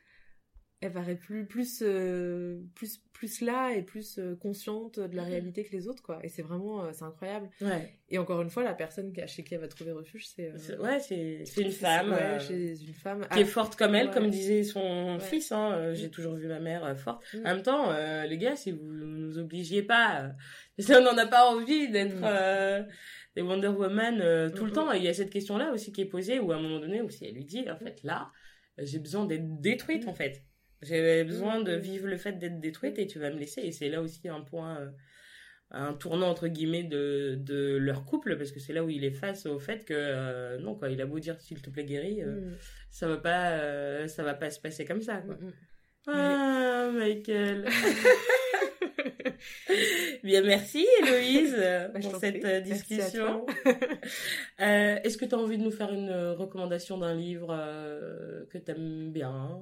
Elle 0.83 0.93
paraît 0.93 1.15
plus 1.17 1.45
plus 1.47 1.83
euh, 1.83 2.59
plus 2.75 3.03
plus 3.13 3.43
là 3.43 3.71
et 3.75 3.83
plus 3.83 4.19
euh, 4.19 4.35
consciente 4.37 4.99
de 4.99 5.15
la 5.15 5.25
Mhm. 5.25 5.29
réalité 5.29 5.63
que 5.63 5.73
les 5.73 5.87
autres 5.89 6.03
quoi. 6.03 6.19
Et 6.25 6.29
c'est 6.31 6.41
vraiment 6.41 6.85
euh, 6.85 6.89
c'est 6.95 7.05
incroyable. 7.05 7.51
Ouais. 7.61 7.93
Et 8.09 8.17
encore 8.17 8.41
une 8.41 8.49
fois, 8.49 8.63
la 8.65 8.73
personne 8.73 9.13
qui- 9.13 9.21
chez 9.27 9.45
qui 9.45 9.53
elle 9.53 9.61
va 9.61 9.69
trouver 9.69 9.93
refuge, 9.93 10.27
c'est. 10.29 10.51
Ouais, 10.79 10.99
c'est 10.99 11.45
une 11.59 11.71
femme. 11.71 12.13
Ouais, 12.13 12.41
chez 12.41 12.81
une 12.83 12.95
femme. 12.95 13.27
qui 13.31 13.41
est 13.41 13.43
Ah, 13.43 13.45
forte 13.45 13.77
comme 13.77 13.95
elle, 13.95 14.07
ouais. 14.09 14.13
comme 14.15 14.31
disait 14.31 14.63
son 14.65 15.19
fils. 15.21 15.53
Hein. 15.53 15.73
euh, 15.75 15.95
J'ai 15.95 16.07
Mm. 16.07 16.11
toujours 16.13 16.35
vu 16.37 16.47
ma 16.49 16.61
mère 16.61 16.99
forte. 16.99 17.23
Mm. 17.35 17.39
En 17.41 17.43
même 17.55 17.63
temps, 17.63 17.93
les 18.27 18.39
gars, 18.39 18.57
si 18.57 18.73
vous 18.73 18.91
nous 18.91 19.37
obligiez 19.39 19.83
pas, 19.83 20.31
si 20.79 20.93
on 20.95 21.03
n'en 21.03 21.19
a 21.19 21.27
pas 21.27 21.51
envie 21.51 21.91
d'être 21.91 22.17
Mm. 22.17 22.87
des 23.37 23.43
Wonder 23.43 23.69
Woman 23.69 24.51
tout 24.55 24.65
le 24.65 24.71
Mm, 24.71 24.75
temps, 24.75 24.93
il 24.93 25.03
y 25.05 25.09
a 25.09 25.13
cette 25.13 25.31
question-là 25.31 25.73
aussi 25.73 25.93
qui 25.93 26.01
est 26.01 26.07
posée, 26.07 26.39
où 26.41 26.53
à 26.53 26.57
un 26.57 26.61
moment 26.63 26.81
donné 26.81 27.03
aussi, 27.03 27.27
elle 27.27 27.35
lui 27.35 27.45
dit, 27.45 27.71
en 27.71 27.77
fait, 27.77 28.03
là, 28.03 28.31
j'ai 28.79 28.99
besoin 28.99 29.27
d'être 29.27 29.61
détruite, 29.61 30.07
Mm. 30.07 30.09
en 30.09 30.15
fait. 30.15 30.43
J'ai 30.83 31.25
besoin 31.25 31.61
de 31.63 31.73
vivre 31.73 32.07
le 32.09 32.17
fait 32.17 32.33
d'être 32.39 32.59
détruite 32.61 32.99
et 32.99 33.07
tu 33.07 33.19
vas 33.19 33.31
me 33.31 33.39
laisser. 33.39 33.61
Et 33.63 33.73
c'est 33.73 33.89
là 33.91 34.01
aussi 34.01 34.29
un 34.29 34.41
point, 34.41 34.79
euh, 34.81 34.89
un 35.71 35.93
tournant 35.93 36.29
entre 36.29 36.49
guillemets 36.49 36.85
de, 36.85 37.37
de 37.39 37.77
leur 37.77 38.05
couple, 38.07 38.37
parce 38.37 38.51
que 38.51 38.61
c'est 38.61 38.73
là 38.73 38.83
où 38.83 38.89
il 38.89 39.05
est 39.05 39.11
face 39.13 39.45
au 39.47 39.59
fait 39.59 39.85
que, 39.85 39.93
euh, 39.95 40.59
non, 40.59 40.75
quoi, 40.75 40.89
il 40.91 41.01
a 41.03 41.07
beau 41.07 41.19
dire 41.21 41.39
s'il 41.41 41.61
te 41.63 41.71
plaît 41.71 41.85
guéris, 41.85 42.23
euh, 42.23 42.41
Mm. 42.41 42.57
ça 42.91 43.09
va 43.09 43.19
pas, 43.19 43.51
euh, 43.53 44.09
ça 44.09 44.23
va 44.23 44.35
pas 44.35 44.51
se 44.51 44.59
passer 44.59 44.85
comme 44.85 45.03
ça, 45.03 45.19
quoi. 45.19 45.35
Mm, 45.35 45.47
mm. 45.47 45.53
Ah, 46.09 46.91
Michael. 46.93 47.67
Bien, 50.25 50.43
merci 50.43 50.87
Héloïse 51.03 51.57
Bah, 51.57 51.89
pour 52.01 52.17
cette 52.17 52.41
prie. 52.41 52.63
discussion. 52.63 53.47
Est-ce 54.59 55.17
que 55.19 55.25
tu 55.25 55.35
as 55.35 55.39
envie 55.39 55.59
de 55.59 55.63
nous 55.63 55.71
faire 55.71 55.93
une 55.93 56.11
recommandation 56.11 56.99
d'un 56.99 57.15
livre 57.15 57.49
que 58.51 58.59
tu 58.59 58.71
aimes 58.71 59.13
bien? 59.13 59.61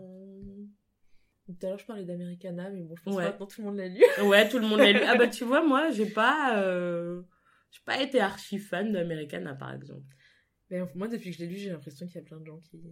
Tout 1.49 1.67
à 1.67 1.71
l'heure, 1.71 1.79
je 1.79 1.87
parlais 1.87 2.05
d'Americana, 2.05 2.69
mais 2.69 2.83
bon, 2.83 2.95
je 2.95 3.03
pense 3.03 3.15
Ouais. 3.17 3.25
que 3.25 3.29
maintenant 3.31 3.47
tout 3.47 3.61
le 3.63 3.67
monde 3.69 3.77
l'a 3.79 3.89
lu. 3.89 4.01
Ouais, 4.31 4.49
tout 4.49 4.59
le 4.59 4.67
monde 4.67 4.81
l'a 4.81 4.93
lu. 4.93 5.01
Ah 5.07 5.17
bah 5.17 5.27
tu 5.29 5.45
vois, 5.45 5.65
moi, 5.67 5.91
j'ai 5.91 6.05
pas, 6.07 6.63
euh, 6.63 7.23
j'ai 7.71 7.81
pas 7.87 8.03
été 8.03 8.21
archi 8.21 8.59
fan 8.59 8.93
d'Americana 8.93 9.55
par 9.55 9.73
exemple. 9.75 10.05
Mais 10.71 10.83
moi, 10.95 11.09
depuis 11.09 11.31
que 11.31 11.37
je 11.39 11.43
l'ai 11.43 11.49
lu, 11.49 11.57
j'ai 11.57 11.71
l'impression 11.71 12.07
qu'il 12.07 12.17
y 12.17 12.19
a 12.19 12.23
plein 12.27 12.39
de 12.39 12.45
gens 12.45 12.61
qui, 12.61 12.83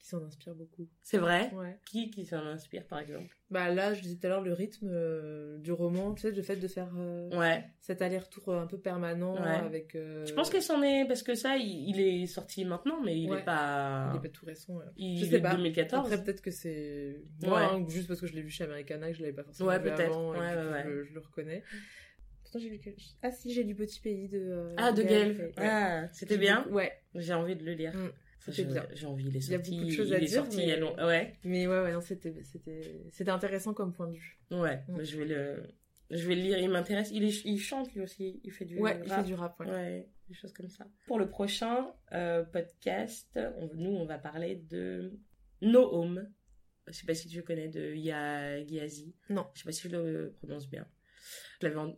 qui 0.00 0.06
s'en 0.08 0.24
inspirent 0.24 0.54
beaucoup. 0.54 0.88
C'est 1.02 1.18
vrai 1.18 1.50
Ouais. 1.54 1.78
Qui 1.84 2.10
qui 2.10 2.24
s'en 2.24 2.44
inspire 2.46 2.86
par 2.86 3.00
exemple? 3.00 3.36
Bah 3.50 3.68
là, 3.68 3.92
je 3.92 4.00
disais 4.00 4.16
tout 4.16 4.26
à 4.26 4.30
l'heure, 4.30 4.40
le 4.40 4.54
rythme 4.54 4.88
euh, 4.90 5.58
du 5.58 5.72
roman, 5.72 6.14
tu 6.14 6.22
sais, 6.22 6.30
le 6.30 6.40
fait 6.42 6.56
de 6.56 6.68
faire 6.68 6.90
euh, 6.96 7.28
Ouais. 7.38 7.64
cet 7.80 8.00
aller-retour 8.00 8.48
euh, 8.48 8.62
un 8.62 8.66
peu 8.66 8.78
permanent 8.78 9.34
Ouais. 9.34 9.48
avec. 9.56 9.94
euh, 9.96 10.24
Je 10.24 10.32
pense 10.32 10.48
qu'elle 10.48 10.62
s'en 10.62 10.82
est 10.82 11.04
parce 11.06 11.22
que 11.22 11.34
ça, 11.34 11.56
il, 11.58 11.88
il 11.90 12.00
est 12.00 12.26
sorti 12.26 12.64
maintenant, 12.64 13.02
mais 13.04 13.20
il 13.20 13.28
Ouais. 13.30 13.40
est 13.40 13.44
pas. 13.44 14.10
Il 14.14 14.16
est 14.18 14.22
pas 14.22 14.28
tout 14.30 14.46
récent. 14.46 14.74
ouais. 14.76 14.84
Il 14.96 15.18
je 15.18 15.24
est 15.26 15.28
sais 15.30 15.38
de 15.38 15.42
pas. 15.42 15.54
2014. 15.54 16.06
Après, 16.12 16.24
peut-être 16.24 16.40
que 16.40 16.50
c'est 16.50 17.20
moi, 17.42 17.60
hein, 17.74 17.84
juste 17.88 18.08
parce 18.08 18.20
que 18.20 18.26
je 18.26 18.34
l'ai 18.34 18.42
vu 18.42 18.50
chez 18.50 18.64
Americana 18.64 19.08
et 19.08 19.12
que 19.12 19.18
je 19.18 19.22
l'avais 19.22 19.34
pas 19.34 19.42
forcément 19.44 19.68
Ouais, 19.68 19.78
vu 19.78 19.90
avant, 19.90 20.34
et 20.34 20.38
Ouais, 20.38 20.50
du 20.50 20.56
ouais, 20.56 20.62
coup, 20.64 20.70
ouais. 20.72 20.82
Je, 20.84 20.88
le- 20.88 21.04
je 21.04 21.12
le 21.14 21.20
reconnais. 21.20 21.62
Pourtant, 22.42 22.58
j'ai 22.58 22.70
lu 22.70 22.78
que... 22.78 22.90
Ah 23.22 23.30
si, 23.30 23.52
j'ai 23.52 23.62
lu 23.64 23.74
Petit 23.74 24.00
Pays 24.00 24.28
de... 24.28 24.38
euh, 24.40 24.74
Ah, 24.76 24.92
de 24.92 25.02
Gaël. 25.02 25.52
Ah, 25.58 26.08
c'était 26.12 26.38
bien. 26.38 26.66
Ouais, 26.70 26.90
J'ai 27.14 27.34
envie 27.34 27.54
de 27.54 27.64
le 27.64 27.74
lire. 27.74 27.94
Mm, 27.94 28.10
c'était 28.40 28.64
bien. 28.64 28.86
j'ai 28.94 29.06
envie, 29.06 29.26
il 29.28 29.36
est 29.36 29.40
Il 29.46 29.50
y 29.52 29.54
a 29.54 29.58
sorti. 29.58 29.70
beaucoup 29.72 29.84
de 29.86 29.90
choses 29.92 30.08
il 30.08 30.14
à 30.14 30.16
est 30.18 30.20
dire, 30.26 30.28
sorti 30.42 30.56
il 30.62 30.68
y 30.68 30.72
a 30.72 30.74
mais- 30.74 30.80
long- 30.80 30.96
Ouais, 31.06 31.38
Mais 31.44 31.66
ouais, 31.66 31.80
ouais, 31.82 31.92
non, 31.92 32.00
c'était, 32.00 32.42
c'était, 32.42 33.04
c'était 33.12 33.30
intéressant 33.30 33.72
comme 33.74 33.92
point 33.92 34.08
de 34.08 34.14
vue. 34.16 34.38
ouais. 34.50 34.82
Mm. 34.88 35.02
Je 35.02 35.16
vais 35.18 35.24
le, 35.26 35.62
je 36.10 36.26
vais 36.26 36.34
le 36.34 36.42
lire. 36.42 36.58
Il 36.58 36.70
m'intéresse. 36.70 37.10
Il, 37.12 37.22
est... 37.24 37.44
il 37.44 37.58
chante 37.58 37.92
lui 37.94 38.00
aussi. 38.00 38.40
Il 38.44 38.50
fait 38.50 38.64
du. 38.64 38.78
Ouais, 38.78 38.98
il 39.02 39.08
fait 39.08 39.14
rap. 39.14 39.26
du 39.26 39.34
rap, 39.34 39.60
ouais. 39.60 39.70
Ouais, 39.70 40.08
des 40.28 40.34
choses 40.34 40.52
comme 40.52 40.68
ça. 40.68 40.86
Pour 41.06 41.18
le 41.18 41.28
prochain 41.28 41.92
euh, 42.12 42.42
podcast, 42.44 43.38
on- 43.58 43.70
nous, 43.74 43.90
on 43.90 44.06
va 44.06 44.18
parler 44.18 44.56
de 44.56 45.12
No 45.62 45.88
Home. 45.94 46.28
Je 46.86 46.92
sais 46.94 47.06
pas 47.06 47.14
si 47.14 47.28
tu 47.28 47.42
connais 47.42 47.68
de 47.68 47.94
Ya 47.94 48.64
Giazi. 48.64 49.14
Non. 49.28 49.46
Je 49.54 49.60
sais 49.60 49.64
pas 49.64 49.72
si 49.72 49.88
je 49.88 49.94
le 49.96 50.34
prononce 50.38 50.68
bien. 50.68 50.86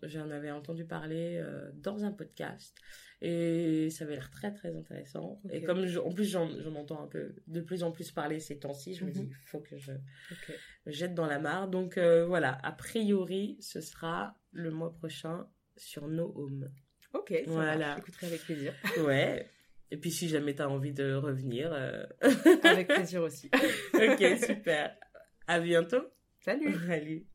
J'en 0.03 0.31
avais 0.31 0.51
entendu 0.51 0.85
parler 0.85 1.41
euh, 1.41 1.71
dans 1.75 2.05
un 2.05 2.13
podcast 2.13 2.77
et 3.21 3.89
ça 3.91 4.05
avait 4.05 4.17
l'air 4.17 4.31
très 4.31 4.53
très 4.53 4.75
intéressant. 4.75 5.41
Et 5.51 5.63
comme 5.63 5.87
en 6.05 6.13
plus 6.13 6.25
j'en 6.25 6.75
entends 6.75 7.03
un 7.03 7.07
peu 7.07 7.37
de 7.47 7.61
plus 7.61 7.85
en 7.85 7.93
plus 7.93 8.11
parler 8.11 8.41
ces 8.41 8.59
temps-ci, 8.59 8.95
je 8.95 9.05
me 9.05 9.13
dis 9.13 9.23
mhm. 9.23 9.29
il 9.31 9.47
faut 9.47 9.61
que 9.61 9.79
je 9.79 9.93
me 10.87 10.91
jette 10.93 11.15
dans 11.15 11.27
la 11.27 11.39
mare. 11.39 11.69
Donc 11.69 11.99
euh, 11.99 12.27
voilà, 12.27 12.59
a 12.65 12.73
priori 12.73 13.57
ce 13.61 13.81
sera 13.81 14.37
le 14.51 14.73
mois 14.73 14.93
prochain 14.93 15.47
sur 15.77 16.09
No 16.09 16.33
Home. 16.37 16.71
Ok, 17.15 17.33
ça 17.45 17.51
voilà. 17.53 17.95
J'écouterai 17.97 18.27
avec 18.27 18.43
plaisir. 18.43 18.75
Ouais. 19.05 19.49
Et 19.93 19.99
puis 19.99 20.11
si 20.11 20.29
jamais 20.29 20.55
tu 20.55 20.63
as 20.63 20.69
envie 20.69 20.95
de 20.95 21.15
revenir. 21.15 21.71
Euh, 21.73 22.05
avec 22.65 22.89
plaisir 22.95 23.23
aussi. 23.23 23.51
ok, 23.95 24.39
super. 24.45 24.97
À 25.47 25.61
bientôt. 25.61 26.03
Salut. 26.41 26.75
Salut. 26.87 27.27